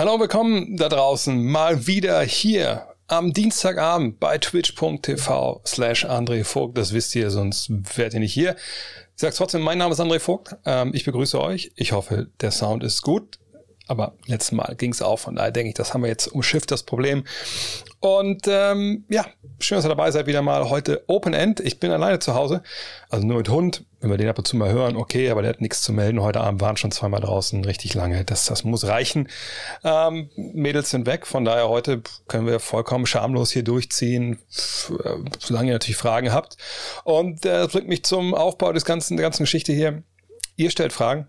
[0.00, 1.44] Hallo, willkommen da draußen.
[1.44, 6.78] Mal wieder hier am Dienstagabend bei twitch.tv slash André Vogt.
[6.78, 8.56] Das wisst ihr, sonst wärt ihr nicht hier.
[9.14, 10.56] Ich sag's trotzdem, mein Name ist André Vogt.
[10.64, 11.72] Ähm, ich begrüße euch.
[11.76, 13.39] Ich hoffe, der Sound ist gut.
[13.90, 15.18] Aber letztes Mal ging's auch.
[15.18, 17.24] Von daher denke ich, das haben wir jetzt umschifft, das Problem.
[17.98, 19.26] Und ähm, ja,
[19.58, 20.70] schön, dass ihr dabei seid wieder mal.
[20.70, 21.58] Heute Open End.
[21.58, 22.62] Ich bin alleine zu Hause,
[23.08, 23.84] also nur mit Hund.
[23.98, 26.22] Wenn wir den ab und zu mal hören, okay, aber der hat nichts zu melden.
[26.22, 28.24] Heute Abend waren schon zweimal draußen, richtig lange.
[28.24, 29.28] Das, das muss reichen.
[29.82, 35.74] Ähm, Mädels sind weg, von daher heute können wir vollkommen schamlos hier durchziehen, solange ihr
[35.74, 36.56] natürlich Fragen habt.
[37.02, 40.04] Und äh, das bringt mich zum Aufbau des ganzen, der ganzen Geschichte hier.
[40.54, 41.26] Ihr stellt Fragen.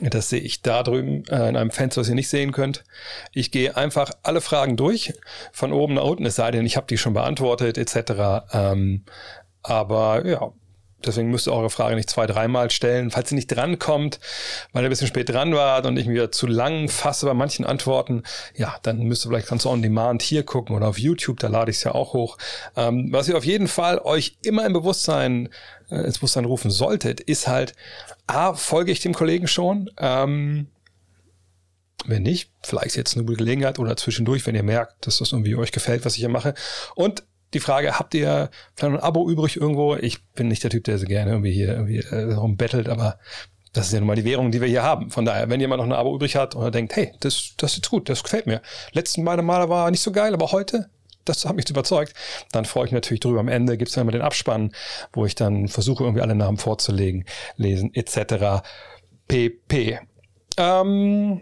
[0.00, 2.84] Das sehe ich da drüben äh, in einem Fenster, was ihr nicht sehen könnt.
[3.32, 5.14] Ich gehe einfach alle Fragen durch,
[5.52, 8.44] von oben nach unten, es sei denn, ich habe die schon beantwortet, etc.
[8.52, 9.04] Ähm,
[9.62, 10.52] aber ja,
[11.04, 13.10] Deswegen müsst ihr eure Frage nicht zwei, dreimal stellen.
[13.10, 14.18] Falls ihr nicht drankommt,
[14.72, 17.64] weil ihr ein bisschen spät dran wart und ich mir zu lang fasse bei manchen
[17.64, 18.22] Antworten,
[18.54, 21.70] ja, dann müsst ihr vielleicht ganz on demand hier gucken oder auf YouTube, da lade
[21.70, 22.38] ich es ja auch hoch.
[22.76, 25.50] Ähm, was ihr auf jeden Fall euch immer im Bewusstsein,
[25.90, 27.74] äh, ins Bewusstsein rufen solltet, ist halt,
[28.26, 29.90] A, folge ich dem Kollegen schon?
[29.98, 30.68] Ähm,
[32.06, 35.56] wenn nicht, vielleicht jetzt eine gute Gelegenheit oder zwischendurch, wenn ihr merkt, dass das irgendwie
[35.56, 36.54] euch gefällt, was ich hier mache.
[36.94, 39.96] Und die Frage, habt ihr vielleicht ein Abo übrig irgendwo?
[39.96, 43.18] Ich bin nicht der Typ, der so gerne irgendwie hier irgendwie äh, rumbettelt, aber
[43.72, 45.10] das ist ja nun mal die Währung, die wir hier haben.
[45.10, 47.88] Von daher, wenn jemand noch ein Abo übrig hat oder denkt, hey, das, das ist
[47.88, 48.62] gut, das gefällt mir.
[48.92, 50.90] Letzten beide Male war nicht so geil, aber heute,
[51.28, 52.14] das hat mich überzeugt.
[52.52, 53.40] Dann freue ich mich natürlich drüber.
[53.40, 54.72] Am Ende gibt es dann immer den Abspann,
[55.12, 57.24] wo ich dann versuche, irgendwie alle Namen vorzulegen,
[57.56, 58.62] lesen, etc.
[59.28, 60.00] pp.
[60.56, 61.40] Ähm,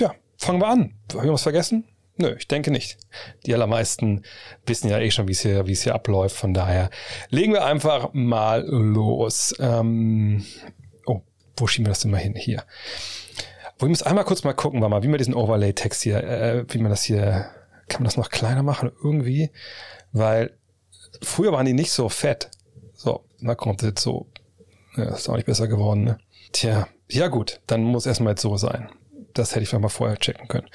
[0.00, 0.94] ja, fangen wir an.
[1.14, 1.84] Haben wir was vergessen?
[2.16, 2.98] Nö, ich denke nicht.
[3.46, 4.22] Die allermeisten
[4.66, 6.36] wissen ja eh schon, wie es hier, es hier abläuft.
[6.36, 6.90] Von daher
[7.30, 9.54] legen wir einfach mal los.
[9.58, 10.44] Ähm,
[11.06, 11.22] oh,
[11.56, 12.34] wo schieben wir das denn mal hin?
[12.36, 12.64] Hier.
[13.78, 17.02] Ich muss einmal kurz mal gucken, wie man diesen Overlay-Text hier, äh, wie man das
[17.02, 17.50] hier,
[17.88, 19.50] kann man das noch kleiner machen irgendwie?
[20.12, 20.56] Weil
[21.22, 22.50] früher waren die nicht so fett.
[22.94, 24.26] So, mal kommt jetzt so.
[24.96, 26.18] Ja, ist auch nicht besser geworden, ne?
[26.52, 28.90] Tja, ja gut, dann muss erstmal jetzt so sein
[29.34, 30.68] das hätte ich vielleicht mal vorher checken können.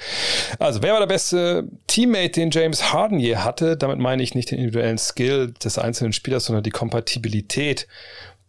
[0.58, 3.76] Also, wer war der beste Teammate, den James Harden je hatte?
[3.76, 7.86] Damit meine ich nicht den individuellen Skill des einzelnen Spielers, sondern die Kompatibilität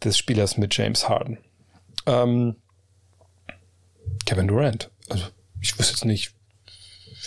[0.04, 1.38] des Spielers mit James Harden.
[2.06, 2.56] Ähm,
[4.26, 4.90] Kevin Durant.
[5.10, 5.26] Also,
[5.62, 6.34] ich wüsste jetzt nicht,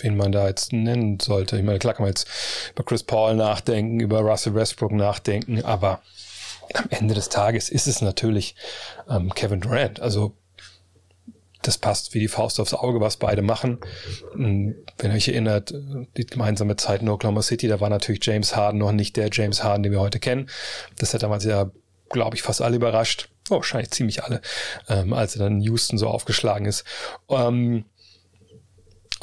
[0.03, 1.57] wen man da jetzt nennen sollte.
[1.57, 2.27] Ich meine, klar kann man jetzt
[2.71, 6.01] über Chris Paul nachdenken, über Russell Westbrook nachdenken, aber
[6.73, 8.55] am Ende des Tages ist es natürlich
[9.09, 9.99] ähm, Kevin Durant.
[9.99, 10.33] Also
[11.61, 13.79] das passt wie die Faust aufs Auge, was beide machen.
[14.33, 15.73] Wenn ihr euch erinnert,
[16.17, 19.63] die gemeinsame Zeit in Oklahoma City, da war natürlich James Harden noch nicht der James
[19.63, 20.49] Harden, den wir heute kennen.
[20.99, 21.71] Das hat damals ja,
[22.09, 23.29] glaube ich, fast alle überrascht.
[23.49, 24.41] Oh, wahrscheinlich ziemlich alle,
[24.89, 26.85] ähm, als er dann in Houston so aufgeschlagen ist.
[27.29, 27.85] Ähm,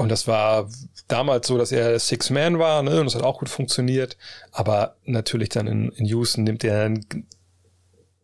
[0.00, 0.66] und das war
[1.08, 3.00] damals so, dass er Six-Man war, ne?
[3.00, 4.16] Und das hat auch gut funktioniert.
[4.50, 6.94] Aber natürlich dann in, in Houston nimmt er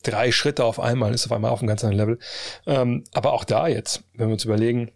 [0.03, 2.19] drei Schritte auf einmal, ist auf einmal auf einem ganz anderen Level.
[2.67, 4.91] Ähm, aber auch da jetzt, wenn wir uns überlegen,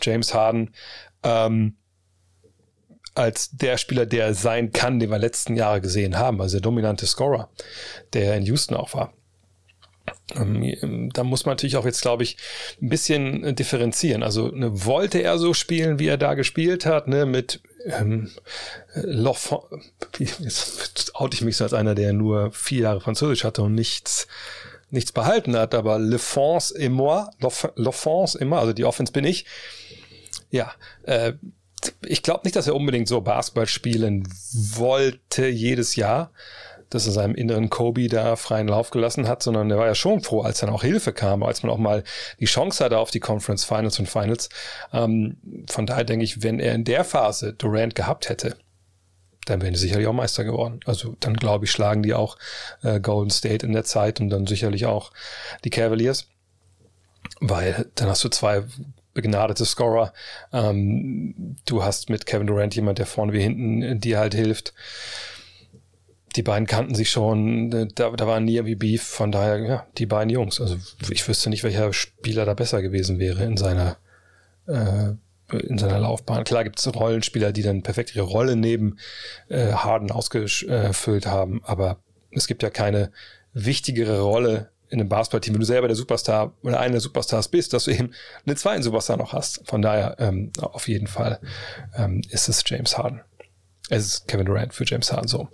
[0.00, 0.72] James Harden
[1.24, 1.74] ähm,
[3.16, 7.06] als der Spieler, der sein kann, den wir letzten Jahre gesehen haben, also der dominante
[7.06, 7.48] Scorer,
[8.12, 9.12] der in Houston auch war.
[10.34, 12.36] Ähm, da muss man natürlich auch jetzt, glaube ich,
[12.80, 14.22] ein bisschen differenzieren.
[14.22, 18.30] Also ne, wollte er so spielen, wie er da gespielt hat, ne, mit ähm,
[18.94, 19.64] L'Enfant,
[20.18, 24.26] jetzt oute ich mich so als einer, der nur vier Jahre Französisch hatte und nichts,
[24.90, 29.46] nichts behalten hat, aber L'Enfance et moi, et moi, also die Offense bin ich.
[30.50, 30.72] Ja,
[31.04, 31.34] äh,
[32.02, 36.32] ich glaube nicht, dass er unbedingt so Basketball spielen wollte jedes Jahr
[36.90, 40.20] dass er seinem inneren Kobe da freien Lauf gelassen hat, sondern er war ja schon
[40.20, 42.02] froh, als dann auch Hilfe kam, als man auch mal
[42.40, 44.48] die Chance hatte auf die Conference Finals und Finals.
[44.92, 45.36] Ähm,
[45.68, 48.56] von daher denke ich, wenn er in der Phase Durant gehabt hätte,
[49.46, 50.80] dann wären die sicherlich auch Meister geworden.
[50.84, 52.36] Also dann glaube ich, schlagen die auch
[52.82, 55.12] äh, Golden State in der Zeit und dann sicherlich auch
[55.64, 56.26] die Cavaliers.
[57.40, 58.64] Weil dann hast du zwei
[59.14, 60.12] begnadete Scorer.
[60.52, 64.74] Ähm, du hast mit Kevin Durant jemand, der vorne wie hinten dir halt hilft
[66.36, 69.86] die beiden kannten sich schon, äh, da, da war nie irgendwie Beef, von daher, ja,
[69.98, 70.60] die beiden Jungs.
[70.60, 70.76] Also
[71.10, 73.96] ich wüsste nicht, welcher Spieler da besser gewesen wäre in seiner,
[74.66, 75.12] äh,
[75.52, 76.44] in seiner Laufbahn.
[76.44, 78.98] Klar gibt es Rollenspieler, die dann perfekt ihre Rolle neben
[79.48, 81.98] äh, Harden ausgefüllt haben, aber
[82.30, 83.10] es gibt ja keine
[83.52, 87.72] wichtigere Rolle in einem Basketballteam, wenn du selber der Superstar oder einer der Superstars bist,
[87.72, 88.12] dass du eben
[88.44, 89.62] einen zweiten Superstar noch hast.
[89.64, 91.40] Von daher ähm, auf jeden Fall
[91.96, 93.20] ähm, ist es James Harden.
[93.88, 95.48] Es ist Kevin Durant für James Harden so.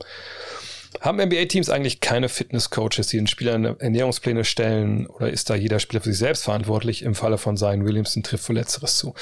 [1.00, 6.00] Haben NBA-Teams eigentlich keine Fitness-Coaches, die den Spielern Ernährungspläne stellen oder ist da jeder Spieler
[6.00, 7.02] für sich selbst verantwortlich?
[7.02, 9.14] Im Falle von Zion Williamson trifft wohl Letzteres zu.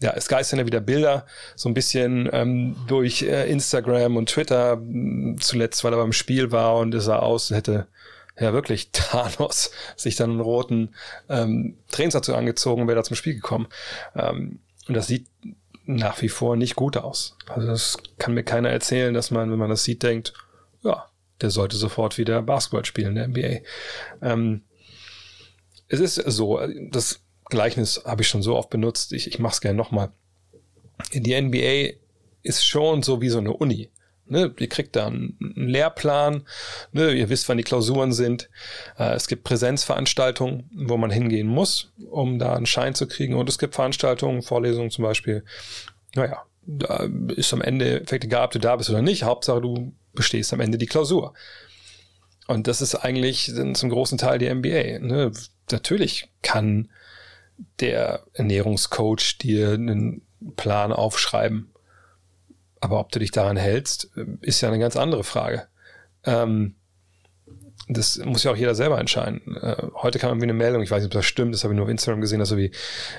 [0.00, 4.80] Ja, es geistern ja wieder Bilder, so ein bisschen ähm, durch äh, Instagram und Twitter,
[5.38, 7.86] zuletzt, weil er beim Spiel war und es sah aus, hätte
[8.38, 10.94] ja wirklich Thanos sich dann einen roten
[11.28, 13.68] ähm, Trainingsanzug angezogen und wäre da zum Spiel gekommen.
[14.16, 15.26] Ähm, und das sieht
[15.86, 17.36] nach wie vor nicht gut aus.
[17.48, 20.32] Also das kann mir keiner erzählen, dass man, wenn man das sieht, denkt,
[20.82, 21.06] ja,
[21.40, 23.60] der sollte sofort wieder Basketball spielen, der NBA.
[24.22, 24.62] Ähm,
[25.88, 26.60] es ist so,
[26.90, 30.10] das Gleichnis habe ich schon so oft benutzt, ich, ich mache es gerne nochmal.
[31.12, 31.98] Die NBA
[32.42, 33.90] ist schon so wie so eine Uni.
[34.26, 36.46] Ne, ihr kriegt da einen Lehrplan,
[36.92, 38.48] ne, ihr wisst, wann die Klausuren sind.
[38.96, 43.34] Äh, es gibt Präsenzveranstaltungen, wo man hingehen muss, um da einen Schein zu kriegen.
[43.34, 45.44] Und es gibt Veranstaltungen, Vorlesungen zum Beispiel.
[46.14, 49.24] Naja, da ist am Ende effekt egal, ob du da bist oder nicht.
[49.24, 51.34] Hauptsache, du bestehst am Ende die Klausur.
[52.46, 54.98] Und das ist eigentlich zum großen Teil die MBA.
[54.98, 55.32] Ne?
[55.70, 56.90] Natürlich kann
[57.78, 60.22] der Ernährungscoach dir einen
[60.56, 61.70] Plan aufschreiben
[62.80, 64.10] aber ob du dich daran hältst,
[64.40, 65.68] ist ja eine ganz andere Frage.
[66.24, 66.74] Ähm,
[67.88, 69.56] das muss ja auch jeder selber entscheiden.
[69.56, 71.76] Äh, heute kam irgendwie eine Meldung, ich weiß nicht, ob das stimmt, das habe ich
[71.76, 72.72] nur auf Instagram gesehen, dass so wie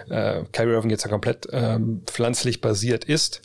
[0.10, 3.42] äh, Kyrie Irving jetzt ja komplett ähm, pflanzlich basiert ist.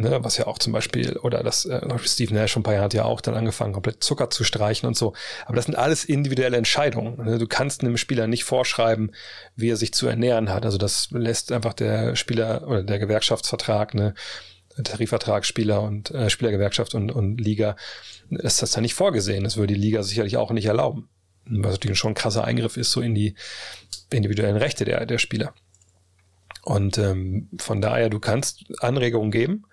[0.00, 2.84] Ne, was ja auch zum Beispiel, oder das, äh, Steve Nash schon ein paar Jahre
[2.84, 5.12] hat ja auch dann angefangen, komplett Zucker zu streichen und so.
[5.44, 7.16] Aber das sind alles individuelle Entscheidungen.
[7.24, 7.38] Ne?
[7.38, 9.10] Du kannst einem Spieler nicht vorschreiben,
[9.56, 10.64] wie er sich zu ernähren hat.
[10.64, 14.14] Also das lässt einfach der Spieler oder der Gewerkschaftsvertrag, ne,
[14.84, 17.74] Tarifvertrag Spieler und äh, Spielergewerkschaft und, und Liga,
[18.30, 19.42] ist das da nicht vorgesehen.
[19.42, 21.08] Das würde die Liga sicherlich auch nicht erlauben.
[21.44, 23.34] Was natürlich schon ein krasser Eingriff ist, so in die
[24.10, 25.54] individuellen Rechte der, der Spieler.
[26.68, 29.64] Und ähm, von daher, du kannst Anregungen geben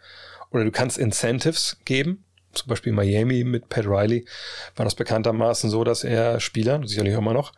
[0.51, 2.24] oder du kannst Incentives geben.
[2.53, 4.25] Zum Beispiel Miami mit Pat Riley
[4.77, 7.51] war das bekanntermaßen so, dass er Spielern, sicherlich immer noch,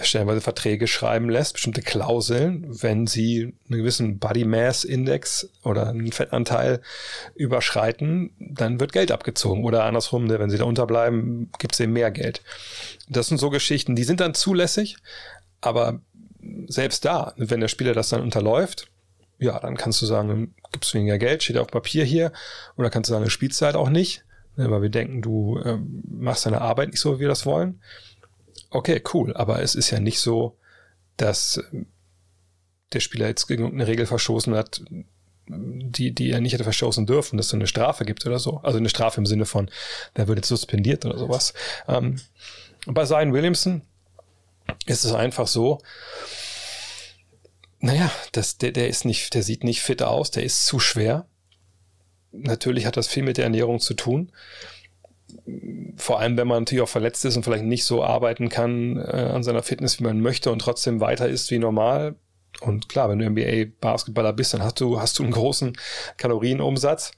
[0.00, 6.12] stellenweise Verträge schreiben lässt, bestimmte Klauseln, wenn sie einen gewissen Body Mass Index oder einen
[6.12, 6.80] Fettanteil
[7.34, 9.64] überschreiten, dann wird Geld abgezogen.
[9.64, 12.42] Oder andersrum, ne, wenn sie da unterbleiben, gibt es eben mehr Geld.
[13.08, 14.98] Das sind so Geschichten, die sind dann zulässig,
[15.60, 16.00] aber
[16.68, 18.90] selbst da, wenn der Spieler das dann unterläuft,
[19.38, 22.32] ja, dann kannst du sagen, gibt es weniger Geld, steht auf Papier hier,
[22.76, 24.24] oder kannst du sagen, du spielst halt auch nicht,
[24.56, 25.78] ne, weil wir denken, du äh,
[26.08, 27.80] machst deine Arbeit nicht so, wie wir das wollen.
[28.70, 29.34] Okay, cool.
[29.34, 30.56] Aber es ist ja nicht so,
[31.16, 31.86] dass ähm,
[32.92, 34.82] der Spieler jetzt gegen eine Regel verstoßen hat,
[35.50, 38.58] die, die er nicht hätte verstoßen dürfen, dass es eine Strafe gibt oder so.
[38.58, 39.70] Also eine Strafe im Sinne von,
[40.16, 41.54] der wird jetzt suspendiert oder sowas.
[41.86, 42.16] Ähm,
[42.86, 43.82] bei Zion Williamson
[44.86, 45.78] ist es einfach so,
[47.80, 51.26] naja, das, der, der ist nicht, der sieht nicht fit aus, der ist zu schwer.
[52.32, 54.32] Natürlich hat das viel mit der Ernährung zu tun
[55.96, 59.30] vor allem, wenn man natürlich auch verletzt ist und vielleicht nicht so arbeiten kann äh,
[59.34, 62.14] an seiner Fitness, wie man möchte und trotzdem weiter ist wie normal.
[62.60, 65.76] Und klar, wenn du NBA-Basketballer bist, dann hast du, hast du einen großen
[66.16, 67.12] Kalorienumsatz.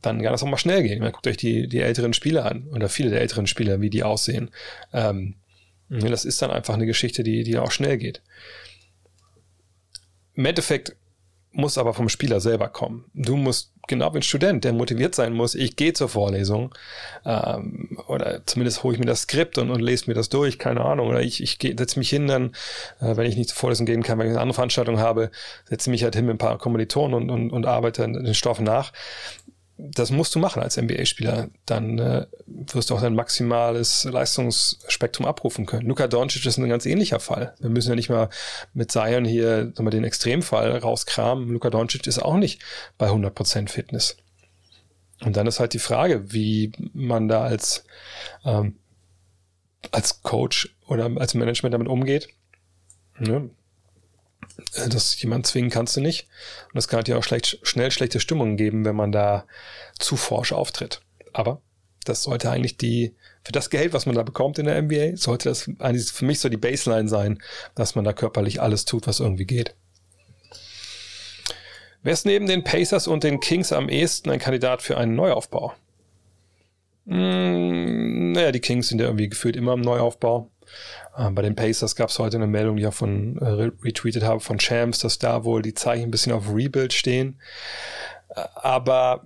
[0.00, 1.00] Dann kann das auch mal schnell gehen.
[1.00, 4.02] Man guckt euch die, die älteren Spieler an oder viele der älteren Spieler, wie die
[4.02, 4.50] aussehen.
[4.92, 5.34] Ähm,
[6.00, 8.22] das ist dann einfach eine Geschichte, die, die auch schnell geht.
[10.34, 10.96] Im Endeffekt
[11.52, 13.04] muss aber vom Spieler selber kommen.
[13.12, 16.74] Du musst, genau wie ein Student, der motiviert sein muss, ich gehe zur Vorlesung
[17.26, 20.82] ähm, oder zumindest hole ich mir das Skript und, und lese mir das durch, keine
[20.82, 21.08] Ahnung.
[21.08, 22.52] Oder ich, ich setze mich hin dann,
[23.00, 25.30] äh, wenn ich nicht zur Vorlesung gehen kann, weil ich eine andere Veranstaltung habe,
[25.68, 28.92] setze mich halt hin mit ein paar Kommilitonen und, und, und arbeite den Stoff nach
[29.78, 31.48] das musst du machen als NBA-Spieler.
[31.66, 35.88] Dann äh, wirst du auch dein maximales Leistungsspektrum abrufen können.
[35.88, 37.54] Luka Doncic ist ein ganz ähnlicher Fall.
[37.58, 38.28] Wir müssen ja nicht mal
[38.74, 41.48] mit Zion hier mal, den Extremfall rauskramen.
[41.48, 42.62] Luka Doncic ist auch nicht
[42.98, 44.16] bei 100% Fitness.
[45.20, 47.84] Und dann ist halt die Frage, wie man da als,
[48.44, 48.76] ähm,
[49.90, 52.28] als Coach oder als Management damit umgeht.
[53.18, 53.50] Ne?
[54.74, 56.28] Äh, das jemand zwingen kannst du nicht.
[56.72, 59.44] Und es kann halt ja auch schlecht, schnell schlechte Stimmungen geben, wenn man da
[59.98, 61.00] zu forsch auftritt.
[61.32, 61.60] Aber
[62.04, 65.48] das sollte eigentlich die, für das Geld, was man da bekommt in der NBA, sollte
[65.48, 67.42] das eigentlich für mich so die Baseline sein,
[67.74, 69.74] dass man da körperlich alles tut, was irgendwie geht.
[72.02, 75.72] Wer ist neben den Pacers und den Kings am ehesten ein Kandidat für einen Neuaufbau?
[77.06, 80.50] Hm, naja, die Kings sind ja irgendwie gefühlt immer im Neuaufbau.
[81.16, 84.22] Äh, bei den Pacers gab es heute eine Meldung, die ich auch von äh, retweetet
[84.22, 87.40] habe, von Champs, dass da wohl die Zeichen ein bisschen auf Rebuild stehen.
[88.30, 89.24] Äh, aber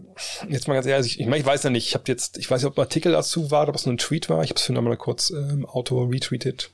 [0.49, 2.63] jetzt mal ganz ehrlich, ich meine, ich weiß ja nicht, ich habe jetzt, ich weiß
[2.63, 4.43] nicht, ob ein Artikel dazu war, ob es nur ein Tweet war.
[4.43, 6.71] Ich habe es vorhin mal kurz äh, im Auto retweetet,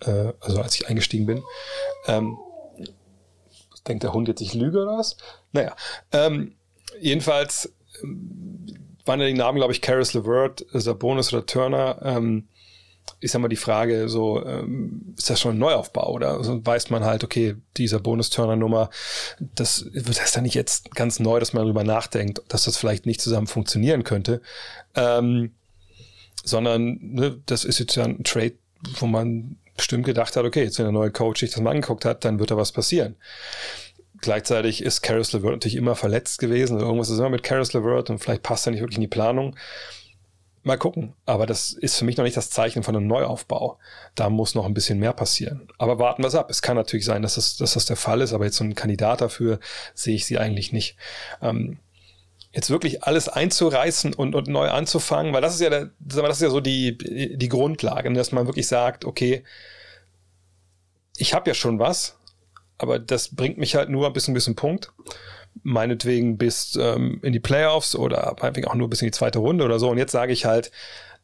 [0.00, 1.42] äh, also als ich eingestiegen bin.
[2.06, 2.38] Ähm,
[3.86, 5.16] denkt der Hund jetzt, ich lüge oder was?
[5.52, 5.74] Naja,
[6.12, 6.54] ähm,
[7.00, 7.72] jedenfalls
[9.04, 12.00] waren ja die Namen, glaube ich, Karis LeVert, Sabonis oder Turner.
[12.02, 12.48] Ähm,
[13.20, 16.90] ist ja mal die Frage, so, ähm, ist das schon ein Neuaufbau oder also weiß
[16.90, 18.90] man halt, okay, dieser Bonus-Turner-Nummer,
[19.54, 23.06] das wird das dann nicht jetzt ganz neu, dass man darüber nachdenkt, dass das vielleicht
[23.06, 24.40] nicht zusammen funktionieren könnte,
[24.94, 25.52] ähm,
[26.44, 28.54] sondern ne, das ist jetzt ja ein Trade,
[28.98, 32.04] wo man bestimmt gedacht hat, okay, jetzt wenn der neue Coach sich das mal angeguckt
[32.04, 33.16] hat, dann wird da was passieren.
[34.22, 36.78] Gleichzeitig ist Caris LeVert natürlich immer verletzt gewesen.
[36.78, 39.56] Irgendwas ist immer mit Caris LeVert und vielleicht passt er nicht wirklich in die Planung.
[40.62, 41.14] Mal gucken.
[41.24, 43.78] Aber das ist für mich noch nicht das Zeichen von einem Neuaufbau.
[44.14, 45.68] Da muss noch ein bisschen mehr passieren.
[45.78, 46.50] Aber warten wir es ab.
[46.50, 48.74] Es kann natürlich sein, dass das, dass das der Fall ist, aber jetzt so ein
[48.74, 49.58] Kandidat dafür
[49.94, 50.96] sehe ich sie eigentlich nicht.
[51.40, 51.78] Ähm,
[52.52, 56.42] jetzt wirklich alles einzureißen und, und neu anzufangen, weil das ist ja, der, das ist
[56.42, 56.98] ja so die,
[57.36, 59.44] die Grundlage, dass man wirklich sagt, okay,
[61.16, 62.18] ich habe ja schon was,
[62.76, 64.92] aber das bringt mich halt nur bis ein bisschen Punkt
[65.62, 69.64] meinetwegen bis ähm, in die Playoffs oder meinetwegen auch nur bis in die zweite Runde
[69.64, 69.90] oder so.
[69.90, 70.70] Und jetzt sage ich halt,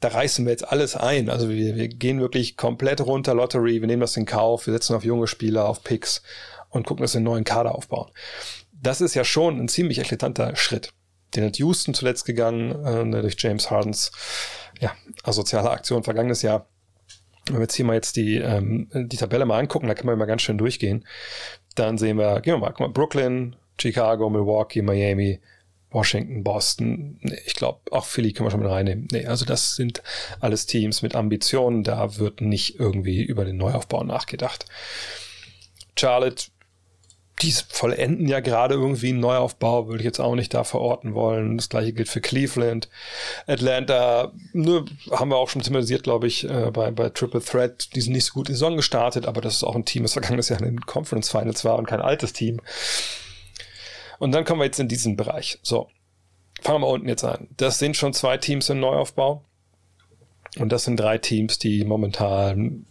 [0.01, 1.31] da reißen wir jetzt alles ein.
[1.31, 4.95] Also wir, wir gehen wirklich komplett runter Lottery, wir nehmen das in Kauf, wir setzen
[4.95, 6.23] auf junge Spieler, auf Picks
[6.71, 8.11] und gucken, dass wir einen neuen Kader aufbauen.
[8.73, 10.93] Das ist ja schon ein ziemlich eklatanter Schritt.
[11.35, 14.13] Den hat Houston zuletzt gegangen, äh, durch James Hardens
[14.81, 16.69] ja, asoziale Aktion vergangenes Jahr.
[17.47, 20.19] Wenn wir jetzt hier mal jetzt die, ähm, die Tabelle mal angucken, da kann man
[20.19, 21.07] mal ganz schön durchgehen.
[21.75, 25.41] Dann sehen wir, gehen wir mal, guck mal, Brooklyn, Chicago, Milwaukee, Miami,
[25.91, 27.21] Washington, Boston.
[27.47, 29.09] Ich glaube, auch Philly können wir schon mit reinnehmen.
[29.11, 30.03] Nee, also das sind
[30.41, 31.85] alles Teams mit Ambitionen.
[31.85, 34.67] Da wird nicht irgendwie über den Neuaufbau nachgedacht.
[35.99, 36.47] Charlotte,
[37.43, 41.57] die vollenden ja gerade irgendwie einen Neuaufbau, würde ich jetzt auch nicht da verorten wollen.
[41.57, 42.89] Das gleiche gilt für Cleveland.
[43.47, 47.95] Atlanta, ne, haben wir auch schon thematisiert, glaube ich, äh, bei, bei Triple Threat.
[47.95, 50.03] Die sind nicht so gut in die Saison gestartet, aber das ist auch ein Team,
[50.03, 52.61] das vergangenes Jahr in den Conference Finals war und kein altes Team.
[54.19, 55.59] Und dann kommen wir jetzt in diesen Bereich.
[55.63, 55.89] So,
[56.63, 57.49] fangen wir unten jetzt an.
[57.57, 59.45] Das sind schon zwei Teams im Neuaufbau.
[60.59, 62.87] Und das sind drei Teams, die momentan,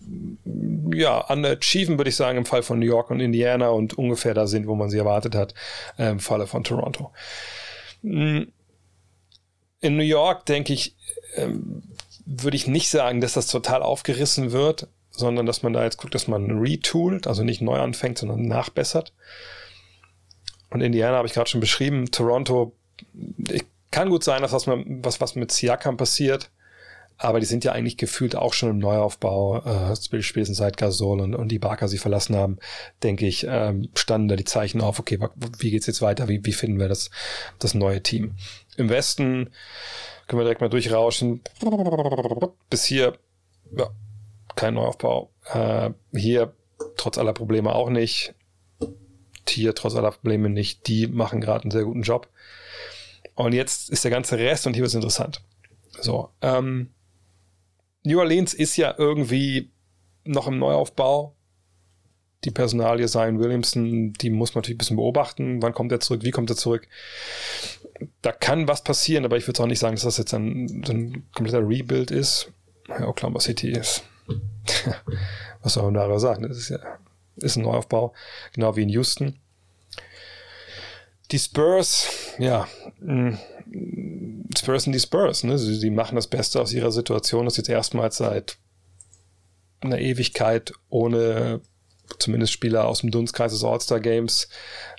[0.94, 4.46] ja, underachieven, würde ich sagen, im Fall von New York und Indiana und ungefähr da
[4.46, 5.56] sind, wo man sie erwartet hat,
[5.98, 7.12] äh, im Falle von Toronto.
[8.04, 8.52] Hm.
[9.82, 10.96] In New York, denke ich,
[11.36, 11.84] ähm,
[12.26, 16.14] würde ich nicht sagen, dass das total aufgerissen wird, sondern dass man da jetzt guckt,
[16.14, 19.14] dass man retoolt, also nicht neu anfängt, sondern nachbessert.
[20.76, 22.12] Und Indiana habe ich gerade schon beschrieben.
[22.12, 22.74] Toronto,
[23.92, 26.52] kann gut sein, dass was, was, was mit Siakam passiert.
[27.18, 31.34] Aber die sind ja eigentlich gefühlt auch schon im Neuaufbau, äh, spätestens seit Gasol und,
[31.34, 32.58] und die Barker sie verlassen haben,
[33.04, 35.18] denke ich, ähm, standen da die Zeichen auf, okay,
[35.60, 36.28] wie geht's jetzt weiter?
[36.28, 37.10] Wie, wie finden wir das,
[37.58, 38.36] das neue Team?
[38.76, 39.52] Im Westen
[40.28, 41.40] können wir direkt mal durchrauschen.
[42.70, 43.18] Bis hier,
[43.78, 43.92] ja,
[44.58, 45.32] kein Neuaufbau.
[45.54, 46.54] Äh, hier,
[46.98, 48.36] trotz aller Probleme auch nicht.
[49.46, 50.88] Tier trotz aller Probleme nicht.
[50.88, 52.28] Die machen gerade einen sehr guten Job.
[53.36, 55.42] Und jetzt ist der ganze Rest und hier wird es interessant.
[56.02, 56.90] So, ähm,
[58.04, 59.72] New Orleans ist ja irgendwie
[60.24, 61.36] noch im Neuaufbau.
[62.44, 65.62] Die Personalie Zion Williamson, die muss man natürlich ein bisschen beobachten.
[65.62, 66.24] Wann kommt er zurück?
[66.24, 66.88] Wie kommt er zurück?
[68.22, 71.26] Da kann was passieren, aber ich würde auch nicht sagen, dass das jetzt ein, ein
[71.34, 72.52] kompletter Rebuild ist.
[72.88, 74.04] Ja, Oklahoma City ist.
[75.64, 76.48] was soll man da sagen?
[76.48, 76.80] Das ist ja
[77.38, 78.14] ist ein Neuaufbau,
[78.54, 79.40] genau wie in Houston.
[81.32, 82.68] Die Spurs, ja,
[83.00, 83.34] mm,
[84.58, 85.58] Spurs sind die Spurs, ne?
[85.58, 88.58] Sie, sie machen das Beste aus ihrer Situation, das jetzt erstmals seit
[89.82, 91.62] einer Ewigkeit ohne
[92.20, 94.48] zumindest Spieler aus dem Dunstkreis des All-Star Games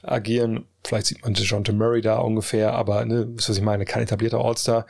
[0.02, 0.66] agieren.
[0.84, 4.86] Vielleicht sieht man DeJounte Murray da ungefähr, aber ne, was ich meine, kein etablierter All-Star.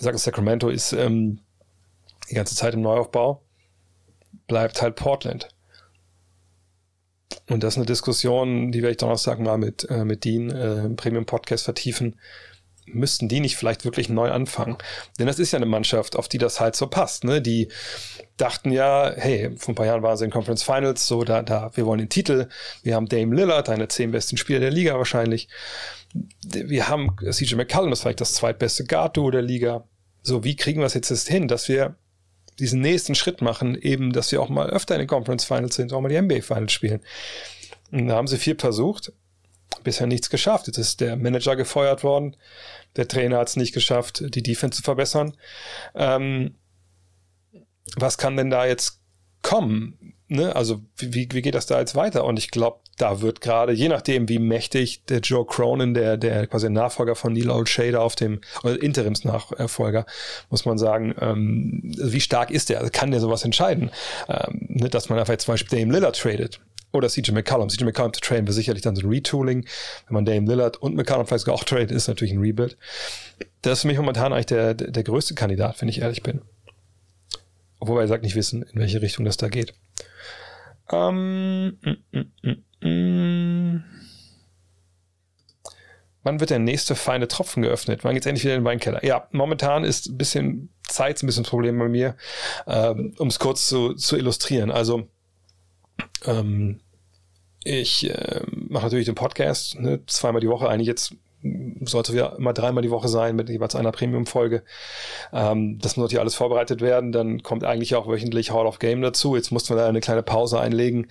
[0.00, 1.40] Ich Sacramento ist ähm,
[2.30, 3.42] die ganze Zeit im Neuaufbau.
[4.46, 5.48] Bleibt halt Portland.
[7.48, 10.84] Und das ist eine Diskussion, die werde ich Donnerstag mal mit, äh, mit Dean äh,
[10.84, 12.16] im Premium-Podcast vertiefen.
[12.86, 14.76] Müssten die nicht vielleicht wirklich neu anfangen?
[15.18, 17.24] Denn das ist ja eine Mannschaft, auf die das halt so passt.
[17.24, 17.42] Ne?
[17.42, 17.68] Die
[18.36, 21.72] dachten ja, hey, vor ein paar Jahren waren sie in Conference Finals, so da, da,
[21.74, 22.48] wir wollen den Titel.
[22.84, 25.48] Wir haben Dame Lillard, einer zehn besten Spieler der Liga wahrscheinlich.
[26.44, 29.84] Wir haben CJ McCallum, das ist vielleicht das zweitbeste Guard-Duo der Liga.
[30.22, 31.96] So, wie kriegen wir es jetzt hin, dass wir
[32.58, 35.92] diesen nächsten Schritt machen, eben, dass wir auch mal öfter in den Conference Finals sind,
[35.92, 37.00] auch mal die NBA Finals spielen.
[37.90, 39.12] Und da haben sie viel versucht,
[39.84, 40.66] bisher nichts geschafft.
[40.66, 42.36] Jetzt ist der Manager gefeuert worden,
[42.96, 45.36] der Trainer hat es nicht geschafft, die Defense zu verbessern.
[45.94, 46.54] Ähm,
[47.94, 49.00] was kann denn da jetzt
[49.42, 50.14] kommen?
[50.28, 50.56] Ne?
[50.56, 52.24] Also wie, wie geht das da jetzt weiter?
[52.24, 56.46] Und ich glaube, da wird gerade, je nachdem, wie mächtig der Joe Cronin, der, der
[56.46, 60.06] quasi Nachfolger von Neil Old auf dem, oder Interimsnachfolger,
[60.50, 62.78] muss man sagen, ähm, wie stark ist der?
[62.78, 63.90] Also kann der sowas entscheiden?
[64.28, 66.60] Ähm, ne, dass man einfach jetzt zum Beispiel Dame Lillard tradet.
[66.92, 67.68] oder CJ McCollum.
[67.68, 69.66] CJ McCollum zu traden wäre sicherlich dann so ein Retooling.
[70.06, 72.78] Wenn man Dame Lillard und McCollum vielleicht sogar auch tradet, ist natürlich ein Rebuild.
[73.60, 76.40] Das ist für mich momentan eigentlich der, der, der größte Kandidat, wenn ich ehrlich bin.
[77.78, 79.74] Obwohl wir sagt nicht wissen, in welche Richtung das da geht.
[80.90, 83.84] Ähm, mm, mm, mm, mm.
[86.26, 88.02] Wann wird der nächste feine Tropfen geöffnet?
[88.02, 89.04] Wann geht es endlich wieder in den Weinkeller?
[89.04, 92.16] Ja, momentan ist ein bisschen Zeit ein bisschen ein Problem bei mir,
[92.66, 94.72] ähm, um es kurz zu, zu illustrieren.
[94.72, 95.08] Also
[96.24, 96.80] ähm,
[97.62, 101.14] ich äh, mache natürlich den Podcast ne, zweimal die Woche, eigentlich jetzt
[101.84, 104.62] sollte ja immer dreimal die Woche sein mit jeweils einer Premium-Folge.
[105.32, 107.12] Ähm, das muss natürlich alles vorbereitet werden.
[107.12, 109.36] Dann kommt eigentlich auch wöchentlich Hall of Game dazu.
[109.36, 111.08] Jetzt mussten wir da eine kleine Pause einlegen,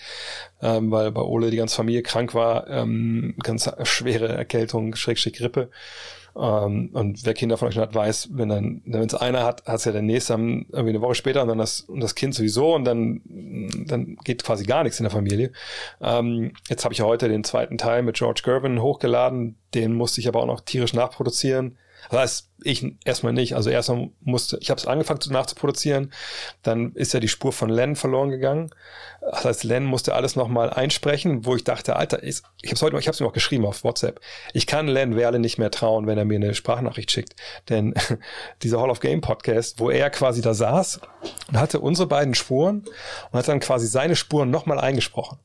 [0.62, 2.68] ähm, weil bei Ole die ganze Familie krank war.
[2.70, 5.70] Ähm, ganz schwere Erkältung, Schrägstrich Grippe.
[6.38, 9.76] Ähm, und wer Kinder von euch hat, weiß, wenn dann, wenn es einer hat, hat
[9.76, 12.76] es ja der nächste irgendwie eine Woche später und dann das, und das Kind sowieso
[12.76, 13.22] und dann,
[13.88, 15.52] dann geht quasi gar nichts in der Familie.
[16.02, 20.20] Ähm, jetzt habe ich ja heute den zweiten Teil mit George Gervin hochgeladen, den musste
[20.20, 21.78] ich aber auch noch tierisch nachproduzieren.
[22.12, 23.56] Heißt, ich erstmal nicht.
[23.56, 26.12] Also erstmal musste, ich habe es angefangen nachzuproduzieren,
[26.64, 28.72] dann ist ja die Spur von Len verloren gegangen.
[29.22, 32.82] Das heißt, Len musste alles nochmal einsprechen, wo ich dachte, Alter, ich, ich habe es
[32.82, 34.20] heute, ich habe es mir auch geschrieben auf WhatsApp.
[34.54, 37.36] Ich kann Len Werle nicht mehr trauen, wenn er mir eine Sprachnachricht schickt,
[37.70, 37.94] denn
[38.64, 41.02] dieser Hall of Game Podcast, wo er quasi da saß
[41.50, 42.86] und hatte unsere beiden Spuren
[43.32, 45.40] und hat dann quasi seine Spuren nochmal eingesprochen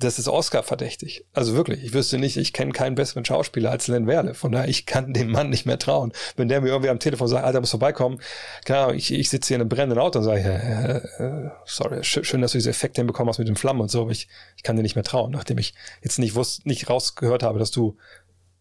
[0.00, 1.26] das ist Oscar verdächtig.
[1.34, 4.34] Also wirklich, ich wüsste nicht, ich kenne keinen besseren Schauspieler als Len Werle.
[4.34, 6.12] Von daher, ich kann dem Mann nicht mehr trauen.
[6.36, 8.20] Wenn der mir irgendwie am Telefon sagt, Alter, muss vorbeikommen,
[8.64, 12.40] klar, ich, ich sitze hier in einem brennenden Auto und sage, äh, äh, sorry, schön,
[12.40, 14.76] dass du diese Effekte hinbekommen hast mit den Flammen und so, aber ich, ich kann
[14.76, 17.96] dir nicht mehr trauen, nachdem ich jetzt nicht wusste, nicht rausgehört habe, dass du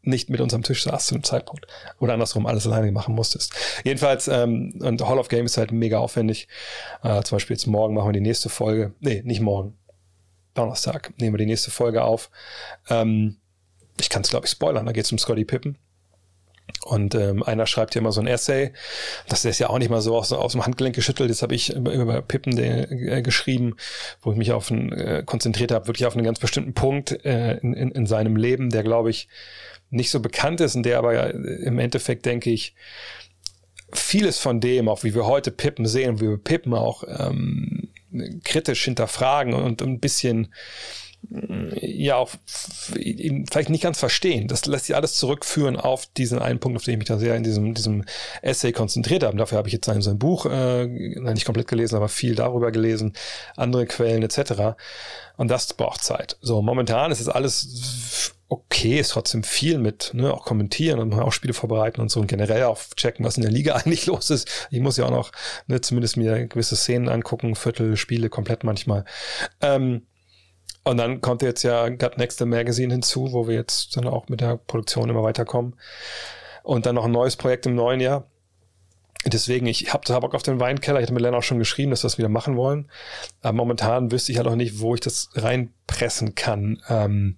[0.02, 1.68] nicht mit uns am Tisch saß zu dem Zeitpunkt.
[2.00, 3.54] Oder andersrum alles alleine machen musstest.
[3.84, 6.48] Jedenfalls, ähm, und Hall of Game ist halt mega aufwendig.
[7.04, 8.94] Äh, zum Beispiel jetzt morgen machen wir die nächste Folge.
[9.00, 9.79] Nee, nicht morgen.
[10.54, 12.30] Donnerstag nehmen wir die nächste Folge auf.
[12.90, 13.38] Ähm,
[14.00, 14.86] ich kann es, glaube ich, spoilern.
[14.86, 15.78] Da geht es um Scotty Pippen.
[16.86, 18.72] Und ähm, einer schreibt ja immer so ein Essay.
[19.28, 21.30] Das ist ja auch nicht mal so aus, aus dem Handgelenk geschüttelt.
[21.30, 23.76] Das habe ich über, Pippen den, äh, geschrieben,
[24.22, 27.58] wo ich mich auf ein, äh, konzentriert habe, wirklich auf einen ganz bestimmten Punkt äh,
[27.58, 29.28] in, in, in seinem Leben, der, glaube ich,
[29.90, 32.76] nicht so bekannt ist und der aber im Endeffekt, denke ich,
[33.92, 37.90] vieles von dem, auch wie wir heute Pippen sehen, wie wir Pippen auch ähm,
[38.44, 40.50] kritisch hinterfragen und ein bisschen
[41.32, 44.48] ja auch vielleicht nicht ganz verstehen.
[44.48, 47.36] Das lässt sich alles zurückführen auf diesen einen Punkt, auf den ich mich da sehr
[47.36, 48.06] in diesem, diesem
[48.42, 49.38] Essay konzentriert habe.
[49.38, 53.14] dafür habe ich jetzt sein, sein Buch äh, nicht komplett gelesen, aber viel darüber gelesen,
[53.58, 54.78] andere Quellen etc.
[55.40, 56.38] Und das braucht Zeit.
[56.42, 61.32] So, momentan ist es alles okay, ist trotzdem viel mit, ne, auch kommentieren und auch
[61.32, 64.68] Spiele vorbereiten und so und generell auch checken, was in der Liga eigentlich los ist.
[64.70, 65.32] Ich muss ja auch noch,
[65.68, 69.06] ne, zumindest mir gewisse Szenen angucken, Viertel, Spiele komplett manchmal.
[69.62, 70.08] Ähm,
[70.84, 74.42] und dann kommt jetzt ja Gut Next Magazine hinzu, wo wir jetzt dann auch mit
[74.42, 75.78] der Produktion immer weiterkommen.
[76.64, 78.30] Und dann noch ein neues Projekt im neuen Jahr.
[79.26, 81.00] Deswegen, ich habe total Bock auf den Weinkeller.
[81.00, 82.90] Ich hatte mit Len auch schon geschrieben, dass wir das wieder machen wollen.
[83.42, 86.82] Aber momentan wüsste ich halt auch nicht, wo ich das reinpressen kann.
[86.88, 87.38] Ähm,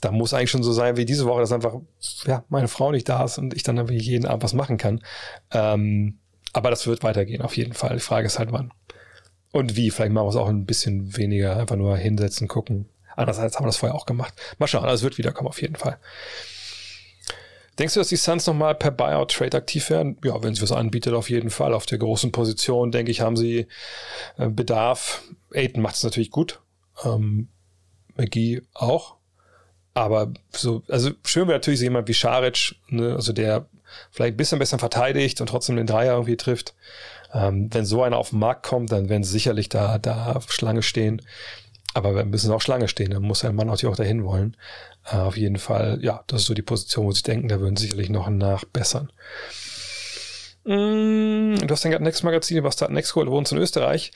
[0.00, 1.74] da muss eigentlich schon so sein wie diese Woche, dass einfach
[2.24, 5.02] ja, meine Frau nicht da ist und ich dann irgendwie jeden Abend was machen kann.
[5.52, 6.18] Ähm,
[6.52, 7.94] aber das wird weitergehen, auf jeden Fall.
[7.94, 8.72] Die Frage ist halt wann.
[9.52, 12.88] Und wie, vielleicht machen wir es auch ein bisschen weniger, einfach nur hinsetzen, gucken.
[13.14, 14.34] Andererseits haben wir das vorher auch gemacht.
[14.58, 15.98] Mal schauen, also es wird wiederkommen, auf jeden Fall.
[17.78, 20.18] Denkst du, dass die Suns nochmal per Buyout-Trade aktiv werden?
[20.24, 21.74] Ja, wenn sie was anbietet, auf jeden Fall.
[21.74, 23.66] Auf der großen Position, denke ich, haben sie
[24.38, 25.22] äh, Bedarf.
[25.54, 26.60] Aiden macht es natürlich gut.
[27.04, 27.48] Ähm,
[28.16, 29.16] McGee auch.
[29.94, 33.66] Aber so, also schön wäre natürlich jemand wie Scharic, ne, also der
[34.10, 36.74] vielleicht ein bisschen besser verteidigt und trotzdem den Dreier irgendwie trifft.
[37.32, 40.82] Ähm, wenn so einer auf den Markt kommt, dann werden sie sicherlich da, da Schlange
[40.82, 41.22] stehen.
[41.94, 43.10] Aber wir müssen auch Schlange stehen.
[43.10, 44.56] Dann muss ein Mann natürlich auch dahin wollen.
[45.10, 47.76] Äh, auf jeden Fall, ja, das ist so die Position, wo sie denken, da würden
[47.76, 49.12] sie sicherlich noch nachbessern.
[50.64, 54.12] Mm, du hast dann Next Magazin, was da Next geholt, wohnst in Österreich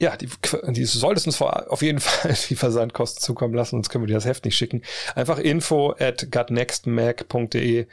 [0.00, 0.28] ja, die,
[0.68, 4.14] die solltest uns vor, auf jeden Fall die Versandkosten zukommen lassen, sonst können wir dir
[4.14, 4.82] das Heft nicht schicken.
[5.14, 7.86] Einfach info at gutnextmac.de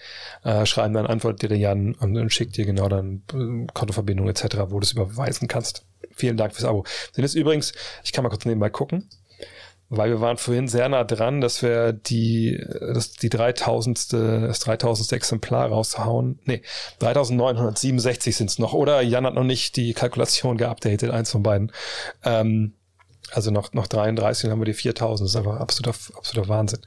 [0.44, 4.28] äh, schreiben, dann antwortet dir der Jan und dann schickt dir genau dann äh, Kontoverbindung
[4.28, 5.86] etc., wo du es überweisen kannst.
[6.14, 6.86] Vielen Dank fürs Abo.
[7.14, 9.10] Sind es übrigens, ich kann mal kurz nebenbei gucken
[9.94, 14.14] weil wir waren vorhin sehr nah dran, dass wir die, das, die 3000.
[14.14, 15.12] das 3000.
[15.12, 16.40] Exemplar raushauen.
[16.46, 16.62] Nee,
[17.00, 18.74] 3967 sind es noch.
[18.74, 21.74] Oder Jan hat noch nicht die Kalkulation geupdatet, eins von beiden.
[22.24, 22.74] Ähm,
[23.32, 25.26] also noch, noch 33 dann haben wir die 4000.
[25.26, 26.80] Das ist einfach absoluter, absoluter Wahnsinn.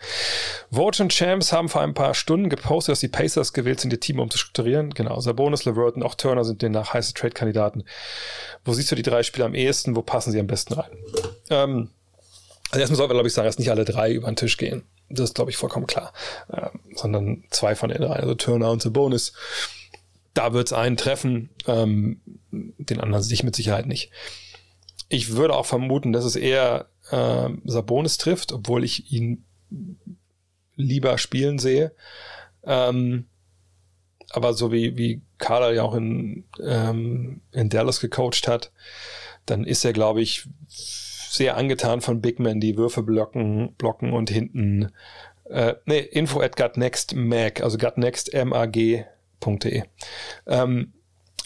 [0.70, 4.00] Vote und Champs haben vor ein paar Stunden gepostet, dass die Pacers gewählt sind, ihr
[4.00, 4.94] Team umzustrukturieren.
[4.94, 7.84] Genau, Sabonis, LeVert und auch Turner sind demnach heiße Trade-Kandidaten.
[8.64, 9.94] Wo siehst du die drei Spieler am ehesten?
[9.94, 10.90] Wo passen sie am besten rein?
[11.50, 11.90] Ähm,
[12.74, 14.82] Also erstmal sollten wir, glaube ich, sagen, dass nicht alle drei über den Tisch gehen.
[15.08, 16.12] Das ist, glaube ich, vollkommen klar.
[16.52, 19.32] Ähm, sondern zwei von den drei, also Turner und Sabonis.
[20.32, 24.10] Da wird es einen treffen, ähm, den anderen sich mit Sicherheit nicht.
[25.08, 29.44] Ich würde auch vermuten, dass es eher äh, Sabonis trifft, obwohl ich ihn
[30.74, 31.92] lieber spielen sehe.
[32.64, 33.26] Ähm,
[34.30, 38.72] aber so wie, wie Carla ja auch in, ähm, in Dallas gecoacht hat,
[39.46, 40.48] dann ist er, glaube ich,
[41.36, 44.92] sehr angetan von Big Men, die Würfe blocken, blocken und hinten
[45.50, 49.82] äh, nee, info at gutnext mag, also gutnext.mag.de.
[50.46, 50.92] Ähm,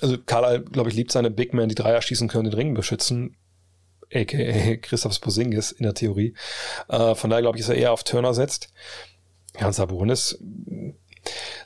[0.01, 3.37] also Carla, glaube ich, liebt seine Big Men, die Dreier schießen können, den Ring beschützen
[4.15, 6.35] aka Christoph Posingis in der Theorie.
[6.89, 8.73] Äh, von daher glaube ich, dass er eher auf Turner setzt.
[9.59, 10.39] Ja, und Sabonis.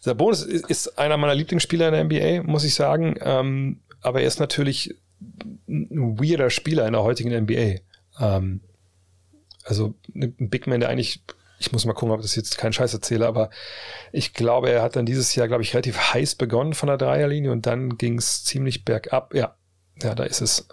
[0.01, 3.17] Sabonis ist, ist einer meiner Lieblingsspieler in der NBA, muss ich sagen.
[3.21, 4.95] Ähm, aber er ist natürlich
[5.69, 7.81] ein weirder Spieler in der heutigen NBA.
[8.21, 8.61] Ähm,
[9.65, 11.23] also ein Big Man, der eigentlich,
[11.59, 13.51] ich muss mal gucken, ob das jetzt keinen Scheiß erzähle, aber
[14.11, 17.53] ich glaube, er hat dann dieses Jahr, glaube ich, relativ heiß begonnen von der Dreierlinie
[17.53, 19.35] und dann ging es ziemlich bergab.
[19.35, 19.55] Ja,
[20.03, 20.67] ja, da ist es.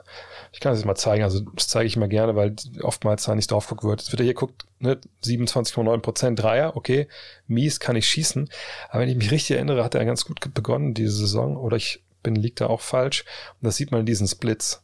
[0.51, 1.23] Ich kann das jetzt mal zeigen.
[1.23, 4.01] Also das zeige ich mal gerne, weil oftmals da nicht drauf geguckt wird.
[4.01, 7.07] Jetzt wird er hier guckt, ne, 27,9 Prozent Dreier, okay,
[7.47, 8.49] mies kann ich schießen.
[8.89, 11.57] Aber wenn ich mich richtig erinnere, hat er ganz gut begonnen diese Saison.
[11.57, 13.25] Oder ich bin, liegt da auch falsch.
[13.61, 14.81] Und das sieht man in diesen Splits.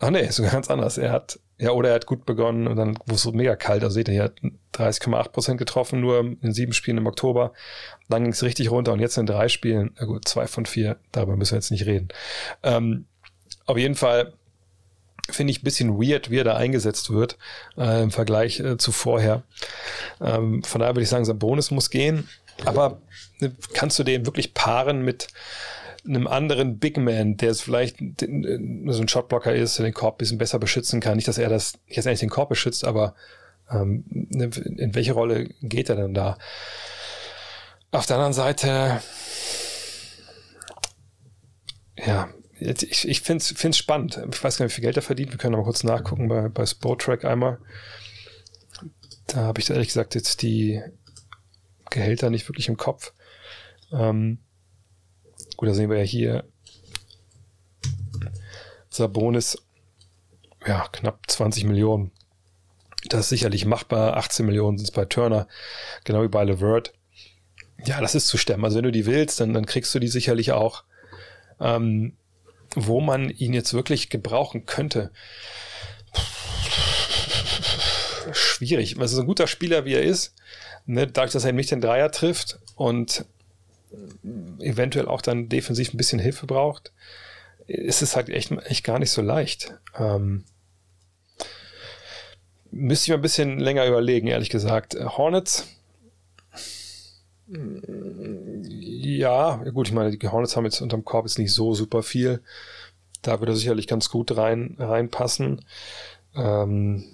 [0.00, 0.96] Ach nee, sogar ganz anders.
[0.96, 3.82] Er hat, ja, oder er hat gut begonnen und dann wurde es so mega kalt.
[3.82, 4.40] Also seht ihr, er hat
[4.74, 7.52] 30,8 Prozent getroffen, nur in sieben Spielen im Oktober.
[8.08, 10.98] Dann ging es richtig runter und jetzt in drei Spielen, na gut, zwei von vier,
[11.10, 12.08] darüber müssen wir jetzt nicht reden.
[12.62, 13.06] Ähm,
[13.66, 14.34] auf jeden Fall
[15.30, 17.36] finde ich ein bisschen weird, wie er da eingesetzt wird
[17.76, 19.42] äh, im Vergleich äh, zu vorher.
[20.20, 22.28] Ähm, von daher würde ich sagen, sein Bonus muss gehen.
[22.64, 23.00] Aber
[23.40, 25.28] äh, kannst du den wirklich paaren mit
[26.08, 30.16] einem anderen Big Man, der es vielleicht äh, so ein Shotblocker ist, der den Korb
[30.16, 31.16] ein bisschen besser beschützen kann.
[31.16, 33.14] Nicht, dass er das jetzt eigentlich den Korb beschützt, aber
[33.70, 36.38] ähm, ne, in welche Rolle geht er denn da?
[37.90, 39.00] Auf der anderen Seite,
[41.96, 42.28] ja,
[42.60, 44.20] ich, ich finde es spannend.
[44.30, 45.30] Ich weiß gar nicht, wie viel Geld er verdient.
[45.30, 47.58] Wir können aber kurz nachgucken bei, bei Sportrack einmal.
[49.26, 50.82] Da habe ich ehrlich gesagt jetzt die
[51.90, 53.12] Gehälter nicht wirklich im Kopf.
[53.92, 54.38] Ähm,
[55.58, 56.44] gut, da sehen wir ja hier
[58.88, 59.58] Sabonis,
[60.66, 62.10] ja, knapp 20 Millionen.
[63.08, 64.16] Das ist sicherlich machbar.
[64.16, 65.46] 18 Millionen sind es bei Turner,
[66.04, 66.94] genau wie bei Levert.
[67.84, 68.64] Ja, das ist zu stemmen.
[68.64, 70.84] Also wenn du die willst, dann, dann kriegst du die sicherlich auch.
[71.60, 72.16] Ähm,
[72.74, 75.10] wo man ihn jetzt wirklich gebrauchen könnte.
[78.32, 78.98] Schwierig.
[79.00, 80.34] Also so ein guter Spieler, wie er ist,
[80.86, 83.24] ne, dadurch, dass er nicht den Dreier trifft und
[84.58, 86.92] eventuell auch dann defensiv ein bisschen Hilfe braucht,
[87.66, 89.74] ist es halt echt, echt gar nicht so leicht.
[89.98, 90.44] Ähm,
[92.70, 94.94] müsste ich mal ein bisschen länger überlegen, ehrlich gesagt.
[94.94, 95.66] Hornets,
[97.48, 102.42] ja, gut, ich meine, die Hornets haben jetzt unterm Korb jetzt nicht so super viel.
[103.22, 105.64] Da würde er sicherlich ganz gut rein, reinpassen.
[106.34, 107.04] Ähm,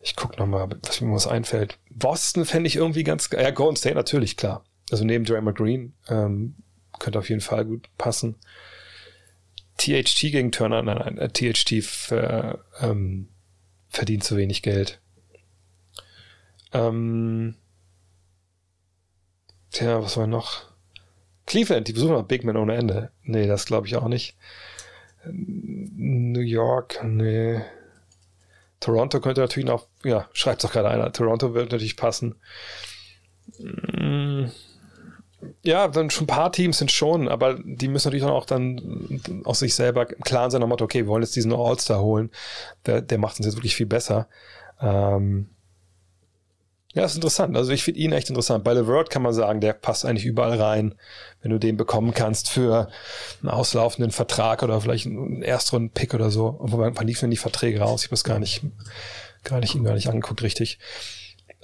[0.00, 1.78] ich gucke nochmal, was mir was einfällt.
[1.90, 3.42] Boston fände ich irgendwie ganz geil.
[3.42, 4.64] Ja, Golden State natürlich, klar.
[4.90, 6.56] Also neben Draymond Green ähm,
[6.98, 8.36] könnte auf jeden Fall gut passen.
[9.78, 13.28] THT gegen Turner, nein, nein, äh, THT für, ähm,
[13.88, 15.00] verdient zu wenig Geld.
[16.72, 17.56] Ähm,
[19.74, 20.62] Tja, was war noch?
[21.46, 23.10] Cleveland, die besuchen noch Big Man ohne Ende.
[23.24, 24.36] Nee, das glaube ich auch nicht.
[25.24, 27.60] New York, nee.
[28.78, 31.12] Toronto könnte natürlich noch, ja, schreibt doch gerade einer.
[31.12, 32.36] Toronto wird natürlich passen.
[35.62, 39.60] Ja, dann schon ein paar Teams sind schon, aber die müssen natürlich auch dann aus
[39.60, 42.30] sich selber im Klaren sein, am Motto, okay, wir wollen jetzt diesen All-Star holen.
[42.86, 44.28] Der, der macht uns jetzt wirklich viel besser.
[44.80, 45.48] Ähm,
[46.94, 47.56] ja, ist interessant.
[47.56, 48.62] Also ich finde ihn echt interessant.
[48.62, 50.94] Bei LeVert kann man sagen, der passt eigentlich überall rein,
[51.42, 52.88] wenn du den bekommen kannst für
[53.42, 56.46] einen auslaufenden Vertrag oder vielleicht einen Erstrunden-Pick oder so.
[56.46, 58.02] Und wann liefen denn die Verträge raus?
[58.02, 58.62] Ich habe es gar nicht,
[59.42, 60.78] gar nicht, gar nicht angeguckt, richtig.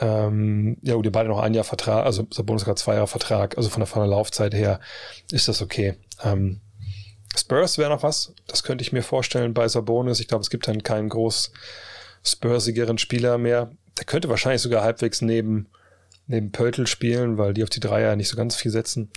[0.01, 3.57] Ähm, ja, gut, ihr beide noch ein Jahr Vertrag, also Sabonis gerade zwei Jahre Vertrag,
[3.57, 4.81] also von der, von der Laufzeit her
[5.31, 5.95] ist das okay.
[6.25, 6.61] Ähm,
[7.37, 10.21] Spurs wäre noch was, das könnte ich mir vorstellen bei Sabonis.
[10.21, 11.53] Ich glaube, es gibt dann keinen groß
[12.23, 15.67] Spursigeren Spieler mehr der könnte wahrscheinlich sogar halbwegs neben,
[16.27, 19.11] neben Pöltl spielen, weil die auf die Dreier nicht so ganz viel setzen.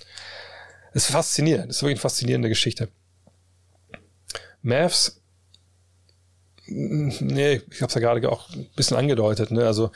[0.93, 1.71] Es ist faszinierend.
[1.71, 2.89] Es ist wirklich eine faszinierende Geschichte.
[4.61, 5.21] Mavs,
[6.65, 9.65] nee, ich habe es ja gerade auch ein bisschen angedeutet, ne?
[9.65, 9.91] Also,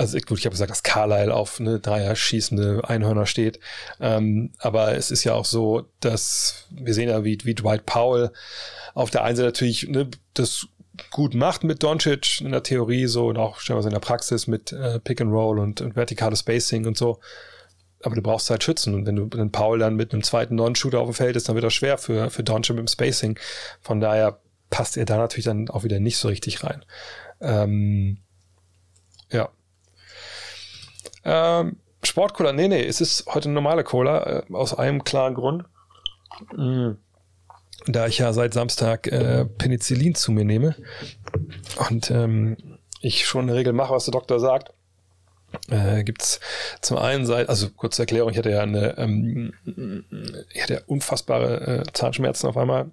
[0.00, 3.60] also gut, ich habe gesagt, dass Carlyle auf eine Dreier schießende Einhörner steht.
[4.00, 8.30] Ähm, aber es ist ja auch so, dass wir sehen ja, wie, wie Dwight Powell
[8.94, 10.68] auf der einen Seite natürlich ne, das
[11.10, 14.72] gut macht mit Doncic in der Theorie so und auch stellenweise in der Praxis mit
[14.72, 17.20] äh, Pick and Roll und, und vertikales Spacing und so.
[18.02, 18.94] Aber du brauchst halt Schützen.
[18.94, 21.56] Und wenn du einen Paul dann mit einem zweiten Non-Shooter auf dem Feld ist, dann
[21.56, 23.38] wird das schwer für, für Doncic mit dem Spacing.
[23.82, 26.86] Von daher passt er da natürlich dann auch wieder nicht so richtig rein.
[27.42, 28.16] Ähm,
[29.30, 29.50] ja.
[31.24, 35.64] Ähm, Sportcola, nee, nee, es ist heute normale Cola, äh, aus einem klaren Grund.
[36.56, 36.92] Mm.
[37.86, 40.74] Da ich ja seit Samstag äh, Penicillin zu mir nehme
[41.88, 42.56] und ähm,
[43.00, 44.72] ich schon eine Regel mache, was der Doktor sagt,
[45.68, 46.40] äh, gibt es
[46.80, 49.54] zum einen seit, also kurze Erklärung, ich hatte ja eine, ähm,
[50.52, 52.90] ich hatte ja unfassbare äh, Zahnschmerzen auf einmal,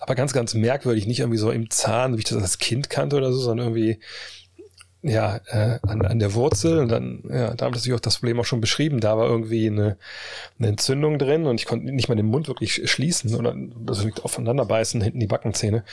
[0.00, 3.16] aber ganz, ganz merkwürdig, nicht irgendwie so im Zahn, wie ich das als Kind kannte
[3.16, 4.00] oder so, sondern irgendwie
[5.06, 8.40] ja, äh, an, an der Wurzel und dann, ja, da haben natürlich auch das Problem
[8.40, 9.00] auch schon beschrieben.
[9.00, 9.98] Da war irgendwie eine,
[10.58, 13.54] eine Entzündung drin und ich konnte nicht mal den Mund wirklich schließen oder
[13.86, 15.84] also aufeinander beißen, hinten die Backenzähne.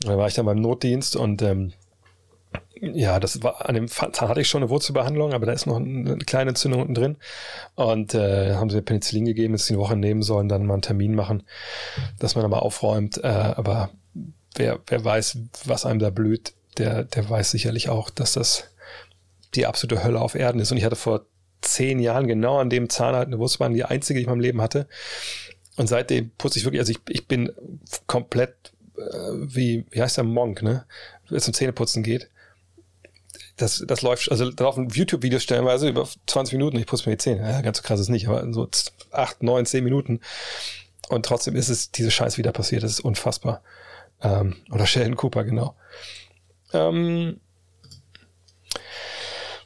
[0.00, 1.72] Da war ich dann beim Notdienst und ähm,
[2.78, 5.76] ja, das war an dem Zahn hatte ich schon eine Wurzelbehandlung, aber da ist noch
[5.76, 7.16] eine kleine Entzündung unten drin.
[7.74, 10.82] Und äh, haben sie Penicillin gegeben, dass sie eine Woche nehmen sollen, dann mal einen
[10.82, 11.44] Termin machen,
[12.18, 13.18] dass man da mal aufräumt.
[13.24, 13.90] Äh, aber
[14.56, 18.64] wer, wer weiß, was einem da blüht, der, der weiß sicherlich auch, dass das
[19.54, 20.70] die absolute Hölle auf Erden ist.
[20.70, 21.26] Und ich hatte vor
[21.60, 24.40] zehn Jahren genau an dem Zahn halt eine Wurstbahn, die einzige, die ich in meinem
[24.40, 24.88] Leben hatte.
[25.76, 27.52] Und seitdem putze ich wirklich, also ich, ich bin
[28.06, 30.84] komplett äh, wie, wie heißt der Monk, ne?
[31.28, 32.28] Wenn es um Zähneputzen geht.
[33.56, 37.22] Das, das läuft, also da laufen YouTube-Videos stellenweise über 20 Minuten, ich putze mir die
[37.22, 37.42] Zähne.
[37.42, 38.68] Ja, ganz so krass ist nicht, aber so
[39.12, 40.20] 8, 9, 10 Minuten.
[41.08, 42.82] Und trotzdem ist es diese Scheiß wieder passiert.
[42.82, 43.62] Das ist unfassbar.
[44.22, 45.74] Ähm, oder Sheldon Cooper, genau.
[46.72, 47.40] Ähm,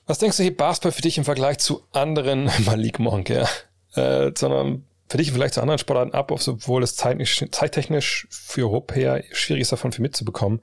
[0.06, 3.48] was denkst du, hebt Basketball für dich im Vergleich zu anderen, Malik Monk, ja,
[3.94, 9.62] äh, sondern für dich vielleicht zu anderen Sportarten ab, obwohl es zeittechnisch für Europäer schwierig
[9.62, 10.60] ist, davon viel mitzubekommen.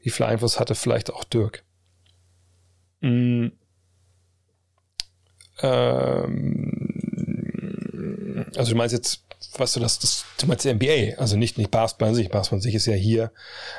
[0.00, 1.62] Wie viel Einfluss hatte vielleicht auch Dirk?
[3.00, 3.48] Mm.
[5.62, 6.86] Ähm,
[8.56, 9.24] also du meinst jetzt,
[9.58, 12.30] was du das, das du meinst die NBA, also nicht, nicht Basketball an sich.
[12.30, 13.32] Basketball an sich ist ja hier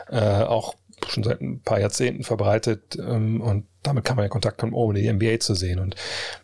[0.10, 0.76] äh, auch
[1.08, 5.00] schon seit ein paar Jahrzehnten verbreitet ähm, und damit kann man ja Kontakt kommen, ohne
[5.00, 5.80] die NBA zu sehen.
[5.80, 5.96] Und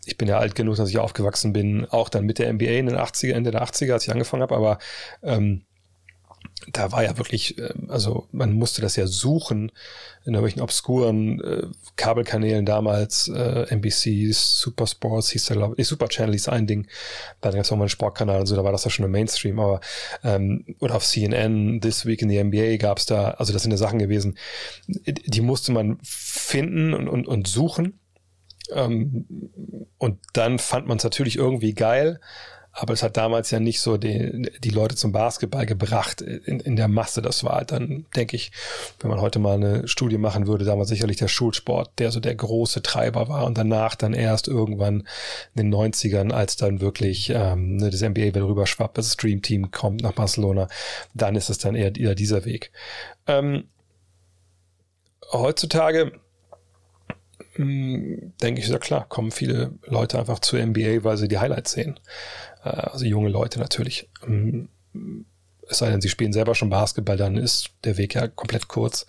[0.06, 2.86] ich bin ja alt genug, dass ich aufgewachsen bin, auch dann mit der NBA in
[2.86, 4.78] den 80er, Ende der 80er, als ich angefangen habe, aber
[5.24, 5.66] ähm,
[6.72, 9.72] da war ja wirklich, ähm, also man musste das ja suchen
[10.26, 16.08] in irgendwelchen obskuren äh, Kabelkanälen damals, äh, NBC, Super Sports hieß der, glaube ich, Super
[16.08, 16.88] Channel hieß ein Ding,
[17.42, 19.12] da gab es auch mal einen Sportkanal und so, da war das ja schon im
[19.12, 19.82] Mainstream, aber
[20.24, 23.72] ähm, oder auf CNN, This Week in the NBA gab es da, also das sind
[23.72, 24.38] ja Sachen gewesen,
[24.88, 28.00] die musste man finden und, und, und suchen.
[28.72, 29.26] Ähm,
[29.98, 32.20] und dann fand man es natürlich irgendwie geil,
[32.76, 36.76] aber es hat damals ja nicht so die, die Leute zum Basketball gebracht in, in
[36.76, 37.22] der Masse.
[37.22, 38.52] Das war halt dann, denke ich,
[39.00, 42.34] wenn man heute mal eine Studie machen würde, damals sicherlich der Schulsport, der so der
[42.34, 45.08] große Treiber war und danach dann erst irgendwann
[45.54, 49.44] in den 90ern, als dann wirklich ähm, ne, das NBA wieder rüber schwappt, das Stream
[49.44, 50.68] Team kommt nach Barcelona,
[51.14, 52.72] dann ist es dann eher, eher dieser Weg.
[53.28, 53.66] Ähm,
[55.32, 56.14] heutzutage
[57.56, 61.74] hm, denke ich, ja klar, kommen viele Leute einfach zur NBA, weil sie die Highlights
[61.74, 62.00] sehen.
[62.64, 64.10] Äh, also junge Leute natürlich.
[64.26, 64.70] Ähm,
[65.70, 69.06] es sei denn, sie spielen selber schon Basketball, dann ist der Weg ja komplett kurz.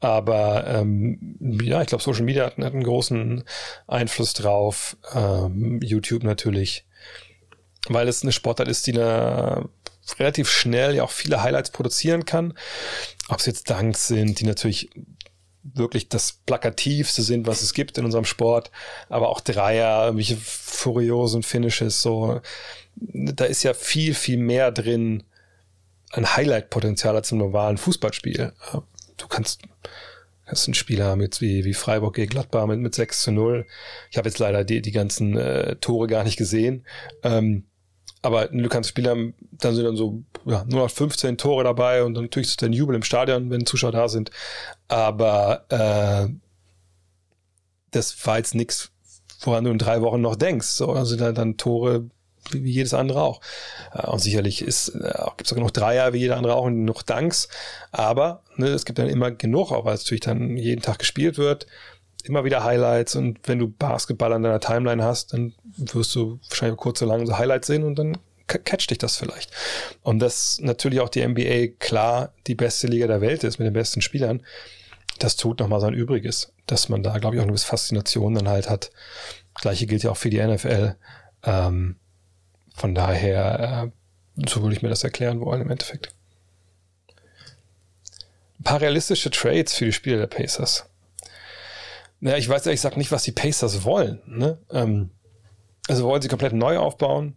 [0.00, 3.44] Aber ähm, ja, ich glaube, Social Media hat, hat, einen großen
[3.86, 4.96] Einfluss drauf.
[5.12, 6.84] Ähm, YouTube natürlich,
[7.88, 9.68] weil es eine Sportart ist, die eine
[10.18, 12.54] relativ schnell ja auch viele Highlights produzieren kann.
[13.28, 14.90] Ob es jetzt Danks sind, die natürlich
[15.74, 18.70] wirklich das plakativste sind, was es gibt in unserem Sport,
[19.08, 22.40] aber auch Dreier, irgendwelche furiosen Finishes, so
[23.00, 25.24] da ist ja viel, viel mehr drin
[26.10, 28.52] an Highlight-Potenzial als im normalen Fußballspiel.
[29.16, 29.62] Du kannst,
[30.46, 33.66] hast einen Spieler mit wie, wie Freiburg gegen Gladbach mit, mit 6 zu 0.
[34.10, 36.86] Ich habe jetzt leider die, die ganzen äh, Tore gar nicht gesehen.
[37.22, 37.64] Ähm,
[38.22, 39.14] aber du kannst Spieler,
[39.52, 42.72] dann sind dann so ja, nur noch 15 Tore dabei und dann natürlich ist dann
[42.72, 44.30] Jubel im Stadion, wenn Zuschauer da sind.
[44.88, 46.32] Aber äh,
[47.90, 48.90] das war jetzt nichts,
[49.40, 50.68] woran du in drei Wochen noch denkst.
[50.68, 52.10] So, also dann, dann Tore
[52.50, 53.40] wie, jedes andere auch.
[53.92, 56.74] Äh, und sicherlich ist, äh, gibt es auch genug Dreier wie jeder andere auch und
[56.74, 57.48] genug Danks.
[57.92, 61.38] Aber ne, es gibt dann immer genug, auch weil es natürlich dann jeden Tag gespielt
[61.38, 61.66] wird.
[62.28, 66.78] Immer wieder Highlights und wenn du Basketball an deiner Timeline hast, dann wirst du wahrscheinlich
[66.78, 69.50] kurz so lange so Highlights sehen und dann catcht dich das vielleicht.
[70.02, 73.74] Und dass natürlich auch die NBA klar die beste Liga der Welt ist mit den
[73.74, 74.42] besten Spielern,
[75.18, 78.48] das tut nochmal sein Übriges, dass man da, glaube ich, auch eine gewisse Faszination dann
[78.48, 78.90] halt hat.
[79.54, 80.96] Gleiche gilt ja auch für die NFL.
[81.44, 81.96] Ähm,
[82.74, 83.92] von daher,
[84.36, 86.14] äh, so würde ich mir das erklären wollen im Endeffekt.
[88.62, 90.88] paar realistische Trades für die Spieler der Pacers.
[92.20, 94.20] Naja, ich weiß ehrlich gesagt nicht, was die Pacers wollen.
[94.26, 94.58] Ne?
[94.70, 95.10] Ähm,
[95.88, 97.36] also wollen sie komplett neu aufbauen?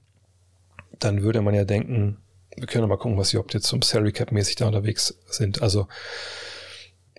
[0.99, 2.17] Dann würde man ja denken,
[2.55, 5.61] wir können mal gucken, was sie überhaupt jetzt zum Salary Cap mäßig da unterwegs sind.
[5.61, 5.87] Also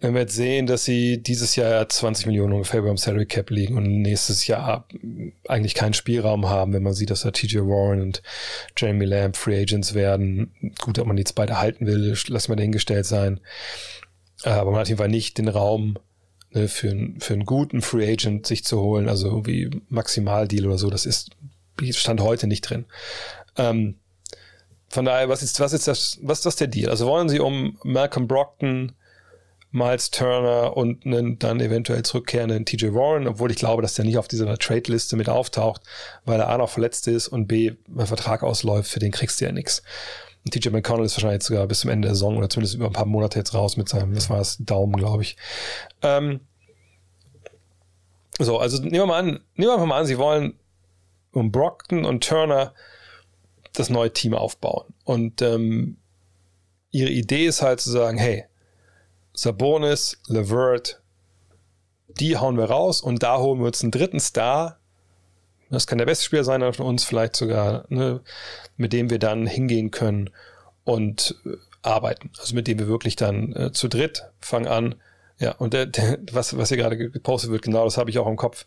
[0.02, 3.76] wenn wir jetzt sehen, dass sie dieses Jahr 20 Millionen ungefähr beim Salary Cap liegen
[3.76, 4.88] und nächstes Jahr
[5.46, 8.20] eigentlich keinen Spielraum haben, wenn man sieht, dass da TJ Warren und
[8.76, 10.52] Jamie Lamb Free Agents werden.
[10.80, 13.40] Gut, ob man die jetzt beide halten will, lassen wir dahingestellt sein.
[14.42, 15.96] Aber man hat auf jeden Fall nicht den Raum
[16.52, 20.90] ne, für, für einen guten Free Agent sich zu holen, also irgendwie Maximaldeal oder so.
[20.90, 21.30] Das ist
[21.90, 22.84] Stand heute nicht drin.
[23.56, 23.96] Ähm,
[24.88, 26.90] von daher, was ist, was ist das, was ist das der Deal?
[26.90, 28.92] Also wollen sie um Malcolm Brockton,
[29.70, 34.18] Miles Turner und einen dann eventuell zurückkehrenden TJ Warren, obwohl ich glaube, dass der nicht
[34.18, 35.80] auf dieser Trade-Liste mit auftaucht,
[36.26, 39.46] weil er A noch verletzt ist und B, mein Vertrag ausläuft, für den kriegst du
[39.46, 39.82] ja nichts.
[40.44, 42.92] Und TJ McConnell ist wahrscheinlich sogar bis zum Ende der Saison oder zumindest über ein
[42.92, 45.36] paar Monate jetzt raus mit seinem, das war das Daumen, glaube ich.
[46.02, 46.40] Ähm,
[48.38, 50.58] so, also nehmen wir mal an, nehmen wir mal an, sie wollen
[51.32, 52.74] um Brockton und Turner
[53.72, 54.92] das neue Team aufbauen.
[55.04, 55.96] Und ähm,
[56.90, 58.44] ihre Idee ist halt zu sagen, hey,
[59.32, 61.02] Sabonis, Levert,
[62.08, 64.78] die hauen wir raus und da holen wir uns einen dritten Star.
[65.72, 68.20] Das kann der beste Spieler sein von uns, vielleicht sogar, ne,
[68.76, 70.30] mit dem wir dann hingehen können
[70.84, 72.30] und äh, arbeiten.
[72.38, 74.94] Also mit dem wir wirklich dann äh, zu dritt fangen an.
[75.38, 78.26] Ja, und der, der, was, was hier gerade gepostet wird, genau das habe ich auch
[78.26, 78.66] im Kopf.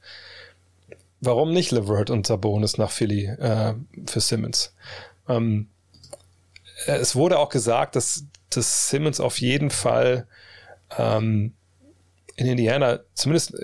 [1.21, 3.75] Warum nicht Levert und Sabonis nach Philly äh,
[4.07, 4.73] für Simmons?
[5.29, 5.69] Ähm,
[6.87, 10.27] es wurde auch gesagt, dass, dass Simmons auf jeden Fall
[10.97, 11.53] ähm,
[12.35, 13.55] in Indiana zumindest,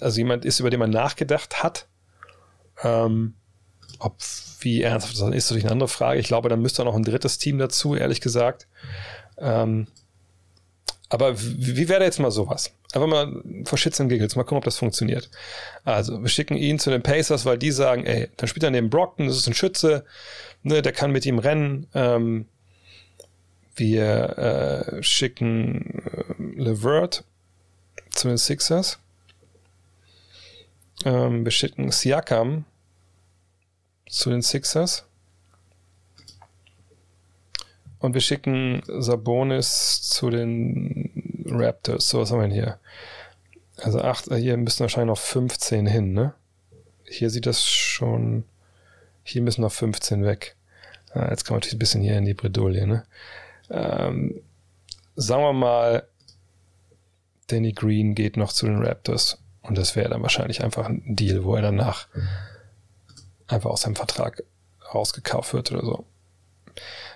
[0.00, 1.86] also jemand ist, über den man nachgedacht hat.
[2.82, 3.34] Ähm,
[3.98, 4.16] ob
[4.60, 6.20] wie ernsthaft das ist, ist natürlich eine andere Frage.
[6.20, 8.66] Ich glaube, dann müsste noch ein drittes Team dazu, ehrlich gesagt.
[9.38, 9.86] Ähm,
[11.08, 12.72] aber wie, wäre jetzt mal sowas?
[12.92, 15.28] Einfach mal vor Shits and Giggles, mal gucken, ob das funktioniert.
[15.84, 18.90] Also, wir schicken ihn zu den Pacers, weil die sagen, ey, dann spielt er neben
[18.90, 20.04] Brockton, das ist ein Schütze,
[20.62, 21.88] ne, der kann mit ihm rennen.
[21.94, 22.46] Ähm,
[23.74, 27.24] wir äh, schicken äh, Levert
[28.10, 28.98] zu den Sixers.
[31.04, 32.64] Ähm, wir schicken Siakam
[34.08, 35.06] zu den Sixers.
[37.98, 42.08] Und wir schicken Sabonis zu den Raptors.
[42.08, 42.78] So, was haben wir denn hier?
[43.76, 46.34] Also acht, äh, hier müssen wahrscheinlich noch 15 hin, ne?
[47.04, 48.44] Hier sieht das schon,
[49.22, 50.56] hier müssen noch 15 weg.
[51.12, 53.04] Ah, jetzt kommen wir natürlich ein bisschen hier in die Bredouille, ne?
[53.70, 54.40] Ähm,
[55.16, 56.06] sagen wir mal,
[57.48, 59.38] Danny Green geht noch zu den Raptors.
[59.70, 62.08] Und das wäre dann wahrscheinlich einfach ein Deal, wo er danach
[63.46, 64.42] einfach aus seinem Vertrag
[64.92, 66.04] rausgekauft wird oder so.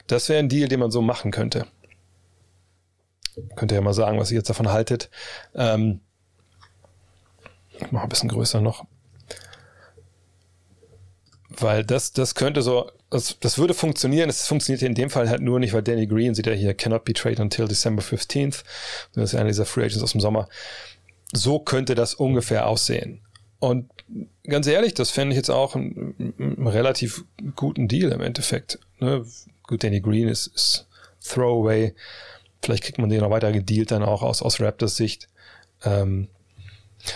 [0.07, 1.67] Das wäre ein Deal, den man so machen könnte.
[3.57, 5.11] Könnt ihr ja mal sagen, was ihr jetzt davon haltet.
[5.57, 5.99] Ähm,
[7.71, 8.87] ich mache ein bisschen größer noch
[11.61, 14.29] weil das, das könnte so, das, das würde funktionieren.
[14.29, 17.05] Es funktioniert in dem Fall halt nur nicht, weil Danny Green sieht ja hier, cannot
[17.05, 18.65] be traded until December 15th.
[19.15, 20.49] Das ist ja einer dieser Free Agents aus dem Sommer.
[21.35, 23.21] So könnte das ungefähr aussehen.
[23.59, 23.91] Und
[24.47, 27.25] ganz ehrlich, das fände ich jetzt auch einen, einen, relativ
[27.57, 28.79] guten Deal im Endeffekt.
[29.01, 29.25] Ne?
[29.63, 30.87] Gut, Danny Green ist, ist
[31.23, 31.95] Throwaway.
[32.63, 35.29] Vielleicht kriegt man den noch weiter gedealt dann auch aus, aus Raptors Sicht.
[35.83, 36.29] Ähm,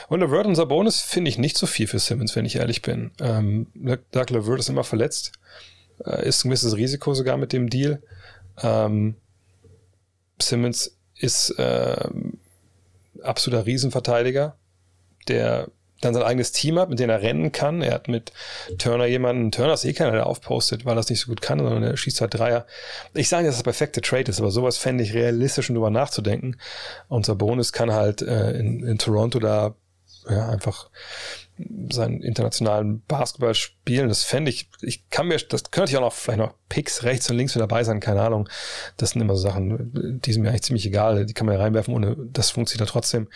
[0.08, 3.10] und LeVert und Sabonis finde ich nicht so viel für Simmons, wenn ich ehrlich bin.
[3.20, 3.66] Ähm,
[4.12, 5.32] Doug LeVert ist immer verletzt.
[6.04, 8.02] Äh, ist ein gewisses Risiko sogar mit dem Deal.
[8.62, 9.16] Ähm,
[10.40, 12.08] Simmons ist äh,
[13.22, 14.56] absoluter Riesenverteidiger,
[15.28, 15.68] der
[16.00, 17.82] dann sein eigenes Team hat, mit dem er rennen kann.
[17.82, 18.32] Er hat mit
[18.78, 21.58] Turner jemanden, Turner ist eh keiner, der aufpostet, weil er das nicht so gut kann,
[21.58, 22.66] sondern er schießt halt Dreier.
[23.14, 25.90] Ich sage nicht, dass das perfekte Trade ist, aber sowas fände ich realistisch, um drüber
[25.90, 26.56] nachzudenken.
[27.08, 29.74] Und Sabonis kann halt äh, in, in Toronto da
[30.28, 30.90] ja, einfach
[31.90, 34.08] seinen internationalen Basketball spielen.
[34.08, 37.28] Das fände ich, ich kann mir, das könnte ich auch noch vielleicht noch Picks rechts
[37.30, 38.48] und links mit dabei sein, keine Ahnung.
[38.96, 41.62] Das sind immer so Sachen, die sind mir eigentlich ziemlich egal, die kann man ja
[41.62, 43.28] reinwerfen, ohne das funktioniert ja trotzdem.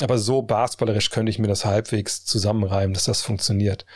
[0.00, 3.86] Aber so basketballerisch könnte ich mir das halbwegs zusammenreimen, dass das funktioniert.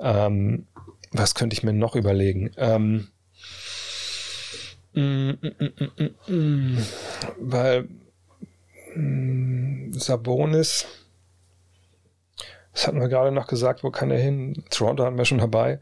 [0.00, 0.66] Ähm,
[1.12, 2.50] was könnte ich mir noch überlegen?
[2.56, 3.08] Ähm,
[4.94, 6.78] mm, mm, mm,
[7.38, 7.88] weil
[9.92, 10.86] Sabonis,
[12.74, 14.64] das hatten wir gerade noch gesagt, wo kann er hin?
[14.68, 15.80] Toronto hatten wir schon dabei.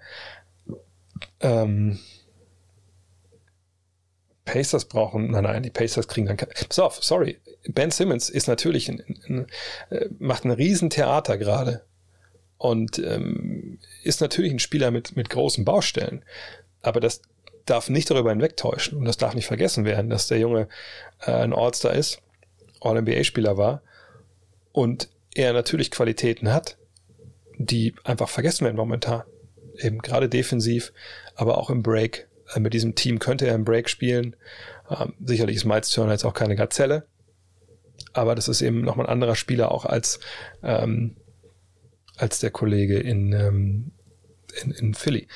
[1.41, 1.99] Ähm,
[4.45, 8.89] Pacers brauchen, nein, nein, die Pacers kriegen dann, pass auf, sorry, Ben Simmons ist natürlich,
[8.89, 9.47] ein, ein,
[9.91, 11.85] ein, äh, macht ein Riesentheater gerade
[12.59, 16.25] und ähm, ist natürlich ein Spieler mit, mit großen Baustellen,
[16.83, 17.23] aber das
[17.67, 20.69] darf nicht darüber hinwegtäuschen und das darf nicht vergessen werden, dass der Junge
[21.21, 22.21] äh, ein All-Star ist
[22.81, 23.83] All-NBA-Spieler war
[24.73, 26.77] und er natürlich Qualitäten hat,
[27.65, 29.23] die einfach vergessen werden momentan.
[29.79, 30.93] Eben gerade defensiv,
[31.35, 32.29] aber auch im Break.
[32.55, 34.37] Äh, mit diesem Team könnte er im Break spielen.
[34.91, 37.07] Ähm, sicherlich ist Miles Turner jetzt auch keine Gazelle,
[38.13, 40.21] aber das ist eben nochmal ein anderer Spieler auch als,
[40.63, 41.17] ähm,
[42.17, 43.93] als der Kollege in, ähm,
[44.63, 45.29] in, in Philly.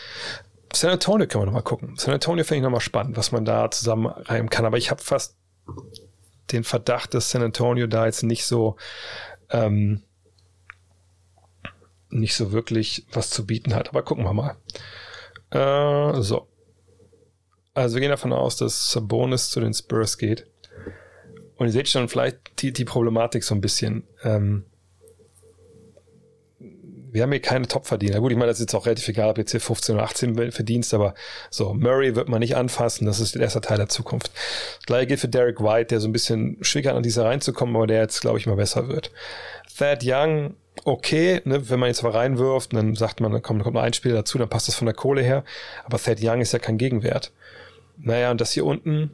[0.72, 1.96] San Antonio können wir nochmal gucken.
[1.96, 4.66] San Antonio finde ich nochmal spannend, was man da zusammen reimen kann.
[4.66, 5.36] Aber ich habe fast
[6.52, 8.76] den Verdacht, dass San Antonio da jetzt nicht so
[9.50, 10.02] ähm,
[12.10, 13.88] nicht so wirklich was zu bieten hat.
[13.88, 14.56] Aber gucken wir mal.
[15.50, 16.48] Äh, so.
[17.74, 20.46] Also wir gehen davon aus, dass Sabonis zu den Spurs geht.
[21.56, 24.04] Und ihr seht schon vielleicht die, die Problematik so ein bisschen.
[24.22, 24.64] Ähm,
[27.16, 28.20] wir haben hier keine Top-Verdiener.
[28.20, 30.52] Gut, ich meine, das ist jetzt auch relativ egal, ob jetzt hier 15 oder 18
[30.52, 31.14] verdienst, aber
[31.48, 34.30] so, Murray wird man nicht anfassen, das ist der erste Teil der Zukunft.
[34.84, 38.02] Gleiche gilt für Derek White, der so ein bisschen schwieriger an dieser reinzukommen, aber der
[38.02, 39.12] jetzt, glaube ich, mal besser wird.
[39.78, 43.74] Thad Young, okay, ne, wenn man jetzt mal reinwirft, dann sagt man, dann kommt, kommt
[43.74, 45.44] noch ein Spieler dazu, dann passt das von der Kohle her,
[45.84, 47.32] aber Thad Young ist ja kein Gegenwert.
[47.98, 49.10] Naja, und das hier unten,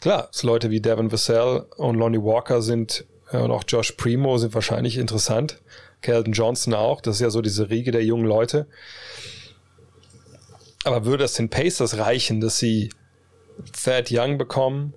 [0.00, 4.54] klar, so Leute wie Devin Vassell und Lonnie Walker sind und auch Josh Primo sind
[4.54, 5.60] wahrscheinlich interessant.
[6.02, 7.00] Kelton Johnson auch.
[7.00, 8.66] Das ist ja so diese Riege der jungen Leute.
[10.84, 12.90] Aber würde es den Pacers reichen, dass sie
[13.82, 14.94] Thad Young bekommen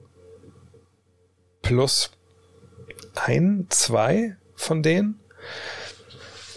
[1.61, 2.11] plus
[3.16, 5.20] ein, zwei von denen?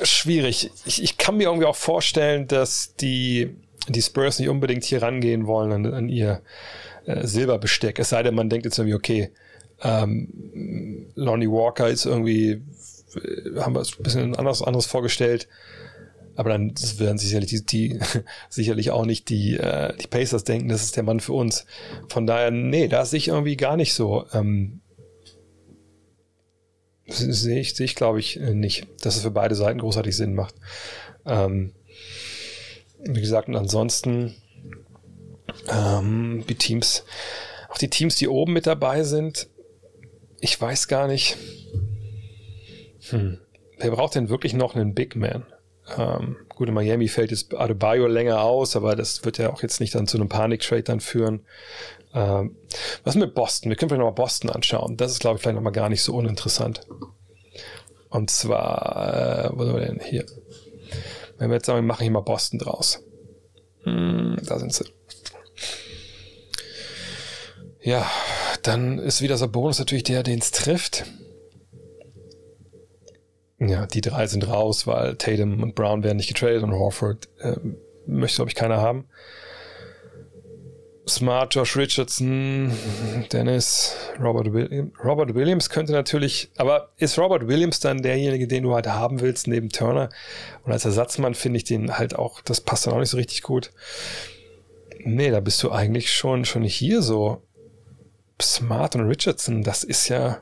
[0.03, 0.71] Schwierig.
[0.85, 3.57] Ich, ich kann mir irgendwie auch vorstellen, dass die,
[3.89, 6.43] die Spurs nicht unbedingt hier rangehen wollen an, an ihr
[7.07, 7.99] äh, Silberbesteck.
[7.99, 9.31] Es sei denn, man denkt jetzt irgendwie, okay,
[9.83, 12.63] ähm, Lonnie Walker ist irgendwie,
[13.15, 15.49] äh, haben wir es ein bisschen anders, anderes vorgestellt.
[16.35, 17.99] Aber dann werden sicherlich die, die
[18.49, 21.67] sicherlich auch nicht die, äh, die Pacers denken, das ist der Mann für uns.
[22.09, 24.27] Von daher, nee, da sehe ich irgendwie gar nicht so.
[24.33, 24.81] Ähm,
[27.07, 30.55] sehe ich, sehe ich glaube ich, nicht, dass es für beide Seiten großartig Sinn macht.
[31.27, 31.73] Ähm,
[33.05, 34.35] wie gesagt, und ansonsten
[35.69, 37.05] ähm, die Teams,
[37.69, 39.49] auch die Teams, die oben mit dabei sind,
[40.41, 41.37] ich weiß gar nicht.
[43.11, 43.39] Hm.
[43.79, 45.45] Wer braucht denn wirklich noch einen Big Man?
[45.97, 49.81] Ähm, gut, in Miami fällt jetzt Adebayo länger aus, aber das wird ja auch jetzt
[49.81, 51.41] nicht dann zu einem Panik-Trade dann führen.
[52.15, 52.57] Ähm,
[53.05, 53.71] was mit Boston?
[53.71, 54.97] Wir können vielleicht nochmal Boston anschauen.
[54.97, 56.81] Das ist, glaube ich, vielleicht nochmal gar nicht so uninteressant.
[58.11, 60.27] Und zwar, äh, wo sind wir denn hier?
[61.39, 63.03] Wenn wir jetzt sagen, wir machen hier mal Boston draus.
[63.85, 64.85] Hm, da sind sie.
[67.81, 68.09] Ja,
[68.63, 71.05] dann ist wieder so Bonus natürlich der, den es trifft.
[73.59, 77.57] Ja, die drei sind raus, weil Tatum und Brown werden nicht getradet und Horford äh,
[78.07, 79.09] möchte, glaube ich, keiner haben.
[81.09, 82.73] Smart, Josh Richardson,
[83.33, 84.93] Dennis, Robert Williams.
[85.05, 89.49] Robert Williams könnte natürlich, aber ist Robert Williams dann derjenige, den du halt haben willst,
[89.49, 90.11] neben Turner?
[90.65, 93.43] Und als Ersatzmann finde ich den halt auch, das passt dann auch nicht so richtig
[93.43, 93.73] gut.
[95.05, 97.43] Nee, da bist du eigentlich schon, schon hier so.
[98.41, 100.41] Smart und Richardson, das ist ja.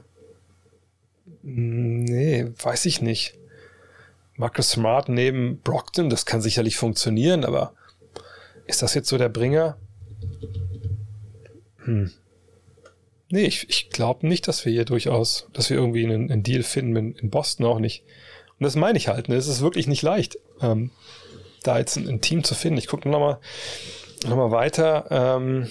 [1.43, 3.35] Nee, weiß ich nicht.
[4.37, 7.75] Marcus Smart neben Brockton, das kann sicherlich funktionieren, aber
[8.67, 9.79] ist das jetzt so der Bringer?
[11.91, 12.11] Hm.
[13.30, 16.62] Nee, ich, ich glaube nicht, dass wir hier durchaus, dass wir irgendwie einen, einen Deal
[16.62, 18.03] finden, in, in, Boston auch nicht.
[18.59, 19.36] Und das meine ich halt, ne?
[19.36, 20.91] es ist wirklich nicht leicht, ähm,
[21.62, 22.78] da jetzt ein, ein, Team zu finden.
[22.78, 23.38] Ich gucke nochmal
[24.26, 25.07] noch mal weiter.
[25.11, 25.68] Ähm,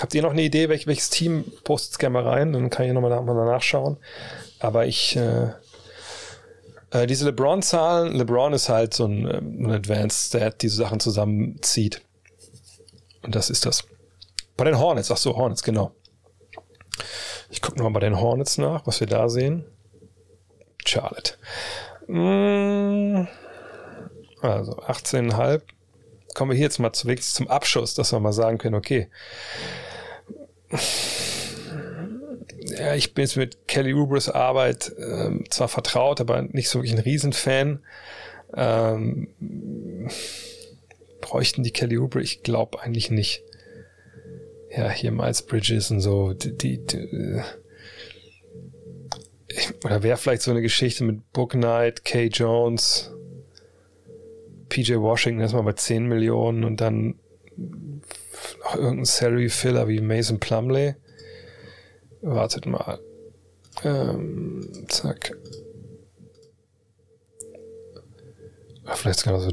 [0.00, 2.52] Habt ihr noch eine Idee, welch, welches Team postet es gerne mal rein?
[2.52, 3.96] Dann kann ich nochmal mal nachschauen.
[4.60, 5.48] Aber ich, äh,
[6.92, 12.02] äh, diese LeBron-Zahlen, LeBron ist halt so ein, ähm, ein Advanced Stat, die Sachen zusammenzieht.
[13.22, 13.84] Und das ist das.
[14.58, 15.92] Bei den Hornets, ach so, Hornets, genau.
[17.48, 19.64] Ich gucke nochmal bei den Hornets nach, was wir da sehen.
[20.84, 21.34] Charlotte.
[22.08, 23.28] Mm,
[24.42, 25.62] also 18,5.
[26.34, 29.08] Kommen wir hier jetzt mal zu, zum Abschuss, dass wir mal sagen können, okay,
[32.78, 36.94] ja, ich bin jetzt mit Kelly Ubers Arbeit ähm, zwar vertraut, aber nicht so wirklich
[36.94, 37.84] ein Riesenfan.
[38.56, 39.28] Ähm,
[41.20, 42.20] bräuchten die Kelly Oubre?
[42.22, 43.44] Ich glaube eigentlich nicht.
[44.78, 46.34] Ja, hier Miles Bridges und so.
[46.34, 47.42] Die, die, die äh,
[49.84, 53.12] oder wäre vielleicht so eine Geschichte mit Book Knight, Kay Jones,
[54.68, 57.18] PJ Washington erstmal bei 10 Millionen und dann
[57.56, 60.94] noch irgendein Salary Filler wie Mason Plumley.
[62.20, 63.00] Wartet mal.
[63.82, 65.36] Ähm, zack.
[68.84, 69.50] Vielleicht sogar so.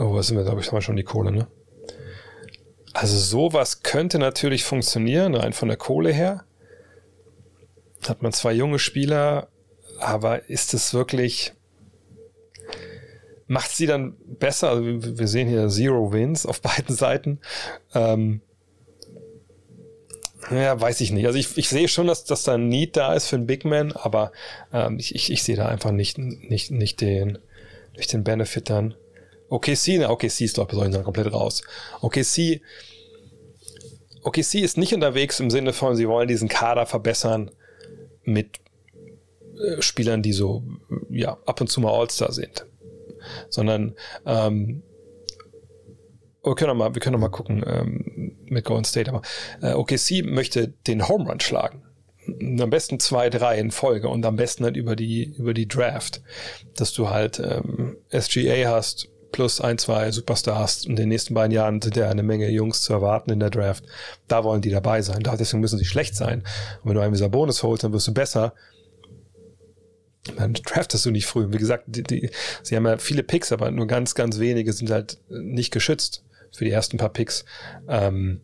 [0.00, 1.46] Oh, was sind wir, glaube ich, schon die Kohle, ne?
[2.92, 6.44] Also sowas könnte natürlich funktionieren, rein von der Kohle her.
[8.06, 9.48] hat man zwei junge Spieler,
[9.98, 11.52] aber ist es wirklich,
[13.46, 14.70] macht sie dann besser?
[14.70, 17.40] Also wir sehen hier Zero Wins auf beiden Seiten.
[17.94, 18.40] Ähm,
[20.50, 21.26] ja, weiß ich nicht.
[21.26, 23.64] Also ich, ich sehe schon, dass, dass da ein Need da ist für einen Big
[23.64, 24.32] Man, aber
[24.72, 27.38] ähm, ich, ich, ich sehe da einfach nicht, nicht, nicht den,
[27.96, 28.94] nicht den Benefit dann.
[29.52, 31.62] OKC, na, OKC ist ich dann komplett raus.
[32.00, 32.62] OKC,
[34.22, 37.50] OKC ist nicht unterwegs im Sinne von, sie wollen diesen Kader verbessern
[38.24, 38.60] mit
[39.62, 40.62] äh, Spielern, die so,
[41.10, 42.66] ja, ab und zu mal All-Star sind.
[43.50, 43.94] Sondern,
[44.24, 44.82] ähm,
[46.42, 49.20] wir können noch mal, wir können noch mal gucken ähm, mit Golden State, aber
[49.60, 51.82] äh, OKC möchte den Home Run schlagen.
[52.26, 56.22] Am besten zwei, drei in Folge und am besten halt über die, über die Draft,
[56.74, 60.84] dass du halt ähm, SGA hast, plus ein, zwei Superstars.
[60.84, 63.84] In den nächsten beiden Jahren sind ja eine Menge Jungs zu erwarten in der Draft.
[64.28, 65.22] Da wollen die dabei sein.
[65.22, 66.40] deswegen müssen sie schlecht sein.
[66.82, 68.54] Und wenn du einen dieser Bonus holst, dann wirst du besser.
[70.36, 71.48] Dann draftest du nicht früh.
[71.50, 72.30] Wie gesagt, die, die,
[72.62, 76.64] sie haben ja viele Picks, aber nur ganz, ganz wenige sind halt nicht geschützt für
[76.64, 77.44] die ersten paar Picks.
[77.88, 78.40] Ähm,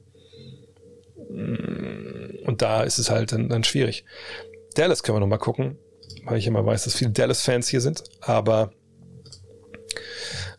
[1.29, 4.05] und da ist es halt dann, dann schwierig.
[4.75, 5.79] Dallas können wir noch mal gucken,
[6.25, 8.03] weil ich immer weiß, dass viele Dallas-Fans hier sind.
[8.21, 8.73] Aber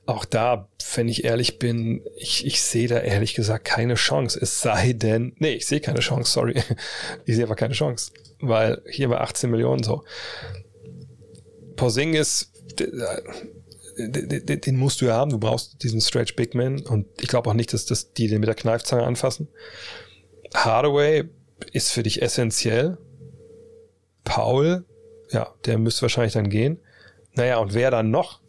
[0.09, 4.39] auch da, wenn ich ehrlich bin, ich, ich sehe da ehrlich gesagt keine Chance.
[4.41, 6.61] Es sei denn, nee, ich sehe keine Chance, sorry.
[7.25, 10.03] Ich sehe aber keine Chance, weil hier war 18 Millionen so.
[11.75, 12.51] Porzingis,
[13.97, 15.31] den musst du ja haben.
[15.31, 18.39] Du brauchst diesen Stretch Big Man und ich glaube auch nicht, dass, dass die den
[18.39, 19.47] mit der Kneifzange anfassen.
[20.53, 21.25] Hardaway
[21.71, 22.97] ist für dich essentiell.
[24.23, 24.85] Paul,
[25.31, 26.79] ja, der müsste wahrscheinlich dann gehen.
[27.35, 28.41] Naja, und wer dann noch?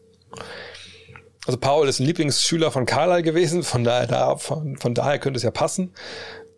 [1.51, 5.37] Also Paul ist ein Lieblingsschüler von Carlyle gewesen, von daher, da, von, von daher könnte
[5.37, 5.93] es ja passen.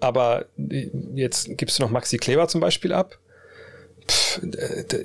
[0.00, 0.44] Aber
[1.14, 3.18] jetzt gibst du noch Maxi Kleber zum Beispiel ab.
[4.06, 4.42] Pff,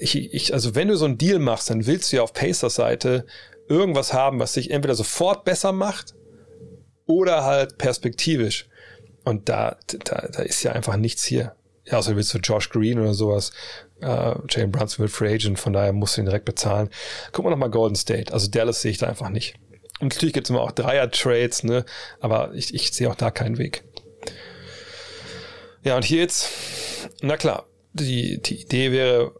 [0.01, 2.75] ich, ich, also wenn du so einen Deal machst, dann willst du ja auf Pacers
[2.75, 3.25] Seite
[3.69, 6.15] irgendwas haben, was sich entweder sofort besser macht
[7.05, 8.67] oder halt perspektivisch.
[9.23, 11.55] Und da, da, da ist ja einfach nichts hier.
[11.85, 13.53] Ja, außer willst du Josh Green oder sowas.
[14.03, 16.89] Uh, Jalen Brunson wird Free Agent, von daher musst du ihn direkt bezahlen.
[17.31, 18.33] Guck mal nochmal Golden State.
[18.33, 19.55] Also Dallas sehe ich da einfach nicht.
[19.99, 21.85] Und natürlich gibt es immer auch Dreier-Trades, ne?
[22.19, 23.83] Aber ich, ich sehe auch da keinen Weg.
[25.83, 26.49] Ja, und hier jetzt,
[27.21, 29.33] na klar, die, die Idee wäre,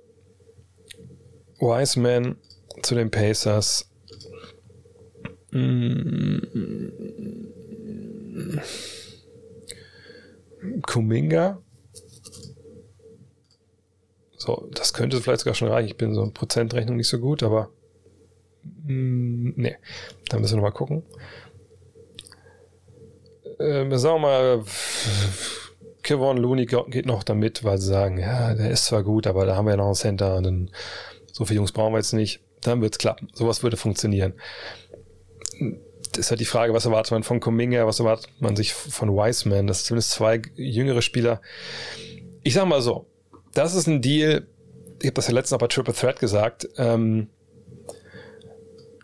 [1.60, 2.38] Wiseman
[2.82, 3.90] zu den Pacers,
[10.84, 11.62] Kuminga.
[14.38, 15.88] So, das könnte vielleicht sogar schon reichen.
[15.88, 17.72] Ich bin so in Prozentrechnung nicht so gut, aber
[18.86, 19.76] nee,
[20.30, 21.04] da müssen wir noch mal gucken.
[23.60, 24.64] Äh, sagen wir mal,
[26.04, 29.56] Kevon Looney geht noch damit, weil sie sagen, ja, der ist zwar gut, aber da
[29.56, 30.72] haben wir ja noch einen Center und dann,
[31.32, 32.42] so viele Jungs brauchen wir jetzt nicht.
[32.62, 33.30] Dann wird's klappen.
[33.34, 34.34] Sowas würde funktionieren
[36.18, 39.68] ist halt die Frage, was erwartet man von Kuminga, was erwartet man sich von Wiseman?
[39.68, 41.42] Das sind zumindest zwei jüngere Spieler.
[42.44, 43.08] Ich sag mal so,
[43.54, 44.48] das ist ein Deal,
[45.00, 47.30] ich habe das ja letztens auch bei Triple Threat gesagt, ähm,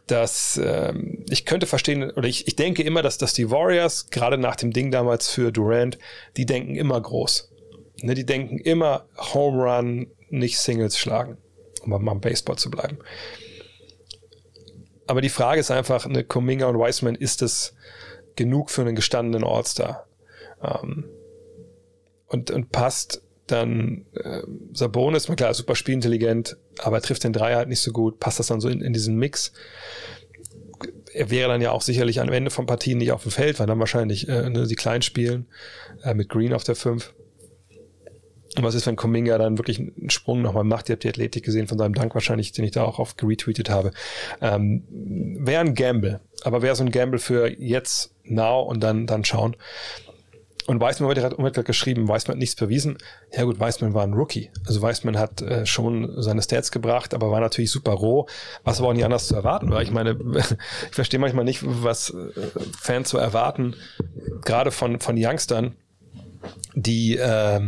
[0.07, 4.37] dass ähm, ich könnte verstehen, oder ich, ich denke immer, dass, dass die Warriors, gerade
[4.37, 5.97] nach dem Ding damals für Durant,
[6.37, 7.51] die denken immer groß.
[8.01, 11.37] Ne, die denken immer Home Run, nicht Singles schlagen,
[11.83, 12.97] um am Baseball zu bleiben
[15.07, 17.75] aber die Frage ist einfach, eine Kuminga und Wiseman, ist es
[18.35, 20.07] genug für einen gestandenen All-Star?
[20.61, 21.09] Ähm,
[22.27, 24.41] und, und passt dann äh,
[24.73, 28.39] Sabonis, na klar, super spielintelligent, aber er trifft den Dreier halt nicht so gut, passt
[28.39, 29.53] das dann so in, in diesen Mix?
[31.13, 33.67] Er wäre dann ja auch sicherlich am Ende von Partien nicht auf dem Feld, weil
[33.67, 35.45] dann wahrscheinlich äh, ne, die Kleinen spielen,
[36.03, 37.13] äh, mit Green auf der 5.
[38.55, 40.87] Und was ist, wenn Kuminga dann wirklich einen Sprung nochmal macht?
[40.89, 43.69] Ihr habt die Athletik gesehen von seinem Dank wahrscheinlich, den ich da auch auf retweetet
[43.69, 43.91] habe.
[44.41, 46.19] Ähm, wäre ein Gamble.
[46.43, 49.55] Aber wäre so ein Gamble für jetzt, now und dann, dann schauen.
[50.65, 52.97] Und Weismann wird gerade geschrieben, Weismann hat nichts bewiesen.
[53.35, 54.49] Ja gut, Weismann war ein Rookie.
[54.65, 58.27] Also Weismann hat äh, schon seine Stats gebracht, aber war natürlich super roh,
[58.63, 59.81] was aber auch nicht anders zu erwarten war.
[59.81, 60.11] Ich meine,
[60.89, 62.29] ich verstehe manchmal nicht, was äh,
[62.79, 63.75] Fans so erwarten,
[64.45, 65.75] gerade von, von Youngstern,
[66.75, 67.61] die äh,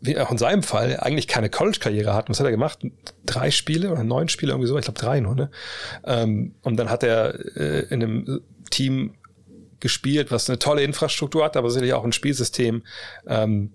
[0.00, 2.30] wie auch in seinem Fall, eigentlich keine College-Karriere hat.
[2.30, 2.78] Was hat er gemacht?
[3.26, 5.50] Drei Spiele oder neun Spiele, irgendwie so, ich glaube drei nur, ne?
[6.04, 9.14] Ähm, und dann hat er äh, in einem Team
[9.80, 12.82] gespielt, was eine tolle Infrastruktur hat, aber sicherlich auch ein Spielsystem.
[13.26, 13.72] Ähm,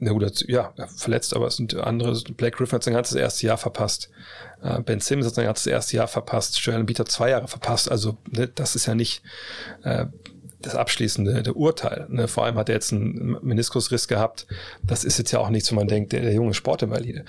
[0.00, 2.20] na gut, ja, verletzt, aber es sind andere.
[2.36, 4.10] Black Griffin hat sein ganzes erste Jahr verpasst.
[4.62, 6.66] Äh, ben Simmons hat sein ganzes erste Jahr verpasst.
[6.68, 7.90] Embiid hat zwei Jahre verpasst.
[7.90, 9.22] Also ne, das ist ja nicht
[9.82, 10.06] äh,
[10.60, 12.06] das abschließende Urteil.
[12.08, 12.26] Ne?
[12.26, 14.46] Vor allem hat er jetzt einen Meniskusriss gehabt.
[14.82, 17.24] Das ist jetzt ja auch nichts, wo man denkt, der, der junge Sportinvalide.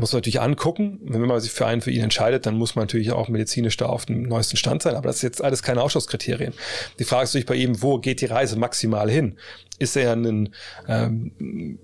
[0.00, 0.98] Muss man natürlich angucken.
[1.04, 3.86] Wenn man sich für einen für ihn entscheidet, dann muss man natürlich auch medizinisch da
[3.86, 4.96] auf dem neuesten Stand sein.
[4.96, 6.52] Aber das ist jetzt alles keine Ausschlusskriterien.
[6.98, 9.38] Die Frage ist natürlich bei ihm, wo geht die Reise maximal hin?
[9.78, 10.50] Ist er ein
[10.88, 11.78] ähm,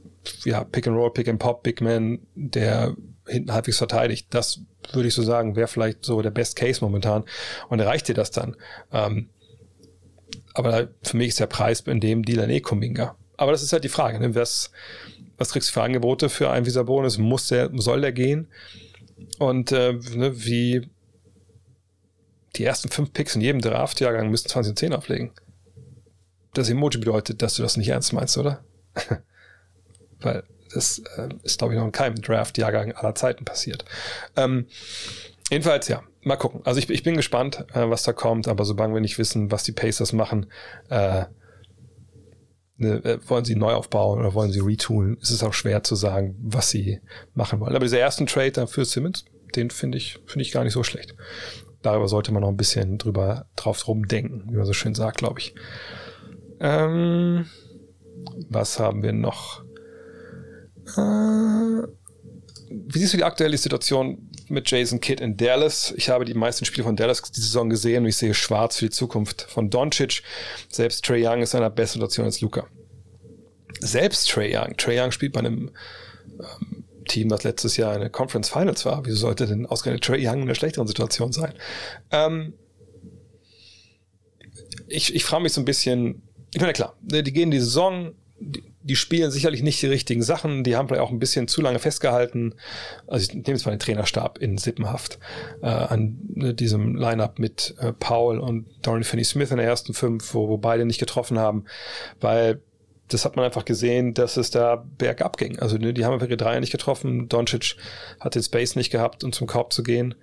[0.44, 2.96] ja, Pick and Roll, Pick and Pop, Big Man, der
[3.28, 4.26] hinten halbwegs verteidigt?
[4.30, 4.60] Das
[4.92, 7.24] würde ich so sagen, wäre vielleicht so der Best Case momentan.
[7.68, 8.56] Und erreicht dir das dann?
[8.92, 9.28] Ähm,
[10.56, 13.14] aber für mich ist der Preis in dem Deal dann eh Kuminga.
[13.36, 14.34] Aber das ist halt die Frage, ne?
[14.34, 14.70] was,
[15.36, 17.18] was kriegst du für Angebote für einen Visa Bonus?
[17.18, 18.48] Muss der, soll der gehen?
[19.38, 20.88] Und äh, ne, wie
[22.56, 25.30] die ersten fünf Picks in jedem Draft-Jahrgang müssen 2010 auflegen.
[26.54, 28.64] Das Emoji bedeutet, dass du das nicht ernst meinst, oder?
[30.20, 30.42] Weil
[30.72, 33.84] das äh, ist, glaube ich, noch in keinem Draft-Jahrgang aller Zeiten passiert.
[34.36, 34.68] Ähm,
[35.50, 36.60] jedenfalls, ja, mal gucken.
[36.64, 39.62] Also ich, ich bin gespannt, äh, was da kommt, aber solange wir nicht wissen, was
[39.62, 40.46] die Pacers machen,
[40.90, 41.24] äh,
[42.76, 45.94] ne, äh, wollen sie neu aufbauen oder wollen sie retoolen, ist es auch schwer zu
[45.94, 47.00] sagen, was sie
[47.34, 47.74] machen wollen.
[47.74, 49.24] Aber dieser ersten Trade da für Simmons,
[49.54, 51.14] den finde ich, finde ich gar nicht so schlecht.
[51.82, 55.38] Darüber sollte man noch ein bisschen drüber drauf rumdenken, wie man so schön sagt, glaube
[55.38, 55.54] ich.
[56.58, 57.46] Ähm,
[58.50, 59.62] was haben wir noch?
[60.96, 61.86] Äh,
[62.68, 65.92] wie siehst du die aktuelle Situation mit Jason Kidd in Dallas?
[65.96, 68.86] Ich habe die meisten Spiele von Dallas die Saison gesehen und ich sehe schwarz für
[68.86, 70.22] die Zukunft von Doncic.
[70.68, 72.66] Selbst Trey Young ist in einer besseren Situation als Luca.
[73.80, 74.76] Selbst Trey Young.
[74.76, 75.70] Trey Young spielt bei einem
[76.38, 79.04] ähm, Team, das letztes Jahr in der Conference Finals war.
[79.04, 81.54] Wieso sollte denn ausgerechnet Trey Young in einer schlechteren Situation sein?
[82.10, 82.54] Ähm,
[84.88, 86.22] ich ich frage mich so ein bisschen,
[86.54, 90.62] ich meine, klar, die gehen die Saison, die, die spielen sicherlich nicht die richtigen Sachen.
[90.62, 92.54] Die haben vielleicht auch ein bisschen zu lange festgehalten.
[93.06, 95.18] Also ich nehme jetzt mal den Trainerstab in Sippenhaft
[95.60, 100.34] äh, an ne, diesem Lineup mit äh, Paul und Dorian Finney-Smith in der ersten fünf,
[100.34, 101.64] wo, wo beide nicht getroffen haben,
[102.20, 102.60] weil
[103.08, 105.58] das hat man einfach gesehen, dass es da bergab ging.
[105.58, 107.28] Also ne, die haben einfach ihre Dreier nicht getroffen.
[107.28, 107.76] Doncic
[108.20, 110.14] hat den Space nicht gehabt, um zum Korb zu gehen.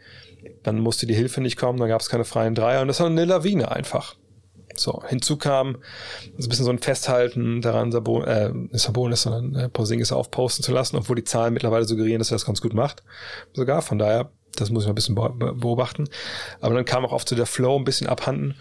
[0.63, 3.07] Dann musste die Hilfe nicht kommen, dann gab es keine freien Dreier und das war
[3.07, 4.15] eine Lawine einfach.
[4.75, 5.77] So, hinzu kam
[6.37, 10.71] so ein bisschen so ein Festhalten daran, Sabon, äh, Sabonis, sondern äh, Porzingis aufposten zu
[10.71, 13.03] lassen, obwohl die Zahlen mittlerweile suggerieren, dass er das ganz gut macht.
[13.53, 16.05] Sogar, von daher, das muss ich noch ein bisschen beobachten.
[16.61, 18.55] Aber dann kam auch oft so der Flow ein bisschen abhanden.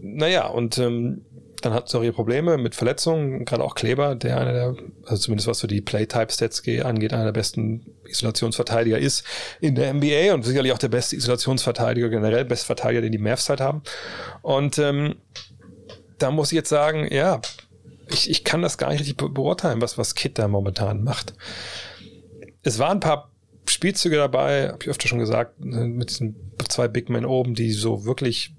[0.00, 1.24] Naja, und ähm,
[1.64, 5.48] dann hat es auch Probleme mit Verletzungen, gerade auch Kleber, der einer der, also zumindest
[5.48, 9.24] was so die Playtype-Stats angeht, einer der besten Isolationsverteidiger ist
[9.60, 13.48] in der NBA und sicherlich auch der beste Isolationsverteidiger, generell beste Verteidiger, den die Mavs
[13.48, 13.82] halt haben.
[14.42, 15.16] Und ähm,
[16.18, 17.40] da muss ich jetzt sagen, ja,
[18.08, 21.34] ich, ich kann das gar nicht richtig beurteilen, was, was Kit da momentan macht.
[22.62, 23.30] Es waren ein paar
[23.66, 26.36] Spielzüge dabei, habe ich öfter schon gesagt, mit diesen
[26.68, 28.54] zwei Big Men oben, die so wirklich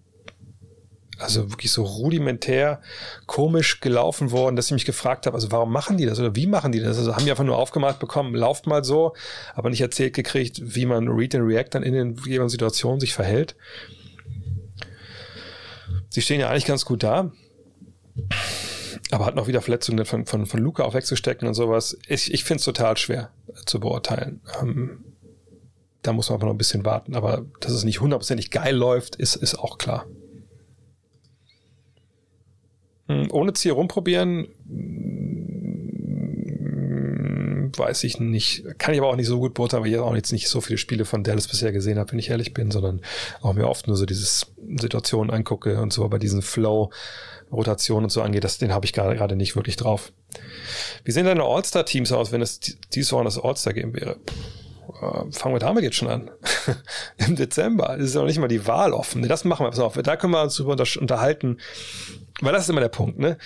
[1.18, 2.82] also wirklich so rudimentär
[3.26, 6.48] komisch gelaufen worden, dass ich mich gefragt habe, also warum machen die das oder wie
[6.48, 6.98] machen die das?
[6.98, 9.14] Also haben die einfach nur aufgemacht bekommen, lauft mal so,
[9.54, 13.14] aber nicht erzählt gekriegt, wie man Read and React dann in den jeweiligen Situationen sich
[13.14, 13.56] verhält.
[16.10, 17.32] Sie stehen ja eigentlich ganz gut da,
[19.12, 21.98] aber hat noch wieder Verletzungen von, von, von Luca auch wegzustecken und sowas.
[22.08, 23.32] Ich, ich finde es total schwer
[23.66, 24.42] zu beurteilen.
[24.62, 25.04] Ähm,
[26.02, 29.16] da muss man aber noch ein bisschen warten, aber dass es nicht hundertprozentig geil läuft,
[29.16, 30.06] ist, ist auch klar.
[33.08, 35.46] Hm, ohne Ziel rumprobieren, hm,
[37.78, 38.64] weiß ich nicht.
[38.78, 40.78] Kann ich aber auch nicht so gut beurteilen, weil ich auch jetzt nicht so viele
[40.78, 43.02] Spiele von Dallas bisher gesehen habe, wenn ich ehrlich bin, sondern
[43.42, 44.46] auch mir oft nur so diese
[44.78, 46.92] Situationen angucke und so bei diesen Flow,
[47.52, 50.12] Rotationen und so angeht, das, den habe ich gerade nicht wirklich drauf.
[51.04, 52.60] Wie sehen deine All-Star-Teams aus, wenn es
[52.94, 54.18] dieses Jahr das All-Star-Game wäre?
[55.02, 56.32] Äh, fangen wir damit jetzt schon an.
[57.18, 57.98] Im Dezember.
[57.98, 59.28] Es ist noch nicht mal die Wahl offen.
[59.28, 59.70] Das machen wir.
[59.70, 59.94] Pass auf.
[59.94, 61.58] Da können wir uns drüber unterhalten,
[62.42, 63.38] weil das ist immer der Punkt, ne?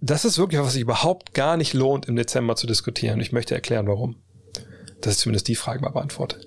[0.00, 3.20] Das ist wirklich was sich überhaupt gar nicht lohnt, im Dezember zu diskutieren.
[3.20, 4.16] Ich möchte erklären, warum.
[5.00, 6.46] Das ist zumindest die Frage mal beantwortet.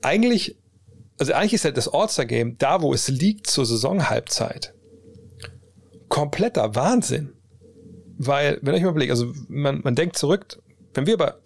[0.00, 0.56] Eigentlich,
[1.18, 4.74] also eigentlich ist halt das All-Star-Game da, wo es liegt zur Saisonhalbzeit.
[6.08, 7.32] Kompletter Wahnsinn.
[8.16, 10.62] Weil, wenn ich mal überlege, also man, man denkt zurück,
[10.94, 11.38] wenn wir über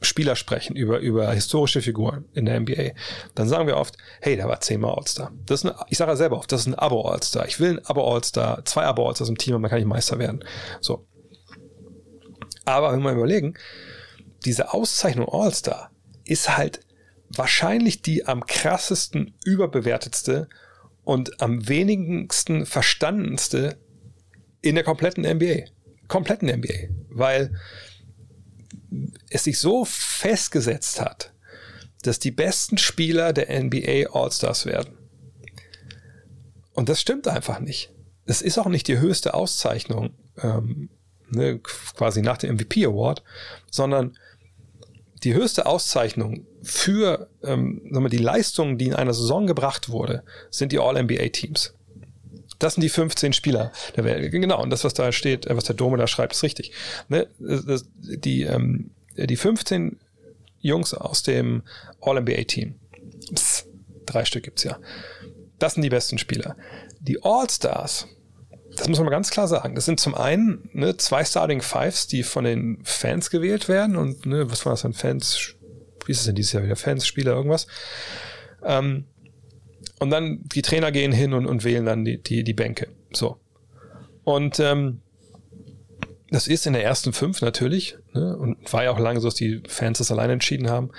[0.00, 2.92] Spieler sprechen, über, über historische Figuren in der NBA,
[3.34, 5.30] dann sagen wir oft, hey, der war zehnmal All-Star.
[5.46, 7.46] Das ist eine, ich sage ja selber oft, das ist ein Abo-All-Star.
[7.46, 10.44] Ich will ein Abo-All-Star, zwei Abo-All-Stars im Team und man kann nicht Meister werden.
[10.80, 11.06] So.
[12.64, 13.54] Aber wenn wir überlegen,
[14.44, 15.90] diese Auszeichnung All-Star
[16.24, 16.80] ist halt
[17.28, 20.48] wahrscheinlich die am krassesten überbewertetste
[21.04, 23.78] und am wenigsten verstandenste
[24.62, 25.66] in der kompletten NBA.
[26.08, 26.88] Kompletten NBA.
[27.08, 27.54] Weil
[29.28, 31.32] es sich so festgesetzt hat,
[32.02, 34.98] dass die besten Spieler der NBA All-Stars werden.
[36.72, 37.92] Und das stimmt einfach nicht.
[38.24, 40.10] Es ist auch nicht die höchste Auszeichnung,
[40.42, 40.88] ähm,
[41.28, 43.22] ne, quasi nach dem MVP Award,
[43.70, 44.16] sondern
[45.22, 50.22] die höchste Auszeichnung für ähm, sagen wir, die Leistungen, die in einer Saison gebracht wurde,
[50.50, 51.74] sind die All-NBA-Teams.
[52.60, 54.30] Das sind die 15 Spieler der Welt.
[54.30, 56.72] Genau, und das, was da steht, äh, was der Dome da schreibt, ist richtig.
[57.08, 57.26] Ne?
[57.40, 59.98] Die, ähm, die 15
[60.60, 61.62] Jungs aus dem
[62.00, 62.74] All-NBA-Team,
[64.06, 64.78] drei Stück gibt's ja,
[65.58, 66.56] das sind die besten Spieler.
[67.00, 68.06] Die All-Stars,
[68.76, 69.74] das muss man mal ganz klar sagen.
[69.74, 74.26] Das sind zum einen ne, zwei Starting Fives, die von den Fans gewählt werden und
[74.26, 75.54] ne, was war das denn Fans?
[76.04, 76.76] Wie ist es denn dieses Jahr wieder?
[76.76, 77.66] Fans, Spieler, irgendwas.
[78.62, 79.06] Ähm,
[80.00, 82.88] und dann die Trainer gehen hin und, und wählen dann die, die, die Bänke.
[83.12, 83.38] So.
[84.24, 85.02] Und ähm,
[86.30, 87.96] das ist in der ersten fünf natürlich.
[88.14, 88.36] Ne?
[88.36, 90.90] Und war ja auch lange so, dass die Fans das alleine entschieden haben.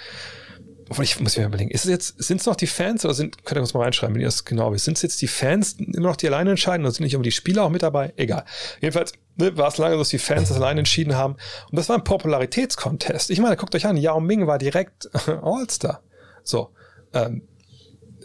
[0.89, 3.45] Obwohl ich muss mir überlegen, ist es jetzt, sind es noch die Fans oder sind,
[3.45, 5.77] könnt ihr uns mal reinschreiben, wenn ihr das genau wisst, sind es jetzt die Fans
[5.79, 8.13] immer noch die alleine entscheiden oder sind nicht immer die Spieler auch mit dabei?
[8.17, 8.43] Egal.
[8.81, 11.37] Jedenfalls ne, war es lange so, dass die Fans das alleine entschieden haben.
[11.69, 13.29] Und das war ein Popularitätskontest.
[13.29, 15.09] Ich meine, guckt euch an, Yao Ming war direkt
[15.41, 16.03] All-Star.
[16.43, 16.71] So.
[17.13, 17.43] Ähm,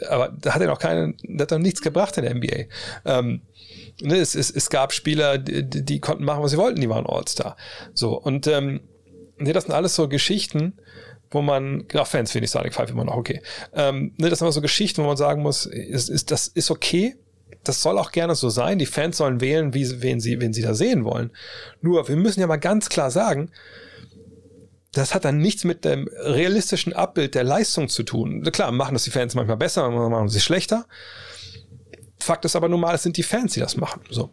[0.08, 2.64] aber da hat er noch keinen, hat noch nichts gebracht in der NBA.
[3.04, 3.42] Ähm,
[4.00, 7.06] ne, es, es, es gab Spieler, die, die konnten machen, was sie wollten, die waren
[7.06, 7.56] All-Star.
[7.94, 8.20] So.
[8.20, 8.80] Und ähm,
[9.38, 10.74] ne, das sind alles so Geschichten,
[11.30, 13.42] wo man, genau, Fans finde ich Sonic 5 immer noch okay.
[13.74, 16.70] Ähm, ne, das sind aber so Geschichten, wo man sagen muss, ist, ist, das ist
[16.70, 17.16] okay,
[17.64, 18.78] das soll auch gerne so sein.
[18.78, 21.30] Die Fans sollen wählen, wie, wen, sie, wen sie da sehen wollen.
[21.80, 23.50] Nur, wir müssen ja mal ganz klar sagen,
[24.96, 28.42] das hat dann nichts mit dem realistischen Abbild der Leistung zu tun.
[28.52, 30.86] Klar, machen das die Fans manchmal besser, manchmal machen sie schlechter.
[32.18, 34.02] Fakt ist aber nun mal, es sind die Fans, die das machen.
[34.10, 34.30] So.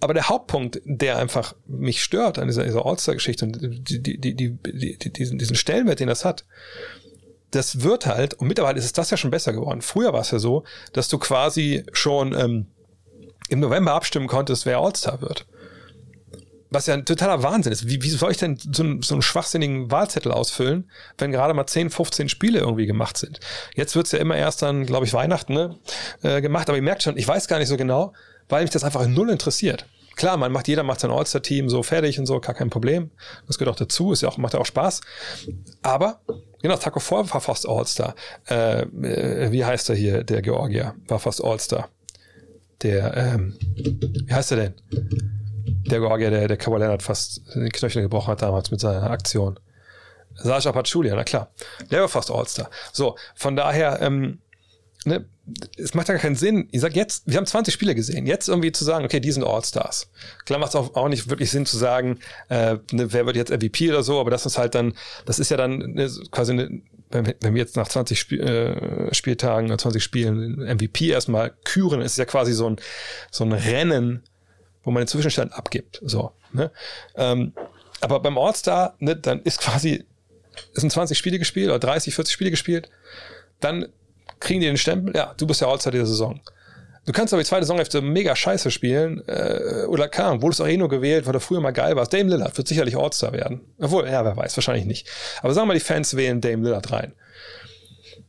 [0.00, 4.34] Aber der Hauptpunkt, der einfach mich stört an dieser, dieser All-Star-Geschichte und die, die, die,
[4.34, 6.44] die, die, diesen, diesen Stellenwert, den das hat,
[7.50, 9.82] das wird halt, und mittlerweile ist es das ja schon besser geworden.
[9.82, 12.66] Früher war es ja so, dass du quasi schon ähm,
[13.48, 15.46] im November abstimmen konntest, wer All-Star wird.
[16.70, 17.88] Was ja ein totaler Wahnsinn ist.
[17.88, 21.66] Wie, wie soll ich denn so einen, so einen schwachsinnigen Wahlzettel ausfüllen, wenn gerade mal
[21.66, 23.40] 10, 15 Spiele irgendwie gemacht sind?
[23.74, 25.76] Jetzt wird's ja immer erst dann, glaube ich, Weihnachten ne,
[26.22, 26.68] äh, gemacht.
[26.68, 28.12] Aber ihr merkt schon, ich weiß gar nicht so genau,
[28.48, 29.86] weil mich das einfach null interessiert.
[30.16, 33.10] Klar, man macht, jeder macht sein All-Star-Team so fertig und so, gar kein Problem.
[33.46, 35.02] Das gehört auch dazu, ist ja auch, macht ja auch Spaß.
[35.82, 36.20] Aber,
[36.62, 38.14] genau, Taco Fall war fast All-Star.
[38.48, 40.94] Äh, äh, wie heißt er hier, der Georgier?
[41.06, 41.90] War fast All-Star.
[42.82, 43.56] Der, ähm,
[44.24, 44.74] wie heißt er denn?
[45.86, 49.58] Der Georgier, der, der Kawhi Leonard fast den Knöchel gebrochen hat damals mit seiner Aktion.
[50.34, 51.50] Sascha Pachulia, na klar.
[51.90, 52.70] Der war fast All-Star.
[52.92, 54.40] So, von daher, ähm,
[55.04, 55.24] ne,
[55.78, 56.68] es macht ja keinen Sinn.
[56.72, 58.26] Ich sag jetzt, wir haben 20 Spiele gesehen.
[58.26, 60.10] Jetzt irgendwie zu sagen, okay, die sind All-Stars.
[60.44, 62.18] Klar macht es auch, auch nicht wirklich Sinn zu sagen,
[62.48, 65.50] äh, ne, wer wird jetzt MVP oder so, aber das ist halt dann, das ist
[65.50, 70.02] ja dann ne, quasi eine, wenn, wenn wir jetzt nach 20 Spiel, äh, Spieltagen, 20
[70.02, 72.76] Spielen MVP erstmal küren, ist ja quasi so ein,
[73.30, 74.24] so ein Rennen,
[74.86, 76.00] wo man den Zwischenstand abgibt.
[76.02, 76.70] So, ne?
[77.16, 77.52] ähm,
[78.00, 80.06] aber beim All-Star, ne, dann ist quasi,
[80.74, 82.88] es sind 20 Spiele gespielt oder 30, 40 Spiele gespielt,
[83.60, 83.88] dann
[84.38, 86.40] kriegen die den Stempel, ja, du bist der All-Star dieser Saison.
[87.04, 90.76] Du kannst aber die zweite Saisonhälfte mega scheiße spielen, äh, oder Ahnung, wurdest auch eh
[90.76, 92.12] nur gewählt, weil du früher mal geil warst.
[92.12, 93.60] Dame Lillard wird sicherlich All-Star werden.
[93.80, 95.08] Obwohl, ja, wer weiß, wahrscheinlich nicht.
[95.42, 97.12] Aber sagen wir mal, die Fans wählen Dame Lillard rein.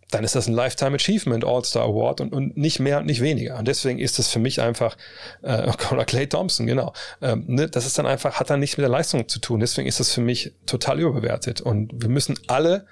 [0.09, 3.57] Dann ist das ein Lifetime Achievement All-Star Award und, und nicht mehr und nicht weniger.
[3.57, 4.95] Und deswegen ist das für mich einfach,
[5.41, 6.93] äh, oder Clay Thompson, genau.
[7.21, 9.59] Ähm, ne, das ist dann einfach, hat dann nichts mit der Leistung zu tun.
[9.59, 11.59] Deswegen ist das für mich total überbewertet.
[11.61, 12.85] Und wir müssen alle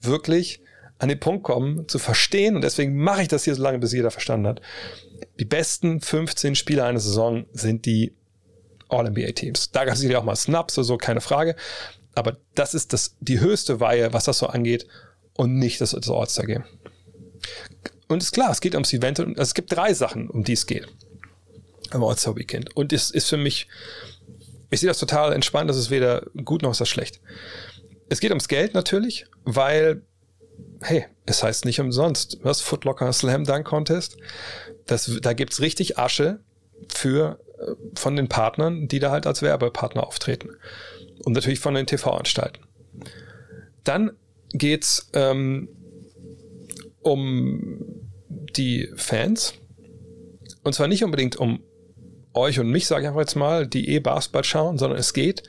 [0.00, 0.60] wirklich
[0.98, 3.92] an den Punkt kommen, zu verstehen, und deswegen mache ich das hier so lange, bis
[3.92, 4.60] jeder verstanden hat.
[5.40, 8.14] Die besten 15 Spieler einer Saison sind die
[8.88, 9.72] All-NBA-Teams.
[9.72, 11.56] Da gab es ja auch mal Snaps oder so, keine Frage.
[12.14, 14.86] Aber das ist das, die höchste Weihe, was das so angeht,
[15.34, 16.64] und nicht das, das All-Star-Game.
[18.08, 19.20] Und ist klar, es geht ums Event.
[19.20, 20.86] Und es gibt drei Sachen, um die es geht.
[21.90, 22.76] Am All-Star-Weekend.
[22.76, 23.68] Und es ist für mich,
[24.70, 27.20] ich sehe das total entspannt, das ist weder gut noch ist das schlecht.
[28.08, 30.02] Es geht ums Geld natürlich, weil
[30.82, 34.16] hey, es heißt nicht umsonst, was Footlocker Slam Dunk Contest.
[34.86, 36.40] Das, da gibt's richtig Asche
[36.88, 40.50] für äh, von den Partnern, die da halt als Werbepartner auftreten.
[41.24, 42.64] Und natürlich von den TV-Anstalten.
[43.84, 44.12] Dann
[44.52, 45.68] geht's ähm,
[47.02, 48.10] um
[48.56, 49.54] die Fans.
[50.62, 51.62] Und zwar nicht unbedingt um
[52.34, 55.42] euch und mich, sage ich einfach jetzt mal, die eh Basketball schauen, sondern es geht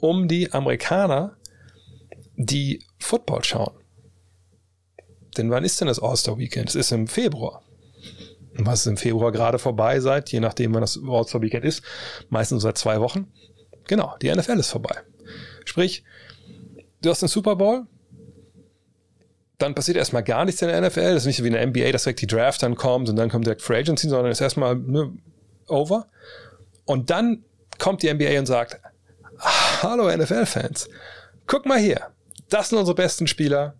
[0.00, 1.36] um die Amerikaner,
[2.36, 3.74] die Football schauen.
[5.36, 6.68] Denn wann ist denn das All-Star-Weekend?
[6.68, 7.62] Es ist im Februar.
[8.56, 11.82] Und was ist im Februar gerade vorbei seit, je nachdem, wann das All-Star-Weekend ist,
[12.28, 13.32] meistens seit zwei Wochen.
[13.86, 14.96] Genau, die NFL ist vorbei.
[15.64, 16.04] Sprich,
[17.00, 17.86] du hast den Super Bowl,
[19.62, 21.14] dann passiert erstmal gar nichts in der NFL.
[21.14, 23.16] Das ist nicht so wie in der NBA, dass direkt die Draft dann kommt und
[23.16, 25.12] dann kommt direkt Free Agency, sondern ist erstmal ne,
[25.68, 26.06] over.
[26.84, 27.44] Und dann
[27.78, 28.80] kommt die NBA und sagt,
[29.82, 30.88] hallo NFL-Fans,
[31.46, 32.08] guck mal hier,
[32.48, 33.74] das sind unsere besten Spieler.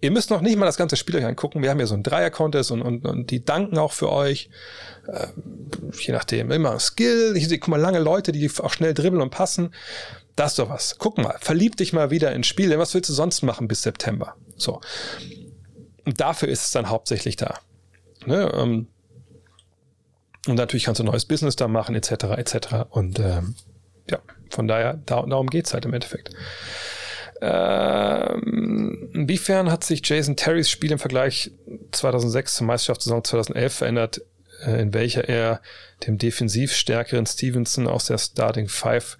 [0.00, 1.62] Ihr müsst noch nicht mal das ganze Spiel euch angucken.
[1.62, 4.50] Wir haben hier so einen Dreier-Contest und, und, und die danken auch für euch.
[5.06, 5.28] Äh,
[5.96, 7.34] je nachdem, immer Skill.
[7.36, 9.72] Ich sehe, guck mal, lange Leute, die auch schnell dribbeln und passen.
[10.36, 10.96] Das ist doch was.
[10.98, 12.70] Guck mal, verlieb dich mal wieder ins Spiel.
[12.70, 14.34] Denn was willst du sonst machen bis September?
[14.56, 14.80] So.
[16.04, 17.58] Und dafür ist es dann hauptsächlich da.
[18.26, 18.50] Ne?
[18.54, 18.88] Ähm,
[20.46, 22.56] und natürlich kannst du ein neues Business da machen, etc., etc.
[22.90, 23.54] Und ähm,
[24.10, 24.18] ja,
[24.50, 26.30] von daher, da, darum geht's halt im Endeffekt.
[27.40, 31.52] Ähm, inwiefern hat sich Jason Terrys Spiel im Vergleich
[31.90, 34.20] 2006 zur Meisterschaftssaison 2011 verändert,
[34.64, 35.60] äh, in welcher er
[36.06, 39.18] dem defensiv stärkeren Stevenson aus der Starting Five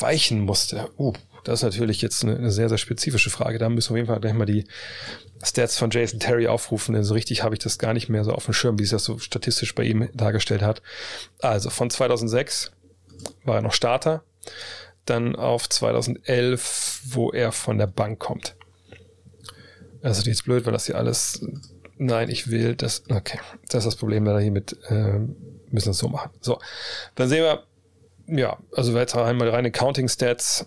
[0.00, 0.88] weichen musste?
[0.98, 1.12] Uh,
[1.44, 3.58] das ist natürlich jetzt eine, eine sehr, sehr spezifische Frage.
[3.58, 4.64] Da müssen wir auf jeden Fall gleich mal die
[5.42, 8.32] Stats von Jason Terry aufrufen, denn so richtig habe ich das gar nicht mehr so
[8.32, 10.82] auf dem Schirm, wie sich das so statistisch bei ihm dargestellt hat.
[11.40, 12.70] Also von 2006
[13.44, 14.22] war er noch Starter,
[15.04, 18.54] dann auf 2011, wo er von der Bank kommt.
[20.02, 21.44] Also jetzt blöd, weil das hier alles.
[21.96, 23.04] Nein, ich will das.
[23.08, 23.38] Okay,
[23.68, 24.76] das ist das Problem leider hier mit.
[24.88, 25.20] Äh,
[25.70, 26.30] müssen es so machen.
[26.40, 26.58] So,
[27.14, 27.64] dann sehen wir.
[28.26, 30.66] Ja, also jetzt einmal reine Counting Stats,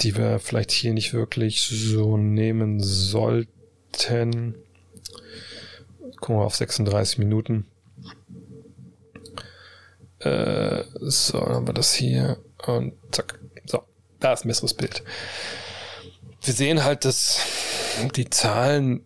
[0.00, 4.54] die wir vielleicht hier nicht wirklich so nehmen sollten.
[6.20, 7.66] Gucken wir auf 36 Minuten.
[10.20, 13.40] Äh, so, dann haben wir das hier und zack.
[13.66, 13.82] So,
[14.20, 15.02] da ist ein besseres Bild.
[16.42, 17.40] Wir sehen halt, dass
[18.16, 19.04] die Zahlen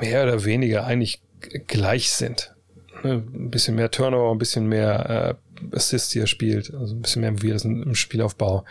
[0.00, 1.22] mehr oder weniger eigentlich
[1.66, 2.54] gleich sind.
[3.02, 5.38] Ne, ein bisschen mehr Turnover, ein bisschen mehr
[5.72, 8.64] äh, Assist, die er spielt, also ein bisschen mehr wie das im Spielaufbau.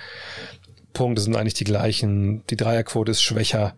[0.93, 2.45] Punkte sind eigentlich die gleichen.
[2.47, 3.75] Die Dreierquote ist schwächer.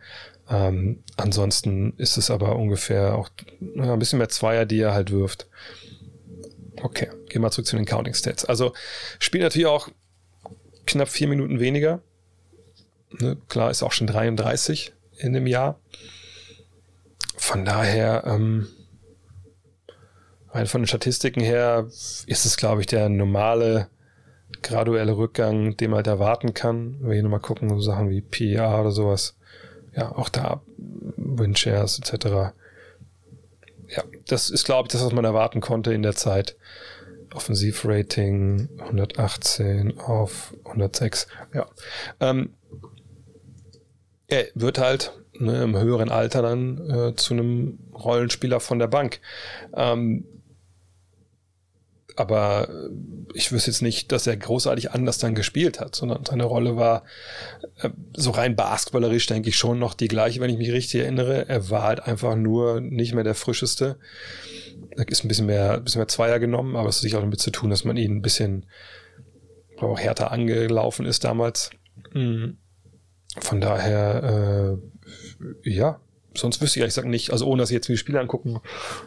[0.49, 3.29] Ähm, ansonsten ist es aber ungefähr auch
[3.75, 5.47] ja, ein bisschen mehr Zweier, die er halt wirft.
[6.81, 8.45] Okay, gehen wir zurück zu den Counting Stats.
[8.45, 8.73] Also
[9.19, 9.89] spielt natürlich auch
[10.85, 12.01] knapp vier Minuten weniger.
[13.11, 15.79] Ne, klar, ist auch schon 33 in dem Jahr.
[17.37, 18.67] Von daher, ähm,
[20.53, 23.87] rein von den Statistiken her, ist es, glaube ich, der normale
[24.61, 26.97] graduelle Rückgang, den man halt erwarten kann.
[26.99, 29.35] Wenn wir hier nochmal gucken, so Sachen wie PA oder sowas.
[29.95, 30.61] Ja, auch da
[31.17, 32.53] Windshares etc
[33.95, 36.55] ja, das ist, glaube ich, das, was man erwarten konnte in der Zeit.
[37.33, 41.27] Offensivrating 118 auf 106.
[41.53, 41.67] Ja.
[42.19, 42.53] Ähm,
[44.27, 49.19] er wird halt ne, im höheren Alter dann äh, zu einem Rollenspieler von der Bank.
[49.73, 50.25] Ähm,
[52.15, 52.89] aber äh,
[53.33, 57.03] ich wüsste jetzt nicht, dass er großartig anders dann gespielt hat, sondern seine Rolle war
[57.81, 61.47] äh, so rein basketballerisch, denke ich, schon noch die gleiche, wenn ich mich richtig erinnere.
[61.47, 63.97] Er war halt einfach nur nicht mehr der frischeste.
[64.91, 67.21] Er ist ein bisschen mehr, ein bisschen mehr Zweier genommen, aber es hat sich auch
[67.21, 68.65] damit zu tun, dass man ihn ein bisschen,
[69.77, 71.71] auch härter angelaufen ist damals.
[72.13, 72.57] Mhm.
[73.39, 74.79] Von daher,
[75.63, 76.01] äh, ja,
[76.33, 78.59] sonst wüsste ich ehrlich gesagt nicht, also ohne dass ich jetzt mir die Spiele angucken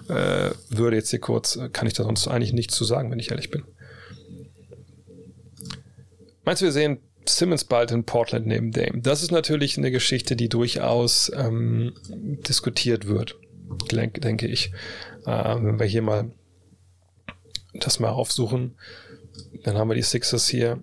[0.08, 3.18] äh, würde, jetzt hier kurz, äh, kann ich da sonst eigentlich nichts zu sagen, wenn
[3.18, 3.64] ich ehrlich bin.
[6.44, 9.00] Meinst du, wir sehen Simmons bald in Portland neben Dame?
[9.00, 13.36] Das ist natürlich eine Geschichte, die durchaus ähm, diskutiert wird,
[13.90, 14.72] denke ich.
[15.26, 16.30] Äh, wenn wir hier mal
[17.72, 18.76] das mal aufsuchen,
[19.64, 20.82] dann haben wir die Sixers hier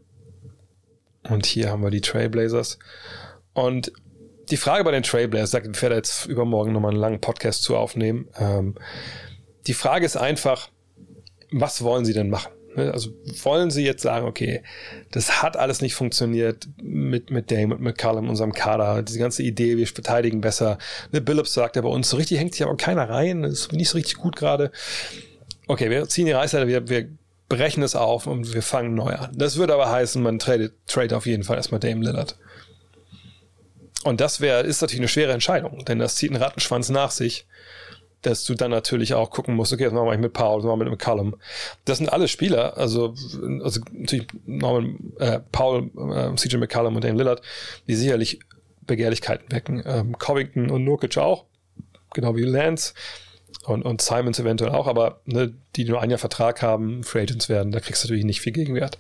[1.29, 2.79] und hier haben wir die Trailblazers.
[3.53, 3.91] Und
[4.51, 8.27] die Frage bei den Trailblazers, ich werde jetzt übermorgen nochmal einen langen Podcast zu aufnehmen.
[8.37, 8.75] Ähm,
[9.65, 10.69] die Frage ist einfach,
[11.51, 12.51] was wollen sie denn machen?
[12.75, 13.11] Ne, also
[13.43, 14.63] wollen sie jetzt sagen, okay,
[15.11, 19.77] das hat alles nicht funktioniert mit, mit Dame und McCallum, unserem Kader, diese ganze Idee,
[19.77, 20.77] wir verteidigen besser.
[21.11, 23.89] Ne, Billups sagt ja bei uns, so richtig hängt sich aber keiner rein, ist nicht
[23.89, 24.71] so richtig gut gerade.
[25.67, 27.09] Okay, wir ziehen die Reißleiter, wir, wir
[27.49, 29.31] brechen es auf und wir fangen neu an.
[29.35, 32.37] Das würde aber heißen, man tradet, trade auf jeden Fall erstmal Dame Lillard.
[34.03, 37.45] Und das wäre, ist natürlich eine schwere Entscheidung, denn das zieht einen Rattenschwanz nach sich,
[38.21, 40.79] dass du dann natürlich auch gucken musst, okay, was machen wir mit Paul, was machen
[40.79, 41.35] wir mit McCallum.
[41.85, 43.15] Das sind alle Spieler, also,
[43.63, 47.41] also natürlich Norman, äh, Paul, äh, CJ McCallum und Dane Lillard,
[47.87, 48.39] die sicherlich
[48.81, 49.83] Begehrlichkeiten wecken.
[49.85, 51.45] Ähm, Covington und Nurkic auch,
[52.13, 52.93] genau wie Lance
[53.65, 57.49] und, und Simons eventuell auch, aber ne, die, nur ein Jahr Vertrag haben, Free Agents
[57.49, 58.97] werden, da kriegst du natürlich nicht viel Gegenwert.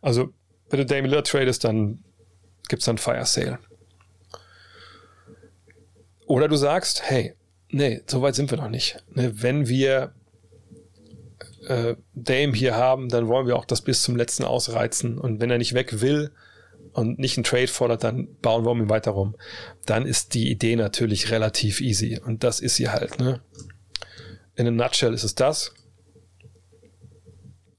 [0.00, 0.30] Also,
[0.68, 2.02] wenn du Dame Lillard tradest, dann
[2.68, 3.58] gibt's dann Fire Sale.
[6.26, 7.34] Oder du sagst, hey,
[7.68, 9.02] nee, so weit sind wir noch nicht.
[9.14, 10.12] Ne, wenn wir
[11.66, 15.18] äh, Dame hier haben, dann wollen wir auch das bis zum letzten ausreizen.
[15.18, 16.32] Und wenn er nicht weg will,
[16.92, 19.34] und nicht einen Trade fordert, dann bauen wir um ihn weiter rum.
[19.86, 22.20] Dann ist die Idee natürlich relativ easy.
[22.24, 23.40] Und das ist sie halt, ne?
[24.54, 25.74] In a nutshell ist es das.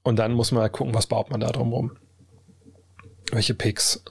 [0.02, 1.96] Und dann muss man halt gucken, was baut man da drum rum.
[3.30, 4.02] Welche Picks.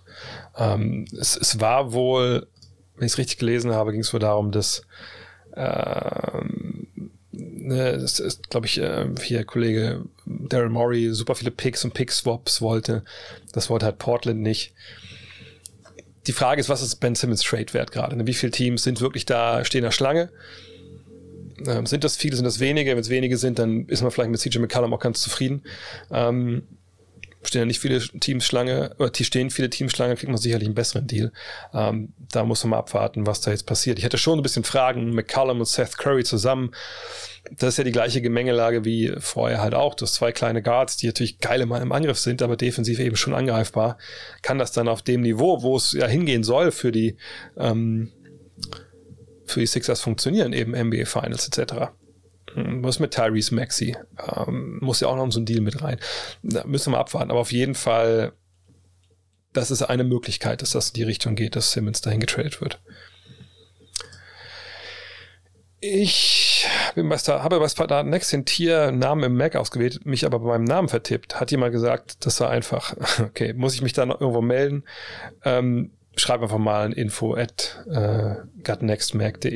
[0.57, 2.47] Ähm, es, es war wohl,
[3.04, 4.86] wenn ich es richtig gelesen habe, ging es wohl darum, dass
[7.34, 12.62] ne, das ist, glaube ich, äh, hier Kollege Daryl Morey super viele Picks und Pick-Swaps
[12.62, 13.04] wollte.
[13.51, 14.74] Das wollte halt Portland nicht.
[16.28, 18.16] Die Frage ist, was ist Ben Simmons Trade wert gerade?
[18.16, 20.30] Ne, wie viele Teams sind wirklich da, stehen der Schlange?
[21.68, 22.91] Ähm, sind das viele, sind das wenige?
[22.91, 25.64] Wenn es wenige sind, dann ist man vielleicht mit CJ McCallum auch ganz zufrieden.
[26.10, 26.64] Ähm,
[27.47, 30.75] stehen ja nicht viele Teams Schlange, oder stehen viele Teams Schlange, kriegt man sicherlich einen
[30.75, 31.31] besseren Deal.
[31.73, 33.97] Ähm, da muss man mal abwarten, was da jetzt passiert.
[33.97, 36.71] Ich hätte schon ein bisschen Fragen, McCallum und Seth Curry zusammen.
[37.51, 39.95] Das ist ja die gleiche Gemengelage wie vorher halt auch.
[39.95, 43.15] Du hast zwei kleine Guards, die natürlich geile mal im Angriff sind, aber defensiv eben
[43.15, 43.97] schon angreifbar.
[44.41, 47.17] Kann das dann auf dem Niveau, wo es ja hingehen soll für die,
[47.57, 48.11] ähm,
[49.45, 51.91] für die Sixers funktionieren, eben NBA Finals etc.
[52.56, 53.95] Was mit Tyrese Maxi?
[54.36, 55.99] Ähm, muss ja auch noch in so ein Deal mit rein.
[56.43, 57.32] Da müssen wir abwarten.
[57.32, 58.34] Aber auf jeden Fall,
[59.54, 62.80] das ist eine Möglichkeit, dass das in die Richtung geht, dass Simmons dahin getradet wird.
[65.86, 70.39] Ich bin bei Star, habe bei Star Next den Tiernamen im Mac ausgewählt, mich aber
[70.39, 71.41] bei meinem Namen vertippt.
[71.41, 72.95] Hat jemand gesagt, das war einfach.
[73.20, 74.84] Okay, muss ich mich da noch irgendwo melden?
[75.43, 78.36] Ähm, schreib einfach mal ein Info at äh,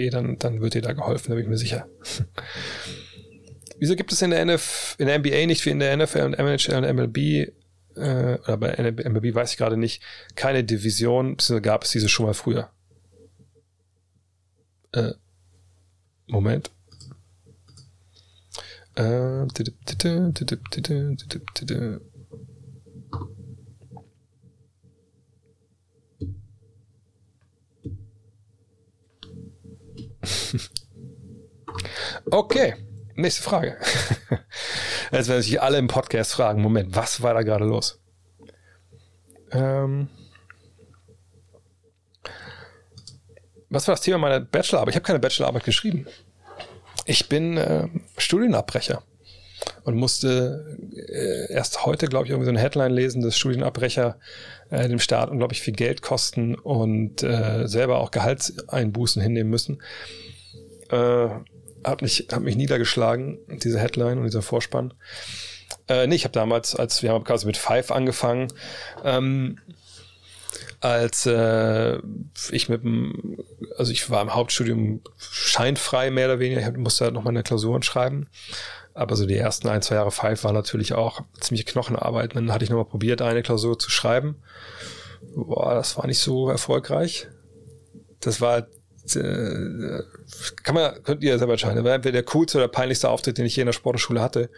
[0.09, 1.87] dann, dann wird dir da geholfen, da bin ich mir sicher.
[3.79, 6.33] Wieso gibt es in der, NF, in der NBA nicht wie in der NFL und
[6.33, 7.51] NHL und MLB, äh,
[7.95, 10.01] oder bei MLB weiß ich gerade nicht,
[10.35, 12.71] keine Division, beziehungsweise gab es diese schon mal früher?
[14.93, 15.11] Äh,
[16.25, 16.71] Moment.
[18.95, 19.45] Äh,
[32.29, 32.75] Okay,
[33.15, 33.77] nächste Frage.
[35.11, 37.99] Jetzt werden sich alle im Podcast fragen, Moment, was war da gerade los?
[39.51, 40.09] Ähm,
[43.69, 44.93] was war das Thema meiner Bachelorarbeit?
[44.93, 46.07] Ich habe keine Bachelorarbeit geschrieben.
[47.05, 49.03] Ich bin äh, Studienabbrecher
[49.87, 54.19] und musste äh, erst heute, glaube ich, irgendwie so eine Headline lesen, dass Studienabbrecher
[54.69, 59.81] äh, dem Staat unglaublich viel Geld kosten und äh, selber auch Gehaltseinbußen hinnehmen müssen.
[60.89, 61.29] Äh,
[61.85, 64.93] hat mich, hat mich niedergeschlagen, diese Headline und dieser Vorspann.
[65.87, 68.49] Äh, nee, ich habe damals, als wir haben quasi mit Five angefangen,
[69.05, 69.57] ähm,
[70.81, 71.97] als äh,
[72.51, 73.37] ich mit dem,
[73.77, 77.83] also ich war im Hauptstudium scheinfrei mehr oder weniger, ich musste halt noch meine Klausuren
[77.83, 78.27] schreiben.
[78.97, 82.35] Aber so die ersten ein, zwei Jahre Five war natürlich auch ziemlich Knochenarbeit.
[82.35, 84.41] Dann hatte ich nochmal probiert, eine Klausur zu schreiben.
[85.35, 87.27] Boah, das war nicht so erfolgreich.
[88.21, 88.67] Das war
[89.15, 90.03] äh,
[90.63, 91.77] kann man, könnt ihr selber entscheiden.
[91.77, 94.49] Das war entweder der coolste oder peinlichste Auftritt, den ich je in der Sportschule hatte.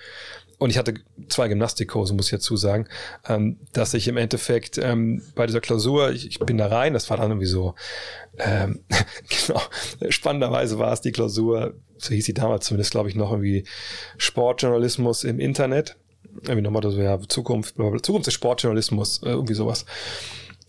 [0.59, 0.93] Und ich hatte
[1.29, 2.87] zwei Gymnastikkurse, muss ich dazu sagen,
[3.27, 7.09] ähm, dass ich im Endeffekt ähm, bei dieser Klausur, ich, ich bin da rein, das
[7.09, 7.75] war dann irgendwie so,
[8.37, 8.83] ähm,
[9.47, 9.61] genau,
[10.09, 13.63] spannenderweise war es die Klausur, so hieß sie damals zumindest, glaube ich, noch irgendwie
[14.17, 15.95] Sportjournalismus im Internet.
[16.43, 19.85] Irgendwie nochmal so, ja, Zukunft, Zukunft des Sportjournalismus, äh, irgendwie sowas.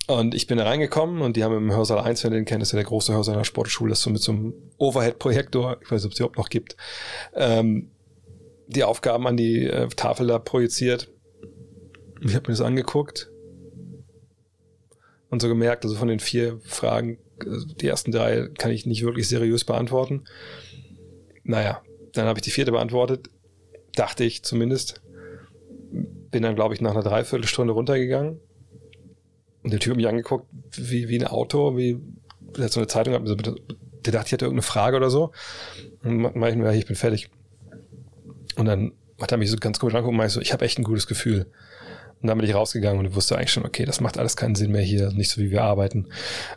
[0.06, 2.62] Und ich bin da reingekommen und die haben im Hörsaal 1, wenn ihr den kennt,
[2.62, 6.02] ist ja der große Hörsaal der Sportschule, das so mit so einem Overhead-Projektor, ich weiß
[6.02, 6.76] nicht, ob es überhaupt noch gibt,
[7.34, 7.90] ähm,
[8.70, 11.10] die Aufgaben an die äh, Tafel da projiziert.
[12.20, 13.30] Ich habe mir das angeguckt
[15.30, 19.02] und so gemerkt, also von den vier Fragen, also die ersten drei kann ich nicht
[19.02, 20.24] wirklich seriös beantworten.
[21.44, 23.30] Naja, dann habe ich die vierte beantwortet,
[23.94, 25.00] dachte ich zumindest.
[26.30, 28.38] Bin dann, glaube ich, nach einer Dreiviertelstunde runtergegangen
[29.62, 31.98] und der Typ hat mich angeguckt, wie, wie ein Auto, wie,
[32.56, 33.14] der hat so eine Zeitung
[34.04, 35.32] der dachte, ich hätte irgendeine Frage oder so.
[36.02, 37.30] Und ich mir, ich bin fertig.
[38.60, 40.78] Und dann hat er mich so ganz komisch angeguckt und meinte so, ich habe echt
[40.78, 41.46] ein gutes Gefühl.
[42.20, 44.70] Und dann bin ich rausgegangen und wusste eigentlich schon, okay, das macht alles keinen Sinn
[44.70, 46.08] mehr hier, nicht so wie wir arbeiten.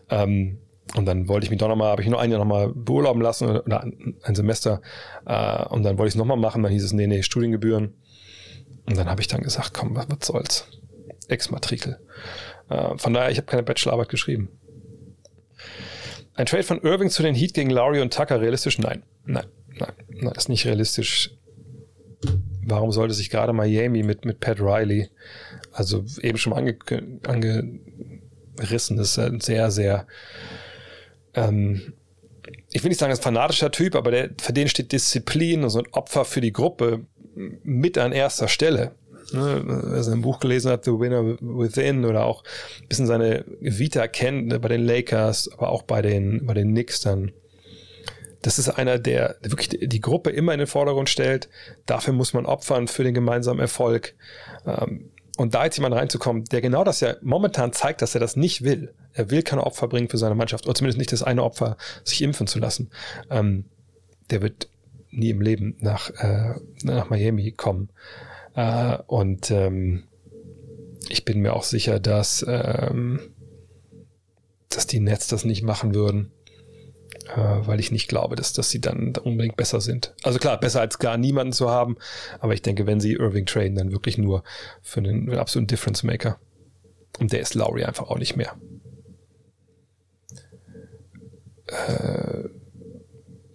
[0.10, 0.58] Ähm,
[0.96, 3.48] und dann wollte ich mich doch nochmal, habe ich nur ein Jahr nochmal beurlauben lassen
[3.48, 4.82] oder ein Semester.
[5.26, 6.62] Äh, und dann wollte ich es nochmal machen.
[6.62, 7.94] Dann hieß es, nee, nee, Studiengebühren.
[8.86, 10.68] Und dann habe ich dann gesagt, komm, was, was soll's?
[11.30, 12.02] Ex-Matrikel.
[12.68, 14.50] Äh, von daher, ich habe keine Bachelorarbeit geschrieben.
[16.36, 18.78] Ein Trade von Irving zu den Heat gegen Lowry und Tucker realistisch?
[18.78, 19.46] Nein, nein,
[19.80, 21.32] nein, nein, ist nicht realistisch.
[22.66, 25.10] Warum sollte sich gerade Miami mit, mit Pat Riley,
[25.72, 26.78] also eben schon ange,
[27.28, 30.08] angerissen, ist ein sehr, sehr,
[31.34, 31.94] ähm,
[32.72, 35.80] ich will nicht sagen, ein fanatischer Typ, aber der, für den steht Disziplin und so
[35.80, 37.06] ein Opfer für die Gruppe
[37.36, 38.92] mit an erster Stelle.
[39.32, 42.44] ne, wer sein Buch gelesen hat, The Winner Within, oder auch
[42.82, 46.70] ein bisschen seine Vita kennt, ne, bei den Lakers, aber auch bei den, bei den
[46.70, 47.32] Knicks dann.
[48.44, 51.50] Das ist einer, der wirklich die Gruppe immer in den Vordergrund stellt.
[51.86, 54.16] Dafür muss man opfern für den gemeinsamen Erfolg.
[54.68, 58.36] Ähm, und da jetzt jemand reinzukommen, der genau das ja momentan zeigt, dass er das
[58.36, 58.94] nicht will.
[59.14, 62.22] Er will keine Opfer bringen für seine Mannschaft, oder zumindest nicht das eine Opfer, sich
[62.22, 62.92] impfen zu lassen.
[63.30, 63.66] Ähm,
[64.30, 64.68] der wird
[65.10, 67.90] nie im Leben nach, äh, nach Miami kommen.
[68.56, 70.04] Äh, und ähm,
[71.08, 72.46] ich bin mir auch sicher, dass,
[74.70, 76.32] dass die Nets das nicht machen würden,
[77.36, 80.14] weil ich nicht glaube, dass, dass sie dann unbedingt besser sind.
[80.24, 81.98] Also klar, besser als gar niemanden zu haben,
[82.40, 84.44] aber ich denke, wenn sie Irving traden, dann wirklich nur
[84.82, 86.40] für einen, einen absoluten Difference Maker.
[87.20, 88.56] Und der ist Lowry einfach auch nicht mehr.
[91.68, 92.50] Äh,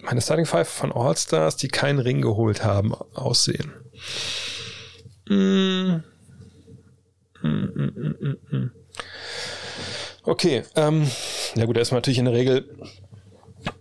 [0.02, 3.72] meine Starting Five von All-Stars, die keinen Ring geholt haben, aussehen.
[5.28, 6.02] Mm.
[7.42, 8.70] Mm, mm,
[10.24, 11.08] okay, ähm,
[11.54, 12.68] ja gut, da ist man natürlich in der Regel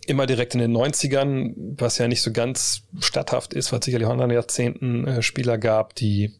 [0.05, 4.07] immer direkt in den 90ern, was ja nicht so ganz statthaft ist, weil es sicherlich
[4.07, 6.33] auch in anderen Jahrzehnten äh, Spieler gab, die,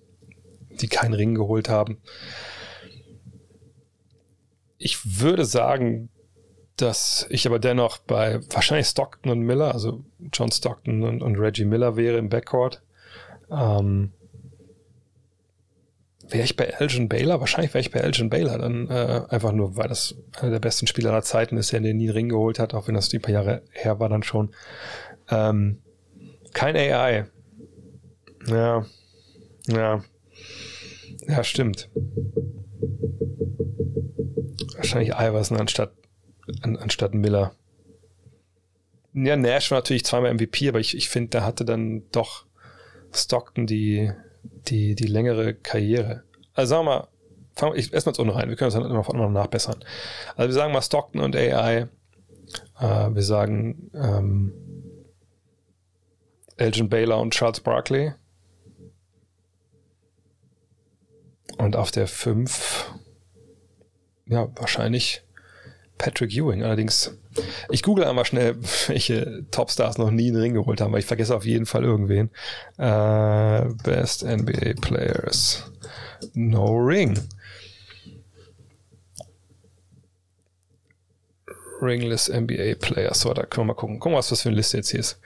[0.70, 1.98] die keinen Ring geholt haben.
[4.78, 6.10] Ich würde sagen,
[6.78, 11.66] dass ich aber dennoch bei wahrscheinlich Stockton und Miller, also John Stockton und, und Reggie
[11.66, 12.84] Miller wäre im Backcourt.
[13.50, 14.12] Ähm,
[16.30, 17.40] wäre ich bei Elgin Baylor?
[17.40, 20.88] Wahrscheinlich wäre ich bei Elgin Baylor dann äh, einfach nur, weil das einer der besten
[20.88, 23.34] Spieler aller Zeiten ist, der nie einen Ring geholt hat, auch wenn das ein paar
[23.34, 24.54] Jahre her war dann schon.
[25.30, 25.82] Ähm,
[26.54, 27.26] kein AI.
[28.48, 28.86] Ja.
[29.68, 30.04] Ja.
[31.28, 31.90] Ja, stimmt.
[34.76, 35.92] Wahrscheinlich Iverson anstatt
[36.62, 37.54] an, anstatt Miller.
[39.14, 42.46] Ja, Nash war natürlich zweimal MVP, aber ich, ich finde, da hatte dann doch
[43.14, 44.12] Stockton die,
[44.68, 46.24] die, die längere Karriere.
[46.54, 47.08] Also sagen wir mal,
[47.56, 49.84] fangen wir erstmal jetzt ohne rein, wir können das dann immer noch nachbessern.
[50.36, 51.88] Also wir sagen mal Stockton und AI,
[52.80, 54.54] äh, wir sagen ähm,
[56.58, 58.14] Elgin Baylor und Charles Barkley.
[61.58, 62.94] Und auf der 5,
[64.28, 65.24] ja, wahrscheinlich
[65.98, 66.64] Patrick Ewing.
[66.64, 67.18] Allerdings,
[67.70, 68.56] ich google einmal schnell,
[68.88, 72.30] welche Topstars noch nie einen Ring geholt haben, weil ich vergesse auf jeden Fall irgendwen.
[72.78, 75.72] Äh, Best NBA Players.
[76.34, 77.20] No Ring.
[81.82, 83.22] Ringless NBA Players.
[83.22, 84.00] So, da können wir mal gucken.
[84.00, 85.20] Gucken, was das für eine Liste jetzt hier ist.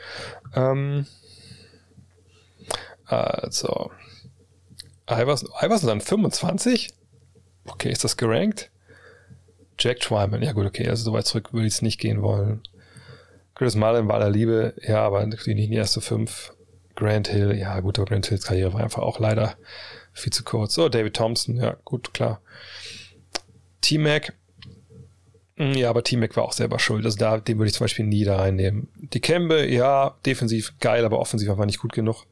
[0.55, 1.05] Ähm,
[3.05, 3.91] also.
[5.09, 6.93] Iverson, Iverson dann 25?
[7.65, 8.71] Okay, ist das gerankt?
[9.81, 12.61] Jack Twyman, ja gut, okay, also so weit zurück würde ich es nicht gehen wollen.
[13.55, 16.53] Chris Mullen war der Liebe, ja, aber natürlich nicht in die erste fünf.
[16.95, 19.55] Grant Hill, ja gut, aber Grant Hills Karriere war einfach auch leider
[20.13, 20.73] viel zu kurz.
[20.73, 22.41] So, David Thompson, ja gut, klar.
[23.81, 24.33] T-Mac,
[25.61, 27.05] hm, ja, aber T-Mac war auch selber schuld.
[27.05, 28.87] Also da, den würde ich zum Beispiel nie da reinnehmen.
[28.95, 32.25] Die Kembe, ja, defensiv geil, aber offensiv einfach nicht gut genug.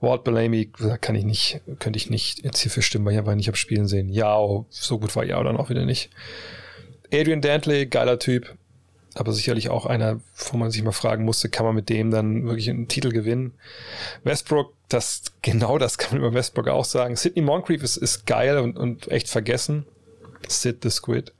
[0.00, 0.70] Walt Bellamy,
[1.00, 3.86] kann ich nicht, könnte ich nicht jetzt hierfür stimmen, weil ich einfach nicht habe spielen
[3.86, 4.08] sehen.
[4.08, 4.38] Ja,
[4.70, 6.10] so gut war ja dann auch wieder nicht.
[7.12, 8.56] Adrian Dantley, geiler Typ,
[9.14, 10.20] aber sicherlich auch einer,
[10.50, 13.52] wo man sich mal fragen musste, kann man mit dem dann wirklich einen Titel gewinnen?
[14.24, 17.16] Westbrook, das, genau das kann man über Westbrook auch sagen.
[17.16, 19.84] Sidney Moncrief ist, ist geil und, und echt vergessen.
[20.48, 21.34] Sid the Squid.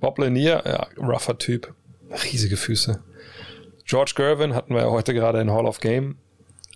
[0.00, 1.74] Bob Lanier, ja, rougher Typ.
[2.24, 3.02] Riesige Füße.
[3.84, 6.16] George Gervin hatten wir ja heute gerade in Hall of Game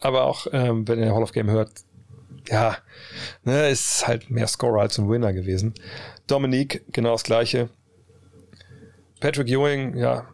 [0.00, 1.70] aber auch, ähm, wenn ihr Hall of Game hört,
[2.48, 2.76] ja,
[3.44, 5.74] ne, ist halt mehr Scorer als ein Winner gewesen.
[6.26, 7.68] Dominique, genau das gleiche.
[9.20, 10.28] Patrick Ewing, ja,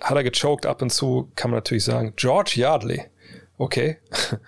[0.00, 2.14] hat er gechoked ab und zu, kann man natürlich sagen.
[2.16, 3.04] George Yardley,
[3.58, 3.98] okay.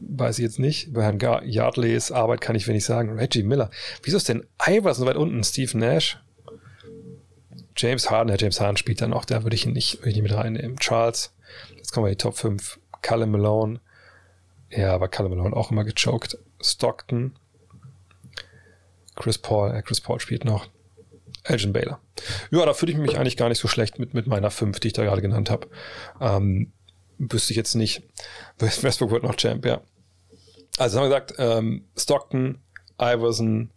[0.00, 0.92] Weiß ich jetzt nicht.
[0.92, 3.18] Bei Herrn Yardleys Arbeit kann ich wenig sagen.
[3.18, 3.70] Reggie Miller.
[4.02, 5.42] Wieso ist denn Iverson weit unten?
[5.42, 6.18] Steve Nash?
[7.76, 10.16] James Harden, der James Harden spielt dann auch, da würde ich ihn nicht, würde ich
[10.16, 10.76] nicht mit reinnehmen.
[10.78, 11.34] Charles,
[11.76, 12.79] jetzt kommen wir in die Top 5.
[13.02, 13.80] Callum Malone.
[14.70, 16.38] Ja, aber Callum Malone auch immer gechoked.
[16.60, 17.36] Stockton.
[19.16, 20.68] Chris Paul, äh, Chris Paul spielt noch.
[21.44, 22.00] Elgin Baylor.
[22.50, 24.88] Ja, da fühle ich mich eigentlich gar nicht so schlecht mit, mit meiner 5, die
[24.88, 25.68] ich da gerade genannt habe.
[26.20, 26.72] Ähm,
[27.18, 28.02] wüsste ich jetzt nicht.
[28.58, 29.80] Westbrook wird noch Champ, ja.
[30.78, 32.60] Also haben wir gesagt, ähm, Stockton,
[33.00, 33.70] Iverson,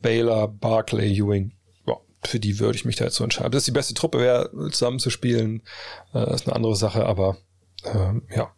[0.00, 1.52] Baylor, Barclay, Ewing.
[1.86, 3.52] Ja, für die würde ich mich da jetzt so entscheiden.
[3.52, 5.62] Das ist die beste Truppe wäre, zusammen zu spielen,
[6.14, 7.36] äh, ist eine andere Sache, aber
[7.84, 8.52] ähm, ja.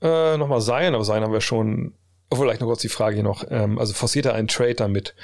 [0.00, 1.94] Äh, nochmal sein, aber sein haben wir schon.
[2.32, 3.44] Vielleicht noch kurz die Frage hier noch.
[3.50, 5.14] Ähm, also forciert er einen Trade damit?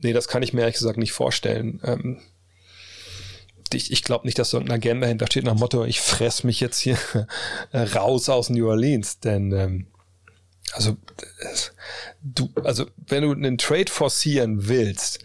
[0.00, 1.80] Nee, das kann ich mir ehrlich gesagt nicht vorstellen.
[1.84, 2.20] Ähm,
[3.72, 6.44] ich, ich glaube nicht, dass so eine Agenda hinter steht nach dem Motto, ich fress
[6.44, 6.98] mich jetzt hier
[7.74, 9.86] raus aus New Orleans, denn ähm,
[10.72, 10.96] also
[12.22, 15.24] du, also wenn du einen Trade forcieren willst,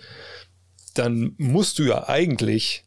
[0.93, 2.83] dann musst du ja eigentlich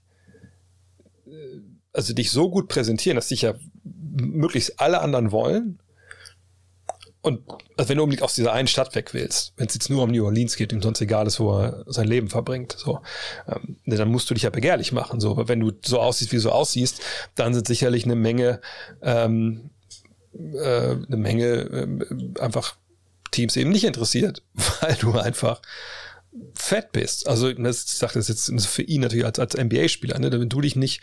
[1.93, 3.55] also dich so gut präsentieren, dass dich ja
[3.85, 5.79] möglichst alle anderen wollen.
[7.21, 7.41] Und
[7.77, 10.11] also wenn du unbedingt aus dieser einen Stadt weg willst, wenn es jetzt nur um
[10.11, 13.01] New Orleans geht, ihm sonst egal ist, wo er sein Leben verbringt, so,
[13.47, 15.21] ähm, dann musst du dich ja begehrlich machen.
[15.21, 17.01] So, aber wenn du so aussiehst, wie du so aussiehst,
[17.37, 18.61] dann sind sicherlich eine Menge
[19.03, 19.71] ähm,
[20.35, 22.77] äh, eine Menge äh, einfach
[23.31, 24.43] Teams eben nicht interessiert,
[24.81, 25.63] weil du einfach
[26.55, 27.29] fett bist.
[27.29, 30.33] Also das, ich sage das jetzt für ihn natürlich als, als NBA-Spieler, ne?
[30.33, 31.03] wenn du dich nicht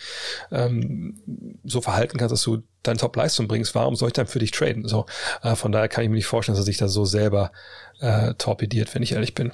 [0.52, 1.22] ähm,
[1.64, 4.88] so verhalten kannst, dass du deine Top-Leistung bringst, warum soll ich dann für dich traden?
[4.88, 5.06] So,
[5.44, 7.52] äh, von daher kann ich mir nicht vorstellen, dass er sich da so selber
[8.00, 9.52] äh, torpediert, wenn ich ehrlich bin.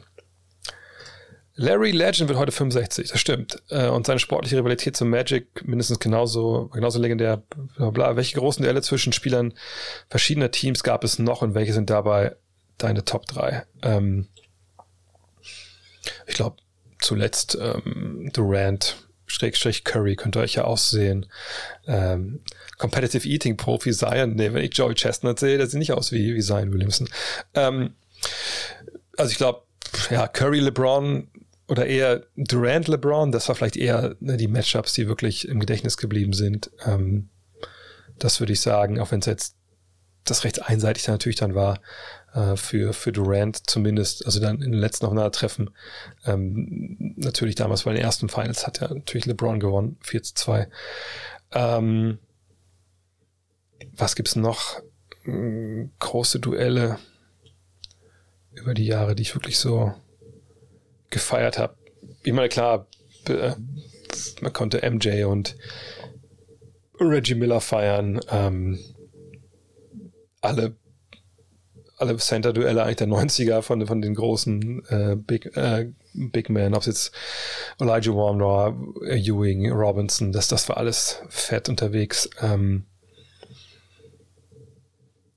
[1.57, 3.61] Larry Legend wird heute 65, das stimmt.
[3.69, 7.43] Äh, und seine sportliche Rivalität zum Magic mindestens genauso, genauso legendär.
[7.77, 8.15] Bla bla.
[8.17, 9.53] Welche großen Duelle zwischen Spielern
[10.09, 12.35] verschiedener Teams gab es noch und welche sind dabei
[12.77, 13.65] deine Top 3?
[13.83, 14.27] Ähm,
[16.27, 16.57] ich glaube,
[16.99, 18.95] zuletzt ähm, Durant,
[19.27, 21.25] Schrägstrich Curry, könnt ihr euch ja aussehen.
[21.87, 22.41] Ähm,
[22.77, 26.35] Competitive Eating Profi Zion, nee, wenn ich Joey Chestnut sehe, der sieht nicht aus wie,
[26.35, 27.09] wie Zion Williamson.
[27.53, 27.95] Ähm,
[29.17, 29.63] also ich glaube,
[30.09, 31.27] ja, Curry, LeBron,
[31.67, 35.97] oder eher Durant LeBron, das war vielleicht eher ne, die Matchups, die wirklich im Gedächtnis
[35.97, 36.69] geblieben sind.
[36.85, 37.29] Ähm,
[38.19, 39.55] das würde ich sagen, auch wenn es jetzt
[40.23, 41.81] das recht einseitig dann natürlich dann war,
[42.35, 45.69] äh, für, für Durant zumindest, also dann in den letzten Aufeinandertreffen.
[46.25, 50.67] Ähm, natürlich damals bei den ersten Finals hat ja natürlich LeBron gewonnen, 4 zu 2.
[51.53, 52.19] Ähm,
[53.93, 54.81] was gibt's noch?
[55.23, 56.99] Hm, große Duelle
[58.53, 59.93] über die Jahre, die ich wirklich so
[61.09, 61.77] gefeiert habe.
[62.23, 62.87] Ich meine, klar,
[64.41, 65.55] man konnte MJ und
[66.99, 68.19] Reggie Miller feiern.
[68.29, 68.79] Ähm,
[70.41, 70.75] alle
[71.97, 76.81] alle Center-Duelle eigentlich der 90er von, von den großen äh, Big, äh, Big Men, ob
[76.81, 77.11] es jetzt
[77.79, 78.75] Elijah Warner,
[79.07, 82.29] Ewing, Robinson, das, das war alles fett unterwegs.
[82.41, 82.85] Ähm,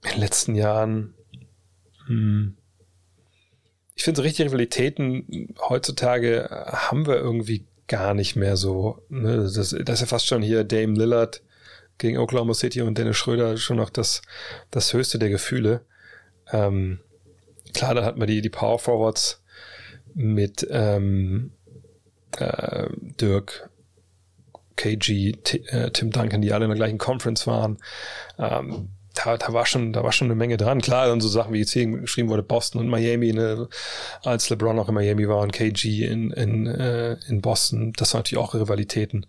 [0.04, 1.14] in den letzten Jahren
[2.06, 2.56] hm,
[3.98, 9.02] ich finde, so richtige Rivalitäten heutzutage haben wir irgendwie gar nicht mehr so.
[9.08, 9.38] Ne?
[9.38, 11.42] Das, das ist ja fast schon hier Dame Lillard
[11.98, 14.22] gegen Oklahoma City und Dennis Schröder schon noch das,
[14.70, 15.80] das höchste der Gefühle.
[16.52, 17.00] Ähm,
[17.74, 19.42] klar, dann hat man die, die Power Forwards
[20.14, 21.52] mit ähm,
[22.38, 22.88] äh,
[23.20, 23.70] Dirk,
[24.76, 27.78] KG, T, äh, Tim Duncan, die alle in der gleichen Conference waren.
[28.38, 30.80] Ähm, da, da war schon, da war schon eine Menge dran.
[30.80, 33.68] Klar, dann so Sachen wie jetzt hier geschrieben wurde, Boston und Miami, ne,
[34.22, 38.20] als LeBron noch in Miami war und KG in, in, äh, in Boston, das waren
[38.20, 39.26] natürlich auch Rivalitäten.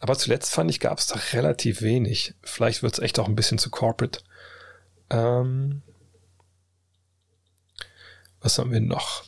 [0.00, 2.34] Aber zuletzt fand ich, gab es da relativ wenig.
[2.42, 4.20] Vielleicht wird es echt auch ein bisschen zu corporate.
[5.10, 5.82] Ähm,
[8.40, 9.24] was haben wir noch?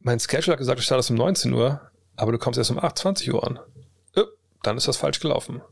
[0.00, 2.98] Mein Schedule hat gesagt, du startest um 19 Uhr, aber du kommst erst um 8,
[2.98, 3.58] 20 Uhr an.
[4.62, 5.62] Dann ist das falsch gelaufen.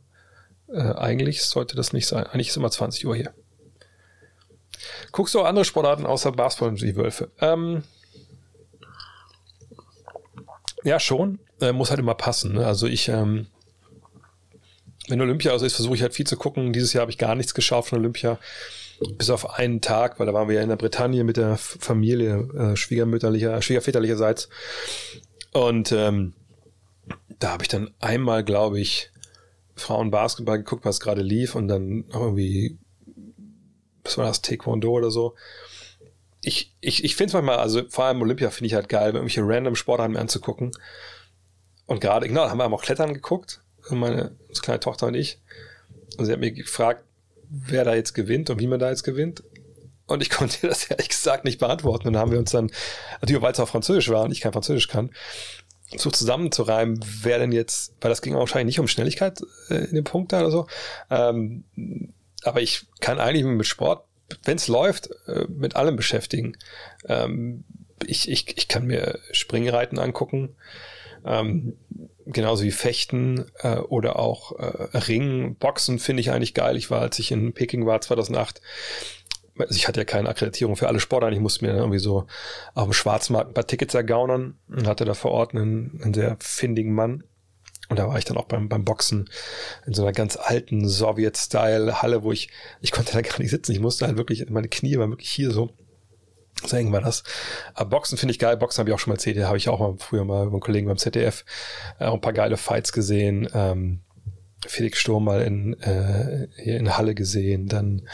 [0.68, 2.24] Äh, eigentlich sollte das nicht sein.
[2.26, 3.34] Eigentlich ist immer 20 Uhr hier.
[5.12, 7.30] Guckst du auch andere Sportarten außer Basketball und die Wölfe?
[7.40, 7.82] Ähm,
[10.84, 11.40] ja, schon.
[11.60, 12.54] Äh, muss halt immer passen.
[12.54, 12.66] Ne?
[12.66, 13.46] Also ich, ähm,
[15.08, 16.72] wenn Olympia also ist, versuche ich halt viel zu gucken.
[16.72, 18.38] Dieses Jahr habe ich gar nichts geschaut von Olympia.
[19.18, 22.48] Bis auf einen Tag, weil da waren wir ja in der Bretagne mit der Familie,
[22.54, 24.48] äh, schwiegermütterlicher, schwiegerväterlicherseits.
[25.52, 26.32] Und ähm,
[27.38, 29.10] da habe ich dann einmal, glaube ich,
[29.74, 32.78] Frauenbasketball geguckt, was gerade lief und dann irgendwie,
[34.04, 35.34] was war das, Taekwondo oder so.
[36.42, 39.42] Ich, ich, ich finde es manchmal, also vor allem Olympia finde ich halt geil, irgendwelche
[39.42, 40.72] random Sportarten mir anzugucken.
[41.86, 43.60] Und gerade, genau, haben wir auch Klettern geguckt,
[43.90, 45.40] meine kleine Tochter und ich.
[46.16, 47.04] Und sie hat mich gefragt,
[47.48, 49.42] wer da jetzt gewinnt und wie man da jetzt gewinnt.
[50.06, 52.08] Und ich konnte das ehrlich gesagt nicht beantworten.
[52.08, 52.70] Und dann haben wir uns dann,
[53.20, 55.10] natürlich, weil es auch Französisch war und ich kein Französisch kann,
[55.96, 60.04] so zusammenzureimen, wer denn jetzt, weil das ging wahrscheinlich nicht um Schnelligkeit äh, in dem
[60.04, 60.66] Punkt da oder so.
[61.10, 61.64] Ähm,
[62.42, 64.04] aber ich kann eigentlich mit Sport,
[64.44, 66.56] wenn es läuft, äh, mit allem beschäftigen.
[67.08, 67.64] Ähm,
[68.04, 70.56] ich, ich, ich kann mir Springreiten angucken,
[71.24, 71.76] ähm,
[72.26, 76.76] genauso wie Fechten äh, oder auch äh, Ringen, Boxen finde ich eigentlich geil.
[76.76, 78.60] Ich war, als ich in Peking war 2008,
[79.58, 82.26] also ich hatte ja keine Akkreditierung für alle Sportarten, ich musste mir dann irgendwie so
[82.74, 86.36] auf dem Schwarzmarkt ein paar Tickets ergaunern und hatte da vor Ort einen, einen sehr
[86.40, 87.24] findigen Mann.
[87.88, 89.30] Und da war ich dann auch beim, beim Boxen
[89.86, 92.50] in so einer ganz alten Sowjet-Style-Halle, wo ich,
[92.80, 93.72] ich konnte da gar nicht sitzen.
[93.72, 95.70] Ich musste halt wirklich, meine Knie waren wirklich hier so.
[96.64, 97.22] So eng war das.
[97.74, 98.56] Aber Boxen finde ich geil.
[98.56, 99.38] Boxen habe ich auch schon mal erzählt.
[99.38, 101.44] Habe ich auch mal früher mal mit einem Kollegen beim ZDF
[101.98, 103.48] äh, ein paar geile Fights gesehen.
[103.54, 104.00] Ähm,
[104.66, 108.08] Felix Sturm mal in, äh, hier in Halle gesehen, dann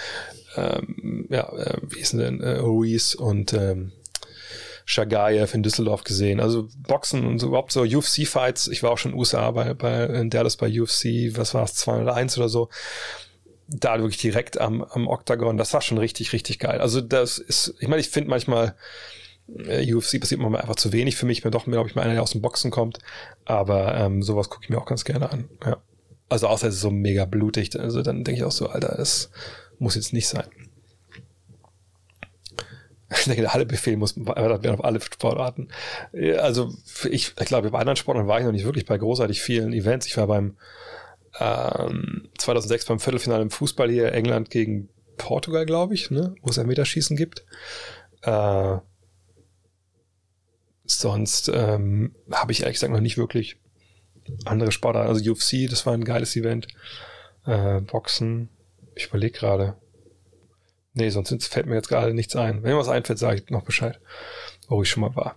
[0.56, 3.92] ähm, ja, äh, wie hießen denn, äh, Ruiz und ähm,
[4.84, 6.40] Shagayev in Düsseldorf gesehen.
[6.40, 8.68] Also Boxen und so, überhaupt so UFC-Fights.
[8.68, 11.64] Ich war auch schon in den USA bei, bei in Dallas bei UFC, was war
[11.64, 12.68] es, 201 oder so.
[13.74, 15.56] Da wirklich direkt am, am Octagon.
[15.56, 16.80] Das war schon richtig, richtig geil.
[16.80, 18.74] Also das ist, ich meine, ich finde manchmal,
[19.66, 21.38] äh, UFC passiert manchmal einfach zu wenig für mich.
[21.38, 22.98] Ich bin doch, glaube ich, mal einer, der aus dem Boxen kommt.
[23.44, 25.48] Aber ähm, sowas gucke ich mir auch ganz gerne an.
[25.64, 25.78] Ja.
[26.28, 27.78] Also außer es ist so mega blutig.
[27.78, 29.30] Also dann denke ich auch so, Alter, das
[29.78, 30.46] muss jetzt nicht sein.
[33.10, 35.68] Ich denke, der Halle-Befehl muss auf alle Sportarten.
[36.38, 36.72] Also
[37.10, 40.06] ich, ich glaube, bei anderen Sportarten war ich noch nicht wirklich bei großartig vielen Events.
[40.06, 40.56] Ich war beim
[41.38, 46.34] ähm, 2006 beim Viertelfinale im Fußball hier England gegen Portugal, glaube ich, ne?
[46.42, 47.44] wo es ein Meterschießen gibt.
[48.22, 48.78] Äh,
[50.84, 53.56] sonst ähm, habe ich ehrlich gesagt noch nicht wirklich
[54.44, 55.08] andere Sportarten.
[55.08, 56.68] Also UFC, das war ein geiles Event.
[57.46, 58.48] Äh, Boxen,
[58.94, 59.76] ich überlege gerade.
[60.94, 62.62] Nee, sonst fällt mir jetzt gerade nichts ein.
[62.62, 63.98] Wenn mir was einfällt, sage ich noch Bescheid,
[64.68, 65.36] wo ich schon mal war.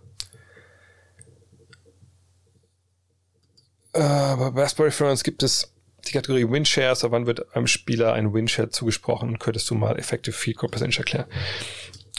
[3.94, 5.74] Äh, bei Raspberry Friends gibt es
[6.07, 9.40] die Kategorie Winshares, aber wann wird einem Spieler ein Winshare zugesprochen?
[9.40, 11.26] Könntest du mal Effective Field Goal Percentage erklären?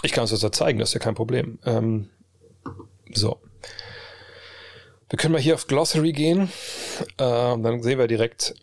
[0.03, 1.59] Ich kann es das ja zeigen, das ist ja kein Problem.
[1.65, 2.11] Ähm,
[3.13, 3.41] so.
[5.09, 6.51] Wir können mal hier auf Glossary gehen.
[7.17, 8.55] Äh, dann sehen wir direkt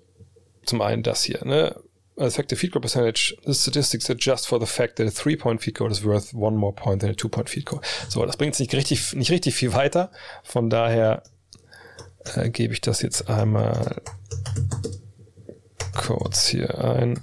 [0.65, 1.43] zum einen das hier.
[1.45, 1.75] Ne?
[2.17, 5.91] effective field goal percentage, the statistics adjust for the fact that a three-point field goal
[5.91, 7.81] is worth one more point than a two-point field goal.
[8.09, 10.11] So, das bringt nicht richtig, nicht richtig viel weiter.
[10.43, 11.23] Von daher
[12.35, 14.01] äh, gebe ich das jetzt einmal
[15.95, 17.19] kurz hier ein.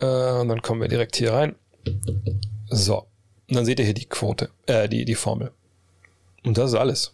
[0.00, 1.54] Äh, und dann kommen wir direkt hier rein.
[2.68, 3.06] So.
[3.48, 5.52] Und dann seht ihr hier die Quote, äh, die, die Formel.
[6.44, 7.12] Und das ist alles.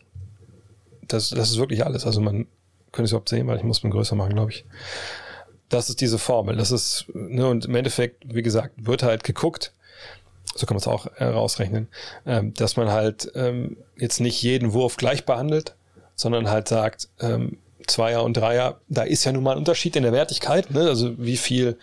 [1.02, 2.06] Das, das ist wirklich alles.
[2.06, 2.46] Also man
[2.92, 4.64] könnte es überhaupt sehen, weil ich muss mir größer machen, glaube ich.
[5.68, 6.56] Das ist diese Formel.
[6.56, 9.72] Das ist, ne, und im Endeffekt, wie gesagt, wird halt geguckt,
[10.54, 11.88] so kann man es auch herausrechnen,
[12.24, 15.76] ähm, dass man halt ähm, jetzt nicht jeden Wurf gleich behandelt,
[16.14, 20.02] sondern halt sagt, ähm, Zweier und Dreier, da ist ja nun mal ein Unterschied in
[20.02, 20.80] der Wertigkeit, ne?
[20.80, 21.78] also wie viel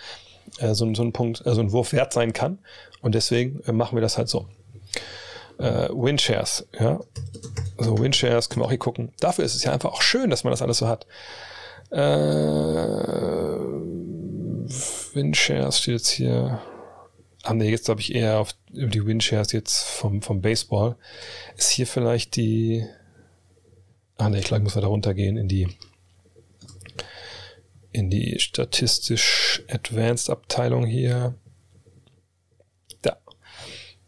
[0.60, 2.60] äh, so, so ein Punkt, also ein Wurf wert sein kann.
[3.02, 4.48] Und deswegen äh, machen wir das halt so.
[5.58, 7.00] Äh, Winshares, ja.
[7.78, 9.14] So, Winshares können wir auch hier gucken.
[9.20, 11.06] Dafür ist es ja einfach auch schön, dass man das alles so hat.
[11.92, 11.98] Äh,
[15.14, 16.60] Winshares steht jetzt hier.
[17.44, 20.96] Haben wir jetzt, glaube ich, eher auf über die Winshares jetzt vom, vom Baseball.
[21.56, 22.86] Ist hier vielleicht die.
[24.18, 25.68] Ah ne, ich glaube, ich muss weiter runtergehen in die
[27.96, 31.36] in die statistisch Advanced Abteilung hier.
[33.02, 33.18] Da.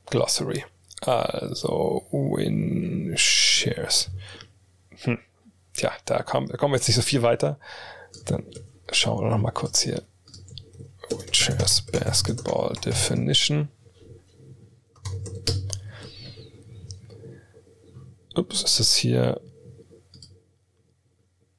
[0.08, 0.66] Glossary.
[1.02, 4.10] Also Win Shares.
[5.04, 5.20] Hm.
[5.74, 7.60] Tja, da, da kommen wir jetzt nicht so viel weiter.
[8.26, 8.44] Dann
[8.92, 10.04] schauen wir noch mal kurz hier.
[11.10, 13.70] Win Shares Basketball Definition.
[18.36, 19.40] Ups, ist das hier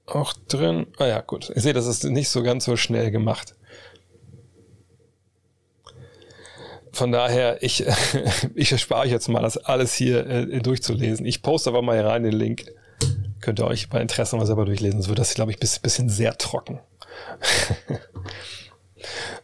[0.08, 0.86] auch drin?
[0.98, 1.50] Ah ja, gut.
[1.54, 3.54] Ich sehe, das ist nicht so ganz so schnell gemacht.
[6.92, 7.84] Von daher, ich,
[8.54, 11.26] ich erspare euch jetzt mal, das alles hier äh, durchzulesen.
[11.26, 12.66] Ich poste aber mal hier rein den Link.
[13.40, 15.00] Könnt ihr euch bei Interesse mal selber durchlesen.
[15.00, 16.80] So wird das, glaube ich, ein bisschen sehr trocken.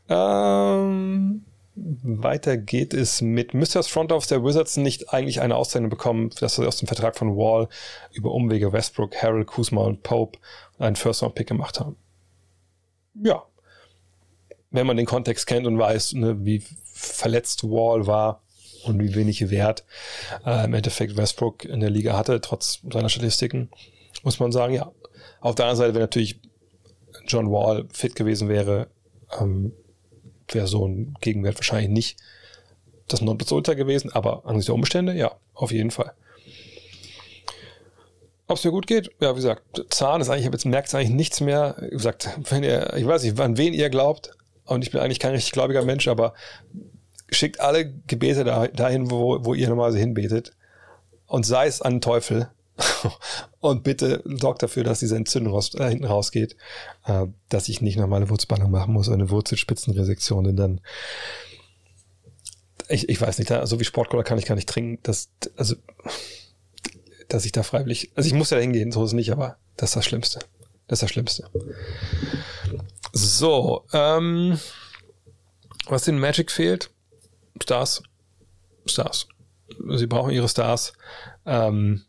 [0.08, 1.44] ähm,
[1.76, 6.30] weiter geht es mit Müsste das Front Office der Wizards nicht eigentlich eine Auszeichnung bekommen,
[6.38, 7.68] dass sie aus dem Vertrag von Wall
[8.12, 10.38] über Umwege Westbrook, Harold, Kuzma und Pope
[10.78, 11.96] einen First-Round-Pick gemacht haben?
[13.14, 13.44] Ja.
[14.70, 18.42] Wenn man den Kontext kennt und weiß, ne, wie verletzt Wall war
[18.84, 19.84] und wie wenig Wert
[20.44, 23.68] äh, im Endeffekt Westbrook in der Liga hatte, trotz seiner Statistiken,
[24.22, 24.92] muss man sagen, ja.
[25.40, 26.40] Auf der anderen Seite, wenn natürlich
[27.26, 28.88] John Wall fit gewesen wäre,
[29.38, 29.72] ähm,
[30.48, 32.16] wäre so ein Gegenwert wahrscheinlich nicht
[33.08, 36.12] das Nonplusultra gewesen, aber angesichts der Umstände, ja, auf jeden Fall.
[38.46, 39.10] Ob es mir gut geht?
[39.20, 41.76] Ja, wie gesagt, Zahn ist eigentlich, jetzt merkt es eigentlich nichts mehr.
[41.80, 44.32] Wie gesagt, wenn ihr, ich weiß nicht, an wen ihr glaubt,
[44.66, 46.34] und ich bin eigentlich kein richtig gläubiger Mensch, aber
[47.30, 50.52] schickt alle Gebete dahin, wo, wo ihr normalerweise hinbetet.
[51.26, 52.48] Und sei es an den Teufel.
[53.64, 56.56] Und bitte sorgt dafür, dass diese Entzündung raus, äh, hinten rausgeht,
[57.06, 58.30] äh, dass ich nicht nochmal eine
[58.68, 60.80] machen muss, eine Wurzelspitzenresektion, denn dann
[62.88, 65.76] ich, ich weiß nicht, also wie Sportcola kann ich gar nicht trinken, das, also,
[67.28, 69.90] dass ich da freiwillig, also ich muss ja hingehen, so ist es nicht, aber das
[69.90, 70.40] ist das Schlimmste.
[70.86, 71.48] Das ist das Schlimmste.
[73.12, 74.60] So, ähm,
[75.86, 76.90] was den Magic fehlt,
[77.62, 78.02] Stars.
[78.84, 79.28] Stars.
[79.94, 80.92] Sie brauchen ihre Stars.
[81.46, 82.04] Ähm,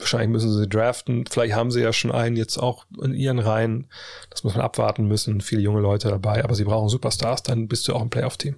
[0.00, 1.26] wahrscheinlich müssen sie draften.
[1.26, 3.86] Vielleicht haben sie ja schon einen jetzt auch in ihren Reihen.
[4.30, 5.40] Das muss man abwarten müssen.
[5.40, 8.56] Viele junge Leute dabei, aber sie brauchen Superstars, dann bist du auch ein Playoff-Team.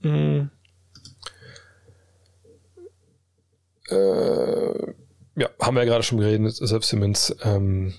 [0.00, 0.50] Mhm.
[3.88, 4.92] Äh,
[5.36, 7.94] ja, haben wir ja gerade schon geredet, selbst Simmons ähm,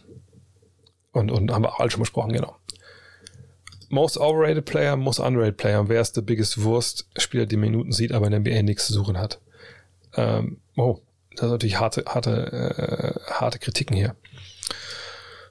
[1.12, 2.56] und, und haben wir auch alle schon besprochen, genau.
[3.90, 5.90] Most overrated Player, most underrated Player.
[5.90, 7.10] Wer ist der biggest Wurst?
[7.18, 9.42] Spieler, die Minuten sieht, aber in der NBA nichts zu suchen hat.
[10.16, 11.00] Ähm, oh,
[11.32, 14.16] das sind natürlich harte, harte, äh, harte Kritiken hier.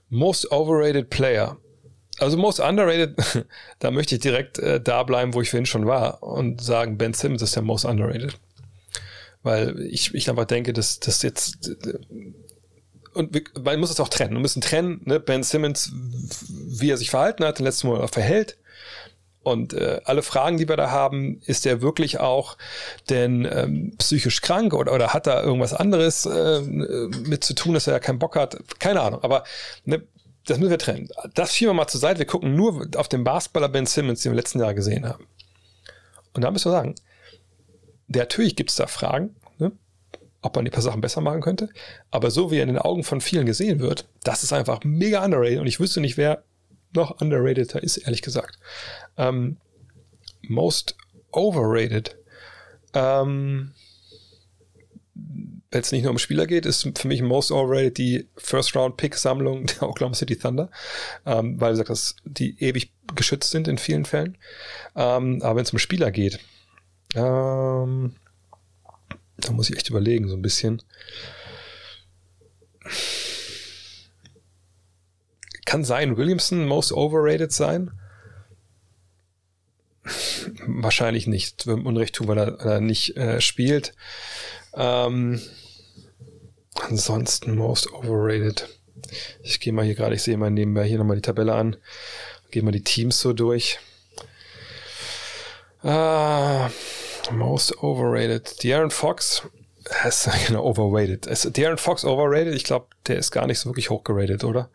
[0.08, 1.56] Most overrated Player.
[2.18, 3.16] Also most underrated,
[3.78, 7.14] da möchte ich direkt äh, da bleiben, wo ich vorhin schon war und sagen, Ben
[7.14, 8.38] Simmons ist der most underrated.
[9.42, 11.70] Weil ich, ich einfach denke, dass das jetzt
[13.14, 14.34] und wir, man muss es auch trennen.
[14.34, 15.18] Wir müssen trennen, ne?
[15.18, 15.92] Ben Simmons,
[16.48, 18.56] wie er sich verhalten hat, den letzten Monat verhält.
[19.42, 22.58] Und äh, alle Fragen, die wir da haben, ist er wirklich auch
[23.08, 27.86] denn ähm, psychisch krank oder, oder hat da irgendwas anderes äh, mit zu tun, dass
[27.86, 28.58] er ja keinen Bock hat?
[28.78, 29.22] Keine Ahnung.
[29.22, 29.44] Aber
[29.84, 30.02] ne,
[30.44, 31.08] das müssen wir trennen.
[31.34, 32.18] Das schieben wir mal zur Seite.
[32.18, 35.26] Wir gucken nur auf den Basketballer Ben Simmons, den wir letzten Jahr gesehen haben.
[36.34, 36.94] Und da müssen wir sagen,
[38.08, 39.72] natürlich gibt es da Fragen, ne?
[40.42, 41.70] ob man die paar Sachen besser machen könnte.
[42.10, 45.24] Aber so wie er in den Augen von vielen gesehen wird, das ist einfach mega
[45.24, 45.60] underrated.
[45.60, 46.44] Und ich wüsste nicht, wer
[46.92, 48.58] noch underrateder ist, ehrlich gesagt.
[49.20, 49.58] Ähm,
[50.42, 50.96] most
[51.30, 52.16] overrated.
[52.94, 53.72] Ähm,
[55.70, 59.82] wenn es nicht nur um Spieler geht, ist für mich most overrated die First-Round-Pick-Sammlung der
[59.82, 60.70] Oklahoma City Thunder,
[61.26, 64.36] ähm, weil, wie dass die ewig geschützt sind in vielen Fällen.
[64.94, 66.40] Aber wenn es um Spieler geht,
[67.12, 67.86] da
[69.52, 70.82] muss ich echt überlegen, so ein bisschen.
[75.64, 77.90] Kann sein, Williamson most overrated sein?
[80.66, 81.66] Wahrscheinlich nicht.
[81.66, 83.92] Unrecht tun, weil er, weil er nicht äh, spielt.
[84.74, 85.40] Ähm,
[86.74, 88.68] ansonsten most overrated.
[89.42, 91.76] Ich gehe mal hier gerade, ich sehe mal nebenbei hier nochmal die Tabelle an.
[92.50, 93.78] Gehe mal die Teams so durch.
[95.82, 96.70] Ah,
[97.30, 98.46] most overrated.
[98.60, 99.42] De'Aaron Fox
[100.06, 101.26] ist genau overrated.
[101.26, 102.54] Ist De'Aaron Fox overrated?
[102.54, 104.70] Ich glaube, der ist gar nicht so wirklich hochgeratet, oder?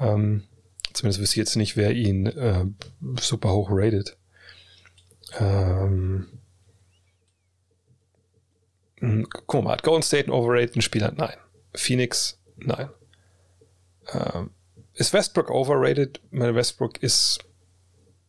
[0.00, 0.44] Ähm,
[0.92, 2.64] zumindest wüsste ich jetzt nicht, wer ihn äh,
[3.20, 3.70] super hoch.
[5.38, 6.26] Ähm,
[9.00, 11.12] hm, guck mal, hat Golden State einen overrated Spieler?
[11.16, 11.36] Nein.
[11.74, 12.40] Phoenix?
[12.56, 12.88] Nein.
[14.12, 14.50] Ähm,
[14.94, 16.20] ist Westbrook overrated?
[16.30, 17.38] Meine Westbrook ist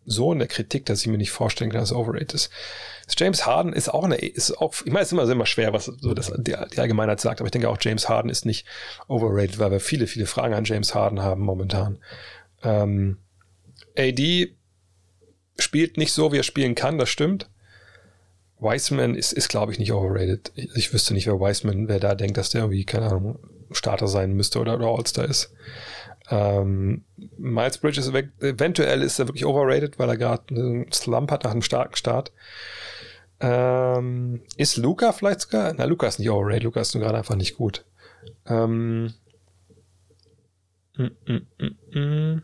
[0.05, 2.51] so in der Kritik, dass ich mir nicht vorstellen kann, dass er overrated ist.
[3.17, 5.85] James Harden ist auch eine, ist auch, ich meine, es ist immer, immer schwer, was
[5.85, 8.65] so das, die, die Allgemeinheit sagt, aber ich denke auch, James Harden ist nicht
[9.07, 11.99] overrated, weil wir viele, viele Fragen an James Harden haben momentan.
[12.63, 13.17] Ähm,
[13.97, 14.55] AD
[15.61, 17.49] spielt nicht so, wie er spielen kann, das stimmt.
[18.59, 20.51] Wiseman ist, ist glaube ich, nicht overrated.
[20.55, 23.39] Ich, wüsste nicht, wer Wiseman, wer da denkt, dass der irgendwie, keine Ahnung,
[23.71, 25.53] Starter sein müsste oder, oder All-Star ist.
[26.29, 27.05] Ähm,
[27.37, 31.61] Miles Bridges eventuell ist er wirklich overrated, weil er gerade einen Slump hat nach einem
[31.61, 32.31] starken Start.
[33.39, 35.73] Ähm, ist Luca vielleicht sogar?
[35.73, 37.85] Na, Luca ist nicht overrated, Luca ist nur gerade einfach nicht gut.
[38.45, 39.13] Ähm,
[40.97, 42.41] mm, mm, mm.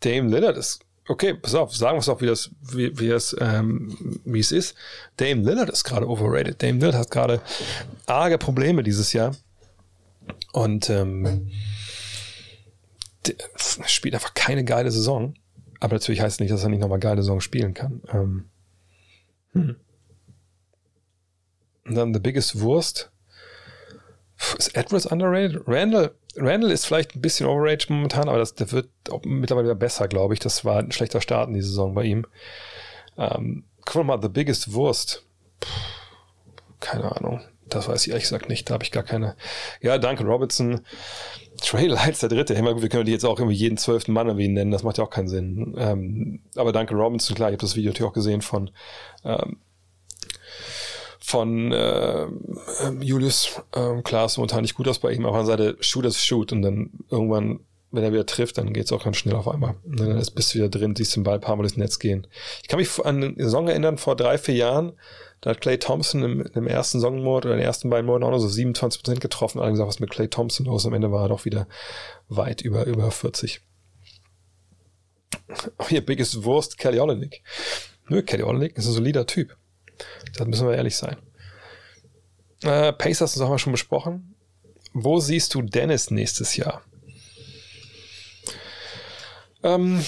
[0.00, 3.36] Dame Lillard ist okay, pass auf, sagen wir es auch, wie das, wie, wie es,
[3.40, 4.74] ähm, wie es ist.
[5.16, 6.62] Dame Lillard ist gerade overrated.
[6.62, 7.40] Dame Lillard hat gerade
[8.06, 9.34] arge Probleme dieses Jahr.
[10.52, 11.50] Und ähm,
[13.86, 15.34] spielt einfach keine geile Saison.
[15.80, 18.02] Aber natürlich heißt es nicht, dass er nicht nochmal geile Saison spielen kann.
[18.12, 18.44] Ähm,
[19.52, 19.76] hm.
[21.86, 23.10] Und dann The Biggest Wurst.
[24.56, 25.62] Ist Edwards underrated?
[25.66, 28.88] Randall, Randall ist vielleicht ein bisschen overrated momentan, aber das, der wird
[29.24, 30.40] mittlerweile wieder besser, glaube ich.
[30.40, 32.26] Das war ein schlechter Start in die Saison bei ihm.
[33.16, 35.24] Ähm, guck mal, The Biggest Wurst.
[36.80, 37.40] Keine Ahnung.
[37.68, 38.68] Das weiß ich ehrlich gesagt nicht.
[38.68, 39.36] Da habe ich gar keine.
[39.80, 40.80] Ja, Duncan Robertson.
[41.60, 42.54] Trey Lights der Dritte.
[42.54, 44.70] Hey, wir können die jetzt auch irgendwie jeden zwölften Mann irgendwie nennen.
[44.70, 45.74] Das macht ja auch keinen Sinn.
[45.76, 48.70] Ähm, aber Duncan Robinson, klar, ich habe das Video natürlich auch gesehen von
[49.24, 49.58] ähm,
[51.28, 52.26] von äh,
[53.00, 53.60] Julius.
[54.04, 55.26] Klar, ist momentan nicht gut aus bei ihm.
[55.26, 57.60] Auf der Seite Shoot as Shoot und dann irgendwann
[57.90, 59.74] wenn er wieder trifft, dann geht's auch ganz schnell auf einmal.
[59.84, 62.26] Und dann bist du wieder drin, siehst den Ball ein paar Mal ins Netz gehen.
[62.62, 64.92] Ich kann mich an eine Saison erinnern, vor drei, vier Jahren,
[65.40, 68.30] da hat Clay Thompson im, im ersten Saisonmonat oder in den ersten beiden Monaten auch
[68.30, 69.60] noch so 27 Prozent getroffen.
[69.60, 70.84] Alle gesagt, was mit Clay Thompson los?
[70.84, 71.66] Am Ende war er doch wieder
[72.28, 73.60] weit über, über 40.
[75.78, 77.42] Auch hier biggest Wurst, Kelly Olenek.
[78.08, 79.56] Nö, Kelly Olenek ist ein solider Typ.
[80.38, 81.16] Da müssen wir ehrlich sein.
[82.62, 84.34] Äh, Pacers, das haben wir schon besprochen.
[84.92, 86.82] Wo siehst du Dennis nächstes Jahr?
[89.62, 90.04] Ähm,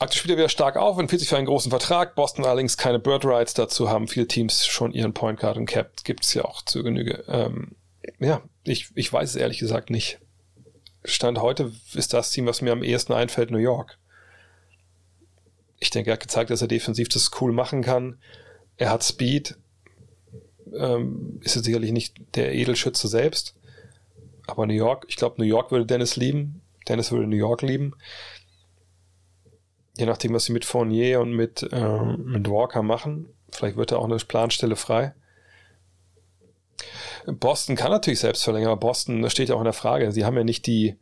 [0.00, 2.14] aktuell spielt er wieder stark auf, empfiehlt sich für einen großen Vertrag.
[2.14, 3.54] Boston allerdings keine Bird Rights.
[3.54, 5.92] Dazu haben viele Teams schon ihren Point Guard und Cap.
[6.04, 7.24] Gibt es ja auch zur Genüge.
[7.28, 7.76] Ähm,
[8.18, 10.18] ja, ich, ich weiß es ehrlich gesagt nicht.
[11.04, 13.98] Stand heute ist das Team, was mir am ehesten einfällt, New York.
[15.78, 18.18] Ich denke, er hat gezeigt, dass er defensiv das cool machen kann.
[18.78, 19.56] Er hat Speed.
[20.78, 23.54] Ähm, ist jetzt sicherlich nicht der Edelschütze selbst.
[24.46, 26.60] Aber New York, ich glaube, New York würde Dennis lieben.
[26.88, 27.94] Dennis würde New York lieben.
[29.96, 33.26] Je nachdem, was sie mit Fournier und mit, ähm, mit Walker machen.
[33.50, 35.14] Vielleicht wird da auch eine Planstelle frei.
[37.26, 40.24] Boston kann natürlich selbst verlängern, aber Boston, das steht ja auch in der Frage, sie
[40.24, 40.96] haben ja nicht die,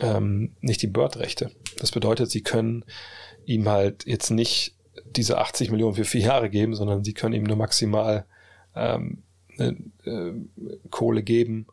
[0.00, 1.50] ähm, nicht die Bird-Rechte.
[1.78, 2.84] Das bedeutet, sie können
[3.44, 4.76] ihm halt jetzt nicht
[5.16, 8.26] diese 80 Millionen für vier Jahre geben, sondern sie können ihm nur maximal
[8.74, 9.22] ähm,
[9.58, 9.72] äh,
[10.90, 11.66] Kohle geben,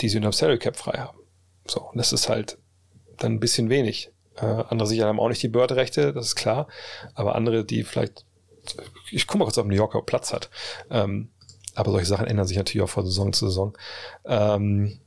[0.00, 1.18] die sie unter dem Salary Cap frei haben.
[1.66, 2.58] So, und das ist halt
[3.18, 4.10] dann ein bisschen wenig.
[4.36, 6.68] Äh, andere sicher haben auch nicht die Bird-Rechte, das ist klar,
[7.14, 8.24] aber andere, die vielleicht,
[9.10, 10.50] ich gucke mal kurz, ob New Yorker Platz hat.
[10.90, 11.28] Ähm,
[11.74, 13.76] aber solche Sachen ändern sich natürlich auch von Saison zu Saison.
[14.24, 14.98] Ähm,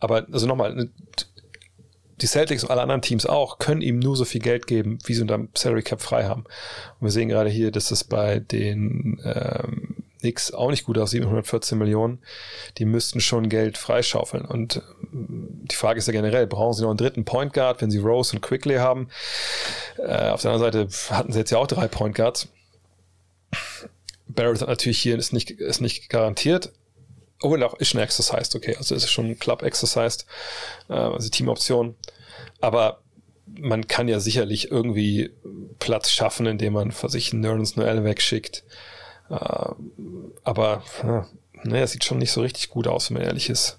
[0.00, 0.90] aber also nochmal, ne,
[2.20, 5.14] die Celtics und alle anderen Teams auch können ihm nur so viel Geld geben, wie
[5.14, 6.44] sie unter dem Salary Cap frei haben.
[7.00, 11.12] Und wir sehen gerade hier, dass es bei den ähm, Knicks auch nicht gut mit
[11.12, 12.18] 114 Millionen.
[12.78, 14.44] Die müssten schon Geld freischaufeln.
[14.44, 14.82] Und
[15.12, 17.98] ähm, die Frage ist ja generell, brauchen sie noch einen dritten Point Guard, wenn sie
[17.98, 19.08] Rose und Quickly haben?
[19.98, 22.48] Äh, auf der anderen Seite hatten sie jetzt ja auch drei Point Guards.
[24.26, 26.72] Barrett hat natürlich hier ist nicht, ist nicht garantiert.
[27.44, 28.74] Obwohl auch ist schon exercised, okay.
[28.78, 30.24] Also ist schon Club exercised,
[30.88, 31.94] äh, also Teamoption.
[32.62, 33.00] Aber
[33.46, 35.30] man kann ja sicherlich irgendwie
[35.78, 38.64] Platz schaffen, indem man für sich Nerds Noel wegschickt.
[39.28, 39.68] Äh,
[40.42, 40.82] aber
[41.64, 43.78] ne, es sieht schon nicht so richtig gut aus, wenn man ehrlich ist.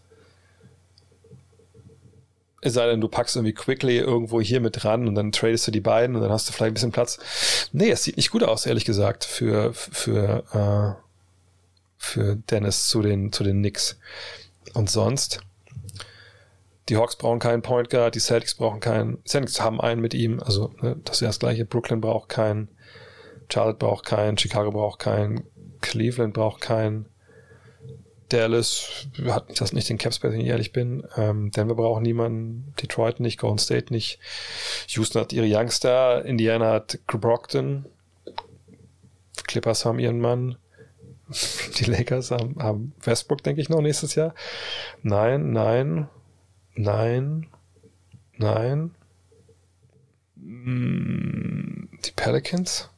[2.61, 5.71] Es sei denn, du packst irgendwie Quickly irgendwo hier mit dran und dann tradest du
[5.71, 7.17] die beiden und dann hast du vielleicht ein bisschen Platz.
[7.71, 11.04] Nee, es sieht nicht gut aus, ehrlich gesagt, für, für, äh,
[11.97, 13.99] für Dennis zu den, zu den Knicks.
[14.73, 15.41] Und sonst,
[16.89, 20.39] die Hawks brauchen keinen Point Guard, die Celtics brauchen keinen, Celtics haben einen mit ihm,
[20.39, 21.65] also ne, das ist ja das gleiche.
[21.65, 22.69] Brooklyn braucht keinen,
[23.51, 25.45] Charlotte braucht keinen, Chicago braucht keinen,
[25.81, 27.07] Cleveland braucht keinen.
[28.29, 31.07] Dallas hat das nicht den Capspace, wenn ich ehrlich bin.
[31.15, 34.19] Ähm, Denver braucht niemanden, Detroit nicht, Golden State nicht.
[34.87, 37.85] Houston hat ihre Youngster, Indiana hat Brockton,
[39.45, 40.57] Clippers haben ihren Mann.
[41.27, 44.35] Die Lakers haben, haben Westbrook, denke ich, noch nächstes Jahr.
[45.01, 46.07] Nein, nein,
[46.75, 47.47] nein,
[48.37, 48.95] nein.
[50.35, 52.89] Mm, die Pelicans?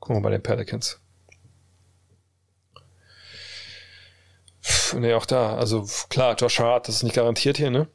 [0.00, 1.00] Gucken wir bei den Pelicans.
[4.94, 5.56] Ne, auch da.
[5.56, 7.88] Also klar, Josh Hart, das ist nicht garantiert hier, ne?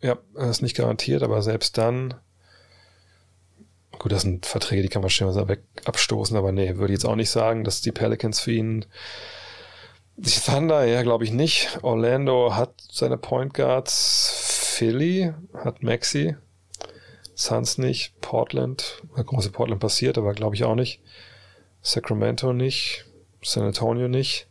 [0.00, 2.14] Ja, das ist nicht garantiert, aber selbst dann.
[3.98, 7.04] Gut, das sind Verträge, die kann man schnell weg abstoßen, aber nee, würde ich jetzt
[7.04, 8.84] auch nicht sagen, dass die Pelicans für ihn.
[10.16, 11.78] Die Thunder, ja, glaube ich nicht.
[11.82, 14.54] Orlando hat seine Point Guards.
[14.76, 16.36] Philly hat Maxi.
[17.34, 18.20] Suns nicht.
[18.20, 21.00] Portland, große Portland passiert, aber glaube ich auch nicht.
[21.82, 23.06] Sacramento nicht.
[23.42, 24.48] San Antonio nicht.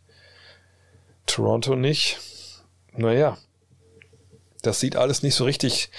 [1.26, 2.18] Toronto nicht.
[2.92, 3.38] Naja,
[4.66, 5.90] das sieht alles nicht so richtig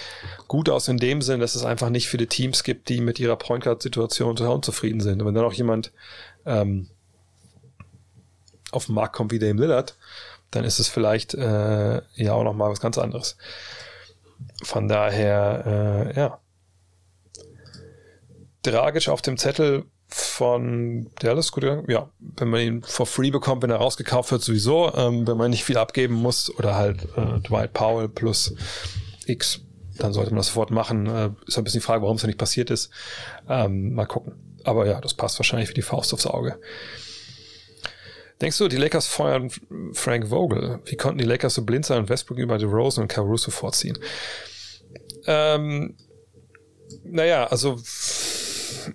[0.48, 3.36] gut aus in dem Sinn, dass es einfach nicht viele Teams gibt, die mit ihrer
[3.36, 5.22] Point Guard Situation total unzufrieden sind.
[5.22, 5.92] Und wenn dann auch jemand
[6.46, 6.90] ähm,
[8.72, 9.96] auf den Markt kommt wie Dame Lillard,
[10.52, 13.38] dann ist es vielleicht äh, ja auch noch mal was ganz anderes.
[14.64, 16.40] Von daher, äh, ja.
[18.64, 19.86] Tragisch auf dem Zettel
[20.16, 24.94] von Dallas, gut, ja, wenn man ihn for free bekommt, wenn er rausgekauft wird, sowieso,
[24.96, 28.56] ähm, wenn man nicht viel abgeben muss oder halt äh, Dwight Powell plus
[29.26, 29.62] X,
[29.98, 31.08] dann sollte man das sofort machen.
[31.08, 32.90] Äh, ist ein bisschen die Frage, warum es noch nicht passiert ist.
[33.50, 34.34] Ähm, mal gucken.
[34.64, 36.60] Aber ja, das passt wahrscheinlich wie die Faust aufs Auge.
[38.42, 39.50] Denkst du, die Lakers feuern
[39.94, 40.80] Frank Vogel?
[40.86, 43.98] Wie konnten die Lakers so blind sein und Westbrook über die Rosen und Caruso vorziehen?
[45.26, 45.96] Ähm,
[47.04, 47.78] naja, also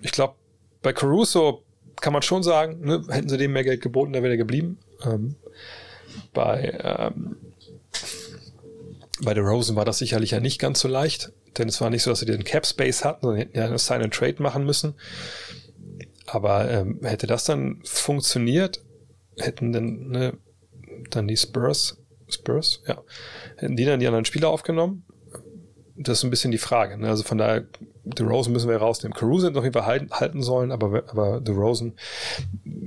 [0.01, 0.35] ich glaube,
[0.81, 1.63] bei Caruso
[1.99, 4.79] kann man schon sagen, ne, hätten sie dem mehr Geld geboten, dann wäre er geblieben.
[5.05, 5.35] Ähm,
[6.33, 7.37] bei, ähm,
[9.21, 12.03] bei der Rosen war das sicherlich ja nicht ganz so leicht, denn es war nicht
[12.03, 14.65] so, dass sie den Cap Space hatten, sondern hätten ja eine Sign and Trade machen
[14.65, 14.95] müssen.
[16.25, 18.81] Aber ähm, hätte das dann funktioniert,
[19.37, 20.37] hätten dann, ne,
[21.09, 21.97] dann die Spurs,
[22.29, 23.01] Spurs, ja,
[23.57, 25.05] hätten die dann die anderen Spieler aufgenommen?
[26.03, 26.97] Das ist ein bisschen die Frage.
[26.97, 27.07] Ne?
[27.07, 27.65] Also von daher
[28.17, 29.15] The Rosen müssen wir rausnehmen.
[29.15, 31.93] Caruso hätte auf jeden Fall halten, halten sollen, aber, aber Rosen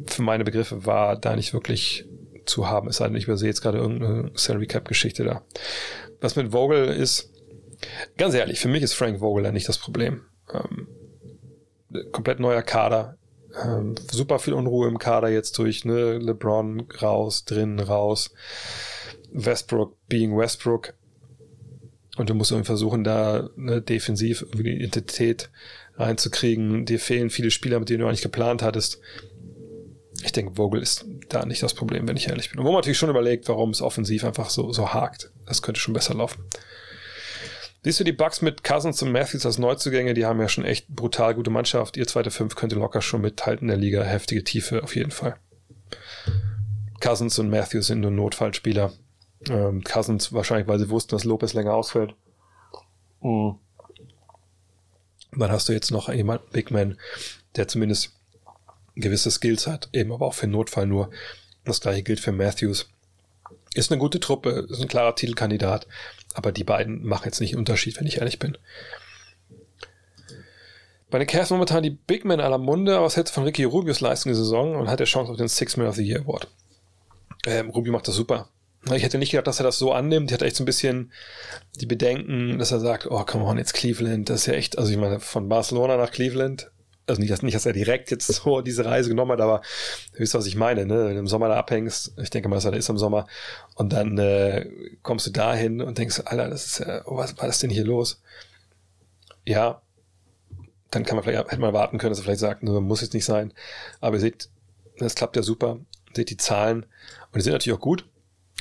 [0.07, 2.07] für meine Begriffe war da nicht wirklich
[2.47, 2.89] zu haben.
[2.89, 5.43] Es sei denn, ich übersehe jetzt gerade irgendeine Salary Cap Geschichte da.
[6.21, 7.31] Was mit Vogel ist,
[8.17, 10.23] ganz ehrlich, für mich ist Frank Vogel da nicht das Problem.
[10.53, 10.89] Ähm,
[12.13, 13.17] komplett neuer Kader.
[13.63, 16.19] Ähm, super viel Unruhe im Kader jetzt durch, ne?
[16.19, 18.33] LeBron raus, drin, raus.
[19.33, 20.95] Westbrook being Westbrook.
[22.17, 25.51] Und du musst irgendwie versuchen, da eine defensiv irgendwie die Identität
[25.97, 26.85] reinzukriegen.
[26.87, 29.01] Dir fehlen viele Spieler, mit denen du eigentlich geplant hattest.
[30.23, 32.61] Ich denke, Vogel ist da nicht das Problem, wenn ich ehrlich bin.
[32.61, 35.33] Und wo man natürlich schon überlegt, warum es offensiv einfach so, so hakt.
[35.47, 36.45] Das könnte schon besser laufen.
[37.83, 40.15] Siehst du die Bugs mit Cousins und Matthews als Neuzugänge?
[40.15, 41.99] Die haben ja schon echt brutal gute Mannschaft.
[41.99, 44.03] Ihr zweite Fünf könnte locker schon mithalten in der Liga.
[44.03, 45.37] Heftige Tiefe auf jeden Fall.
[47.01, 48.95] Cousins und Matthews sind nur Notfallspieler.
[49.51, 52.15] Ähm, Cousins wahrscheinlich, weil sie wussten, dass Lopez länger ausfällt.
[53.21, 53.57] Mhm.
[55.37, 56.99] Dann hast du jetzt noch jemand, Big Man,
[57.57, 58.13] der zumindest
[58.95, 61.11] gewisse Skills hat, eben aber auch für Notfall nur.
[61.65, 62.89] Das gleiche gilt für Matthews.
[63.75, 65.89] Ist eine gute Truppe, ist ein klarer Titelkandidat,
[66.35, 68.57] aber die beiden machen jetzt nicht einen Unterschied, wenn ich ehrlich bin.
[71.11, 73.65] Bei den Cavs momentan die Big Men aller Munde, aber was hältst du von Ricky
[73.65, 76.21] Rubios Leistung der Saison und hat der Chance auf den Six Man of the Year
[76.21, 76.49] Award?
[77.47, 78.49] Ähm, Rubio macht das super.
[78.93, 80.31] Ich hätte nicht gedacht, dass er das so annimmt.
[80.31, 81.13] Ich hatte echt so ein bisschen
[81.81, 84.91] die Bedenken, dass er sagt, oh, come on, jetzt Cleveland, das ist ja echt, also
[84.91, 86.71] ich meine, von Barcelona nach Cleveland,
[87.07, 89.63] also nicht, dass, nicht, dass er direkt jetzt so diese Reise genommen hat, aber
[90.13, 91.07] du wisst, was ich meine, ne?
[91.07, 93.27] Wenn du im Sommer da abhängst, ich denke mal, dass er da ist im Sommer,
[93.75, 94.69] und dann äh,
[95.03, 97.85] kommst du dahin und denkst, Alter, das ist ja, oh, was war das denn hier
[97.85, 98.23] los?
[99.47, 99.83] Ja,
[100.91, 103.15] dann kann man vielleicht, hätte man warten können, dass er vielleicht sagt, nur muss jetzt
[103.15, 103.53] nicht sein.
[104.01, 104.49] Aber ihr seht,
[104.99, 105.79] das klappt ja super.
[106.15, 108.07] Seht die Zahlen und die sind natürlich auch gut.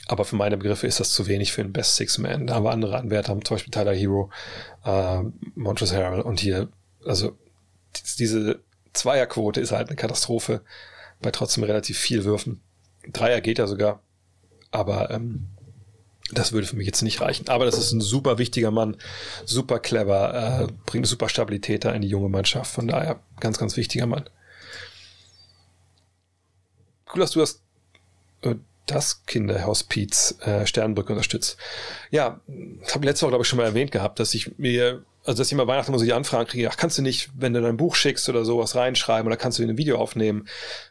[0.08, 2.48] Aber für meine Begriffe ist das zu wenig für einen Best Six Man.
[2.48, 4.30] Da haben wir andere Anwärter, zum Beispiel Tyler Hero,
[4.84, 5.22] äh,
[5.56, 6.70] Montrezl Harrell und hier,
[7.06, 7.38] also
[8.20, 8.60] diese
[8.94, 10.62] Zweierquote ist halt eine Katastrophe
[11.22, 12.62] bei trotzdem relativ viel Würfen.
[13.08, 14.02] Dreier geht ja sogar,
[14.72, 15.48] aber ähm,
[16.32, 17.48] das würde für mich jetzt nicht reichen.
[17.48, 18.98] Aber das ist ein super wichtiger Mann,
[19.46, 22.72] super clever, äh, bringt super Stabilität da in die junge Mannschaft.
[22.72, 24.30] Von daher ganz, ganz wichtiger Mann.
[27.14, 27.62] Cool, dass du das,
[28.42, 31.57] äh, das Kinderhospiz äh, Sternbrücke unterstützt.
[32.11, 32.41] Ja,
[32.93, 35.57] habe letzte Woche, glaube ich, schon mal erwähnt gehabt, dass ich mir also dass ich
[35.57, 38.27] mal Weihnachten muss ich Anfragen kriege, ach, kannst du nicht, wenn du dein Buch schickst
[38.27, 40.47] oder sowas reinschreiben oder kannst du ein Video aufnehmen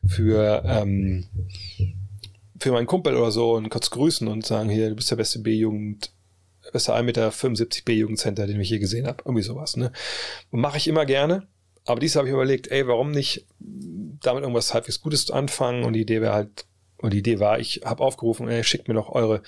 [0.07, 1.27] für, ähm,
[2.59, 5.41] für meinen Kumpel oder so und kurz grüßen und sagen, hier, du bist der beste
[5.41, 6.13] B-Jugend,
[6.73, 9.23] beste 1,75 Meter B-Jugendcenter, den ich je gesehen habe.
[9.27, 9.93] Irgendwie sowas, ne?
[10.51, 11.47] Mache ich immer gerne.
[11.85, 15.85] Aber dies habe ich überlegt, ey, warum nicht damit irgendwas halbwegs Gutes anfangen?
[15.85, 16.65] Und die Idee wäre halt,
[17.03, 19.43] und die Idee war, ich habe aufgerufen, ey, schickt mir doch eure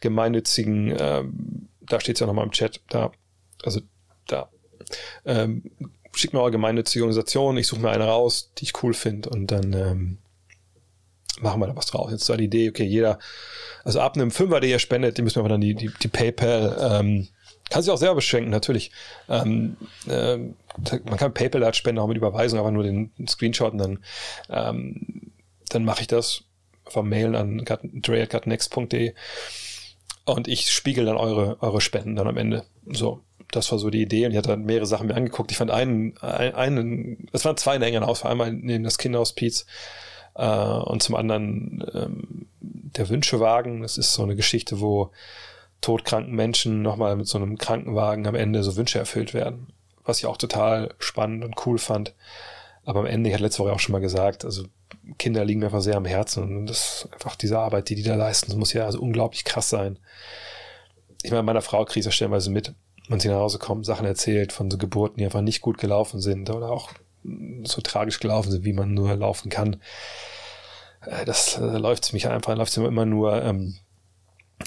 [0.00, 3.12] gemeinnützigen, ähm, da steht es ja nochmal im Chat, da,
[3.64, 3.80] also
[4.26, 4.48] da.
[5.24, 5.70] Ähm,
[6.14, 9.50] schickt mir eure gemeinnützige Organisation, ich suche mir eine raus, die ich cool finde und
[9.50, 10.18] dann ähm,
[11.40, 12.12] machen wir da was draus.
[12.12, 13.18] Jetzt war die Idee, okay, jeder,
[13.84, 16.76] also ab einem Fünfer, der ihr spendet, dem müssen wir dann die, die, die PayPal,
[16.80, 17.28] ähm,
[17.70, 18.92] kann sich auch selber beschenken, natürlich.
[19.28, 19.76] Ähm,
[20.06, 24.04] äh, man kann PayPal da spenden, auch mit Überweisung, aber nur den Screenshot und dann,
[24.50, 25.32] ähm,
[25.70, 26.44] dann mache ich das
[26.86, 29.14] vom Mailen an dre.gutnext.de
[30.24, 32.64] und ich spiegel dann eure, eure Spenden dann am Ende.
[32.86, 33.22] So
[33.52, 35.50] das war so die Idee und ich hatte dann mehrere Sachen mir angeguckt.
[35.52, 38.32] Ich fand einen, einen, es waren zwei in Auswahl.
[38.32, 39.66] Einmal neben das Kinderhaus Pietz
[40.34, 43.82] äh, und zum anderen ähm, der Wünschewagen.
[43.82, 45.10] Das ist so eine Geschichte, wo
[45.82, 49.68] todkranken Menschen nochmal mit so einem Krankenwagen am Ende so Wünsche erfüllt werden.
[50.04, 52.14] Was ich auch total spannend und cool fand.
[52.84, 54.64] Aber am Ende, ich hatte letzte Woche auch schon mal gesagt, also
[55.18, 58.14] Kinder liegen mir einfach sehr am Herzen und das einfach diese Arbeit, die die da
[58.14, 59.98] leisten, das muss ja also unglaublich krass sein.
[61.22, 62.74] Ich meine, meiner Frau kriege ich das stellenweise mit
[63.08, 66.20] man sie nach Hause kommt, Sachen erzählt von so Geburten, die einfach nicht gut gelaufen
[66.20, 66.90] sind oder auch
[67.64, 69.80] so tragisch gelaufen sind, wie man nur laufen kann.
[71.06, 73.76] Äh, das äh, läuft mich einfach, läuft immer, immer nur ähm,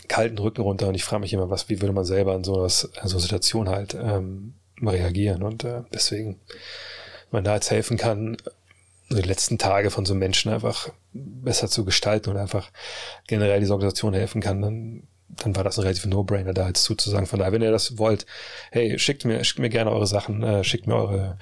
[0.07, 2.59] kalten Rücken runter und ich frage mich immer, was, wie würde man selber in so
[2.59, 6.39] einer so Situation halt ähm, reagieren und äh, deswegen,
[7.31, 8.37] wenn man da jetzt helfen kann,
[9.09, 12.71] die letzten Tage von so Menschen einfach besser zu gestalten und einfach
[13.27, 17.25] generell diese Organisation helfen kann, dann dann war das ein relativ No-Brainer, da jetzt zuzusagen.
[17.25, 18.25] Von daher, wenn ihr das wollt,
[18.71, 21.37] hey, schickt mir, schickt mir gerne eure Sachen, äh, schickt mir eure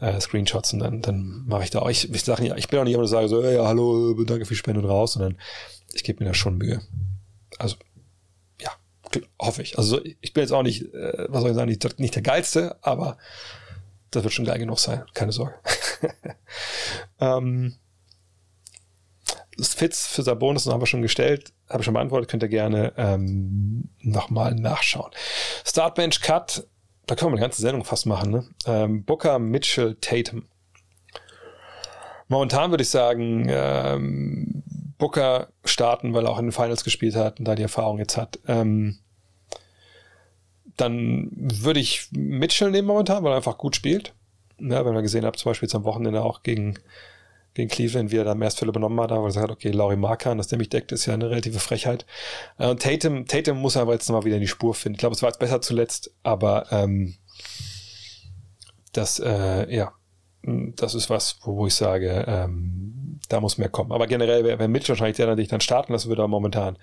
[0.00, 2.08] äh, Screenshots und dann, dann mache ich da euch.
[2.12, 4.58] Ich sage ich bin auch nicht jemand, der sage so, ja, hallo, danke für die
[4.58, 5.38] Spende und raus, sondern
[5.92, 6.80] ich gebe mir da schon Mühe.
[7.58, 7.76] Also,
[8.60, 8.70] ja,
[9.40, 9.78] hoffe ich.
[9.78, 12.76] Also ich bin jetzt auch nicht, äh, was soll ich sagen, nicht, nicht der Geilste,
[12.82, 13.18] aber
[14.10, 15.54] das wird schon geil genug sein, keine Sorge.
[17.20, 17.76] ähm,
[19.60, 23.88] Fits für Sabonis haben wir schon gestellt, habe ich schon beantwortet, könnt ihr gerne ähm,
[24.00, 25.10] nochmal nachschauen.
[25.64, 26.66] Startbench Cut,
[27.06, 28.48] da können wir eine ganze Sendung fast machen, ne?
[28.66, 30.46] Ähm, Booker, Mitchell, Tatum.
[32.28, 34.62] Momentan würde ich sagen, ähm,
[34.98, 38.16] Booker starten, weil er auch in den Finals gespielt hat und da die Erfahrung jetzt
[38.16, 38.38] hat.
[38.46, 38.98] Ähm,
[40.76, 44.14] dann würde ich Mitchell nehmen momentan, weil er einfach gut spielt.
[44.60, 46.78] Ja, wenn man gesehen habt, zum Beispiel jetzt am Wochenende auch gegen
[47.58, 50.46] gegen Cleveland, wie er da Mersfälle übernommen hat, aber er sagt, okay, Laurie Markan, dass
[50.46, 52.06] der mich deckt, ist ja eine relative Frechheit.
[52.56, 54.94] Äh, und Tatum, Tatum muss aber jetzt nochmal wieder in die Spur finden.
[54.94, 57.16] Ich glaube, es war jetzt besser zuletzt, aber ähm,
[58.92, 59.92] das, äh, ja,
[60.44, 63.90] das ist was, wo, wo ich sage, ähm, da muss mehr kommen.
[63.90, 66.78] Aber generell wäre wär Mitchell wahrscheinlich der, der dich dann starten lassen würde, aber momentan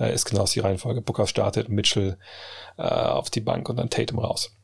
[0.00, 1.02] äh, ist genau die Reihenfolge.
[1.02, 2.16] Booker startet, Mitchell
[2.78, 4.56] äh, auf die Bank und dann Tatum raus.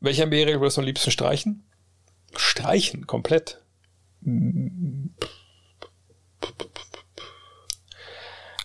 [0.00, 1.64] Welche NBA-Regel würdest du am liebsten streichen?
[2.36, 3.62] Streichen, komplett.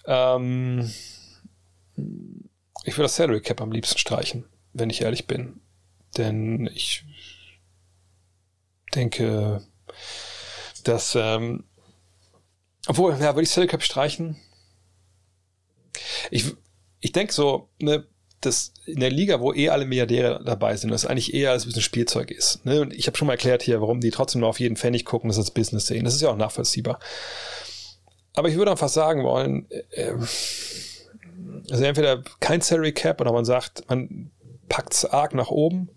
[0.06, 0.92] Ähm,
[2.84, 5.62] ich würde das Salary Cap am liebsten streichen, wenn ich ehrlich bin.
[6.18, 7.06] Denn ich
[8.94, 9.66] denke,
[10.84, 11.64] dass, ähm,
[12.88, 14.40] obwohl, ja, würde ich Salary Cap streichen?
[16.30, 16.54] Ich,
[17.00, 18.08] ich denke so, ne,
[18.46, 21.82] dass in der Liga, wo eh alle Milliardäre dabei sind, das eigentlich eher als ein
[21.82, 22.66] Spielzeug ist.
[22.66, 22.82] Ne?
[22.82, 25.30] Und ich habe schon mal erklärt hier, warum die trotzdem nur auf jeden Pfennig gucken,
[25.30, 26.06] das als Business sehen.
[26.06, 27.00] Das ist ja auch nachvollziehbar.
[28.34, 30.14] Aber ich würde einfach sagen wollen, äh,
[31.70, 34.32] also entweder kein Salary Cap oder man sagt, man
[34.70, 35.90] packt es arg nach oben.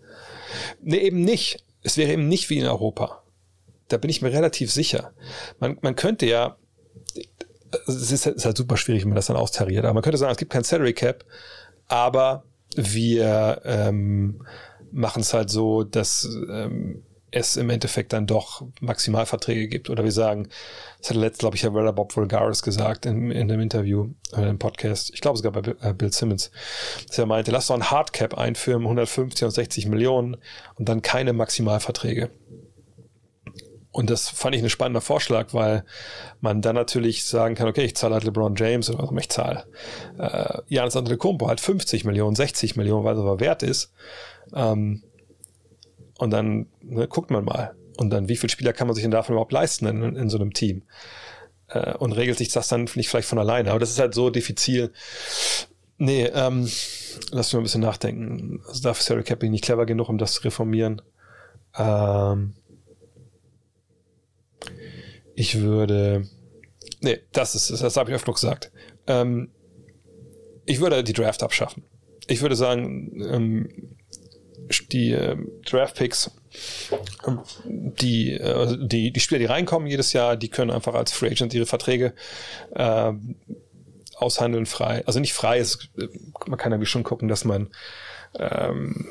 [0.81, 1.63] Ne, eben nicht.
[1.83, 3.23] Es wäre eben nicht wie in Europa.
[3.89, 5.13] Da bin ich mir relativ sicher.
[5.59, 6.57] Man, man könnte ja,
[7.87, 10.31] es ist, ist halt super schwierig, wenn man das dann austariert, aber man könnte sagen,
[10.31, 11.25] es gibt kein Salary Cap,
[11.87, 12.43] aber
[12.75, 14.45] wir ähm,
[14.91, 19.89] machen es halt so, dass ähm, es im Endeffekt dann doch Maximalverträge gibt.
[19.89, 20.47] Oder wir sagen,
[20.99, 24.47] das hat letztes, glaube ich, Herr Weller Bob Vulgaris gesagt in, in dem Interview, äh,
[24.47, 26.51] im Podcast, ich glaube sogar bei äh, Bill Simmons,
[27.07, 30.37] dass er meinte, lass doch ein Hardcap einführen, 150 und 60 Millionen
[30.75, 32.29] und dann keine Maximalverträge.
[33.91, 35.83] Und das fand ich ein spannender Vorschlag, weil
[36.39, 39.63] man dann natürlich sagen kann, okay, ich zahle halt LeBron James oder ich zahle
[40.19, 43.91] äh, Janis Antetokounmpo halt 50 Millionen, 60 Millionen, weil es aber wert ist.
[44.53, 45.03] Ähm,
[46.19, 47.75] und dann ne, guckt man mal.
[47.97, 50.37] Und dann, wie viele Spieler kann man sich denn davon überhaupt leisten in, in so
[50.37, 50.83] einem Team?
[51.67, 53.71] Äh, und regelt sich das dann nicht vielleicht von alleine.
[53.71, 54.91] Aber das ist halt so diffizil.
[55.97, 56.69] Nee, ähm,
[57.31, 58.61] lass mich mal ein bisschen nachdenken.
[58.67, 61.01] Also dafür ist Harry Capping nicht clever genug, um das zu reformieren.
[61.75, 62.53] Ähm,
[65.37, 66.27] ich würde.
[66.99, 68.71] Nee, das ist, das habe ich öfter gesagt.
[69.05, 69.51] Ähm,
[70.65, 71.83] ich würde die Draft abschaffen.
[72.25, 73.69] Ich würde sagen, ähm,
[74.91, 76.31] die äh, Draft-Picks,
[77.27, 81.29] ähm, die, äh, die, die Spieler, die reinkommen jedes Jahr, die können einfach als Free
[81.29, 82.15] Agent ihre Verträge
[82.73, 83.13] äh,
[84.15, 85.03] aushandeln frei.
[85.05, 85.91] Also nicht frei, ist,
[86.47, 87.69] man kann irgendwie schon gucken, dass man
[88.39, 89.07] ähm,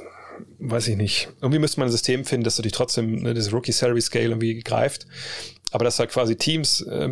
[0.58, 1.28] weiß ich nicht.
[1.40, 4.58] Irgendwie müsste man ein System finden, dass natürlich trotzdem ne, das Rookie Salary Scale irgendwie
[4.60, 5.06] greift
[5.72, 7.10] aber dass da quasi Teams äh,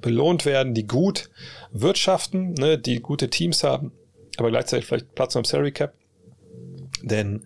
[0.00, 1.30] belohnt werden, die gut
[1.72, 3.92] wirtschaften, ne, die gute Teams haben,
[4.36, 5.94] aber gleichzeitig vielleicht Platz am Salary Cap.
[7.02, 7.44] Denn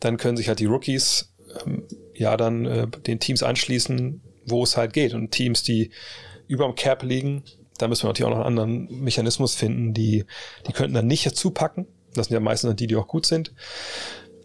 [0.00, 1.32] dann können sich halt die Rookies
[1.64, 5.14] ähm, ja dann äh, den Teams anschließen, wo es halt geht.
[5.14, 5.90] Und Teams, die
[6.46, 7.44] über dem Cap liegen,
[7.78, 10.24] da müssen wir natürlich auch noch einen anderen Mechanismus finden, die,
[10.66, 11.86] die könnten dann nicht zupacken.
[12.14, 13.52] Das sind ja meistens die, die auch gut sind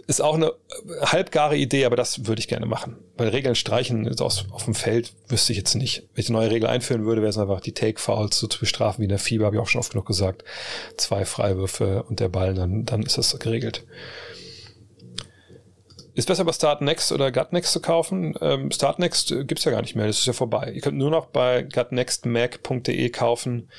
[0.07, 0.53] ist auch eine
[1.01, 2.95] halbgare Idee, aber das würde ich gerne machen.
[3.17, 6.07] Weil Regeln streichen aus, auf dem Feld wüsste ich jetzt nicht.
[6.13, 9.01] Wenn ich eine neue Regel einführen würde, wäre es einfach die Take-Fouls so zu bestrafen
[9.01, 10.45] wie in der FIBA, habe ich auch schon oft genug gesagt.
[10.95, 13.85] Zwei Freiwürfe und der Ball, dann, dann ist das geregelt.
[16.17, 18.33] Ist besser bei Start Next oder Gut Next zu kaufen?
[18.41, 20.71] Ähm, Start Next äh, gibt's ja gar nicht mehr, das ist ja vorbei.
[20.73, 23.69] Ihr könnt nur noch bei gutnextmac.de kaufen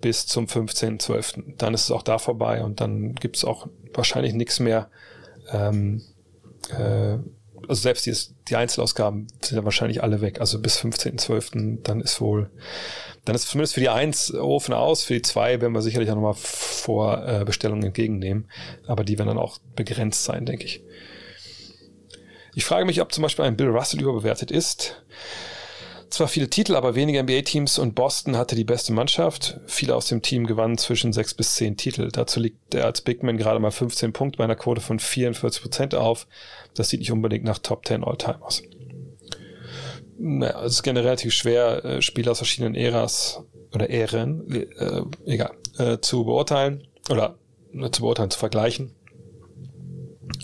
[0.00, 1.56] bis zum 15.12.
[1.56, 4.90] Dann ist es auch da vorbei und dann gibt's auch wahrscheinlich nichts mehr
[5.52, 6.02] ähm,
[6.70, 7.18] äh,
[7.68, 8.14] also selbst die,
[8.48, 10.40] die Einzelausgaben sind ja wahrscheinlich alle weg.
[10.40, 11.82] Also bis 15.12.
[11.82, 12.50] dann ist wohl,
[13.24, 16.14] dann ist zumindest für die 1 Ofen aus, für die 2 werden wir sicherlich auch
[16.14, 18.48] nochmal Vorbestellungen äh, entgegennehmen.
[18.86, 20.82] Aber die werden dann auch begrenzt sein, denke ich.
[22.54, 25.02] Ich frage mich, ob zum Beispiel ein Bill Russell überbewertet ist.
[26.14, 29.58] Zwar viele Titel, aber wenige NBA-Teams und Boston hatte die beste Mannschaft.
[29.66, 32.08] Viele aus dem Team gewannen zwischen sechs bis zehn Titel.
[32.12, 35.94] Dazu liegt er als Bigman gerade mal 15 Punkte bei einer Quote von 44 Prozent
[35.96, 36.28] auf.
[36.76, 38.62] Das sieht nicht unbedingt nach Top 10 All-Time aus.
[40.16, 43.42] Naja, es ist generell relativ schwer, äh, Spieler aus verschiedenen Äras
[43.74, 47.40] oder Ähren, äh, egal, äh, zu beurteilen oder
[47.72, 48.94] äh, zu beurteilen, zu vergleichen.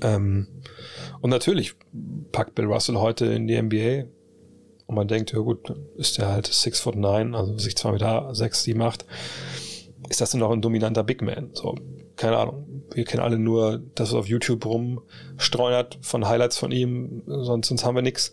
[0.02, 0.48] Ähm,
[1.20, 1.74] und natürlich
[2.32, 4.08] packt Bill Russell heute in die NBA
[4.90, 8.34] und man denkt, ja gut, ist der halt 6 foot 9, also sich 2 Meter
[8.34, 9.06] 6, 7, 8.
[10.08, 11.50] Ist das denn noch ein dominanter Big Man?
[11.52, 11.76] So,
[12.16, 12.82] keine Ahnung.
[12.92, 17.84] Wir kennen alle nur, dass es auf YouTube rumstreunert von Highlights von ihm, sonst, sonst
[17.84, 18.32] haben wir nichts.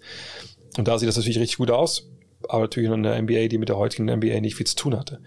[0.80, 2.10] Und da sieht das natürlich richtig gut aus,
[2.50, 5.22] aber natürlich in der NBA, die mit der heutigen NBA nicht viel zu tun hatte.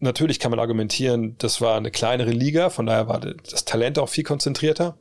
[0.00, 4.08] Natürlich kann man argumentieren, das war eine kleinere Liga, von daher war das Talent auch
[4.08, 4.98] viel konzentrierter.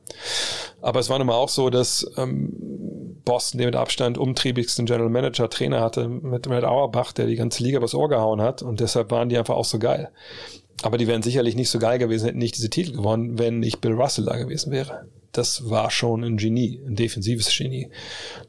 [0.84, 2.85] Aber es war nun mal auch so, dass ähm,
[3.26, 7.64] Boston, der mit Abstand umtriebigsten General Manager, Trainer hatte, mit Matt Auerbach, der die ganze
[7.64, 8.62] Liga übers Ohr gehauen hat.
[8.62, 10.12] Und deshalb waren die einfach auch so geil.
[10.84, 13.82] Aber die wären sicherlich nicht so geil gewesen, hätten nicht diese Titel gewonnen, wenn nicht
[13.82, 15.08] Bill Russell da gewesen wäre.
[15.32, 17.90] Das war schon ein Genie, ein defensives Genie.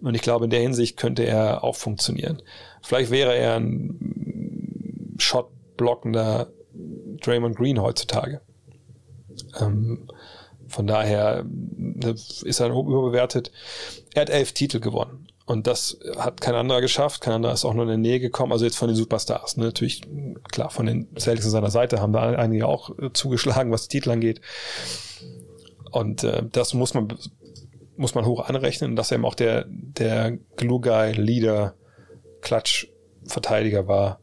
[0.01, 2.43] Und ich glaube, in der Hinsicht könnte er auch funktionieren.
[2.83, 6.53] Vielleicht wäre er ein Shot-blockender
[7.23, 8.41] Draymond Green heutzutage.
[9.59, 10.09] Ähm,
[10.69, 11.45] von daher
[11.77, 13.51] ne, ist er überbewertet.
[14.17, 15.29] Er hat elf Titel gewonnen.
[15.45, 17.21] Und das hat kein anderer geschafft.
[17.21, 18.51] Kein anderer ist auch nur in der Nähe gekommen.
[18.51, 19.59] Also jetzt von den Superstars.
[19.59, 19.65] Ne?
[19.65, 20.01] Natürlich,
[20.51, 24.11] klar, von den Celtics an seiner Seite haben da einige auch äh, zugeschlagen, was Titel
[24.11, 24.41] angeht.
[25.91, 27.09] Und äh, das muss man,
[27.99, 31.75] muss man hoch anrechnen, dass er eben auch der, der Glue-Guy, Leader,
[32.41, 34.21] Klatsch-Verteidiger war.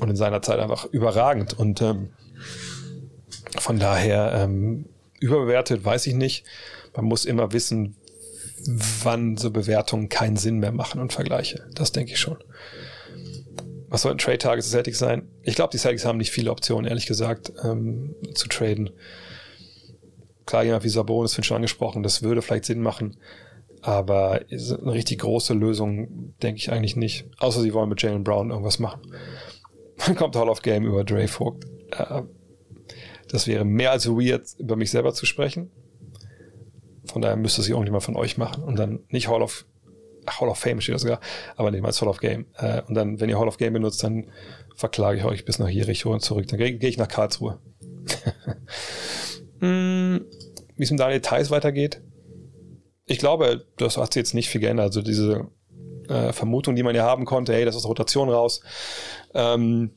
[0.00, 1.58] Und in seiner Zeit einfach überragend.
[1.58, 2.10] Und ähm,
[3.58, 4.86] von daher ähm,
[5.18, 6.44] überbewertet, weiß ich nicht.
[6.94, 7.96] Man muss immer wissen,
[8.66, 11.66] wann so Bewertungen keinen Sinn mehr machen und Vergleiche.
[11.74, 12.38] Das denke ich schon.
[13.88, 15.28] Was sollten Trade-Targets des Celtics sein?
[15.42, 18.90] Ich glaube, die Celtics haben nicht viele Optionen, ehrlich gesagt, ähm, zu traden.
[20.46, 23.18] Klar, jemand wie Sabonis, ich schon angesprochen, das würde vielleicht Sinn machen.
[23.82, 27.26] Aber eine richtig große Lösung denke ich eigentlich nicht.
[27.38, 29.12] Außer sie wollen mit Jalen Brown irgendwas machen.
[30.06, 31.66] Dann kommt Hall of Game über Dre Vogt.
[31.90, 32.22] Äh,
[33.28, 35.70] das wäre mehr als weird, über mich selber zu sprechen.
[37.04, 39.66] Von daher müsste es irgendjemand von euch machen und dann nicht Hall of
[40.26, 41.20] Hall of Fame steht das sogar,
[41.56, 42.46] aber nicht mal Hall of Game.
[42.56, 44.30] Äh, und dann, wenn ihr Hall of Game benutzt, dann
[44.76, 46.46] verklage ich euch bis nach Jericho und zurück.
[46.46, 47.58] Dann gehe geh ich nach Karlsruhe.
[49.58, 50.24] hm,
[50.76, 52.00] Wie es mit Daniel Theiss weitergeht?
[53.06, 54.86] Ich glaube, das hat sich jetzt nicht viel geändert.
[54.86, 55.48] Also diese
[56.08, 58.62] äh, Vermutung, die man ja haben konnte, hey, das ist Rotation raus.
[59.34, 59.92] Ähm,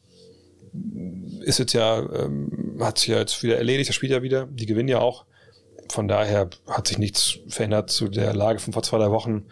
[1.42, 4.66] ist jetzt ja, ähm, hat sich ja jetzt wieder erledigt, das spielt ja wieder, die
[4.66, 5.26] gewinnen ja auch.
[5.90, 9.46] Von daher hat sich nichts verändert zu der Lage von vor zwei, drei Wochen.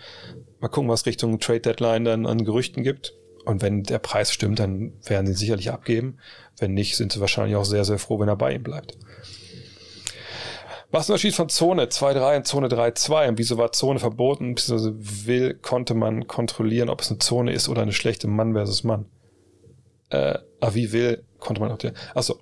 [0.60, 3.14] Mal gucken, was Richtung Trade Deadline dann an Gerüchten gibt.
[3.46, 6.18] Und wenn der Preis stimmt, dann werden sie sicherlich abgeben.
[6.58, 8.98] Wenn nicht, sind sie wahrscheinlich auch sehr, sehr froh, wenn er bei ihm bleibt.
[10.92, 13.30] Was ist der Unterschied von Zone 2.3 und Zone 3.2?
[13.30, 14.56] Und wieso war Zone verboten?
[14.56, 14.96] Beziehungsweise
[15.26, 19.08] will, konnte man kontrollieren, ob es eine Zone ist oder eine schlechte Mann versus Mann?
[20.10, 21.80] Äh, aber wie will, konnte man auch.
[22.14, 22.40] Achso.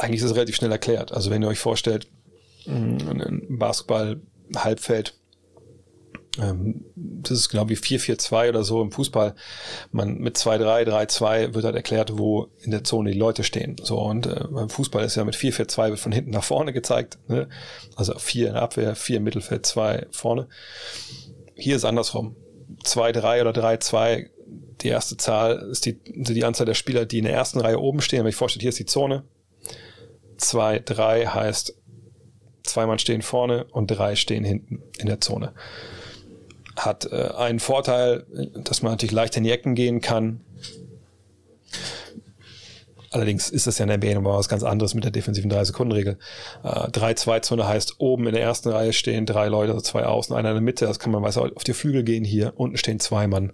[0.00, 1.12] Eigentlich ist es relativ schnell erklärt.
[1.12, 2.08] Also wenn ihr euch vorstellt,
[2.66, 5.14] ein Basketball-Halbfeld,
[6.38, 9.34] ähm, das ist genau wie 4-4-2 oder so im Fußball.
[9.92, 13.76] Man mit 2-3, 3-2 wird halt erklärt, wo in der Zone die Leute stehen.
[13.82, 17.18] So und äh, beim Fußball ist ja mit 4-4-2 wird von hinten nach vorne gezeigt.
[17.28, 17.48] Ne?
[17.96, 20.48] Also 4 in der Abwehr, 4 im Mittelfeld, 2 vorne.
[21.54, 22.36] Hier ist andersrum.
[22.84, 24.30] 2-3 oder 3-2
[24.80, 28.00] die erste Zahl ist die, die Anzahl der Spieler, die in der ersten Reihe oben
[28.00, 28.20] stehen.
[28.20, 29.24] Wenn ich vorstelle, hier ist die Zone.
[30.40, 31.74] Zwei, drei heißt,
[32.62, 35.52] zwei Mann stehen vorne und drei stehen hinten in der Zone.
[36.76, 38.26] Hat äh, einen Vorteil,
[38.64, 40.40] dass man natürlich leicht in die Ecken gehen kann.
[43.10, 46.16] Allerdings ist das ja in der NBA was ganz anderes mit der defensiven 3-Sekunden-Regel.
[46.62, 50.50] Äh, 3-2-Zone heißt, oben in der ersten Reihe stehen drei Leute, also zwei außen, einer
[50.50, 50.86] in der Mitte.
[50.86, 52.54] Das kann man weiß auf die Flügel gehen hier.
[52.56, 53.52] Unten stehen zwei Mann.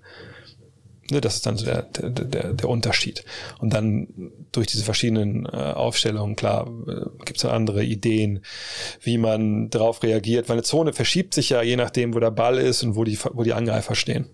[1.11, 3.25] Ne, das ist dann so der, der, der, Unterschied.
[3.61, 4.09] Und dann
[4.51, 8.41] durch diese verschiedenen äh, Aufstellungen, klar, äh, gibt es dann andere Ideen,
[9.03, 12.59] wie man darauf reagiert, weil eine Zone verschiebt sich ja je nachdem, wo der Ball
[12.59, 14.31] ist und wo die, wo die Angreifer stehen.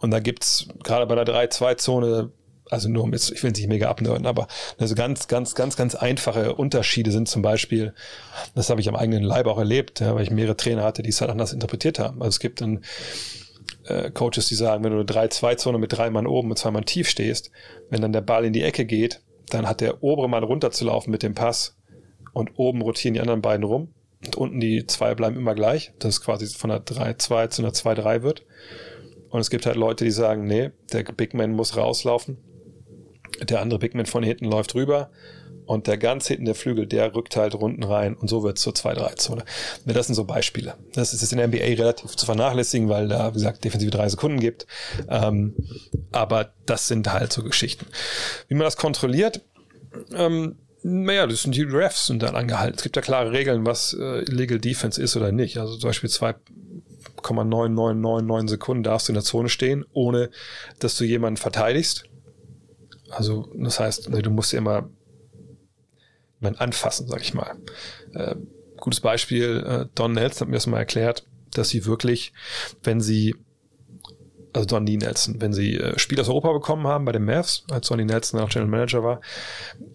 [0.00, 2.32] Und da gibt's gerade bei der 3-2-Zone,
[2.68, 4.48] also nur um jetzt, ich will es nicht mega abnörden, aber
[4.78, 7.94] also ganz, ganz, ganz, ganz einfache Unterschiede sind zum Beispiel,
[8.56, 11.10] das habe ich am eigenen Leib auch erlebt, ja, weil ich mehrere Trainer hatte, die
[11.10, 12.20] es halt anders interpretiert haben.
[12.20, 12.80] Also es gibt dann
[13.86, 16.84] äh, Coaches, die sagen, wenn du eine 3-2-Zone mit drei Mann oben und zwei Mann
[16.84, 17.50] tief stehst,
[17.90, 21.22] wenn dann der Ball in die Ecke geht, dann hat der obere Mann runterzulaufen mit
[21.22, 21.76] dem Pass
[22.32, 23.88] und oben rotieren die anderen beiden rum
[24.24, 27.72] und unten die zwei bleiben immer gleich, dass es quasi von einer 3-2 zu einer
[27.72, 28.44] 2-3 wird.
[29.30, 32.38] Und es gibt halt Leute, die sagen, nee, der Big Man muss rauslaufen,
[33.42, 35.10] der andere Big Man von hinten läuft rüber
[35.66, 38.62] und der ganz hinten der Flügel, der rückt halt runden rein und so wird es
[38.62, 39.44] zur 2-3-Zone.
[39.86, 40.74] Das sind so Beispiele.
[40.92, 44.08] Das ist jetzt in der NBA relativ zu vernachlässigen, weil da, wie gesagt, defensive drei
[44.08, 44.66] Sekunden gibt.
[45.08, 45.54] Ähm,
[46.10, 47.86] aber das sind halt so Geschichten.
[48.48, 49.42] Wie man das kontrolliert,
[50.14, 52.76] ähm, naja, das sind die Refs sind dann angehalten.
[52.76, 55.58] Es gibt ja klare Regeln, was äh, Illegal Defense ist oder nicht.
[55.58, 60.30] Also zum Beispiel 2,9999 Sekunden darfst du in der Zone stehen, ohne
[60.80, 62.06] dass du jemanden verteidigst.
[63.10, 64.88] Also das heißt, du musst immer
[66.42, 67.56] mein Anfassen, sag ich mal.
[68.14, 68.36] Äh,
[68.76, 72.32] gutes Beispiel, äh, Don Nelson hat mir das mal erklärt, dass sie wirklich,
[72.82, 73.34] wenn sie
[74.52, 77.88] also Donny Nelson, wenn sie äh, Spiel aus Europa bekommen haben bei den Mavs, als
[77.88, 79.20] Donny Nelson auch General Manager war,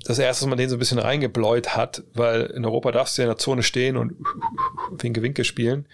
[0.05, 3.21] das erste, dass man den so ein bisschen reingebläut hat, weil in Europa darfst du
[3.21, 4.13] ja in der Zone stehen und
[4.91, 5.87] Winke Winke spielen.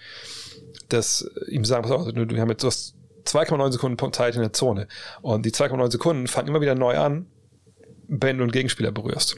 [0.88, 4.86] dass ihm sagen, pass auf, wir haben jetzt so 2,9 Sekunden Zeit in der Zone.
[5.22, 7.26] Und die 2,9 Sekunden fangen immer wieder neu an,
[8.06, 9.36] wenn du einen Gegenspieler berührst.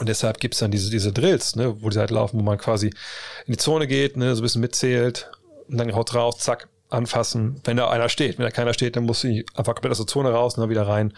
[0.00, 2.56] Und deshalb gibt es dann diese, diese Drills, ne, wo die halt laufen, wo man
[2.56, 2.86] quasi
[3.46, 5.30] in die Zone geht, ne, so ein bisschen mitzählt
[5.68, 8.38] und dann haut raus, zack, anfassen, wenn da einer steht.
[8.38, 10.70] Wenn da keiner steht, dann muss ich einfach komplett aus der Zone raus und dann
[10.70, 11.12] wieder rein.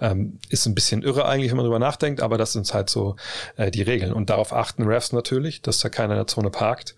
[0.00, 3.14] Ähm, ist ein bisschen irre eigentlich, wenn man drüber nachdenkt, aber das sind halt so
[3.56, 4.12] äh, die Regeln.
[4.12, 6.96] Und darauf achten Refs natürlich, dass da keiner in der Zone parkt.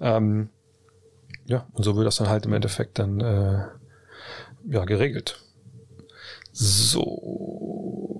[0.00, 0.50] Ähm,
[1.46, 3.64] ja, und so wird das dann halt im Endeffekt dann äh,
[4.68, 5.40] ja, geregelt.
[6.52, 8.13] So.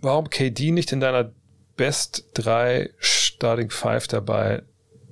[0.00, 1.32] Warum KD nicht in deiner
[1.76, 4.62] Best 3 Starting 5 dabei?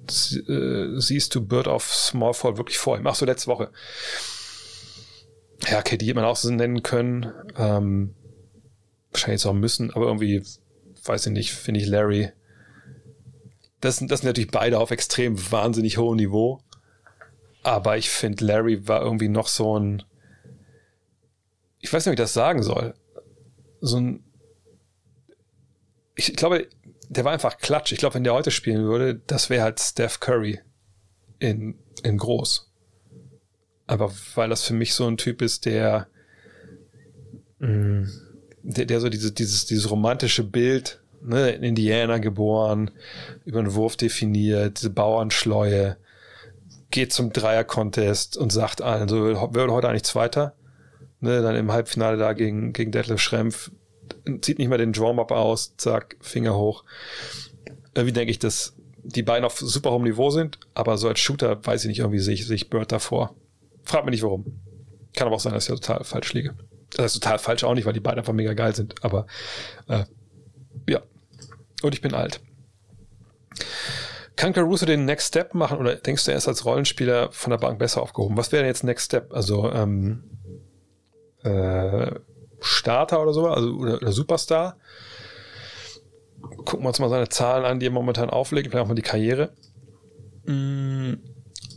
[0.09, 3.07] Äh, siehst du Bird of Smallfall wirklich vor ihm?
[3.07, 3.71] Ach so, letzte Woche.
[5.69, 7.33] Ja, KD hätte man auch so nennen können.
[7.57, 8.15] Ähm,
[9.11, 10.45] wahrscheinlich jetzt auch müssen, aber irgendwie,
[11.05, 12.31] weiß ich nicht, finde ich Larry.
[13.81, 16.61] Das, das sind natürlich beide auf extrem wahnsinnig hohem Niveau.
[17.63, 20.03] Aber ich finde, Larry war irgendwie noch so ein.
[21.81, 22.95] Ich weiß nicht, wie ich das sagen soll.
[23.81, 24.23] So ein.
[26.17, 26.69] Ich glaube,
[27.09, 27.93] der war einfach klatsch.
[27.93, 30.61] Ich glaube, wenn der heute spielen würde, das wäre halt Steph Curry
[31.39, 32.71] in, in groß.
[33.87, 36.09] Aber weil das für mich so ein Typ ist, der,
[37.61, 38.05] mm,
[38.63, 42.91] der, der so diese, dieses, dieses romantische Bild, ne, in Indiana geboren,
[43.45, 45.97] über einen Wurf definiert, diese Bauernschleue,
[46.91, 50.55] geht zum Dreier-Contest und sagt allen, so, würde heute eigentlich Zweiter,
[51.21, 53.71] ne, dann im Halbfinale da gegen, gegen Detlef Schrempf,
[54.40, 56.85] zieht nicht mehr den Drum-Up aus, zack, Finger hoch.
[57.94, 61.65] Irgendwie denke ich, dass die beiden auf super hohem Niveau sind, aber so als Shooter
[61.65, 63.35] weiß ich nicht, irgendwie sehe ich, sehe ich Bird davor.
[63.85, 64.44] Frag mich nicht warum.
[65.15, 66.55] Kann aber auch sein, dass ich ja total falsch liege.
[66.90, 69.27] Das ist total falsch auch nicht, weil die beiden einfach mega geil sind, aber
[69.89, 70.05] äh,
[70.89, 71.03] ja.
[71.82, 72.40] Und ich bin alt.
[74.36, 77.59] Kann Caruso den Next Step machen oder denkst du, er ist als Rollenspieler von der
[77.59, 78.36] Bank besser aufgehoben?
[78.36, 79.32] Was wäre jetzt Next Step?
[79.32, 80.24] Also ähm,
[81.43, 82.11] äh,
[82.67, 84.77] Starter oder so, also oder, Superstar.
[86.41, 89.03] Gucken wir uns mal seine Zahlen an, die er momentan auflegt, vielleicht auch mal die
[89.03, 89.53] Karriere.
[90.45, 91.15] Mm,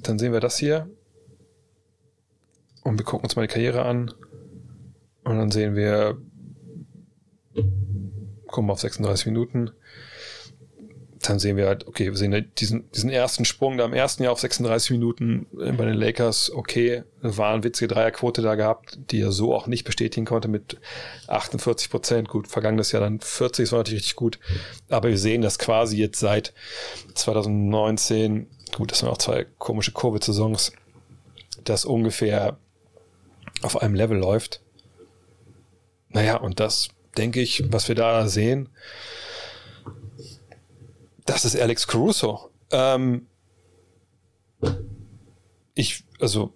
[0.01, 0.89] dann sehen wir das hier.
[2.83, 4.11] Und wir gucken uns mal die Karriere an.
[5.23, 6.17] Und dann sehen wir,
[8.47, 9.71] gucken wir auf 36 Minuten
[11.21, 14.31] dann sehen wir halt, okay, wir sehen diesen, diesen ersten Sprung da im ersten Jahr
[14.31, 19.21] auf 36 Minuten äh, bei den Lakers, okay, war eine witzige Dreierquote da gehabt, die
[19.21, 20.77] er so auch nicht bestätigen konnte mit
[21.27, 22.29] 48 Prozent.
[22.29, 24.39] Gut, vergangenes Jahr dann 40, das war natürlich richtig gut.
[24.89, 26.53] Aber wir sehen, dass quasi jetzt seit
[27.15, 28.47] 2019,
[28.77, 30.71] gut, das sind auch zwei komische Covid-Saisons,
[31.65, 32.57] das ungefähr
[33.61, 34.61] auf einem Level läuft.
[36.09, 38.69] Naja, und das denke ich, was wir da sehen,
[41.29, 42.49] das ist Alex Caruso.
[42.71, 43.27] Ähm,
[45.75, 46.53] ich, also,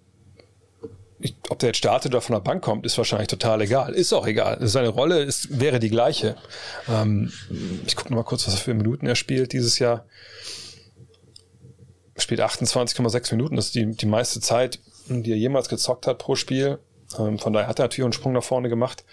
[1.20, 3.94] ich, ob der jetzt startet oder von der Bank kommt, ist wahrscheinlich total egal.
[3.94, 4.58] Ist auch egal.
[4.66, 6.36] Seine Rolle ist, wäre die gleiche.
[6.88, 7.32] Ähm,
[7.86, 10.06] ich gucke noch mal kurz, was für Minuten er spielt dieses Jahr.
[12.16, 13.56] Spielt 28,6 Minuten.
[13.56, 16.78] Das ist die, die meiste Zeit, die er jemals gezockt hat pro Spiel.
[17.18, 19.04] Ähm, von daher hat er natürlich einen Sprung nach vorne gemacht.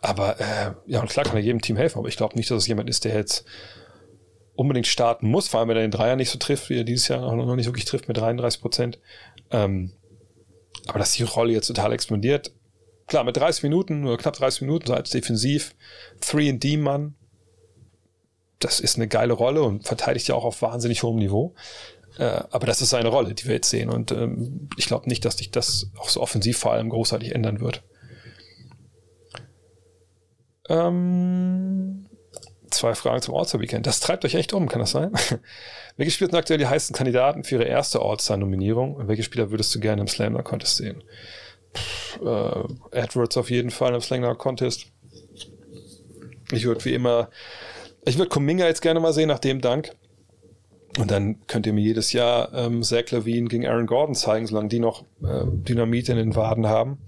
[0.00, 2.58] Aber äh, ja, und klar kann er jedem Team helfen, aber ich glaube nicht, dass
[2.58, 3.44] es jemand ist, der jetzt
[4.60, 7.08] unbedingt starten muss, vor allem wenn er den Dreier nicht so trifft, wie er dieses
[7.08, 8.98] Jahr noch nicht wirklich trifft mit 33 Prozent.
[9.50, 9.92] Ähm,
[10.86, 12.52] aber dass die Rolle jetzt total explodiert.
[13.06, 15.74] Klar, mit 30 Minuten oder knapp 30 Minuten so als defensiv
[16.20, 17.14] 3D-Mann,
[18.58, 21.54] das ist eine geile Rolle und verteidigt ja auch auf wahnsinnig hohem Niveau.
[22.18, 23.88] Äh, aber das ist seine Rolle, die wir jetzt sehen.
[23.88, 27.60] Und ähm, ich glaube nicht, dass sich das auch so offensiv vor allem großartig ändern
[27.60, 27.82] wird.
[30.68, 32.09] Ähm,
[32.70, 33.86] zwei Fragen zum All-Star-Weekend.
[33.86, 35.12] Das treibt euch echt um, kann das sein?
[35.96, 38.94] welche Spieler sind aktuell die heißen Kandidaten für ihre erste All-Star-Nominierung?
[38.94, 41.02] Und welche Spieler würdest du gerne im Slammer Contest sehen?
[42.24, 44.86] Äh, Edwards auf jeden Fall im Slammer Contest.
[46.52, 47.30] Ich würde wie immer,
[48.04, 49.92] ich würde Kuminga jetzt gerne mal sehen, nach dem Dank.
[50.98, 54.68] Und dann könnt ihr mir jedes Jahr ähm, Zach Levine gegen Aaron Gordon zeigen, solange
[54.68, 56.98] die noch äh, Dynamit in den Waden haben.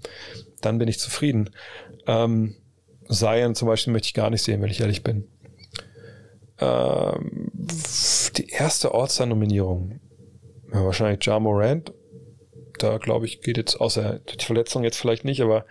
[0.61, 1.49] Dann bin ich zufrieden.
[2.07, 2.55] Ähm,
[3.09, 5.27] Zion zum Beispiel möchte ich gar nicht sehen, wenn ich ehrlich bin.
[6.63, 7.51] Ähm,
[8.37, 9.99] die erste All-Star-Nominierung.
[10.71, 11.93] Ja, wahrscheinlich Ja Morant.
[12.79, 15.65] Da glaube ich, geht jetzt außer die Verletzung jetzt vielleicht nicht, aber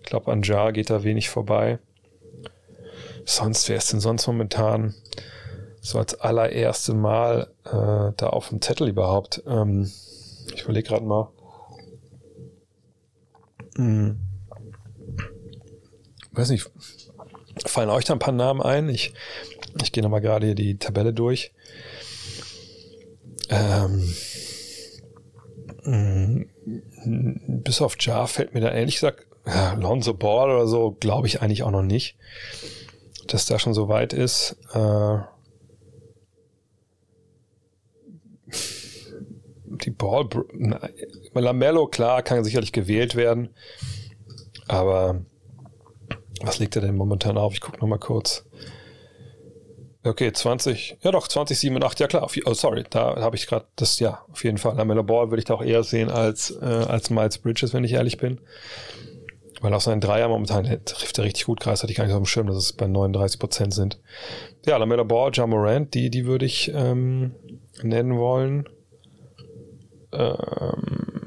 [0.00, 1.78] ich glaube, an Ja geht da wenig vorbei.
[3.24, 4.94] Sonst, wer ist denn sonst momentan
[5.80, 9.42] so als allererste Mal äh, da auf dem Zettel überhaupt?
[9.46, 9.90] Ähm,
[10.54, 11.28] ich überlege gerade mal.
[13.76, 14.18] Hm.
[16.32, 16.70] Weiß nicht,
[17.66, 18.88] fallen euch da ein paar Namen ein?
[18.88, 19.12] Ich
[19.82, 21.52] ich gehe nochmal gerade hier die Tabelle durch.
[23.48, 24.14] Ähm,
[25.84, 26.44] mh,
[27.62, 29.26] bis auf Jar fällt mir da ehrlich gesagt,
[29.78, 32.16] Lonzo Ball oder so, glaube ich eigentlich auch noch nicht,
[33.26, 34.56] dass da schon so weit ist.
[34.72, 35.18] Äh,
[39.84, 40.28] die Ball,
[41.34, 43.48] Lamello, klar, kann sicherlich gewählt werden,
[44.68, 45.24] aber
[46.42, 47.52] was legt er denn momentan auf?
[47.52, 48.44] Ich gucke noch mal kurz.
[50.02, 53.66] Okay, 20, ja doch, 20, 7 8, ja klar, oh sorry, da habe ich gerade
[53.76, 54.74] das, ja, auf jeden Fall.
[54.76, 57.92] Lamella Ball würde ich da auch eher sehen als, äh, als Miles Bridges, wenn ich
[57.92, 58.40] ehrlich bin.
[59.60, 62.20] Weil auch sein Dreier momentan trifft er richtig gut, Kreis hatte ich gar nicht auf
[62.20, 63.98] dem Schirm, dass es bei 39 Prozent sind.
[64.64, 67.34] Ja, Lamella Ball, John die, die würde ich ähm,
[67.82, 68.66] nennen wollen.
[70.12, 71.20] Ähm,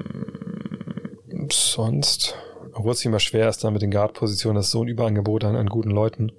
[1.52, 2.36] sonst,
[2.74, 5.56] obwohl es immer schwer ist, da mit den Guard-Positionen, das ist so ein Überangebot an,
[5.56, 6.32] an guten Leuten.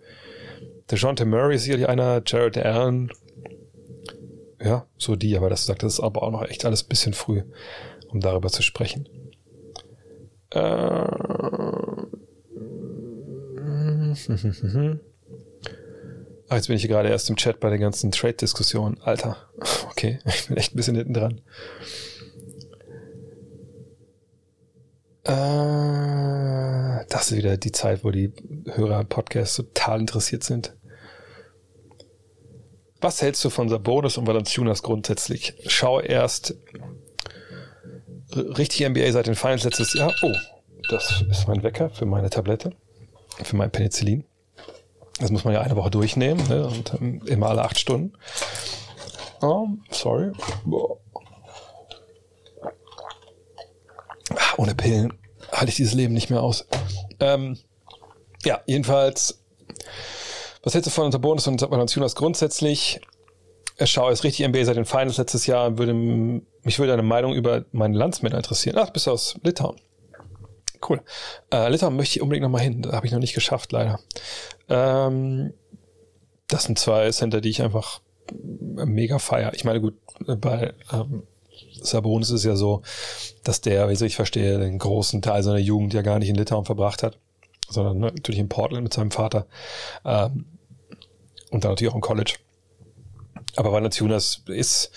[0.91, 3.11] DeJounte Murray ist sicherlich einer, Jared Allen.
[4.61, 7.13] Ja, so die, aber das sagt, das ist aber auch noch echt alles ein bisschen
[7.13, 7.43] früh,
[8.09, 9.07] um darüber zu sprechen.
[10.51, 10.59] Äh,
[16.49, 18.99] ah, jetzt bin ich gerade erst im Chat bei den ganzen Trade-Diskussionen.
[19.01, 19.37] Alter,
[19.89, 21.41] okay, ich bin echt ein bisschen hinten dran.
[25.25, 28.31] Äh, das ist wieder die Zeit, wo die
[28.73, 30.75] Hörer Podcasts total interessiert sind.
[33.01, 35.55] Was hältst du von Sabonis und Valanciunas grundsätzlich?
[35.67, 36.55] Schau erst
[38.35, 40.13] richtig NBA seit den Finals letztes Jahr.
[40.21, 40.33] Oh,
[40.89, 42.71] das ist mein Wecker für meine Tablette,
[43.43, 44.25] für mein Penicillin.
[45.19, 46.67] Das muss man ja eine Woche durchnehmen ne?
[46.67, 48.13] und ähm, immer alle acht Stunden.
[49.41, 50.31] Oh, sorry.
[50.65, 50.97] Boah.
[54.57, 55.13] Ohne Pillen
[55.51, 56.67] halte ich dieses Leben nicht mehr aus.
[57.19, 57.57] Ähm,
[58.43, 59.43] ja, jedenfalls,
[60.63, 62.99] was hältst du von Unterbonus und Jonas grundsätzlich?
[63.77, 65.77] Er schaue es richtig NBA seit den Finals letztes Jahr.
[65.77, 68.77] Würde, mich würde deine Meinung über meine Landsmänner interessieren.
[68.79, 69.75] Ach, bist du aus Litauen.
[70.87, 71.01] Cool.
[71.51, 72.81] Äh, Litauen möchte ich unbedingt nochmal hin.
[72.81, 73.99] Da habe ich noch nicht geschafft, leider.
[74.69, 75.53] Ähm,
[76.47, 78.01] das sind zwei Center, die ich einfach
[78.31, 79.53] mega feier.
[79.53, 79.95] Ich meine, gut,
[80.25, 81.23] bei ähm,
[81.81, 82.81] Sabonis ist ja so,
[83.43, 86.65] dass der, wie ich verstehe, den großen Teil seiner Jugend ja gar nicht in Litauen
[86.65, 87.17] verbracht hat,
[87.69, 89.47] sondern natürlich in Portland mit seinem Vater
[90.03, 90.45] ähm,
[91.51, 92.35] und dann natürlich auch im College.
[93.55, 94.91] Aber Valanciunas ist,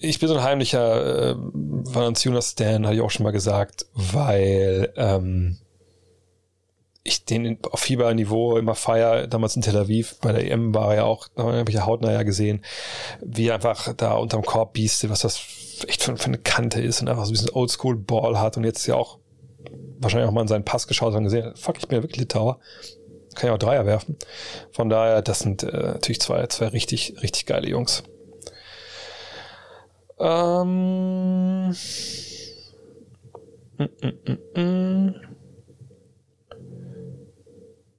[0.00, 5.58] ich bin so ein heimlicher äh, Valanciunas-Stan, hatte ich auch schon mal gesagt, weil ähm,
[7.06, 9.26] ich den auf Fieberniveau immer feier.
[9.26, 11.86] Damals in Tel Aviv bei der EM war er ja auch, da habe ich ja
[11.86, 12.64] hautnah ja gesehen,
[13.20, 15.40] wie er einfach da unterm Korb bieste, was das
[15.84, 18.94] echt für eine Kante ist und einfach so ein bisschen Oldschool-Ball hat und jetzt ja
[18.94, 19.18] auch
[19.98, 22.58] wahrscheinlich auch mal in seinen Pass geschaut und gesehen, fuck, ich bin ja wirklich Litauer.
[23.34, 24.16] Kann ja auch Dreier werfen.
[24.72, 28.02] Von daher, das sind äh, natürlich zwei, zwei richtig, richtig geile Jungs.
[30.18, 31.74] Ähm.
[33.78, 35.14] Mm, mm, mm, mm.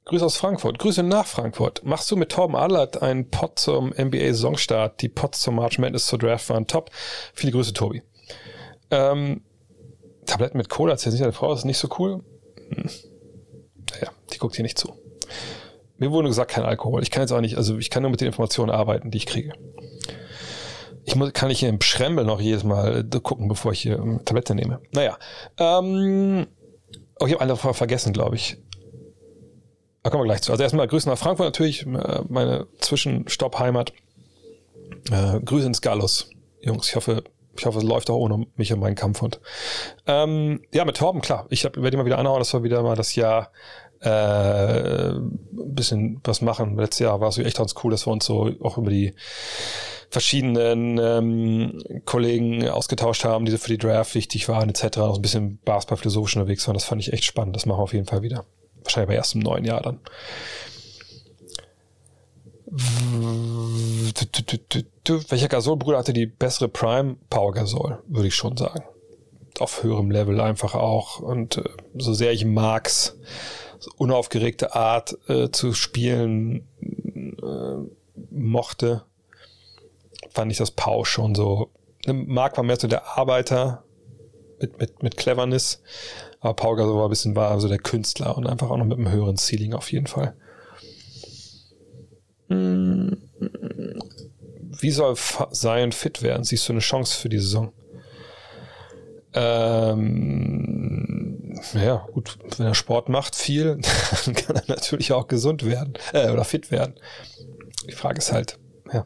[0.07, 0.79] Grüße aus Frankfurt.
[0.79, 1.83] Grüße nach Frankfurt.
[1.83, 5.01] Machst du mit Torben Adlert einen Pod zum NBA-Saisonstart?
[5.01, 6.91] Die Pods zum March Madness zur Draft waren top.
[7.33, 8.01] Viele Grüße, Tobi.
[8.89, 9.41] Ähm,
[10.25, 12.23] Tabletten mit Cola, erzählt nicht deine Frau, ist nicht so cool.
[12.69, 12.89] Hm.
[13.91, 14.93] Naja, die guckt hier nicht zu.
[15.97, 17.03] Mir wurde gesagt, kein Alkohol.
[17.03, 19.25] Ich kann jetzt auch nicht, also ich kann nur mit den Informationen arbeiten, die ich
[19.25, 19.51] kriege.
[21.03, 24.55] Ich muss, kann ich hier im Schrembel noch jedes Mal gucken, bevor ich hier Tablette
[24.55, 24.79] nehme.
[24.91, 25.17] Naja.
[25.57, 26.47] Ähm,
[27.19, 28.57] oh, ich habe eine vergessen, glaube ich.
[30.07, 30.53] Da kommen wir gleich zu.
[30.53, 33.91] Also erstmal Grüße nach Frankfurt natürlich, äh, meine Zwischenstopp-Heimat.
[35.11, 36.29] Äh, Grüße ins Gallus.
[36.61, 37.25] Jungs, ich hoffe,
[37.57, 39.41] ich hoffe, es läuft auch ohne mich und meinen Kampfhund.
[40.05, 41.45] Ähm, ja, mit Torben, klar.
[41.49, 43.51] Ich werde immer wieder anhauen, dass wir wieder mal das Jahr
[43.99, 46.77] äh, ein bisschen was machen.
[46.77, 49.13] Letztes Jahr war es echt ganz cool, dass wir uns so auch über die
[50.09, 54.99] verschiedenen ähm, Kollegen ausgetauscht haben, die für die Draft wichtig waren, etc.
[54.99, 56.75] Auch ein bisschen Basketball-philosophisch unterwegs waren.
[56.75, 57.57] Das fand ich echt spannend.
[57.57, 58.45] Das machen wir auf jeden Fall wieder.
[58.87, 59.99] Wahrscheinlich aber erst im neuen Jahr dann.
[65.29, 67.17] Welcher Gasol-Bruder hatte die bessere Prime?
[67.29, 68.85] Power Gasol, würde ich schon sagen.
[69.59, 71.19] Auf höherem Level einfach auch.
[71.19, 71.63] Und äh,
[71.97, 73.17] so sehr ich mag's,
[73.79, 77.89] so unaufgeregte Art äh, zu spielen äh,
[78.31, 79.03] mochte,
[80.29, 81.71] fand ich das Pau schon so.
[82.05, 83.83] Mark war mehr so der Arbeiter
[84.61, 85.81] mit, mit, mit Cleverness.
[86.39, 88.97] Aber Paul Gasol war ein bisschen war so der Künstler und einfach auch noch mit
[88.97, 90.35] einem höheren Ceiling auf jeden Fall.
[92.49, 93.17] Hm.
[94.79, 96.43] Wie soll Zion fit werden?
[96.43, 97.71] Siehst du eine Chance für die Saison?
[99.33, 100.27] Ähm,
[101.73, 103.79] ja, gut, wenn er Sport macht, viel,
[104.25, 106.95] dann kann er natürlich auch gesund werden äh, oder fit werden.
[107.87, 108.57] Die Frage ist halt,
[108.91, 109.05] ja,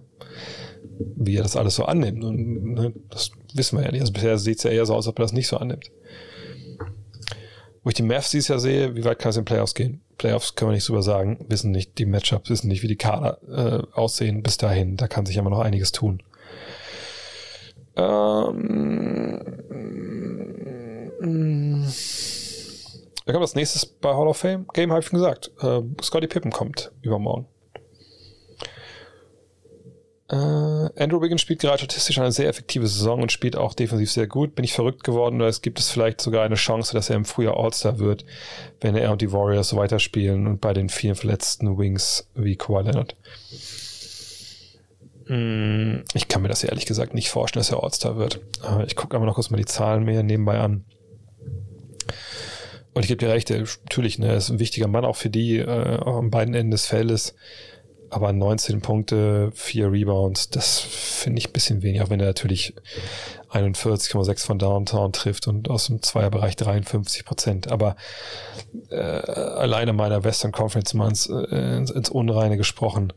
[1.16, 2.24] wie er das alles so annimmt.
[2.24, 4.02] Und ne, das wissen wir ja nicht.
[4.02, 5.92] Also bisher sieht es ja eher so aus, als ob er das nicht so annimmt.
[7.84, 10.02] Wo ich die Mavs dieses Jahr sehe, wie weit kann es in Playoffs gehen?
[10.18, 13.40] Playoffs können wir nicht drüber sagen, wissen nicht die Matchups, wissen nicht, wie die Kader
[13.50, 14.98] äh, aussehen bis dahin.
[14.98, 16.22] Da kann sich immer noch einiges tun.
[17.96, 19.42] Ähm,
[23.26, 25.52] da kommt das nächste bei Hall of Fame Game, habe ich schon gesagt.
[25.62, 27.48] Äh, Scotty Pippen kommt übermorgen.
[30.32, 34.28] Äh, Andrew Wiggins spielt gerade statistisch eine sehr effektive Saison und spielt auch defensiv sehr
[34.28, 34.56] gut.
[34.56, 37.26] Bin ich verrückt geworden oder es gibt es vielleicht sogar eine Chance, dass er im
[37.26, 38.26] Frühjahr All-Star wird,
[38.80, 42.84] wenn er und die Warriors so weiterspielen und bei den vielen verletzten Wings wie Kawhi
[42.84, 43.18] Leonard.
[45.28, 48.40] Mm, ich kann mir das ehrlich gesagt nicht vorstellen, dass er All-Star wird.
[48.86, 50.86] Ich gucke aber noch kurz mal die Zahlen mehr nebenbei an.
[52.94, 55.58] Und ich gebe dir recht, natürlich, ne, er ist ein wichtiger Mann auch für die,
[55.58, 57.36] äh, auch an beiden Enden des Feldes.
[58.12, 62.76] Aber 19 Punkte, 4 Rebounds, das finde ich ein bisschen wenig, auch wenn er natürlich
[63.52, 67.72] 41,6 von Downtown trifft und aus dem Zweierbereich 53 Prozent.
[67.72, 67.96] Aber
[68.90, 73.14] äh, alleine meiner Western Conference mal ins, äh, ins, Unreine gesprochen,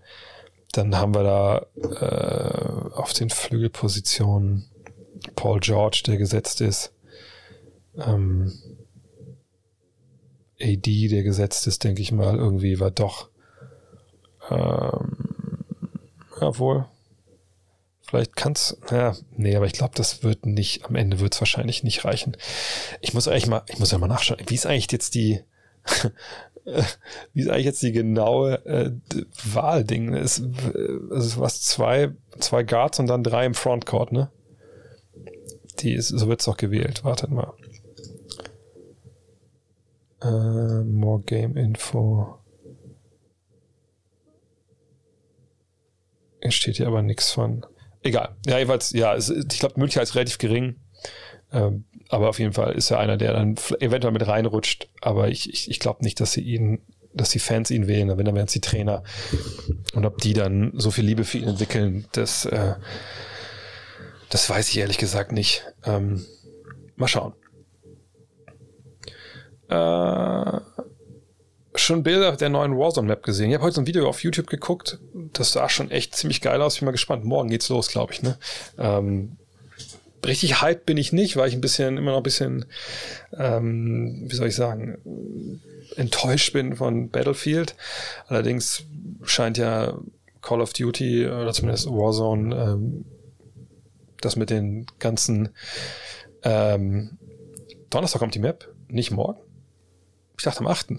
[0.71, 4.71] dann haben wir da äh, auf den Flügelpositionen
[5.35, 6.93] Paul George, der gesetzt ist.
[7.97, 8.53] Ähm,
[10.61, 13.34] AD, der gesetzt ist, denke ich mal, irgendwie war doch
[14.51, 15.17] ähm,
[16.41, 16.87] jawohl.
[18.07, 21.83] Vielleicht kann's, ja, nee, aber ich glaube, das wird nicht, am Ende wird es wahrscheinlich
[21.83, 22.37] nicht reichen.
[23.01, 25.41] Ich muss eigentlich mal, ich muss ja mal nachschauen, wie ist eigentlich jetzt die,
[27.33, 28.93] wie ist eigentlich jetzt die genaue äh,
[29.45, 30.13] Wahlding?
[30.13, 30.43] Ist,
[31.11, 34.31] also was zwei, zwei Guards und dann drei im Frontcourt, ne?
[35.81, 37.05] Die ist, so wird's doch gewählt.
[37.05, 37.53] Wartet mal.
[40.23, 42.39] Äh, more Game Info.
[46.51, 47.65] Steht hier aber nichts von.
[48.03, 48.37] Egal.
[48.47, 50.77] Ja, jedenfalls, ja, es, ich glaube, die Möglichkeit ist relativ gering.
[51.53, 54.89] Ähm, aber auf jeden Fall ist er einer, der dann eventuell mit reinrutscht.
[55.01, 56.81] Aber ich, ich, ich glaube nicht, dass sie ihn,
[57.15, 58.09] dass die Fans ihn wählen.
[58.17, 59.03] Wenn, dann wären es die Trainer.
[59.95, 62.75] Und ob die dann so viel Liebe für ihn entwickeln, das, äh,
[64.29, 65.65] das weiß ich ehrlich gesagt nicht.
[65.85, 66.27] Ähm,
[66.97, 67.33] mal schauen.
[69.69, 70.61] Äh,
[71.75, 73.51] schon Bilder der neuen Warzone-Map gesehen.
[73.51, 74.99] Ich habe heute so ein Video auf YouTube geguckt.
[75.33, 76.75] Das sah schon echt ziemlich geil aus.
[76.75, 77.25] Ich bin mal gespannt.
[77.25, 78.23] Morgen geht's los, glaube ich.
[78.23, 78.39] Ne?
[78.79, 79.37] Ähm,
[80.25, 82.67] richtig hyped bin ich nicht, weil ich ein bisschen, immer noch ein bisschen,
[83.37, 85.61] ähm, wie soll ich sagen,
[85.97, 87.75] enttäuscht bin von Battlefield.
[88.29, 88.85] Allerdings
[89.25, 89.99] scheint ja
[90.43, 93.05] Call of Duty oder zumindest Warzone ähm,
[94.21, 95.51] das mit den ganzen
[96.43, 97.19] ähm,
[97.91, 99.41] Donnerstag kommt die Map, nicht morgen.
[100.37, 100.95] Ich dachte am 8.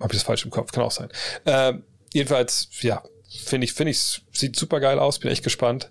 [0.00, 0.72] Habe ich das falsch im Kopf?
[0.72, 1.08] Kann auch sein.
[1.44, 5.90] Ähm, jedenfalls, ja, finde ich, finde ich, sieht super geil aus, bin echt gespannt.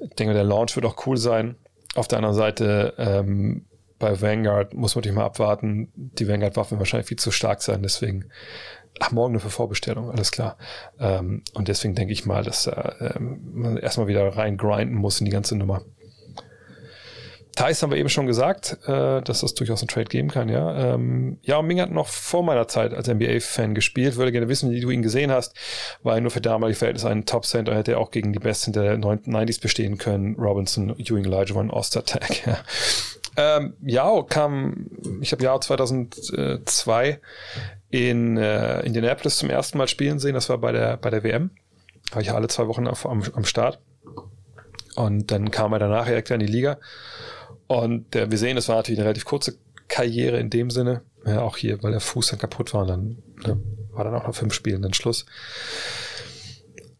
[0.00, 1.56] Ich denke, der Launch wird auch cool sein.
[1.94, 3.66] Auf der anderen Seite, ähm,
[3.98, 5.92] bei Vanguard muss man natürlich mal abwarten.
[5.94, 8.30] Die Vanguard-Waffen wahrscheinlich viel zu stark sein, deswegen,
[8.98, 10.56] ach, morgen eine für Vorbestellung, alles klar.
[10.98, 15.26] Ähm, und deswegen denke ich mal, dass äh, man erstmal wieder rein grinden muss in
[15.26, 15.82] die ganze Nummer.
[17.62, 20.94] Thais haben wir eben schon gesagt, äh, dass das durchaus ein Trade geben kann, ja.
[20.94, 24.16] Ähm, ja, Ming hat noch vor meiner Zeit als NBA-Fan gespielt.
[24.16, 25.54] Würde gerne wissen, wie du ihn gesehen hast.
[26.02, 28.98] War er nur für damalige Verhältnisse ein Top-Center, hätte er auch gegen die Besten der
[28.98, 30.34] 90s bestehen können.
[30.34, 32.58] Robinson, Ewing, One, Ostertag, ja.
[33.36, 34.88] Ähm, Yao kam,
[35.20, 37.20] ich habe Yao 2002
[37.90, 40.34] in äh, Indianapolis zum ersten Mal spielen sehen.
[40.34, 41.50] Das war bei der, bei der WM.
[42.10, 43.78] War ich alle zwei Wochen auf, am, am Start.
[44.96, 46.78] Und dann kam er danach direkt in die Liga
[47.78, 49.56] und äh, wir sehen, das war natürlich eine relativ kurze
[49.88, 51.02] Karriere in dem Sinne.
[51.24, 53.60] Ja, auch hier, weil der Fuß dann kaputt war und dann ne,
[53.92, 55.26] war dann auch nach fünf Spielen dann Schluss.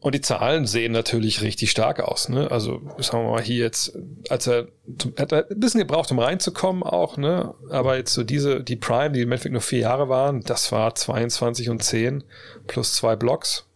[0.02, 2.28] Und die Zahlen sehen natürlich richtig stark aus.
[2.28, 2.50] Ne?
[2.50, 3.96] Also sagen wir mal hier jetzt,
[4.28, 4.66] als er,
[4.98, 7.54] zum, hat er ein bisschen gebraucht, um reinzukommen auch, ne?
[7.70, 10.92] Aber jetzt so diese, die Prime, die im Endeffekt nur vier Jahre waren, das war
[10.92, 12.24] 22 und 10
[12.66, 13.66] plus zwei Blocks.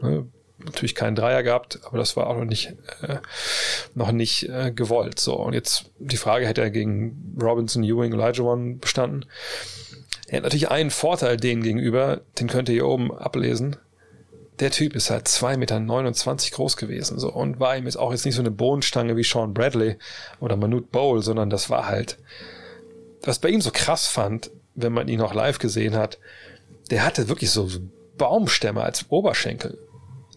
[0.00, 0.28] Ne?
[0.66, 3.16] Natürlich keinen Dreier gehabt, aber das war auch noch nicht, äh,
[3.94, 5.18] noch nicht äh, gewollt.
[5.18, 9.24] So, und jetzt die Frage, hätte er gegen Robinson, Ewing, Elijah One bestanden?
[10.28, 13.76] Er hat natürlich einen Vorteil denen gegenüber, den könnt ihr hier oben ablesen.
[14.58, 18.24] Der Typ ist halt 2,29 Meter groß gewesen, so, und war ihm jetzt auch jetzt
[18.24, 19.96] nicht so eine Bohnenstange wie Sean Bradley
[20.40, 22.18] oder Manute Bowl, sondern das war halt,
[23.22, 26.18] was bei ihm so krass fand, wenn man ihn auch live gesehen hat,
[26.90, 27.68] der hatte wirklich so
[28.16, 29.78] Baumstämme als Oberschenkel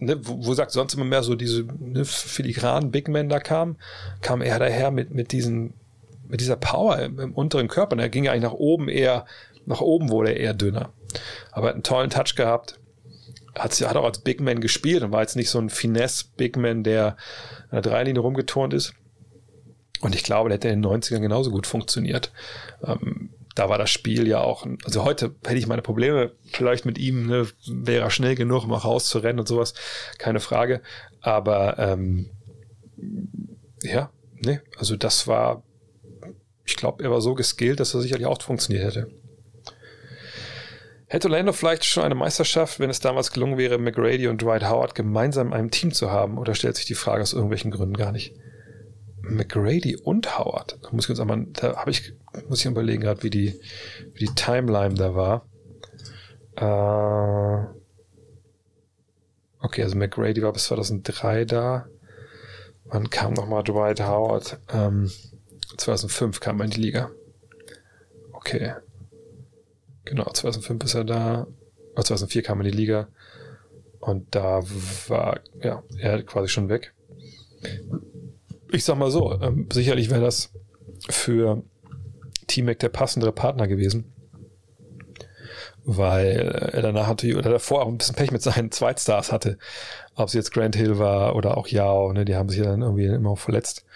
[0.00, 3.76] ne, wo, wo sagt sonst immer mehr so diese ne, filigranen Big Men da kam,
[4.20, 5.74] kam er daher mit, mit diesen,
[6.26, 7.92] mit dieser Power im, im unteren Körper.
[7.92, 9.26] Und er ging eigentlich nach oben eher,
[9.66, 10.92] nach oben wurde er eher dünner.
[11.52, 12.78] Aber hat einen tollen Touch gehabt.
[13.56, 16.82] hat, hat auch als Big Man gespielt und war jetzt nicht so ein Finesse-Big Man,
[16.82, 17.16] der
[17.70, 18.94] an der Dreilinie rumgeturnt ist.
[20.00, 22.32] Und ich glaube, der hätte in den 90ern genauso gut funktioniert.
[22.82, 26.98] Ähm, da war das Spiel ja auch, also heute hätte ich meine Probleme vielleicht mit
[26.98, 29.74] ihm, ne, wäre er schnell genug, um auch rauszurennen und sowas,
[30.18, 30.82] keine Frage.
[31.20, 32.30] Aber ähm,
[33.82, 35.62] ja, ne, also das war,
[36.64, 39.10] ich glaube, er war so geskillt, dass er sicherlich auch funktioniert hätte.
[41.06, 44.94] Hätte Orlando vielleicht schon eine Meisterschaft, wenn es damals gelungen wäre, McGrady und Dwight Howard
[44.94, 46.38] gemeinsam in einem Team zu haben?
[46.38, 48.36] Oder stellt sich die Frage aus irgendwelchen Gründen gar nicht?
[49.22, 50.78] McGrady und Howard.
[50.82, 52.12] Da muss ich uns einmal, da habe ich,
[52.48, 53.60] muss ich überlegen gerade, wie die,
[54.14, 55.46] wie die Timeline da war.
[56.56, 57.66] Äh,
[59.60, 61.86] okay, also McGrady war bis 2003 da.
[62.84, 64.58] Wann kam nochmal Dwight Howard?
[64.72, 65.10] Ähm,
[65.76, 67.10] 2005 kam er in die Liga.
[68.32, 68.74] Okay.
[70.04, 71.46] Genau, 2005 ist er da.
[71.94, 73.08] 2004 kam er in die Liga.
[74.00, 74.62] Und da
[75.08, 76.94] war, ja, er quasi schon weg
[78.72, 80.52] ich sag mal so, ähm, sicherlich wäre das
[81.08, 81.62] für
[82.50, 84.12] T-Mac der passendere Partner gewesen.
[85.84, 89.56] Weil er danach natürlich, oder davor auch ein bisschen Pech mit seinen Zweitstars hatte.
[90.14, 92.82] Ob es jetzt Grant Hill war oder auch Yao, ne, die haben sich ja dann
[92.82, 93.86] irgendwie immer verletzt.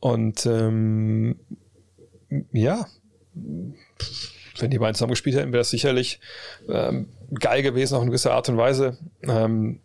[0.00, 1.38] Und ähm,
[2.52, 2.86] ja,
[4.58, 6.20] wenn die beiden zusammen gespielt hätten, wäre das sicherlich
[6.68, 7.08] ähm,
[7.38, 8.98] geil gewesen, auf eine gewisse Art und Weise.
[9.22, 9.80] Ähm,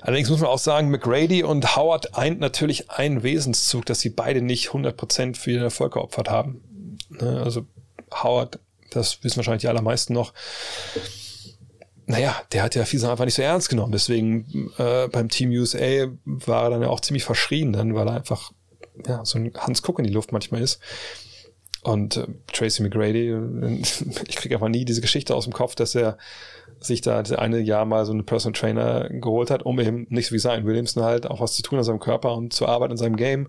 [0.00, 4.42] allerdings muss man auch sagen, McGrady und Howard eint natürlich einen Wesenszug, dass sie beide
[4.42, 6.62] nicht 100% für den Erfolg geopfert haben.
[7.10, 7.42] Ne?
[7.42, 7.66] Also
[8.12, 8.58] Howard,
[8.90, 10.32] das wissen wahrscheinlich die allermeisten noch,
[12.06, 13.92] naja, der hat ja Sachen einfach nicht so ernst genommen.
[13.92, 18.14] Deswegen äh, beim Team USA war er dann ja auch ziemlich verschrien, dann, weil er
[18.14, 18.52] einfach
[19.06, 20.80] ja, so ein Hans Cook in die Luft manchmal ist.
[21.86, 23.32] Und äh, Tracy McGrady,
[24.28, 26.18] ich kriege einfach nie diese Geschichte aus dem Kopf, dass er
[26.80, 30.26] sich da das eine Jahr mal so einen Personal Trainer geholt hat, um eben nicht
[30.26, 32.92] so wie sein Williamson halt auch was zu tun an seinem Körper und zu arbeiten
[32.92, 33.48] in seinem Game.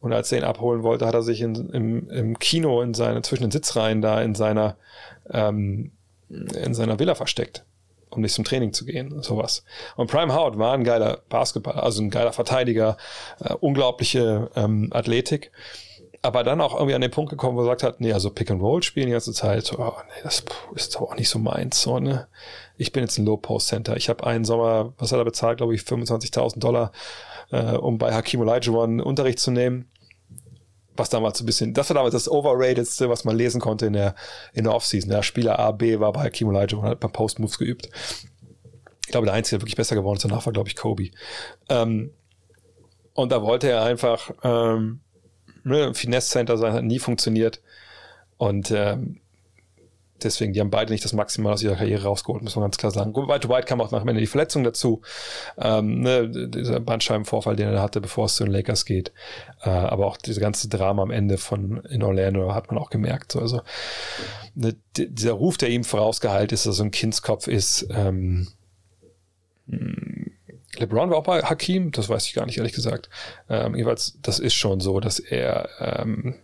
[0.00, 3.22] Und als er ihn abholen wollte, hat er sich in, im, im Kino in seine,
[3.22, 4.76] zwischen den Sitzreihen da in seiner,
[5.30, 5.90] ähm,
[6.28, 7.64] in seiner Villa versteckt,
[8.10, 9.64] um nicht zum Training zu gehen, sowas.
[9.96, 12.96] Und Prime Howard war ein geiler Basketballer, also ein geiler Verteidiger,
[13.40, 15.50] äh, unglaubliche ähm, Athletik
[16.26, 18.50] aber dann auch irgendwie an den Punkt gekommen, wo er gesagt hat, nee, also Pick
[18.50, 20.44] and Roll spielen die ganze Zeit, oh, nee, das
[20.74, 22.26] ist doch auch nicht so meins, so, ne?
[22.76, 23.96] Ich bin jetzt ein Low Post Center.
[23.96, 26.92] Ich habe einen Sommer, was hat er bezahlt, glaube ich, 25.000 Dollar,
[27.50, 29.88] äh, um bei Hakim Olajuwon Unterricht zu nehmen.
[30.96, 33.92] Was damals so ein bisschen, das war damals das Overratedste, was man lesen konnte in
[33.92, 34.14] der,
[34.52, 35.10] in der Offseason.
[35.10, 37.88] Der Spieler A, B war bei Hakim Olajuwon, hat beim Post Moves geübt.
[39.02, 41.10] Ich glaube, der Einzige, der wirklich besser geworden ist danach, war, glaube ich, Kobe.
[41.68, 42.12] Ähm,
[43.14, 45.00] und da wollte er einfach, ähm,
[45.66, 47.60] ne, Finesse Center sein, hat nie funktioniert.
[48.38, 49.20] Und ähm,
[50.22, 52.92] deswegen, die haben beide nicht das Maximal aus ihrer Karriere rausgeholt, muss man ganz klar
[52.92, 53.14] sagen.
[53.14, 55.02] White White kam auch nach am Ende die Verletzung dazu.
[55.58, 59.12] Ähm, ne, dieser Bandscheibenvorfall, den er hatte, bevor es zu den Lakers geht.
[59.62, 63.32] Äh, aber auch diese ganze Drama am Ende von in Orlando hat man auch gemerkt.
[63.32, 63.62] So, also
[64.54, 68.48] ne, dieser Ruf, der ihm vorausgeheilt ist, dass er so ein Kindskopf ist, ähm,
[70.80, 73.08] LeBron war auch bei Hakim, das weiß ich gar nicht, ehrlich gesagt.
[73.48, 76.36] Ähm, jeweils, das ist schon so, dass er, ähm,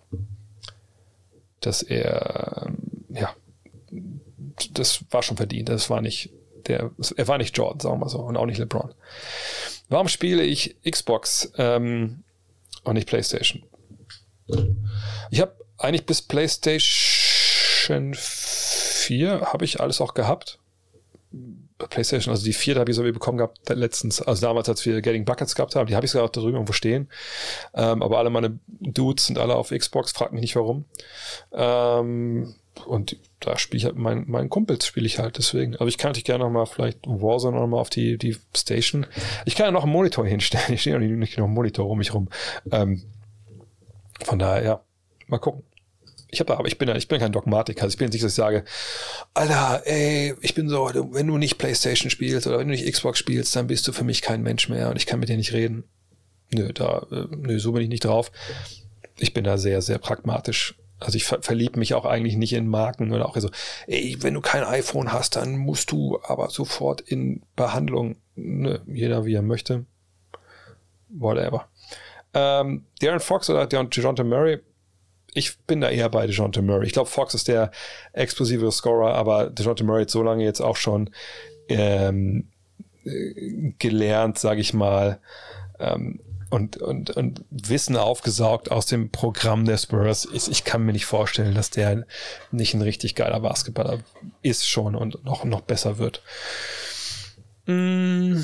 [1.60, 2.78] dass er, ähm,
[3.10, 3.34] ja,
[4.72, 5.68] das war schon verdient.
[5.68, 6.30] Das war nicht
[6.66, 8.94] der, er war nicht Jordan, sagen wir so, und auch nicht LeBron.
[9.88, 12.22] Warum spiele ich Xbox ähm,
[12.84, 13.62] und nicht PlayStation?
[15.30, 20.58] Ich habe eigentlich bis PlayStation 4 habe ich alles auch gehabt.
[21.88, 25.00] PlayStation, also die vier, da habe ich so bekommen gehabt letztens, also damals, als wir
[25.00, 27.08] Getting Buckets gehabt haben, die habe ich sogar auch darüber irgendwo stehen.
[27.74, 30.84] Ähm, aber alle meine Dudes sind alle auf Xbox, frag mich nicht warum.
[31.52, 32.54] Ähm,
[32.86, 35.76] und da spiele ich halt mein, meinen Kumpels spiele ich halt deswegen.
[35.76, 39.06] Aber ich kann natürlich gerne noch mal vielleicht Warzone noch mal auf die, die Station.
[39.44, 40.72] Ich kann ja noch einen Monitor hinstellen.
[40.72, 42.28] Ich stehe nicht, nicht noch einen Monitor um mich rum.
[42.70, 43.02] Ähm,
[44.24, 44.80] von daher, ja,
[45.26, 45.64] mal gucken
[46.32, 47.82] ich habe aber ich bin ich bin kein Dogmatiker.
[47.82, 48.64] Also ich bin nicht, dass ich sage,
[49.34, 53.18] Alter, ey, ich bin so, wenn du nicht PlayStation spielst oder wenn du nicht Xbox
[53.18, 55.52] spielst, dann bist du für mich kein Mensch mehr und ich kann mit dir nicht
[55.52, 55.84] reden.
[56.50, 58.32] Nö, da, äh, nö, so bin ich nicht drauf.
[59.18, 60.74] Ich bin da sehr, sehr pragmatisch.
[61.00, 63.50] Also ich ver verliebe mich auch eigentlich nicht in Marken oder auch so,
[63.86, 68.16] ey, wenn du kein iPhone hast, dann musst du aber sofort in Behandlung.
[68.36, 69.84] Nö, jeder wie er möchte.
[71.10, 71.68] Whatever.
[72.32, 74.60] Ähm, Darren Fox oder DeJounte Murray,
[75.34, 76.86] ich bin da eher bei DeJounte Murray.
[76.86, 77.70] Ich glaube, Fox ist der
[78.12, 81.10] explosive Scorer, aber DeJounte Murray hat so lange jetzt auch schon
[81.68, 82.48] ähm,
[83.04, 85.20] äh, gelernt, sage ich mal,
[85.78, 90.28] ähm, und, und, und Wissen aufgesaugt aus dem Programm der Spurs.
[90.34, 92.04] Ich, ich kann mir nicht vorstellen, dass der
[92.50, 94.00] nicht ein richtig geiler Basketballer
[94.42, 96.22] ist schon und noch, noch besser wird.
[97.64, 98.42] Mm.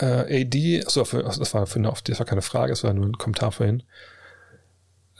[0.00, 3.18] Äh, AD, achso, das war für eine, das war keine Frage, das war nur ein
[3.18, 3.82] Kommentar vorhin.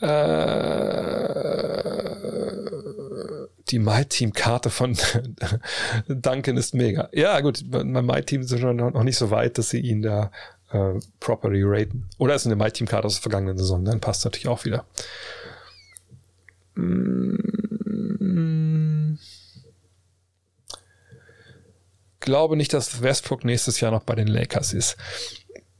[0.01, 1.45] Äh,
[3.69, 4.97] die My-Team-Karte von
[6.09, 7.09] Duncan ist mega.
[7.12, 10.31] Ja, gut, mein My-Team ist schon noch nicht so weit, dass sie ihn da
[10.73, 12.09] äh, properly raten.
[12.19, 14.85] Oder ist eine My-Team-Karte aus der vergangenen Saison, dann passt natürlich auch wieder.
[16.74, 17.65] Mm.
[22.25, 24.97] Glaube nicht, dass Westbrook nächstes Jahr noch bei den Lakers ist.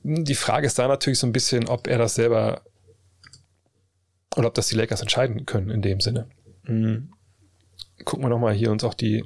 [0.03, 2.61] Die Frage ist da natürlich so ein bisschen, ob er das selber
[4.37, 6.29] oder ob das die Lakers entscheiden können in dem Sinne.
[6.65, 7.15] Mhm.
[8.05, 9.25] Gucken wir nochmal hier uns auch die,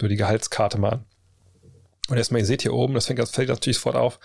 [0.00, 1.04] nur die Gehaltskarte mal an.
[2.08, 4.20] Und erstmal, ihr seht hier oben, das fängt, das fällt natürlich sofort auf,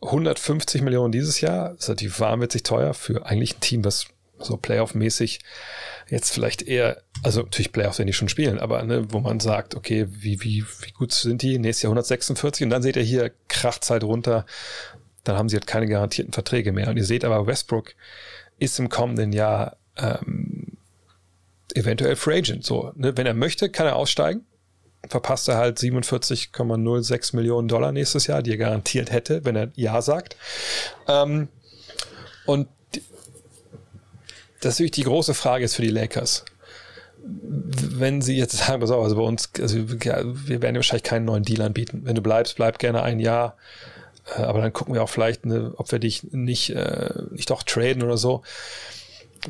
[0.00, 4.06] 150 Millionen dieses Jahr, das ist natürlich wahnwitzig teuer für eigentlich ein Team, das
[4.38, 5.40] so Playoff-mäßig
[6.08, 9.74] jetzt vielleicht eher, also natürlich Playoffs, wenn die schon spielen, aber ne, wo man sagt,
[9.74, 11.58] okay, wie, wie, wie gut sind die?
[11.58, 14.46] Nächstes Jahr 146 und dann seht ihr hier Krachzeit runter,
[15.24, 16.88] dann haben sie halt keine garantierten Verträge mehr.
[16.88, 17.94] Und ihr seht aber, Westbrook
[18.58, 20.78] ist im kommenden Jahr ähm,
[21.74, 22.64] eventuell Free Agent.
[22.64, 23.16] So, ne?
[23.16, 24.46] Wenn er möchte, kann er aussteigen.
[25.08, 30.02] Verpasst er halt 47,06 Millionen Dollar nächstes Jahr, die er garantiert hätte, wenn er Ja
[30.02, 30.36] sagt.
[31.06, 31.48] Ähm,
[32.44, 32.68] und
[34.66, 36.44] das ist natürlich die große Frage ist für die Lakers.
[37.22, 41.44] Wenn sie jetzt sagen, pass auf, also bei uns, also wir werden wahrscheinlich keinen neuen
[41.44, 42.02] Deal anbieten.
[42.04, 43.56] Wenn du bleibst, bleib gerne ein Jahr.
[44.36, 47.62] Äh, aber dann gucken wir auch vielleicht, ne, ob wir dich nicht, äh, nicht doch
[47.62, 48.42] traden oder so.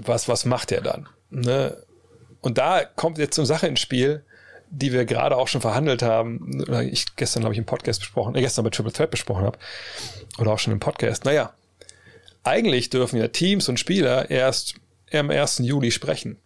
[0.03, 1.09] Was, was macht er dann?
[1.31, 1.77] Ne?
[2.43, 4.23] Und da kommt jetzt eine Sache ins Spiel,
[4.71, 8.35] die wir gerade auch schon verhandelt haben, oder ich gestern, glaube ich, im Podcast besprochen,
[8.35, 9.59] äh, gestern bei Triple Threat besprochen habe,
[10.39, 11.25] oder auch schon im Podcast.
[11.25, 11.55] Naja,
[12.45, 14.75] eigentlich dürfen ja Teams und Spieler erst
[15.13, 15.59] am 1.
[15.59, 16.39] Juli sprechen.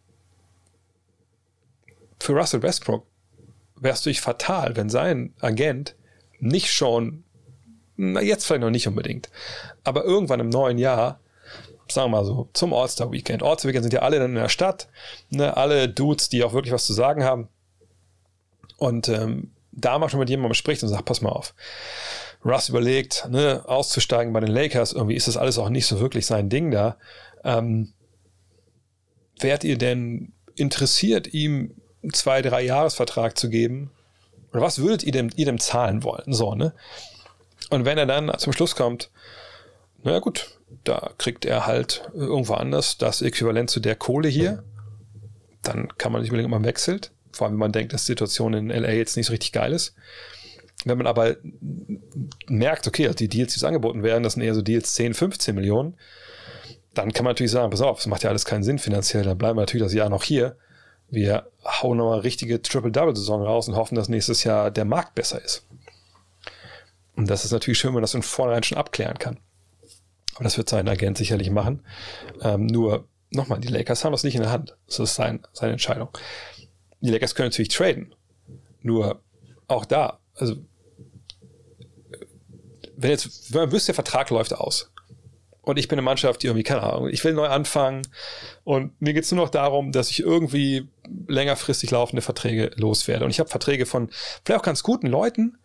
[2.18, 3.06] Für Russell Westbrook
[3.76, 5.96] wäre es natürlich fatal, wenn sein Agent
[6.38, 7.24] nicht schon
[8.02, 9.28] na, jetzt vielleicht noch nicht unbedingt.
[9.84, 11.20] Aber irgendwann im neuen Jahr,
[11.90, 13.42] sagen wir mal so, zum All-Star-Weekend.
[13.42, 14.88] All-Star-Weekend sind ja alle dann in der Stadt,
[15.28, 17.48] ne, alle Dudes, die auch wirklich was zu sagen haben.
[18.78, 21.54] Und ähm, da mal schon mit jemandem spricht und sagt, pass mal auf.
[22.42, 24.94] Russ überlegt, ne, auszusteigen bei den Lakers.
[24.94, 26.96] Irgendwie ist das alles auch nicht so wirklich sein Ding da.
[27.44, 27.92] Ähm,
[29.42, 31.74] wärt ihr denn interessiert, ihm
[32.12, 33.90] zwei, drei Jahresvertrag zu geben?
[34.52, 36.32] Oder was würdet ihr dem, ihr dem zahlen wollen?
[36.32, 36.74] So, ne?
[37.70, 39.10] Und wenn er dann zum Schluss kommt,
[40.02, 44.64] naja gut, da kriegt er halt irgendwo anders das Äquivalent zu der Kohle hier,
[45.62, 47.12] dann kann man sich überlegen, ob man wechselt.
[47.32, 49.72] Vor allem, wenn man denkt, dass die Situation in LA jetzt nicht so richtig geil
[49.72, 49.94] ist.
[50.84, 51.36] Wenn man aber
[52.46, 55.54] merkt, okay, die Deals, die es angeboten werden, das sind eher so Deals 10, 15
[55.54, 55.96] Millionen,
[56.94, 59.38] dann kann man natürlich sagen, pass auf, das macht ja alles keinen Sinn finanziell, dann
[59.38, 60.56] bleiben wir natürlich das Jahr noch hier.
[61.08, 65.66] Wir hauen nochmal richtige Triple-Double-Saison raus und hoffen, dass nächstes Jahr der Markt besser ist.
[67.16, 69.38] Und das ist natürlich schön, wenn man das von vornherein schon abklären kann.
[70.34, 71.84] Aber das wird sein Agent sicherlich machen.
[72.40, 74.76] Ähm, nur, nochmal, die Lakers haben das nicht in der Hand.
[74.86, 76.08] Das ist sein, seine Entscheidung.
[77.00, 78.14] Die Lakers können natürlich traden.
[78.82, 79.20] Nur
[79.66, 80.56] auch da, also
[82.96, 84.89] wenn jetzt, wenn man wüsste, der Vertrag läuft aus.
[85.70, 88.02] Und ich bin eine Mannschaft, die irgendwie, keine Ahnung, ich will neu anfangen.
[88.64, 90.88] Und mir geht es nur noch darum, dass ich irgendwie
[91.28, 93.24] längerfristig laufende Verträge loswerde.
[93.24, 94.10] Und ich habe Verträge von
[94.44, 95.56] vielleicht auch ganz guten Leuten,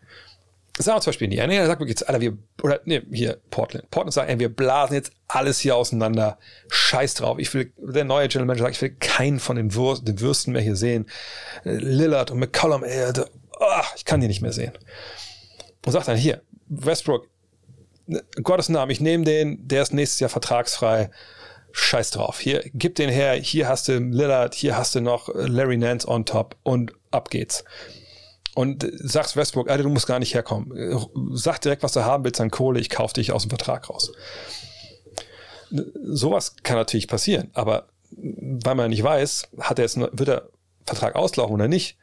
[0.77, 3.89] sagen wir zum Beispiel Indiana, der sagt wirklich jetzt, Alter, wir, oder nee, hier, Portland.
[3.91, 6.37] Portland sagt, ey, wir blasen jetzt alles hier auseinander.
[6.69, 7.39] Scheiß drauf.
[7.39, 10.53] Ich will, der neue General Manager sagt, ich will keinen von den, Würsten, den Würsten
[10.53, 11.05] mehr hier sehen.
[11.63, 13.11] Lillard und McCollum, ey,
[13.59, 13.65] oh,
[13.95, 14.73] ich kann die nicht mehr sehen.
[15.85, 17.29] Und sagt dann, hier, Westbrook,
[18.41, 21.09] Gottes Namen, ich nehme den, der ist nächstes Jahr vertragsfrei.
[21.71, 22.39] Scheiß drauf.
[22.39, 26.23] Hier, gib den her, hier hast du Lillard, hier hast du noch Larry Nance on
[26.25, 27.65] top und ab geht's
[28.55, 30.71] und sagst Westbrook, Alter, du musst gar nicht herkommen.
[31.33, 34.13] Sag direkt, was du haben willst an Kohle, ich kaufe dich aus dem Vertrag raus.
[35.69, 40.47] Sowas kann natürlich passieren, aber weil man nicht weiß, hat er jetzt, wird der
[40.85, 41.97] Vertrag auslaufen oder nicht?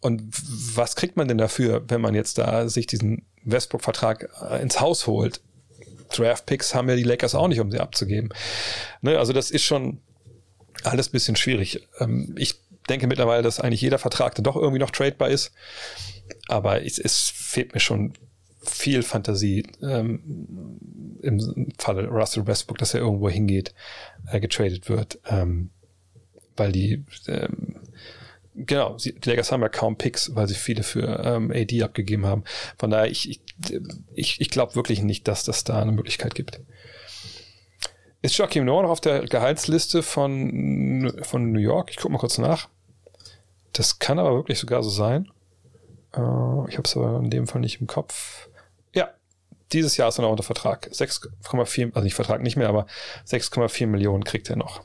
[0.00, 0.24] Und
[0.74, 5.06] was kriegt man denn dafür, wenn man jetzt da sich diesen Westbrook-Vertrag äh, ins Haus
[5.06, 5.40] holt?
[6.10, 8.30] Draft-Picks haben ja die Lakers auch nicht, um sie abzugeben.
[9.00, 10.00] Ne, also das ist schon
[10.84, 11.86] alles bisschen schwierig.
[11.98, 15.52] Ähm, ich denke mittlerweile, dass eigentlich jeder Vertrag dann doch irgendwie noch tradebar ist.
[16.48, 18.14] Aber es, es fehlt mir schon
[18.64, 23.74] viel Fantasie ähm, im Falle Russell Westbrook, dass er irgendwo hingeht,
[24.30, 25.18] äh, getradet wird.
[25.28, 25.70] Ähm,
[26.56, 27.76] weil die, ähm,
[28.54, 32.44] genau, die Lakers haben ja kaum Picks, weil sie viele für ähm, AD abgegeben haben.
[32.78, 33.40] Von daher, ich, ich,
[34.14, 36.60] ich, ich glaube wirklich nicht, dass das da eine Möglichkeit gibt.
[38.22, 41.90] Ist Joachim Noah noch auf der Gehaltsliste von, von New York?
[41.90, 42.68] Ich gucke mal kurz nach.
[43.72, 45.28] Das kann aber wirklich sogar so sein.
[46.14, 46.20] Äh,
[46.68, 48.48] ich habe es aber in dem Fall nicht im Kopf.
[48.94, 49.10] Ja,
[49.72, 50.88] dieses Jahr ist er noch unter Vertrag.
[50.92, 52.86] 6,4, also nicht Vertrag nicht mehr, aber
[53.26, 54.82] 6,4 Millionen kriegt er noch.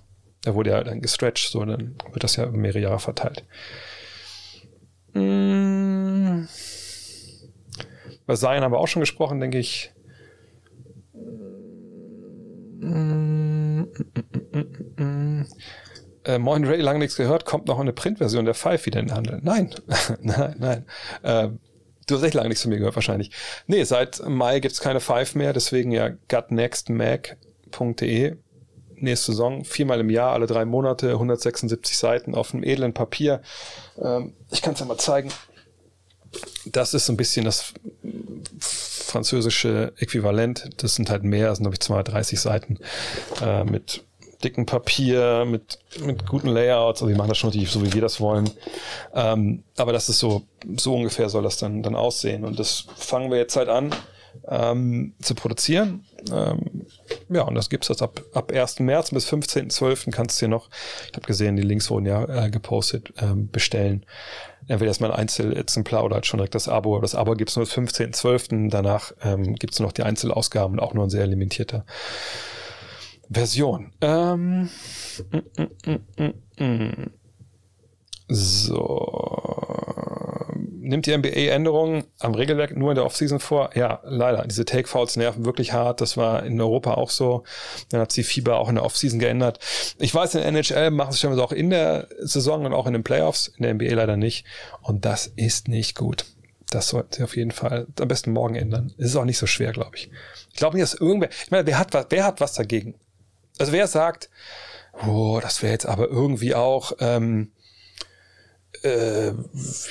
[0.47, 3.43] Da wurde ja dann gestretched, so dann wird das ja über mehrere Jahre verteilt.
[5.11, 6.47] Mmh.
[8.23, 9.91] Über Zion haben wir auch schon gesprochen, denke ich.
[16.23, 19.15] Äh, Moin Ray, lange nichts gehört, kommt noch eine Printversion der Five wieder in den
[19.15, 19.41] Handel.
[19.43, 19.75] Nein,
[20.21, 20.85] nein, nein.
[21.23, 21.49] Äh,
[22.07, 23.31] du hast echt lange nichts von mir gehört wahrscheinlich.
[23.65, 28.37] Nee, seit Mai gibt's keine Five mehr, deswegen ja gutnextmag.de.
[28.99, 33.41] Nächste Saison, viermal im Jahr, alle drei Monate, 176 Seiten auf einem edlen Papier.
[34.01, 35.29] Ähm, ich kann es ja mal zeigen.
[36.65, 37.73] Das ist so ein bisschen das
[38.59, 40.69] französische Äquivalent.
[40.77, 42.79] Das sind halt mehr, das sind glaube ich 230 Seiten
[43.41, 44.03] äh, mit
[44.43, 47.01] dicken Papier, mit, mit guten Layouts.
[47.01, 48.49] Also die machen das schon natürlich so, wie wir das wollen.
[49.13, 50.43] Ähm, aber das ist so,
[50.77, 52.43] so ungefähr soll das dann, dann aussehen.
[52.43, 53.95] Und das fangen wir jetzt halt an
[54.47, 56.05] ähm, zu produzieren.
[56.31, 56.85] Ähm,
[57.29, 58.79] ja, und das gibt's jetzt ab, ab 1.
[58.79, 60.11] März bis 15.12.
[60.11, 60.69] kannst du dir noch,
[61.09, 64.05] ich habe gesehen, die Links wurden ja äh, gepostet, ähm, bestellen.
[64.67, 66.99] Entweder erstmal ein Einzelexemplar oder halt schon direkt das Abo.
[66.99, 68.69] Das Abo gibt's nur bis 15.12.
[68.69, 71.85] Danach ähm, gibt's nur noch die Einzelausgaben, auch nur ein sehr limitierter
[73.29, 73.91] Version.
[74.01, 74.69] Ähm,
[75.31, 77.11] mm, mm, mm,
[78.29, 80.26] so.
[80.87, 83.71] Nimmt die NBA Änderungen am Regelwerk nur in der Offseason vor?
[83.75, 84.45] Ja, leider.
[84.47, 86.01] Diese Take-Fouls nerven wirklich hart.
[86.01, 87.43] Das war in Europa auch so.
[87.89, 89.59] Dann hat sie Fieber auch in der Offseason geändert.
[89.99, 92.93] Ich weiß, in der NHL machen sie schon auch in der Saison und auch in
[92.93, 93.49] den Playoffs.
[93.57, 94.45] In der NBA leider nicht.
[94.81, 96.25] Und das ist nicht gut.
[96.69, 98.93] Das sollten sie auf jeden Fall am besten morgen ändern.
[98.97, 100.09] Es ist auch nicht so schwer, glaube ich.
[100.51, 102.95] Ich glaube nicht, dass irgendwer, ich meine, wer hat was, wer hat was dagegen?
[103.57, 104.29] Also wer sagt,
[105.05, 107.51] oh, das wäre jetzt aber irgendwie auch, ähm,
[108.83, 109.33] äh,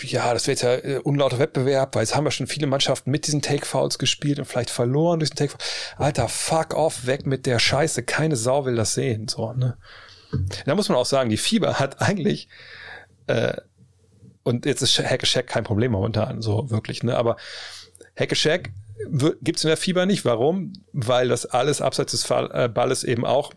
[0.03, 3.27] ja, das jetzt ja äh, unlauter Wettbewerb, weil jetzt haben wir schon viele Mannschaften mit
[3.27, 5.59] diesen Take-Fouls gespielt und vielleicht verloren durch den Take-Foul.
[5.97, 8.03] Alter, fuck off, weg mit der Scheiße.
[8.03, 9.29] Keine Sau will das sehen.
[9.29, 9.77] So, ne?
[10.65, 12.49] Da muss man auch sagen, die Fieber hat eigentlich,
[13.27, 13.55] äh,
[14.43, 17.17] und jetzt ist Hackeshack kein Problem momentan, so wirklich, ne?
[17.17, 17.37] Aber
[18.17, 18.71] Hackeshack
[19.43, 20.25] gibt es in der Fieber nicht.
[20.25, 20.73] Warum?
[20.93, 23.53] Weil das alles abseits des äh, Balles eben auch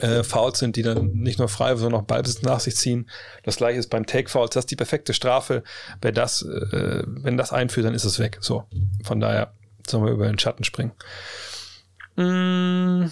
[0.00, 3.08] äh, Fouls sind, die dann nicht nur frei, sondern auch Ballbesitz nach sich ziehen.
[3.42, 4.50] Das gleiche ist beim Take Fouls.
[4.50, 5.62] Das ist die perfekte Strafe.
[6.00, 8.38] Wer das, äh, wenn das einführt, dann ist es weg.
[8.40, 8.64] So.
[9.04, 9.52] Von daher
[9.86, 10.92] sollen wir über den Schatten springen.
[12.16, 13.10] Hm.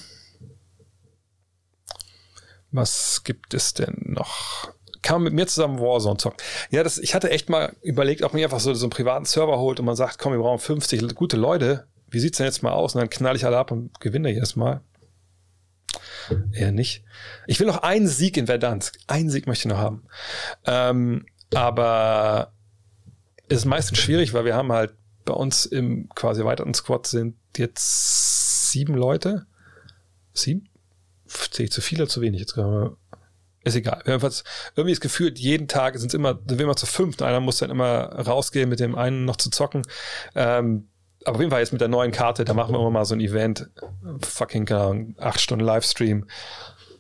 [2.73, 4.73] Was gibt es denn noch?
[5.03, 6.39] Kann man mit mir zusammen Warzone zocken?
[6.71, 9.59] Ja, das, ich hatte echt mal überlegt, ob man einfach so, so einen privaten Server
[9.59, 11.87] holt und man sagt, komm, wir brauchen 50 gute Leute.
[12.09, 12.95] Wie sieht's denn jetzt mal aus?
[12.95, 14.83] Und dann knall ich alle ab und gewinne jedes Mal.
[16.53, 17.05] Eher nicht.
[17.47, 18.99] Ich will noch einen Sieg in Verdansk.
[19.07, 20.05] Einen Sieg möchte ich noch haben.
[20.67, 22.53] Ähm, aber
[23.49, 24.95] ist meistens schwierig, weil wir haben halt
[25.25, 29.47] bei uns im quasi erweiterten Squad sind jetzt sieben Leute.
[30.33, 30.69] Sieben?
[31.27, 32.41] Sehe ich zu viel oder zu wenig?
[32.41, 32.97] Jetzt wir,
[33.63, 34.03] ist egal.
[34.05, 34.33] Wir haben
[34.75, 37.21] irgendwie das Gefühl, jeden Tag sind es immer, sind wir immer zu fünf.
[37.23, 39.83] Einer muss dann immer rausgehen, mit dem einen noch zu zocken.
[40.35, 40.89] Ähm,
[41.25, 43.15] aber auf jeden Fall jetzt mit der neuen Karte, da machen wir immer mal so
[43.15, 43.69] ein Event,
[44.23, 46.27] fucking, keine Ahnung, acht Stunden Livestream.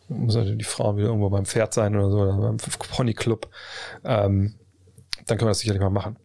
[0.09, 3.49] Muss natürlich die Frau wieder irgendwo beim Pferd sein oder so, oder beim Ponyclub.
[4.05, 4.57] Ähm,
[5.27, 6.19] dann können wir das sicherlich mal machen.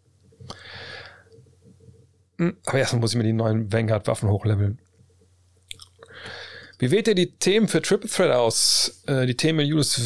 [2.37, 4.79] Hm, aber erstmal muss ich mir die neuen Vanguard-Waffen hochleveln.
[6.79, 9.03] Wie wählt ihr die Themen für Triple Thread aus?
[9.07, 10.01] Äh, die Themen in Julius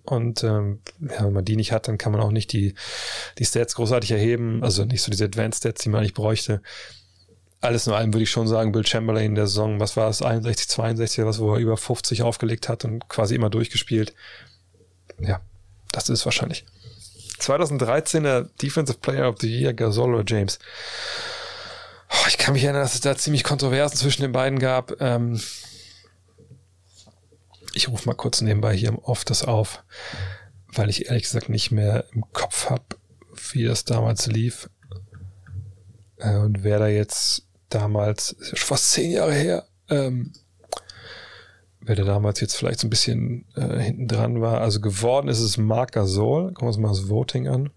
[0.04, 2.74] Und ähm, ja, wenn man die nicht hat, dann kann man auch nicht die,
[3.38, 4.62] die Stats großartig erheben.
[4.62, 6.60] Also nicht so diese Advanced Stats, die man nicht bräuchte.
[7.60, 10.68] alles in allem würde ich schon sagen, Bill Chamberlain der Saison, was war es, 61,
[10.68, 14.14] 62, was, wo er über 50 aufgelegt hat und quasi immer durchgespielt.
[15.20, 15.40] Ja,
[15.92, 16.64] das ist wahrscheinlich.
[17.42, 20.58] 2013er Defensive Player of the Year, Gasol oder James.
[22.10, 25.00] Oh, ich kann mich erinnern, dass es da ziemlich Kontroversen zwischen den beiden gab.
[25.00, 25.40] Ähm
[27.74, 29.82] ich rufe mal kurz nebenbei hier im Off das auf,
[30.68, 32.84] weil ich ehrlich gesagt nicht mehr im Kopf habe,
[33.52, 34.68] wie das damals lief.
[36.18, 40.32] Äh, und wer da jetzt damals, fast zehn Jahre her, ähm,
[41.84, 44.60] wer da damals jetzt vielleicht so ein bisschen äh, hinten dran war.
[44.60, 46.48] Also geworden ist es Marc Gasol.
[46.48, 47.70] Gucken wir uns mal das Voting an.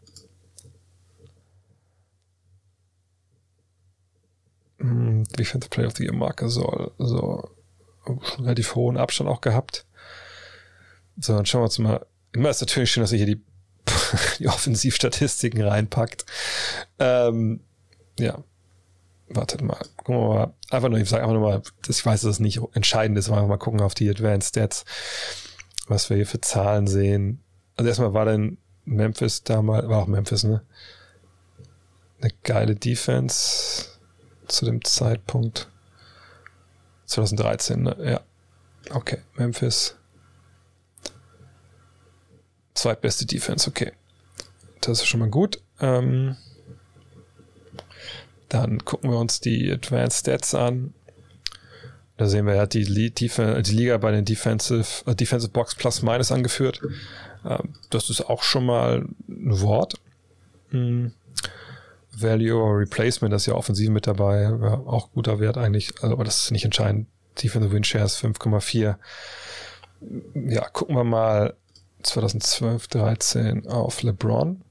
[4.80, 6.92] Hm, Defensive Player of the Year, Marc Gasol.
[6.98, 7.50] So,
[8.06, 9.86] schon relativ hohen Abstand auch gehabt.
[11.18, 12.06] So, dann schauen wir uns mal.
[12.34, 13.44] Immer ist natürlich schön, dass ihr hier die,
[14.40, 16.26] die Offensivstatistiken reinpackt.
[17.00, 17.62] Ähm,
[18.20, 18.44] ja,
[19.28, 22.32] wartet mal, gucken wir mal, einfach nur, ich sage einfach nur mal, ich weiß, dass
[22.32, 24.86] es nicht entscheidend ist, aber einfach mal gucken auf die Advanced Stats,
[25.88, 27.44] was wir hier für Zahlen sehen.
[27.76, 30.62] Also erstmal war dann Memphis damals, war auch Memphis, ne?
[32.22, 33.86] Eine geile Defense
[34.48, 35.70] zu dem Zeitpunkt.
[37.08, 37.98] 2013, ne?
[38.00, 38.22] Ja.
[38.96, 39.96] Okay, Memphis.
[42.74, 43.94] Zweitbeste Defense, okay.
[44.82, 45.62] Das ist schon mal gut.
[45.80, 46.36] Ähm,
[48.50, 50.94] dann gucken wir uns die Advanced Stats an.
[52.18, 56.32] Da sehen wir, er hat die, Liga bei den Defensive, uh, Defensive Box Plus Minus
[56.32, 56.82] angeführt.
[57.46, 59.96] Ähm, das ist auch schon mal ein Wort.
[60.70, 61.14] Hm.
[62.18, 66.14] Value or Replacement, das ist ja offensiv mit dabei, ja, auch guter Wert eigentlich, also,
[66.14, 67.08] aber das ist nicht entscheidend.
[67.42, 68.96] Defensive Win Shares 5,4.
[70.48, 71.56] Ja, gucken wir mal
[72.04, 74.62] 2012, 13 auf LeBron.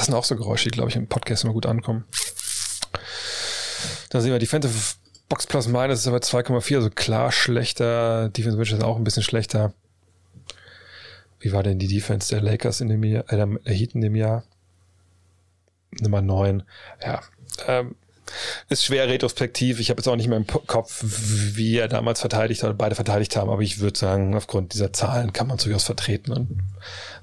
[0.00, 2.06] Das sind auch so Geräusche, die, glaube ich, im Podcast immer gut ankommen.
[4.08, 4.94] Dann sehen wir Defensive
[5.28, 8.30] Box Plus Minus ist aber 2,4, also klar schlechter.
[8.30, 9.74] Defense Witch ist auch ein bisschen schlechter.
[11.38, 14.16] Wie war denn die Defense der Lakers in dem Jahr, äh, der Heat in dem
[14.16, 14.42] Jahr?
[16.00, 16.62] Nummer 9.
[17.04, 17.20] Ja,
[17.66, 17.94] ähm,
[18.70, 19.80] ist schwer retrospektiv.
[19.80, 23.36] Ich habe jetzt auch nicht mehr im Kopf, wie er damals verteidigt hat, beide verteidigt
[23.36, 26.32] haben, aber ich würde sagen, aufgrund dieser Zahlen kann man es durchaus vertreten.
[26.32, 26.48] Und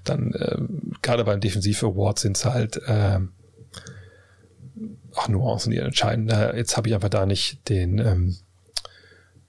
[0.10, 0.58] dann, äh,
[1.02, 3.20] gerade beim Defensiv Award sind es halt äh,
[5.16, 6.30] auch Nuancen, die entscheiden.
[6.56, 8.38] Jetzt habe ich einfach da nicht den, ähm,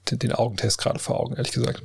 [0.09, 1.83] den, den Augentest gerade vor Augen, ehrlich gesagt.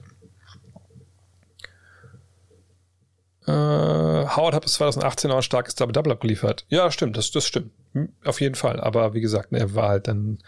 [3.47, 6.65] Äh, Howard hat bis 2018 auch ein starkes Double-Double abgeliefert.
[6.69, 7.73] Ja, stimmt, das, das stimmt.
[7.93, 8.81] Hm, auf jeden Fall.
[8.81, 10.39] Aber wie gesagt, er war halt dann,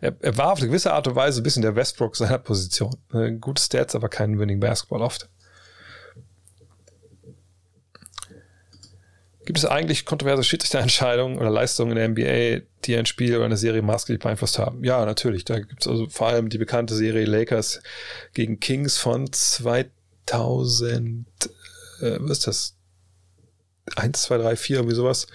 [0.00, 2.94] er, er war auf eine gewisse Art und Weise ein bisschen der Westbrook seiner Position.
[3.12, 5.30] Äh, gute Stats, aber kein Winning Basketball oft.
[9.44, 13.56] Gibt es eigentlich kontroverse Schiedsrichterentscheidungen oder Leistungen in der NBA, die ein Spiel oder eine
[13.56, 14.82] Serie maßgeblich beeinflusst haben?
[14.84, 15.44] Ja, natürlich.
[15.44, 17.82] Da gibt es also vor allem die bekannte Serie Lakers
[18.32, 21.26] gegen Kings von 2000,
[22.00, 22.76] äh, was ist das?
[23.96, 25.26] 1, 2, 3, 4, irgendwie sowas.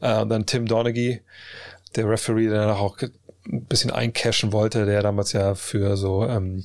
[0.00, 1.20] Äh, und dann Tim Donaghy,
[1.94, 6.64] der Referee, der danach auch ein bisschen eincashen wollte, der damals ja für so ähm,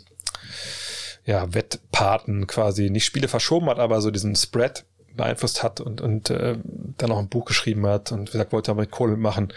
[1.26, 6.30] ja, Wettpaten quasi nicht Spiele verschoben hat, aber so diesen Spread beeinflusst hat und, und
[6.30, 6.58] äh,
[6.98, 9.54] dann auch ein Buch geschrieben hat und wie gesagt, wollte damit Kohle machen.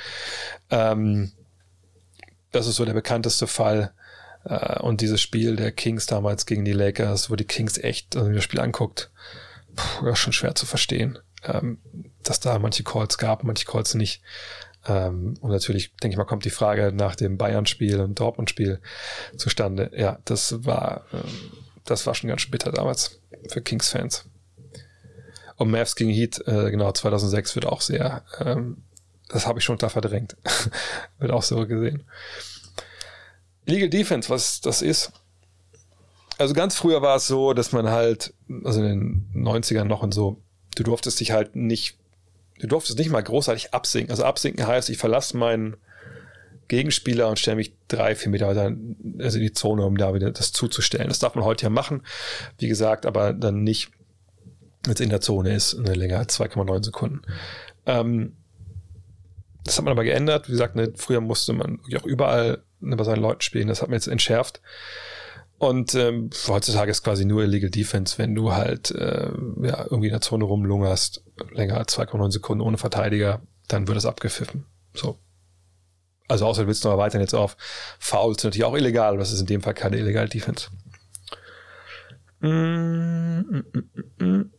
[0.70, 1.32] Ähm,
[2.52, 3.92] das ist so der bekannteste Fall.
[4.44, 8.34] Äh, und dieses Spiel der Kings damals gegen die Lakers, wo die Kings echt, man
[8.34, 9.10] das Spiel anguckt,
[9.74, 11.78] puh, schon schwer zu verstehen, ähm,
[12.22, 14.22] dass da manche Calls gab, manche Calls nicht.
[14.86, 18.80] Ähm, und natürlich, denke ich mal, kommt die Frage nach dem Bayern-Spiel und Dortmund-Spiel
[19.36, 19.90] zustande.
[19.96, 21.52] Ja, das war, ähm,
[21.84, 24.26] das war schon ganz schön bitter damals für Kings-Fans.
[25.56, 28.78] Und Mavs gegen Heat, äh, genau, 2006 wird auch sehr, ähm,
[29.28, 30.36] das habe ich schon da verdrängt.
[31.18, 32.04] wird auch so gesehen.
[33.64, 35.12] Legal Defense, was das ist.
[36.38, 40.12] Also ganz früher war es so, dass man halt, also in den 90ern noch und
[40.12, 40.40] so,
[40.76, 41.96] du durftest dich halt nicht,
[42.58, 44.10] du durftest nicht mal großartig absinken.
[44.10, 45.76] Also absinken heißt, ich verlasse meinen
[46.68, 48.76] Gegenspieler und stelle mich drei, vier Meter weiter
[49.18, 51.08] also in die Zone, um da wieder das zuzustellen.
[51.08, 52.02] Das darf man heute ja machen,
[52.58, 53.90] wie gesagt, aber dann nicht
[54.90, 57.22] jetzt in der Zone ist, eine länger als 2,9 Sekunden.
[57.86, 58.36] Ähm,
[59.64, 60.48] das hat man aber geändert.
[60.48, 63.68] Wie gesagt, ne, früher musste man auch überall ne, bei seinen Leuten spielen.
[63.68, 64.60] Das hat man jetzt entschärft.
[65.58, 69.30] Und ähm, heutzutage ist quasi nur Illegal Defense, wenn du halt äh,
[69.62, 74.06] ja, irgendwie in der Zone rumlungerst, länger als 2,9 Sekunden ohne Verteidiger, dann wird es
[74.06, 74.66] abgepfiffen.
[74.94, 75.18] So.
[76.28, 77.56] Also außer du willst noch erweitern jetzt auf
[77.98, 80.68] Fouls, natürlich auch illegal, aber das ist in dem Fall keine Illegal Defense.
[82.40, 84.50] Mm, mm, mm,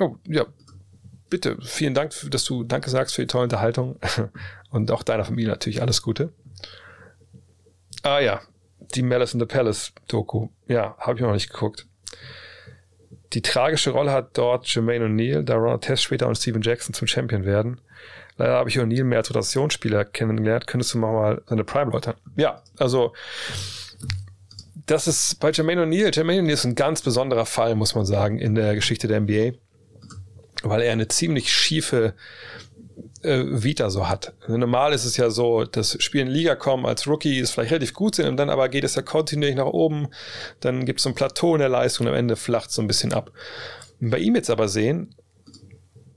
[0.00, 0.46] oh, ja.
[1.28, 3.98] bitte, vielen Dank, dass du Danke sagst für die tolle Unterhaltung
[4.70, 6.32] und auch deiner Familie natürlich alles Gute.
[8.02, 8.40] Ah ja,
[8.94, 10.48] die Malice in the Palace Doku.
[10.66, 11.86] Ja, habe ich noch nicht geguckt.
[13.32, 17.06] Die tragische Rolle hat dort Jermaine O'Neal, da Ronald Test später und Steven Jackson zum
[17.06, 17.80] Champion werden.
[18.36, 20.66] Leider habe ich O'Neal mehr als Rotationsspieler kennengelernt.
[20.66, 22.14] Könntest du mal seine Prime läutern?
[22.36, 23.12] Ja, also
[24.86, 26.14] das ist bei Jermaine O'Neal.
[26.14, 29.52] Jermaine O'Neal ist ein ganz besonderer Fall, muss man sagen, in der Geschichte der NBA,
[30.62, 32.14] weil er eine ziemlich schiefe
[33.22, 34.34] äh, Vita so hat.
[34.48, 38.14] Normal ist es ja so, dass Spiele in Liga kommen als Rookies vielleicht relativ gut
[38.14, 40.08] sind und dann aber geht es ja kontinuierlich nach oben,
[40.60, 42.88] dann gibt es so ein Plateau in der Leistung und am Ende flacht so ein
[42.88, 43.30] bisschen ab.
[44.00, 45.14] Und bei ihm jetzt aber sehen,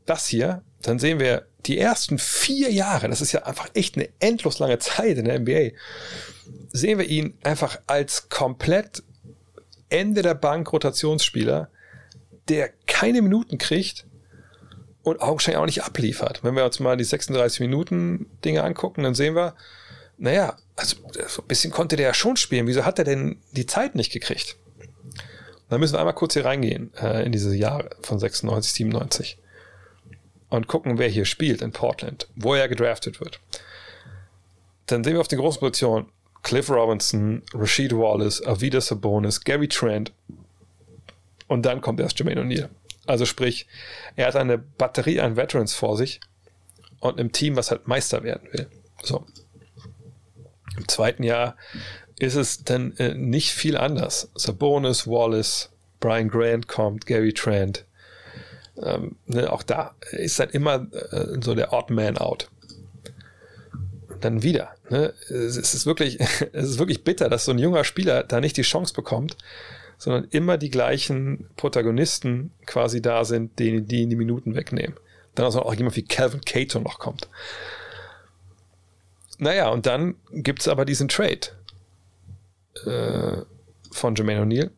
[0.05, 4.09] das hier, dann sehen wir die ersten vier Jahre, das ist ja einfach echt eine
[4.19, 5.77] endlos lange Zeit in der NBA,
[6.71, 9.03] sehen wir ihn einfach als komplett
[9.89, 11.69] Ende der Bank Rotationsspieler,
[12.49, 14.05] der keine Minuten kriegt
[15.03, 16.43] und augenscheinlich auch nicht abliefert.
[16.43, 19.53] Wenn wir uns mal die 36 Minuten Dinge angucken, dann sehen wir,
[20.17, 20.95] naja, also
[21.27, 22.67] so ein bisschen konnte der ja schon spielen.
[22.67, 24.55] Wieso hat er denn die Zeit nicht gekriegt?
[25.69, 29.37] Dann müssen wir einmal kurz hier reingehen äh, in diese Jahre von 96, 97
[30.49, 33.39] und gucken, wer hier spielt in Portland, wo er gedraftet wird.
[34.85, 36.07] Dann sehen wir auf den großen Positionen
[36.43, 40.11] Cliff Robinson, Rashid Wallace, Avida Sabonis, Gary Trent
[41.47, 42.69] und dann kommt erst Jermaine O'Neal.
[43.05, 43.67] Also sprich,
[44.15, 46.21] er hat eine Batterie an Veterans vor sich
[46.99, 48.67] und im Team, was halt Meister werden will.
[49.03, 49.25] So.
[50.77, 51.57] Im zweiten Jahr
[52.17, 54.31] ist es dann äh, nicht viel anders.
[54.35, 57.85] Sabonis, Wallace, Brian Grant kommt, Gary Trent.
[58.81, 62.49] Ähm, ne, auch da ist dann immer äh, so der Odd Man out.
[64.21, 64.73] Dann wieder.
[64.89, 65.13] Ne?
[65.29, 66.19] Es ist wirklich,
[66.53, 69.37] es ist wirklich bitter, dass so ein junger Spieler da nicht die Chance bekommt,
[70.03, 74.97] sondern immer die gleichen Protagonisten quasi da sind, die, die ihn die Minuten wegnehmen.
[75.33, 77.29] Dann also auch jemand wie Calvin Cato noch kommt.
[79.37, 81.39] Naja, und dann gibt es aber diesen Trade
[82.85, 83.43] äh,
[83.93, 84.71] von Jermaine O'Neal.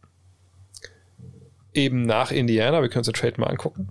[1.73, 3.89] Eben nach Indiana, wir können uns den Trade mal angucken.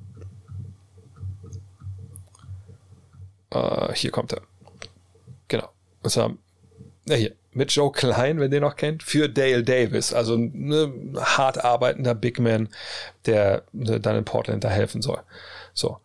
[3.50, 4.42] Äh, hier kommt er.
[5.48, 5.68] Genau.
[6.00, 6.36] Und zwar,
[7.08, 10.12] hier, mit Joe Klein, wenn ihr noch kennt, für Dale Davis.
[10.12, 12.68] Also ein ne, hart arbeitender Big Man,
[13.26, 15.20] der ne, dann in Portland da helfen soll.
[15.72, 15.98] So.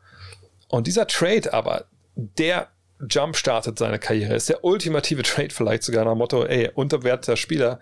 [0.68, 2.68] Und dieser Trade aber, der
[3.08, 7.38] Jump startet seine Karriere, ist der ultimative Trade vielleicht sogar nach dem Motto, ey, unterwerteter
[7.38, 7.80] Spieler,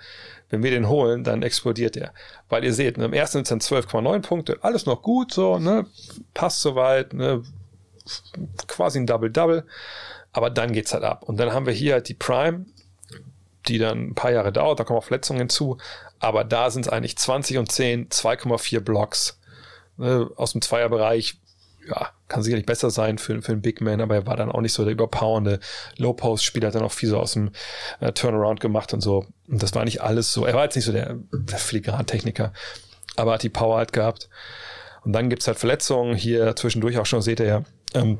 [0.50, 2.14] wenn wir den holen, dann explodiert er.
[2.50, 5.88] Weil ihr seht, ne, im ersten sind es 12,9 Punkte, alles noch gut, so, ne,
[6.34, 7.42] passt soweit, ne,
[8.68, 9.66] quasi ein Double-Double,
[10.32, 11.24] aber dann geht's halt ab.
[11.24, 12.66] Und dann haben wir hier halt die Prime,
[13.68, 15.78] die dann ein paar Jahre dauert, da kommen auch Verletzungen hinzu,
[16.20, 19.40] aber da sind es eigentlich 20 und 10, 2,4 Blocks
[19.98, 21.40] ne, aus dem Zweierbereich.
[21.88, 24.60] Ja, kann sicherlich besser sein für, für einen Big Man, aber er war dann auch
[24.60, 25.62] nicht so der überpowernde
[25.96, 27.52] Low-Post-Spieler, hat dann auch viel so aus dem
[28.02, 29.26] äh, Turnaround gemacht und so.
[29.48, 30.46] Und das war nicht alles so.
[30.46, 32.52] Er war jetzt nicht so der, der Filigran-Techniker,
[33.16, 34.28] aber hat die Power halt gehabt.
[35.06, 37.64] Und dann gibt's halt Verletzungen, hier zwischendurch auch schon, seht ihr ja.
[37.94, 38.20] Ähm,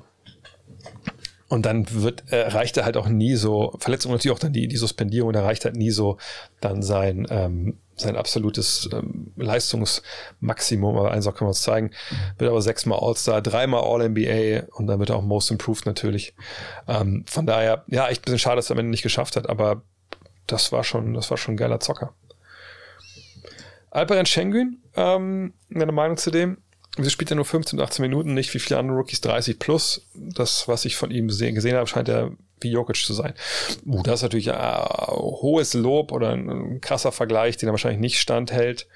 [1.50, 4.68] und dann wird, äh, reicht er halt auch nie so, Verletzung natürlich auch dann die,
[4.68, 6.18] die Suspendierung, da reicht halt nie so
[6.60, 11.92] dann sein, ähm, sein absolutes ähm, Leistungsmaximum, aber eins auch können wir uns zeigen,
[12.38, 16.36] wird aber sechsmal All-Star, dreimal All-NBA und dann wird er auch Most Improved natürlich.
[16.88, 19.50] Ähm, von daher, ja, echt ein bisschen schade, dass er am Ende nicht geschafft hat,
[19.50, 19.84] aber
[20.48, 22.14] das war schon, das war schon ein geiler Zocker.
[23.90, 26.58] Alperen Schengen, ähm, meine Meinung zu dem,
[26.98, 30.02] Sie spielt ja nur 15 18 Minuten, nicht wie viele andere Rookies 30 plus.
[30.14, 33.34] Das, was ich von ihm gesehen habe, scheint er wie Jokic zu sein.
[33.86, 38.02] Uh, das ist natürlich ein äh, hohes Lob oder ein, krasser Vergleich, den er wahrscheinlich
[38.02, 38.88] nicht standhält.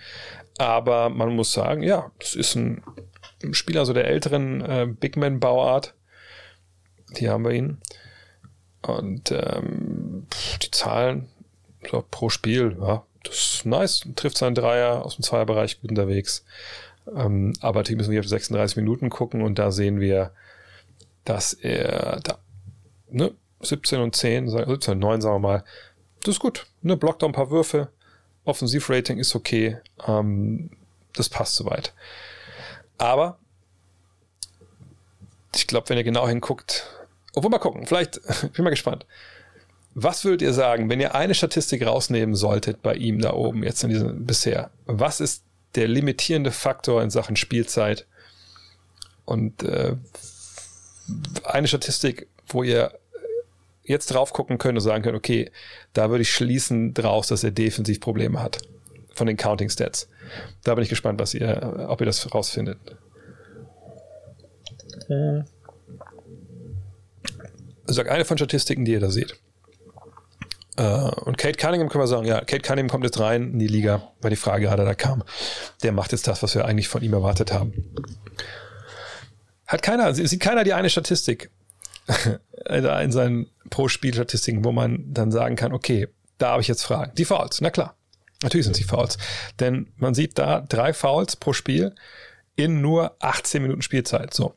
[0.57, 2.83] Aber man muss sagen, ja, das ist ein,
[3.51, 5.95] Spieler so der älteren äh, Bigman-Bauart.
[7.17, 7.79] Hier haben wir ihn.
[8.83, 10.27] Und ähm,
[10.61, 11.29] die Zahlen
[11.89, 14.01] so pro Spiel, ja, das ist nice.
[14.15, 16.45] Trifft seinen Dreier aus dem Zweierbereich gut unterwegs.
[17.07, 20.31] Ähm, aber natürlich müssen wir auf 36 Minuten gucken und da sehen wir,
[21.25, 22.37] dass er da,
[23.09, 23.31] ne,
[23.61, 25.63] 17 und 10, 17 und 9 sagen wir mal,
[26.23, 26.67] das ist gut.
[26.81, 27.89] Ne, blockt auch ein paar Würfe.
[28.43, 29.77] Offensivrating ist okay.
[30.07, 30.71] Ähm,
[31.13, 31.93] das passt soweit.
[32.97, 33.39] Aber
[35.55, 36.87] ich glaube, wenn ihr genau hinguckt,
[37.33, 39.05] obwohl mal gucken, vielleicht, ich bin mal gespannt.
[39.93, 43.83] Was würdet ihr sagen, wenn ihr eine Statistik rausnehmen solltet bei ihm da oben jetzt
[43.83, 44.71] in diesem bisher?
[44.85, 45.43] Was ist
[45.75, 48.05] der limitierende Faktor in Sachen Spielzeit.
[49.25, 49.95] Und äh,
[51.43, 52.91] eine Statistik, wo ihr
[53.83, 55.51] jetzt drauf gucken könnt und sagen könnt, okay,
[55.93, 58.59] da würde ich schließen draus, dass er defensiv Probleme hat.
[59.13, 60.07] Von den Counting Stats.
[60.63, 62.77] Da bin ich gespannt, was ihr, ob ihr das rausfindet.
[67.87, 69.35] Ich sag eine von Statistiken, die ihr da seht.
[70.81, 73.67] Äh, und Kate Cunningham können wir sagen, ja, Kate Cunningham kommt jetzt rein in die
[73.67, 75.23] Liga, weil die Frage gerade da kam.
[75.83, 77.73] Der macht jetzt das, was wir eigentlich von ihm erwartet haben.
[79.67, 81.51] Hat keiner, sieht keiner die eine Statistik
[82.67, 86.07] in seinen Pro-Spiel-Statistiken, wo man dann sagen kann, okay,
[86.39, 87.13] da habe ich jetzt Fragen.
[87.15, 87.95] Die Fouls, na klar.
[88.41, 89.19] Natürlich sind sie Fouls.
[89.59, 91.93] Denn man sieht da drei Fouls pro Spiel
[92.55, 94.33] in nur 18 Minuten Spielzeit.
[94.33, 94.55] So.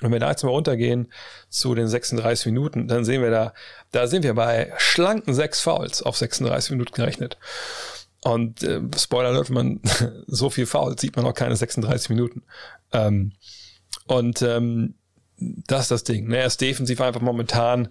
[0.00, 1.12] Wenn wir da jetzt mal runtergehen
[1.48, 3.52] zu den 36 Minuten, dann sehen wir da,
[3.92, 7.38] da sind wir bei schlanken sechs Fouls auf 36 Minuten gerechnet.
[8.22, 9.80] Und äh, Spoiler wenn man
[10.26, 12.42] so viel fault, sieht man auch keine 36 Minuten.
[12.92, 13.32] Ähm,
[14.06, 14.94] und ähm,
[15.38, 16.28] das ist das Ding.
[16.28, 16.38] Ne?
[16.38, 17.88] Er ist defensiv einfach momentan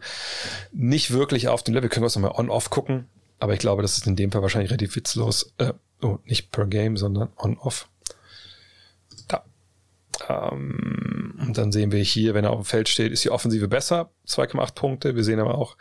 [0.74, 1.90] nicht wirklich auf dem Level.
[1.90, 3.08] Können wir uns nochmal on-off gucken.
[3.40, 5.54] Aber ich glaube, das ist in dem Fall wahrscheinlich relativ witzlos.
[5.58, 7.88] Äh, oh, nicht per Game, sondern on-off.
[10.30, 13.68] Ähm, und dann sehen wir hier, wenn er auf dem Feld steht, ist die Offensive
[13.68, 15.16] besser, 2,8 Punkte.
[15.16, 15.78] Wir sehen aber auch,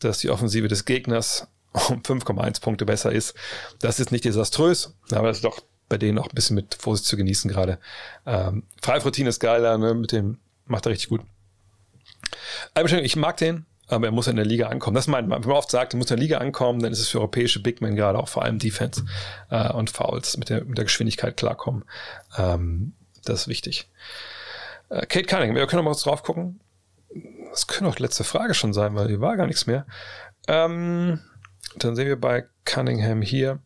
[0.00, 3.34] dass die Offensive des Gegners um 5,1 Punkte besser ist.
[3.78, 7.08] Das ist nicht desaströs, aber das ist doch bei denen auch ein bisschen mit Vorsicht
[7.08, 7.78] zu genießen gerade.
[8.24, 9.94] Ähm, Freiroutine ist geiler, ne?
[9.94, 11.22] mit dem macht er richtig gut.
[13.02, 14.94] Ich mag den, aber er muss in der Liga ankommen.
[14.94, 15.42] Das meint man.
[15.42, 17.60] Wenn man oft sagt, er muss in der Liga ankommen, dann ist es für europäische
[17.60, 19.04] Big Men gerade auch vor allem Defense
[19.50, 21.84] äh, und Fouls mit der, mit der Geschwindigkeit klarkommen.
[22.38, 22.92] Ähm,
[23.24, 23.88] das ist wichtig.
[24.90, 26.60] Äh, Kate Cunningham, wir können mal kurz drauf gucken.
[27.50, 29.86] Das könnte auch die letzte Frage schon sein, weil hier war gar nichts mehr.
[30.46, 31.20] Ähm,
[31.76, 33.60] dann sehen wir bei Cunningham hier.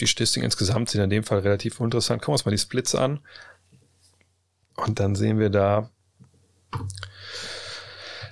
[0.00, 2.20] Die Statistiken insgesamt sind in dem Fall relativ interessant.
[2.20, 3.20] Gucken wir uns mal die Splits an.
[4.76, 5.90] Und dann sehen wir da,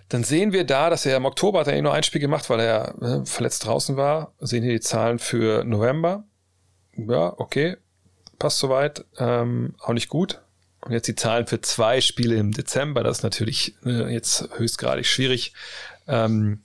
[0.09, 2.61] dann sehen wir da, dass er im Oktober hat er nur ein Spiel gemacht, weil
[2.61, 4.33] er äh, verletzt draußen war.
[4.39, 6.25] Sehen hier die Zahlen für November.
[6.97, 7.77] Ja, okay
[8.39, 9.05] passt soweit.
[9.19, 10.41] Ähm, auch nicht gut.
[10.81, 15.07] Und jetzt die Zahlen für zwei Spiele im Dezember, das ist natürlich äh, jetzt höchstgradig
[15.07, 15.53] schwierig.
[16.07, 16.63] Ähm,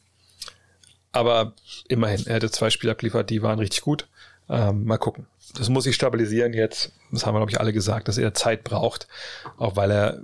[1.11, 1.53] aber
[1.87, 4.07] immerhin, er hatte zwei Spiele abgeliefert, die waren richtig gut.
[4.47, 5.27] Ähm, mal gucken.
[5.55, 6.91] Das muss sich stabilisieren jetzt.
[7.11, 9.07] Das haben wir, glaube ich, alle gesagt, dass er Zeit braucht.
[9.57, 10.21] Auch weil er,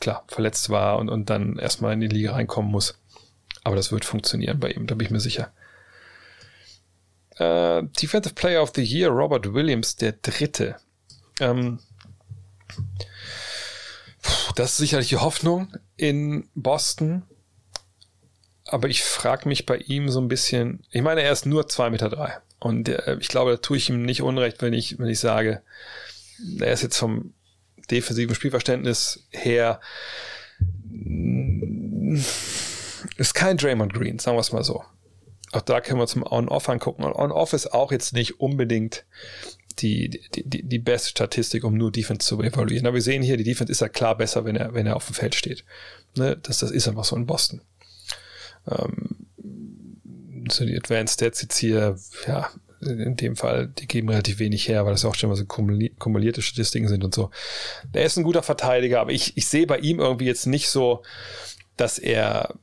[0.00, 2.98] klar, verletzt war und, und dann erstmal in die Liga reinkommen muss.
[3.62, 5.50] Aber das wird funktionieren bei ihm, da bin ich mir sicher.
[7.36, 10.76] Äh, Defensive Player of the Year, Robert Williams, der Dritte.
[11.40, 11.80] Ähm,
[14.54, 17.22] das ist sicherlich die Hoffnung in Boston.
[18.68, 21.90] Aber ich frage mich bei ihm so ein bisschen, ich meine, er ist nur 2,3
[21.90, 22.08] Meter.
[22.08, 22.38] Drei.
[22.58, 25.62] Und äh, ich glaube, da tue ich ihm nicht unrecht, wenn ich, wenn ich sage,
[26.58, 27.34] er ist jetzt vom
[27.90, 29.80] defensiven Spielverständnis her
[33.16, 34.82] ist kein Draymond Green, sagen wir es mal so
[35.56, 37.04] auch da können wir zum On-Off angucken.
[37.04, 39.04] Und On-Off ist auch jetzt nicht unbedingt
[39.78, 42.86] die, die, die, die beste Statistik, um nur Defense zu evaluieren.
[42.86, 45.06] Aber wir sehen hier, die Defense ist ja klar besser, wenn er, wenn er auf
[45.06, 45.64] dem Feld steht.
[46.16, 46.36] Ne?
[46.42, 47.60] Das, das ist einfach so in Boston.
[48.70, 49.26] Ähm,
[50.50, 54.84] so die Advanced Stats jetzt hier, ja, in dem Fall, die geben relativ wenig her,
[54.84, 57.30] weil das auch schon mal so kumulierte Statistiken sind und so.
[57.94, 61.02] Der ist ein guter Verteidiger, aber ich, ich sehe bei ihm irgendwie jetzt nicht so,
[61.76, 62.54] dass er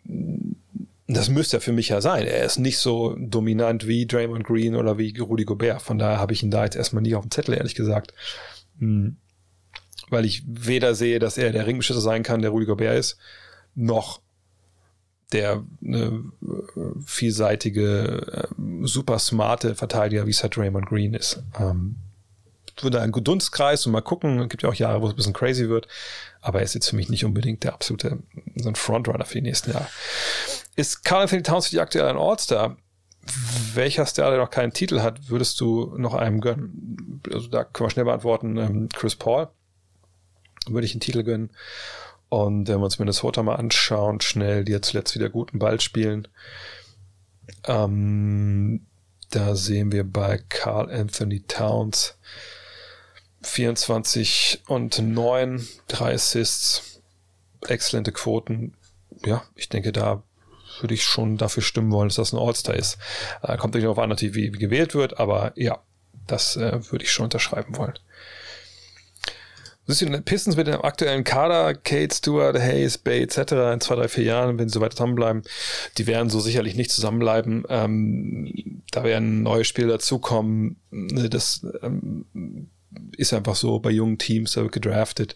[1.18, 2.26] das müsste er für mich ja sein.
[2.26, 5.82] Er ist nicht so dominant wie Draymond Green oder wie Rudy Gobert.
[5.82, 8.14] Von daher habe ich ihn da jetzt erstmal nie auf dem Zettel, ehrlich gesagt.
[8.80, 9.18] Hm.
[10.10, 13.18] Weil ich weder sehe, dass er der Ringbeschützer sein kann, der Rudy Gobert ist,
[13.76, 14.22] noch
[15.32, 16.24] der eine
[17.06, 21.42] vielseitige, äh, super smarte Verteidiger, wie es halt Draymond Green ist.
[21.60, 21.96] Ähm,
[22.82, 24.40] würde ein Dunstkreis und mal gucken.
[24.40, 25.88] Es gibt ja auch Jahre, wo es ein bisschen crazy wird.
[26.44, 28.20] Aber er ist jetzt für mich nicht unbedingt der absolute
[28.56, 29.88] so ein Frontrunner für die nächsten Jahre.
[30.76, 32.76] Ist Carl Anthony Towns für die aktuell ein All-Star?
[33.74, 37.22] Welcher Star, der noch keinen Titel hat, würdest du noch einem gönnen?
[37.34, 38.58] Also da können wir schnell beantworten.
[38.58, 39.48] Ähm, Chris Paul
[40.68, 41.52] würde ich einen Titel gönnen.
[42.28, 46.28] Und wenn wir uns Minnesota mal anschauen, schnell, die jetzt zuletzt wieder guten Ball spielen,
[47.66, 48.86] ähm,
[49.30, 52.18] da sehen wir bei Carl Anthony Towns
[53.44, 57.02] 24 und 9, drei Assists,
[57.68, 58.76] exzellente Quoten.
[59.26, 60.24] Ja, ich denke, da
[60.80, 62.98] würde ich schon dafür stimmen wollen, dass das ein All-Star ist.
[63.42, 65.80] Äh, kommt natürlich darauf an, natürlich, wie, wie gewählt wird, aber ja,
[66.28, 67.98] das äh, würde ich schon unterschreiben wollen.
[69.86, 73.52] Pistons mit dem aktuellen Kader, Kate, Stewart, Hayes, Bay etc.
[73.74, 75.44] in zwei, drei, vier Jahren, wenn sie weiter zusammenbleiben,
[75.98, 77.66] die werden so sicherlich nicht zusammenbleiben.
[77.68, 80.78] Ähm, da werden neue Spieler dazukommen.
[80.90, 82.70] Ne, das ähm,
[83.18, 85.36] ist einfach so bei jungen Teams, da wird gedraftet.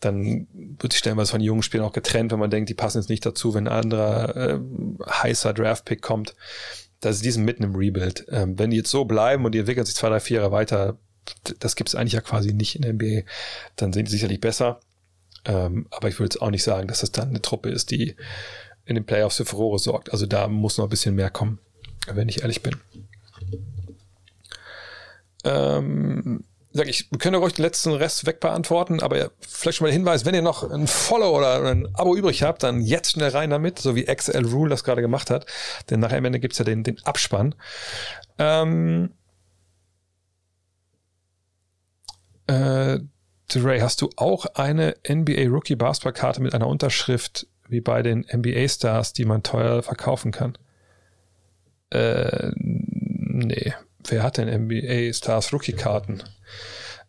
[0.00, 3.10] Dann wird sich stellenweise von jungen Spielern auch getrennt, wenn man denkt, die passen jetzt
[3.10, 4.60] nicht dazu, wenn ein anderer äh,
[5.08, 6.34] heißer Draft-Pick kommt.
[7.00, 8.26] Das ist diesen mitten im Rebuild.
[8.30, 10.98] Ähm, wenn die jetzt so bleiben und die entwickeln sich zwei, drei, vier Jahre weiter,
[11.58, 13.22] das gibt es eigentlich ja quasi nicht in der NBA,
[13.76, 14.80] dann sind die sicherlich besser.
[15.44, 18.16] Ähm, aber ich würde jetzt auch nicht sagen, dass das dann eine Truppe ist, die
[18.84, 20.12] in den Playoffs für Furore sorgt.
[20.12, 21.58] Also da muss noch ein bisschen mehr kommen,
[22.12, 22.76] wenn ich ehrlich bin.
[25.44, 29.98] Ähm, sag ich, wir können euch den letzten Rest wegbeantworten, aber vielleicht schon mal der
[29.98, 33.50] Hinweis, wenn ihr noch ein Follow oder ein Abo übrig habt, dann jetzt schnell rein
[33.50, 35.46] damit, so wie XL Rule das gerade gemacht hat.
[35.90, 37.54] Denn nachher am Ende gibt's ja den, den Abspann.
[38.38, 39.10] Ähm,
[42.46, 42.98] äh,
[43.56, 48.68] Ray, hast du auch eine NBA Rookie Basketballkarte mit einer Unterschrift wie bei den NBA
[48.68, 50.56] Stars, die man teuer verkaufen kann?
[51.90, 53.74] Äh, nee.
[54.06, 56.22] Wer hat denn NBA Stars Rookie Karten?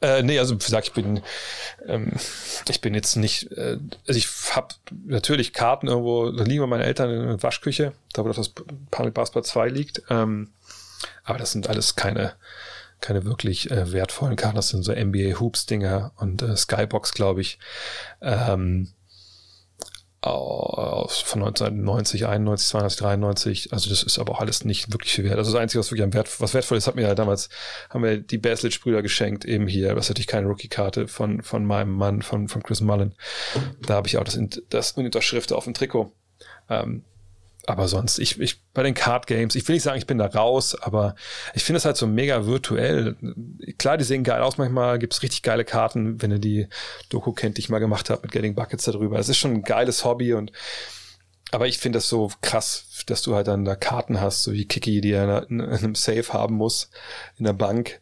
[0.02, 1.22] Äh, nee, also wie gesagt, ich bin,
[1.88, 2.14] ähm,
[2.68, 4.74] ich bin jetzt nicht, äh, also ich habe
[5.06, 8.52] natürlich Karten irgendwo, da liegen bei meinen Eltern in der Waschküche, da wo das
[8.90, 10.02] Panel Basketball 2 liegt.
[10.10, 10.50] Ähm,
[11.24, 12.34] aber das sind alles keine,
[13.00, 14.56] keine wirklich äh, wertvollen Karten.
[14.56, 17.60] Das sind so NBA Hoops Dinger und äh, Skybox, glaube ich.
[18.22, 18.90] Ähm,
[20.22, 23.74] aus, von 1990, 91, 92, 93.
[23.74, 25.38] Also das ist aber auch alles nicht wirklich viel wert.
[25.38, 27.50] Also das Einzige, was wirklich Wert, was wertvoll ist, hat mir ja damals,
[27.90, 29.96] haben wir die Baslitch-Brüder geschenkt, eben hier.
[29.96, 33.16] Das ist natürlich keine Rookie-Karte von, von meinem Mann, von, von Chris Mullen.
[33.82, 36.14] Da habe ich auch das, das Unterschrift auf dem Trikot.
[36.70, 37.04] Ähm,
[37.68, 40.26] aber sonst, ich, ich bei den Card Games, ich will nicht sagen, ich bin da
[40.26, 41.16] raus, aber
[41.54, 43.16] ich finde es halt so mega virtuell.
[43.78, 46.68] Klar, die sehen geil aus, manchmal gibt es richtig geile Karten, wenn ihr die
[47.10, 49.20] Doku kennt, die ich mal gemacht habe mit Getting Buckets darüber.
[49.20, 50.52] Es ist schon ein geiles Hobby und
[51.52, 54.66] aber ich finde das so krass, dass du halt dann da Karten hast, so wie
[54.66, 56.90] Kiki, die er in, einem Safe haben muss,
[57.38, 58.00] in der Bank,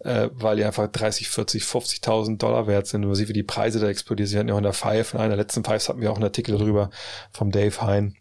[0.00, 3.02] äh, weil die einfach 30, 40, 50.000 Dollar wert sind.
[3.02, 4.28] Du siehst, wie die Preise da explodieren.
[4.28, 6.16] Sie hatten ja auch in der Five, von einer der letzten Fives hatten wir auch
[6.16, 6.90] einen Artikel darüber
[7.32, 8.16] vom Dave Hein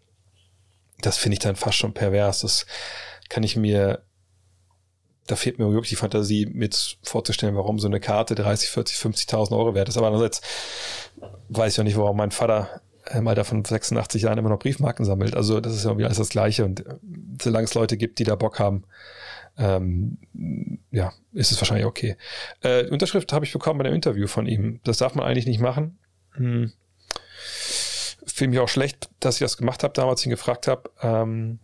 [1.02, 2.42] das finde ich dann fast schon pervers.
[2.42, 2.66] Das
[3.30, 4.04] kann ich mir,
[5.28, 9.52] da fehlt mir wirklich die Fantasie, mit vorzustellen, warum so eine Karte 30, 40, 50.000
[9.58, 9.98] Euro wert ist.
[9.98, 10.42] Aber andererseits
[11.50, 15.06] weiß ich ja nicht, warum mein Vater im Alter von 86 Jahren immer noch Briefmarken
[15.06, 15.36] sammelt.
[15.36, 16.66] Also das ist ja irgendwie alles das Gleiche.
[16.66, 16.96] Und äh,
[17.42, 18.84] solange es Leute gibt, die da Bock haben,
[19.58, 20.18] ähm,
[20.92, 22.18] ja, ist es wahrscheinlich okay.
[22.62, 24.80] Äh, Unterschrift habe ich bekommen bei einem Interview von ihm.
[24.84, 25.98] Das darf man eigentlich nicht machen.
[26.34, 26.72] Hm
[28.26, 30.90] fühle mich auch schlecht, dass ich das gemacht habe, damals ihn gefragt habe.
[31.02, 31.60] Ähm,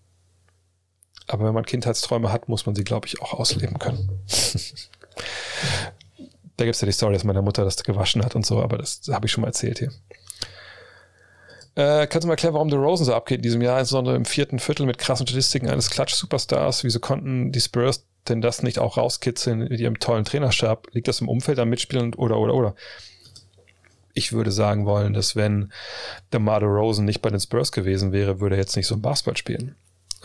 [1.27, 4.09] aber wenn man Kindheitsträume hat, muss man sie, glaube ich, auch ausleben können.
[6.57, 8.77] da gibt es ja die Story, dass meine Mutter das gewaschen hat und so, aber
[8.77, 9.91] das habe ich schon mal erzählt hier.
[11.75, 14.25] Äh, kannst du mal erklären, warum The Rosen so abgeht in diesem Jahr, insbesondere im
[14.25, 16.83] vierten Viertel mit krassen Statistiken eines Klatsch-Superstars?
[16.85, 20.87] Wieso konnten die Spurs denn das nicht auch rauskitzeln mit ihrem tollen Trainerstab?
[20.93, 22.75] Liegt das im Umfeld am Mitspielen oder, oder, oder?
[24.15, 25.71] Ich würde sagen wollen, dass wenn
[26.33, 29.37] DeMar Rosen nicht bei den Spurs gewesen wäre, würde er jetzt nicht so ein Basketball
[29.37, 29.75] spielen.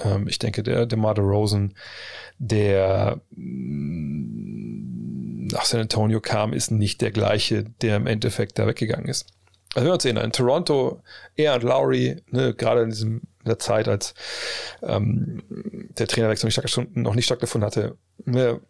[0.02, 1.74] Ähm, ich denke, der DeMar Rosen,
[2.38, 9.08] der mm, nach San Antonio kam, ist nicht der gleiche, der im Endeffekt da weggegangen
[9.08, 9.26] ist.
[9.74, 11.02] Also wir uns sehen, in Toronto,
[11.36, 14.14] er und Lowry, ne, gerade in diesem in der Zeit, als
[14.82, 15.42] ähm,
[15.98, 18.60] der Trainerwechsel noch nicht, noch nicht stattgefunden hatte, ne,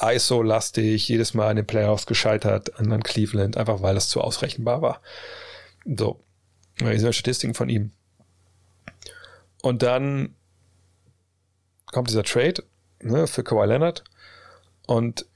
[0.00, 5.00] ISO-lastig, jedes Mal in den Playoffs gescheitert an Cleveland, einfach weil das zu ausrechenbar war.
[5.84, 6.20] So,
[6.78, 7.92] hier sind Statistiken von ihm.
[9.62, 10.34] Und dann
[11.86, 12.62] kommt dieser Trade
[13.00, 14.04] ne, für Kawhi Leonard
[14.86, 15.26] und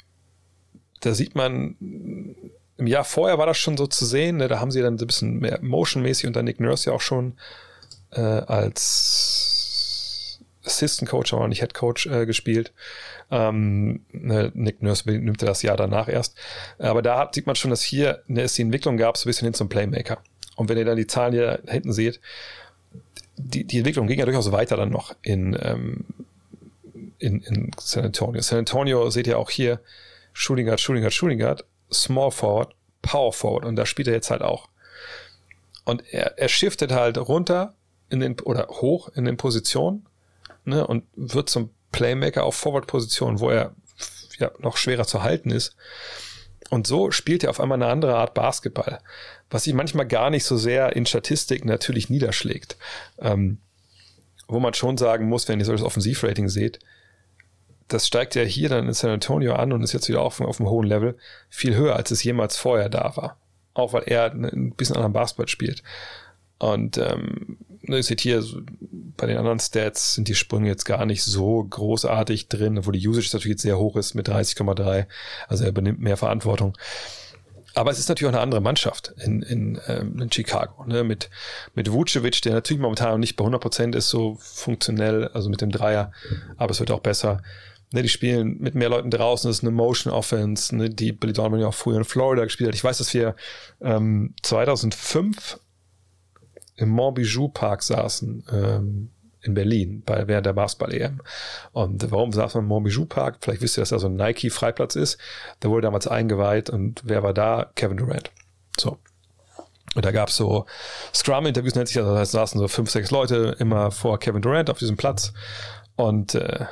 [1.01, 1.77] da sieht man,
[2.77, 5.05] im Jahr vorher war das schon so zu sehen, ne, da haben sie dann so
[5.05, 7.39] ein bisschen mehr motionmäßig und dann Nick Nurse ja auch schon
[8.11, 9.48] äh, als
[10.69, 12.73] Assistant Coach, aber nicht Head Coach äh, gespielt.
[13.31, 16.37] Ähm, ne, Nick Nurse nimmt das Jahr danach erst.
[16.79, 19.31] Aber da hat, sieht man schon, dass hier ne, es die Entwicklung gab, so ein
[19.31, 20.19] bisschen hin zum Playmaker.
[20.57, 22.21] Und wenn ihr dann die Zahlen hier hinten seht,
[23.37, 26.05] die, die Entwicklung ging ja durchaus weiter dann noch in, ähm,
[27.19, 28.41] in, in San Antonio.
[28.43, 29.81] San Antonio seht ihr auch hier,
[30.33, 34.31] Shooting Guard, Shooting Guard, Shooting Guard, Small Forward, Power Forward und da spielt er jetzt
[34.31, 34.69] halt auch.
[35.85, 37.75] Und er, er shiftet halt runter
[38.11, 40.07] in den, oder hoch in den Positionen
[40.65, 43.75] ne, und wird zum Playmaker auf Forward-Position, wo er
[44.39, 45.77] ja noch schwerer zu halten ist.
[46.71, 49.01] Und so spielt er auf einmal eine andere Art Basketball,
[49.51, 52.77] was sich manchmal gar nicht so sehr in Statistiken natürlich niederschlägt.
[53.19, 53.59] Ähm,
[54.49, 56.79] wo man schon sagen muss, wenn ihr so das Offensivrating seht,
[57.89, 60.61] das steigt ja hier dann in San Antonio an und ist jetzt wieder auf, auf
[60.61, 61.17] einem hohen Level,
[61.49, 63.39] viel höher, als es jemals vorher da war.
[63.75, 65.83] Auch weil er ein bisschen anderen Basketball spielt.
[66.59, 68.45] Und ähm, ihr ne, seht hier,
[69.17, 73.07] bei den anderen Stats sind die Sprünge jetzt gar nicht so großartig drin, wo die
[73.07, 75.07] Usage natürlich jetzt sehr hoch ist mit 30,3.
[75.49, 76.77] Also er übernimmt mehr Verantwortung.
[77.75, 81.05] Aber es ist natürlich auch eine andere Mannschaft in, in, ähm, in Chicago, ne?
[81.05, 81.31] mit,
[81.75, 85.71] mit Vucevic, der natürlich momentan noch nicht bei 100% ist, so funktionell, also mit dem
[85.71, 86.13] Dreier,
[86.57, 87.43] aber es wird auch besser.
[87.93, 91.33] Ne, die spielen mit mehr Leuten draußen, das ist eine Motion Offense, ne, die Billy
[91.33, 92.75] Donovan ja auch früher in Florida gespielt hat.
[92.75, 93.35] Ich weiß, dass wir
[93.81, 95.59] ähm, 2005
[96.79, 99.11] im Montbijou Park saßen, ähm,
[99.43, 101.21] in Berlin bei während der Basketball-EM.
[101.73, 103.39] Und warum saß man im Montbijou Park?
[103.41, 105.19] Vielleicht wisst ihr, dass da so ein Nike-Freiplatz ist.
[105.63, 107.71] Der wurde damals eingeweiht und wer war da?
[107.75, 108.31] Kevin Durant.
[108.79, 108.99] So.
[109.95, 110.67] Und da gab es so
[111.15, 112.07] Scrum-Interviews, nennt sich das.
[112.07, 115.33] Heißt, saßen so fünf, sechs Leute immer vor Kevin Durant auf diesem Platz.
[115.97, 116.67] Und äh,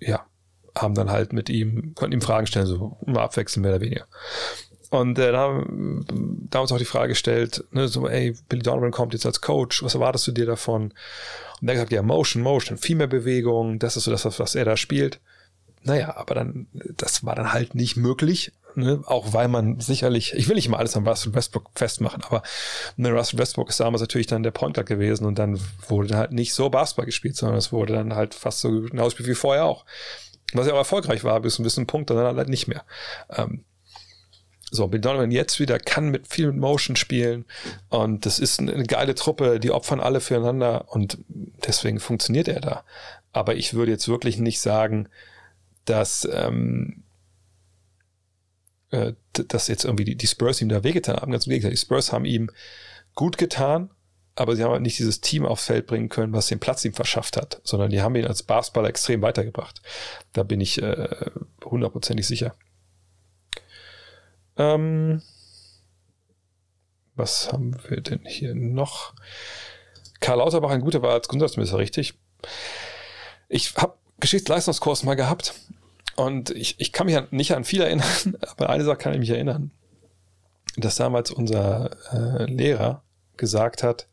[0.00, 0.26] ja,
[0.76, 4.06] haben dann halt mit ihm, konnten ihm Fragen stellen, so immer abwechselnd, mehr oder weniger.
[4.90, 6.06] Und äh, da haben
[6.50, 9.94] damals auch die Frage gestellt, ne, so, ey, Billy Donovan kommt jetzt als Coach, was
[9.94, 10.94] erwartest du dir davon?
[11.60, 14.64] Und er gesagt, ja, Motion, Motion, viel mehr Bewegung, das ist so das, was er
[14.64, 15.20] da spielt.
[15.82, 19.02] Naja, aber dann, das war dann halt nicht möglich, ne?
[19.06, 22.42] auch weil man sicherlich, ich will nicht mal alles an Russell Westbrook festmachen, aber
[22.96, 26.32] ne, Russell Westbrook ist damals natürlich dann der Point Guard gewesen und dann wurde halt
[26.32, 29.84] nicht so Basketball gespielt, sondern es wurde dann halt fast so genauso wie vorher auch.
[30.54, 32.84] Was ja auch erfolgreich war, bis zu einem gewissen Punkt, dann halt nicht mehr.
[33.28, 33.64] Ähm,
[34.70, 37.44] so, Bill Donovan jetzt wieder kann mit viel mit Motion spielen
[37.88, 41.18] und das ist eine geile Truppe, die opfern alle füreinander und
[41.66, 42.84] deswegen funktioniert er da.
[43.32, 45.08] Aber ich würde jetzt wirklich nicht sagen,
[45.84, 47.02] dass, ähm,
[48.90, 51.32] äh, dass jetzt irgendwie die, die Spurs ihm da wehgetan haben.
[51.32, 52.50] Ganz im Gegenteil, die Spurs haben ihm
[53.14, 53.90] gut getan,
[54.34, 56.94] aber sie haben halt nicht dieses Team aufs Feld bringen können, was den Platz ihm
[56.94, 59.80] verschafft hat, sondern die haben ihn als Basketballer extrem weitergebracht.
[60.32, 61.08] Da bin ich äh,
[61.64, 62.54] hundertprozentig äh, sicher.
[64.58, 65.22] Ähm,
[67.14, 69.14] was haben wir denn hier noch?
[70.20, 72.14] Karl Lauterbach, ein guter war als Gesundheitsminister, richtig?
[73.48, 75.54] Ich habe Geschichtsleistungskurs mal gehabt
[76.16, 78.06] und ich, ich kann mich an, nicht an viel erinnern,
[78.40, 79.70] aber eine Sache kann ich mich erinnern,
[80.76, 83.02] dass damals unser äh, Lehrer
[83.36, 84.08] gesagt hat,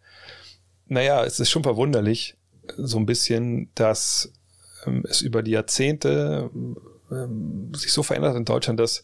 [0.87, 2.35] naja, es ist schon verwunderlich,
[2.77, 4.31] so ein bisschen, dass
[4.85, 6.49] ähm, es über die Jahrzehnte
[7.11, 9.01] ähm, sich so verändert in Deutschland, dass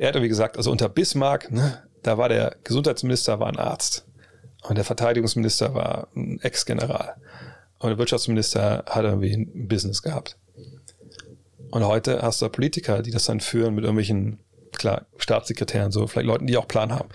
[0.00, 4.06] er hat wie gesagt, also unter Bismarck, ne, da war der Gesundheitsminister war ein Arzt
[4.62, 7.16] und der Verteidigungsminister war ein Ex-General
[7.78, 10.38] und der Wirtschaftsminister hat irgendwie ein Business gehabt.
[11.70, 14.40] Und heute hast du Politiker, die das dann führen mit irgendwelchen,
[14.72, 17.10] klar, Staatssekretären, so, vielleicht Leuten, die auch Plan haben.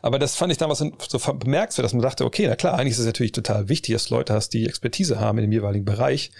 [0.00, 3.00] Aber das fand ich damals so bemerkenswert, dass man dachte, okay, na klar, eigentlich ist
[3.00, 6.30] es natürlich total wichtig, dass du Leute hast, die Expertise haben in dem jeweiligen Bereich,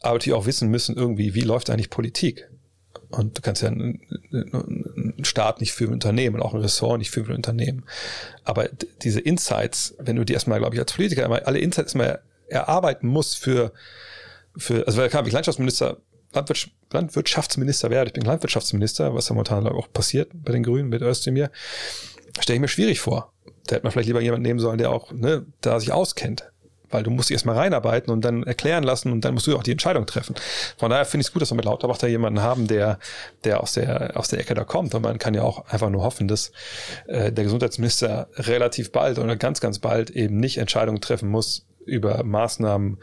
[0.00, 2.48] aber die auch wissen müssen irgendwie, wie läuft eigentlich Politik?
[3.12, 4.00] Und du kannst ja einen,
[4.32, 7.84] einen Staat nicht für ein Unternehmen und auch ein Ressort nicht für ein Unternehmen.
[8.44, 8.68] Aber
[9.02, 13.06] diese Insights, wenn du die erstmal, glaube ich, als Politiker immer alle Insights mal erarbeiten
[13.06, 13.72] musst für,
[14.56, 15.98] für also klar, ich Landwirtschaftsminister,
[16.90, 21.50] Landwirtschaftsminister werde, ich bin Landwirtschaftsminister, was ja momentan auch passiert bei den Grünen mit Özdemir,
[22.40, 23.32] stelle ich mir schwierig vor.
[23.66, 26.50] Da hätte man vielleicht lieber jemanden nehmen sollen, der auch ne, da sich auskennt
[26.92, 29.62] weil du musst dich erstmal reinarbeiten und dann erklären lassen und dann musst du auch
[29.62, 30.34] die Entscheidung treffen.
[30.78, 32.98] Von daher finde ich es gut, dass wir mit Lauterbach da jemanden haben, der,
[33.44, 34.94] der aus der, aus der Ecke da kommt.
[34.94, 36.52] Und man kann ja auch einfach nur hoffen, dass
[37.06, 42.22] äh, der Gesundheitsminister relativ bald oder ganz, ganz bald eben nicht Entscheidungen treffen muss, über
[42.22, 42.98] Maßnahmen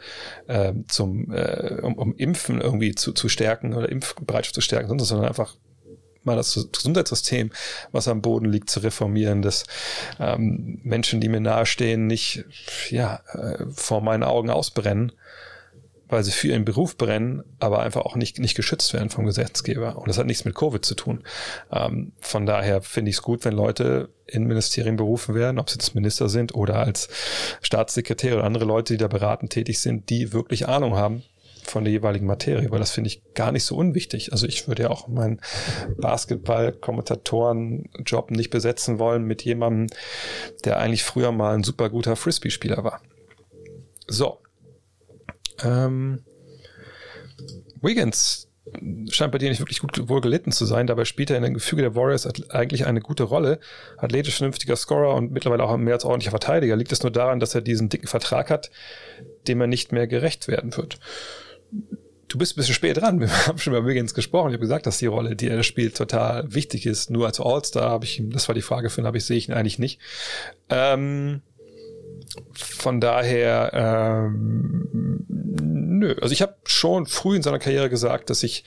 [0.46, 5.28] äh, zum, äh, um, um Impfen irgendwie zu, zu stärken oder Impfbereitschaft zu stärken, sondern
[5.28, 5.54] einfach
[6.24, 7.50] mal das Gesundheitssystem,
[7.92, 9.64] was am Boden liegt, zu reformieren, dass
[10.18, 12.44] ähm, Menschen, die mir nahestehen, nicht
[12.90, 15.12] ja, äh, vor meinen Augen ausbrennen,
[16.08, 19.96] weil sie für ihren Beruf brennen, aber einfach auch nicht, nicht geschützt werden vom Gesetzgeber.
[19.96, 21.22] Und das hat nichts mit Covid zu tun.
[21.70, 25.76] Ähm, von daher finde ich es gut, wenn Leute in Ministerien berufen werden, ob sie
[25.76, 27.08] jetzt Minister sind oder als
[27.62, 31.22] Staatssekretär oder andere Leute, die da beratend tätig sind, die wirklich Ahnung haben
[31.70, 34.32] von der jeweiligen Materie, weil das finde ich gar nicht so unwichtig.
[34.32, 35.40] Also ich würde ja auch meinen
[35.98, 39.88] Basketball-Kommentatoren-Job nicht besetzen wollen mit jemandem,
[40.64, 43.00] der eigentlich früher mal ein super guter Frisbee-Spieler war.
[44.06, 44.40] So.
[45.62, 46.24] Ähm,
[47.80, 48.50] Wiggins
[49.10, 50.86] scheint bei dir nicht wirklich gut wohl gelitten zu sein.
[50.86, 53.58] Dabei spielt er in dem Gefüge der Warriors eigentlich eine gute Rolle.
[53.96, 56.76] Athletisch vernünftiger Scorer und mittlerweile auch ein mehr als ordentlicher Verteidiger.
[56.76, 58.70] Liegt es nur daran, dass er diesen dicken Vertrag hat,
[59.48, 60.98] dem er nicht mehr gerecht werden wird?
[62.30, 63.20] Du bist ein bisschen spät dran.
[63.20, 64.48] Wir haben schon über Wiggins gesprochen.
[64.48, 67.10] Ich habe gesagt, dass die Rolle, die er spielt, total wichtig ist.
[67.10, 69.48] Nur als All-Star habe ich, das war die Frage für ihn, habe ich, sehe ich
[69.48, 70.00] ihn eigentlich nicht.
[70.68, 71.42] Ähm,
[72.52, 76.14] von daher, ähm, nö.
[76.20, 78.64] Also ich habe schon früh in seiner Karriere gesagt, dass ich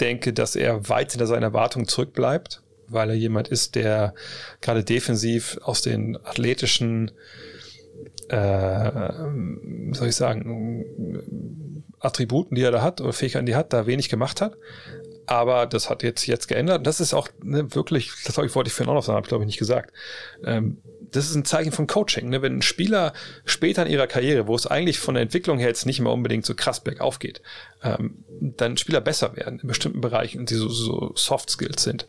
[0.00, 4.14] denke, dass er weit hinter seinen Erwartungen zurückbleibt, weil er jemand ist, der
[4.60, 7.12] gerade defensiv aus den athletischen
[8.28, 9.12] äh,
[9.92, 14.08] soll ich sagen, Attributen, die er da hat oder Fähigkeiten, die er hat, da wenig
[14.08, 14.56] gemacht hat.
[15.26, 16.86] aber das hat jetzt, jetzt geändert.
[16.86, 19.28] Das ist auch ne, wirklich, das ich, wollte ich vorhin auch noch sagen, habe ich
[19.28, 19.92] glaube ich nicht gesagt.
[20.44, 20.78] Ähm,
[21.10, 22.28] das ist ein Zeichen von Coaching.
[22.28, 22.42] Ne?
[22.42, 23.12] Wenn ein Spieler
[23.44, 26.44] später in ihrer Karriere, wo es eigentlich von der Entwicklung her jetzt nicht mehr unbedingt
[26.44, 27.40] so krass bergauf geht,
[27.82, 32.06] ähm, dann Spieler besser werden in bestimmten Bereichen und die so, so Soft Skills sind.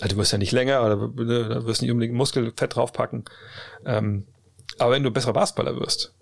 [0.00, 3.24] Also du wirst ja nicht länger oder ne, du wirst nicht unbedingt Muskelfett draufpacken.
[3.84, 4.26] Ähm,
[4.78, 6.14] aber wenn du besserer Basketballer wirst,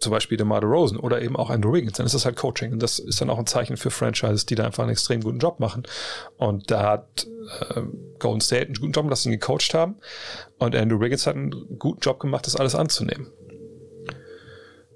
[0.00, 2.72] zum Beispiel DeMar Rosen oder eben auch Andrew Wiggins, dann ist das halt Coaching.
[2.72, 5.38] Und das ist dann auch ein Zeichen für Franchises, die da einfach einen extrem guten
[5.38, 5.84] Job machen.
[6.38, 7.26] Und da hat
[7.74, 7.82] äh,
[8.18, 9.96] Golden State einen guten Job, dass sie ihn gecoacht haben.
[10.58, 13.28] Und Andrew Wiggins hat einen guten Job gemacht, das alles anzunehmen.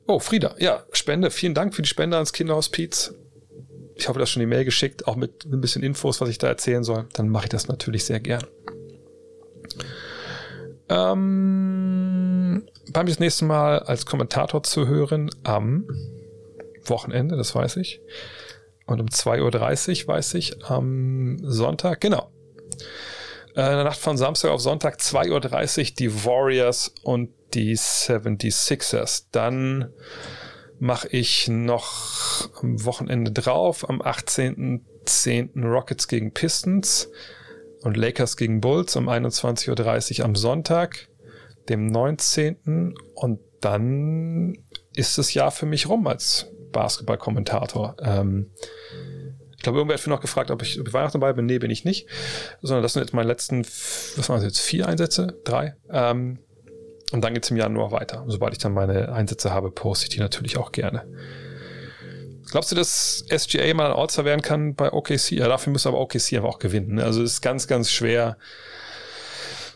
[0.06, 1.30] Oh, Frieda, ja, Spende.
[1.30, 3.14] Vielen Dank für die Spende ans Kinderhospiz.
[3.96, 6.38] Ich hoffe, du hast schon die Mail geschickt, auch mit ein bisschen Infos, was ich
[6.38, 7.06] da erzählen soll.
[7.12, 8.44] Dann mache ich das natürlich sehr gern.
[10.88, 12.33] Ähm,
[12.92, 15.88] beim das nächste Mal als Kommentator zu hören am
[16.84, 18.00] Wochenende, das weiß ich.
[18.86, 22.30] Und um 2.30 Uhr weiß ich am Sonntag, genau.
[23.54, 29.26] Äh, in der Nacht von Samstag auf Sonntag 2.30 Uhr die Warriors und die 76ers.
[29.32, 29.90] Dann
[30.78, 35.64] mache ich noch am Wochenende drauf, am 18.10.
[35.64, 37.08] Rockets gegen Pistons
[37.82, 41.08] und Lakers gegen Bulls um 21.30 Uhr am Sonntag,
[41.68, 42.94] dem 19.
[43.14, 44.58] Und dann
[44.94, 47.96] ist das Jahr für mich rum als Basketball-Kommentator.
[48.02, 48.50] Ähm,
[49.56, 51.46] ich glaube, irgendwer hat für noch gefragt, ob ich, ob ich Weihnachten dabei bin.
[51.46, 52.06] Nee, bin ich nicht.
[52.60, 55.40] Sondern das sind jetzt meine letzten, was waren das jetzt, vier Einsätze?
[55.44, 55.76] Drei?
[55.88, 56.38] Ähm,
[57.12, 58.24] und dann geht es im Januar weiter.
[58.26, 61.06] Sobald ich dann meine Einsätze habe, poste ich die natürlich auch gerne.
[62.50, 65.32] Glaubst du, dass SGA mal ein All-Star werden kann bei OKC?
[65.32, 66.96] Ja, dafür muss aber OKC einfach auch gewinnen.
[66.96, 67.04] Ne?
[67.04, 68.36] Also es ist ganz, ganz schwer,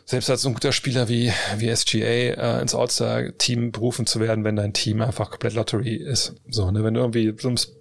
[0.08, 4.42] selbst als so ein guter Spieler wie, wie SGA äh, ins All-Star-Team berufen zu werden,
[4.42, 6.34] wenn dein Team einfach komplett Lottery ist.
[6.48, 6.82] So, ne?
[6.82, 7.76] Wenn du irgendwie ums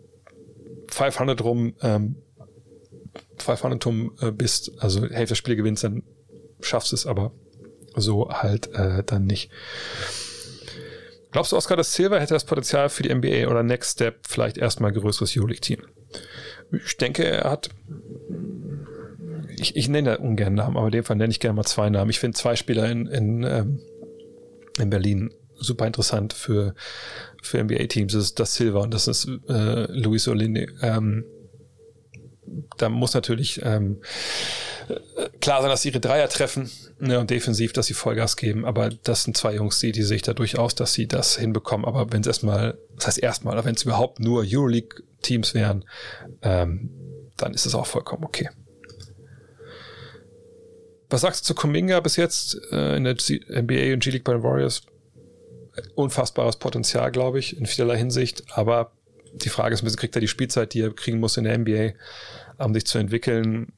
[0.91, 2.17] 500 rum, ähm,
[3.37, 6.03] 500 rum äh, bist, also Hälfte der Spiele gewinnst, dann
[6.59, 7.31] schaffst du es aber
[7.95, 9.49] so halt äh, dann nicht.
[11.31, 14.57] Glaubst du, Oscar das Silver hätte das Potenzial für die NBA oder Next Step vielleicht
[14.57, 15.79] erstmal größeres Euroleague-Team?
[16.85, 17.69] Ich denke, er hat.
[19.59, 22.09] Ich, ich nenne ungern Namen, aber in dem Fall nenne ich gerne mal zwei Namen.
[22.09, 23.79] Ich finde zwei Spieler in, in, ähm,
[24.79, 26.75] in Berlin super interessant für,
[27.41, 28.13] für NBA-Teams.
[28.13, 30.67] Das ist das Silver und das ist äh, Luis Olinde.
[30.81, 31.25] Ähm,
[32.77, 34.01] da muss natürlich ähm,
[35.41, 36.69] klar sein, dass sie ihre Dreier treffen
[36.99, 38.65] ne, und defensiv, dass sie Vollgas geben.
[38.65, 41.85] Aber das sind zwei Jungs, die, die sehe ich da durchaus, dass sie das hinbekommen.
[41.85, 45.85] Aber wenn es erstmal, das heißt erstmal, wenn es überhaupt nur Euroleague-Teams wären,
[46.41, 46.89] ähm,
[47.35, 48.49] dann ist es auch vollkommen okay.
[51.09, 54.33] Was sagst du zu Kuminga bis jetzt äh, in der G NBA und G-League bei
[54.33, 54.81] den Warriors?
[55.95, 58.43] Unfassbares Potenzial, glaube ich, in vielerlei Hinsicht.
[58.53, 58.91] Aber
[59.33, 61.93] die Frage ist, kriegt er die Spielzeit, die er kriegen muss in der NBA,
[62.57, 63.71] um sich zu entwickeln?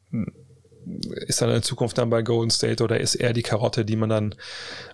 [1.27, 4.09] ist dann in Zukunft dann bei Golden State oder ist er die Karotte, die man
[4.09, 4.35] dann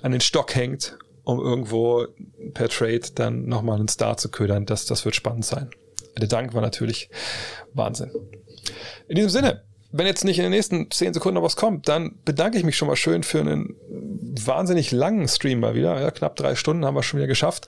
[0.01, 2.07] an den Stock hängt, um irgendwo
[2.53, 4.65] per Trade dann nochmal einen Star zu ködern?
[4.65, 5.69] Das, das wird spannend sein.
[6.17, 7.09] Der Dank war natürlich
[7.73, 8.11] Wahnsinn.
[9.07, 9.64] In diesem Sinne,
[9.98, 12.75] wenn jetzt nicht in den nächsten zehn Sekunden noch was kommt, dann bedanke ich mich
[12.75, 13.75] schon mal schön für einen
[14.45, 15.99] wahnsinnig langen Stream mal wieder.
[16.01, 17.67] Ja, knapp drei Stunden haben wir schon wieder geschafft.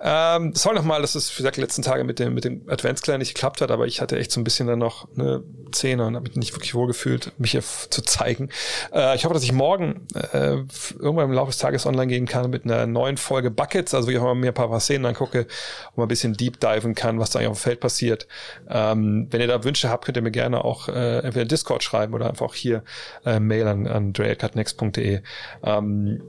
[0.00, 3.34] Ähm, sorry nochmal, dass es, gesagt, die letzten Tage mit dem, mit dem Adventskalender nicht
[3.34, 6.26] geklappt hat, aber ich hatte echt so ein bisschen dann noch eine Zähne und habe
[6.26, 8.48] mich nicht wirklich wohl gefühlt, mich hier zu zeigen.
[8.94, 10.62] Äh, ich hoffe, dass ich morgen äh,
[10.98, 14.18] irgendwann im Laufe des Tages online gehen kann mit einer neuen Folge Buckets, also ich
[14.18, 17.30] auch mal mir ein paar Szenen angucke und mal ein bisschen deep diven kann, was
[17.30, 18.26] da eigentlich auf dem Feld passiert.
[18.70, 21.82] Ähm, wenn ihr da Wünsche habt, könnt ihr mir gerne auch äh, entweder Discord Discord
[21.82, 22.84] schreiben oder einfach hier
[23.24, 25.20] äh, Mail an, an dre.next.de.
[25.64, 26.22] Ähm,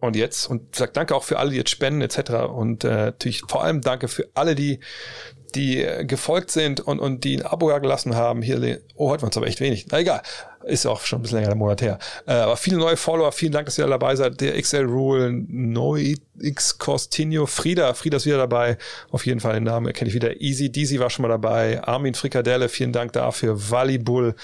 [0.00, 2.30] und jetzt und sagt danke auch für alle, die jetzt spenden etc.
[2.48, 4.80] Und äh, natürlich vor allem danke für alle, die
[5.54, 8.42] die gefolgt sind und, und die ein Abo gelassen haben.
[8.42, 9.86] Hier, oh, heute waren es aber echt wenig.
[9.90, 10.22] Na egal,
[10.64, 11.98] ist auch schon ein bisschen länger, der Monat her.
[12.26, 14.40] Äh, aber viele neue Follower, vielen Dank, dass ihr dabei seid.
[14.40, 18.78] Der XL Rule, Neu X Costinho, Frieda, Frieda ist wieder dabei.
[19.10, 20.40] Auf jeden Fall den Namen erkenne ich wieder.
[20.40, 21.82] Easy Deasy war schon mal dabei.
[21.82, 23.70] Armin Frikadelle, vielen Dank dafür.
[23.70, 24.34] Volleyball,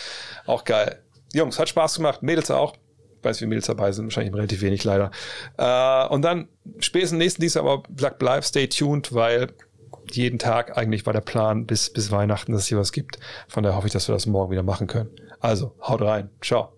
[0.47, 1.00] auch geil.
[1.33, 2.23] Jungs, hat Spaß gemacht.
[2.23, 2.74] Mädels auch.
[3.23, 5.10] Weiß, wie Mädels dabei sind, wahrscheinlich relativ wenig leider.
[5.57, 9.49] Äh, und dann spätestens nächsten Dienstag, aber bleib, stay tuned, weil
[10.17, 13.18] jeden Tag eigentlich war der Plan bis, bis Weihnachten, dass es hier was gibt.
[13.49, 15.10] Von daher hoffe ich, dass wir das morgen wieder machen können.
[15.41, 16.31] Also, haut rein.
[16.41, 16.74] Ciao.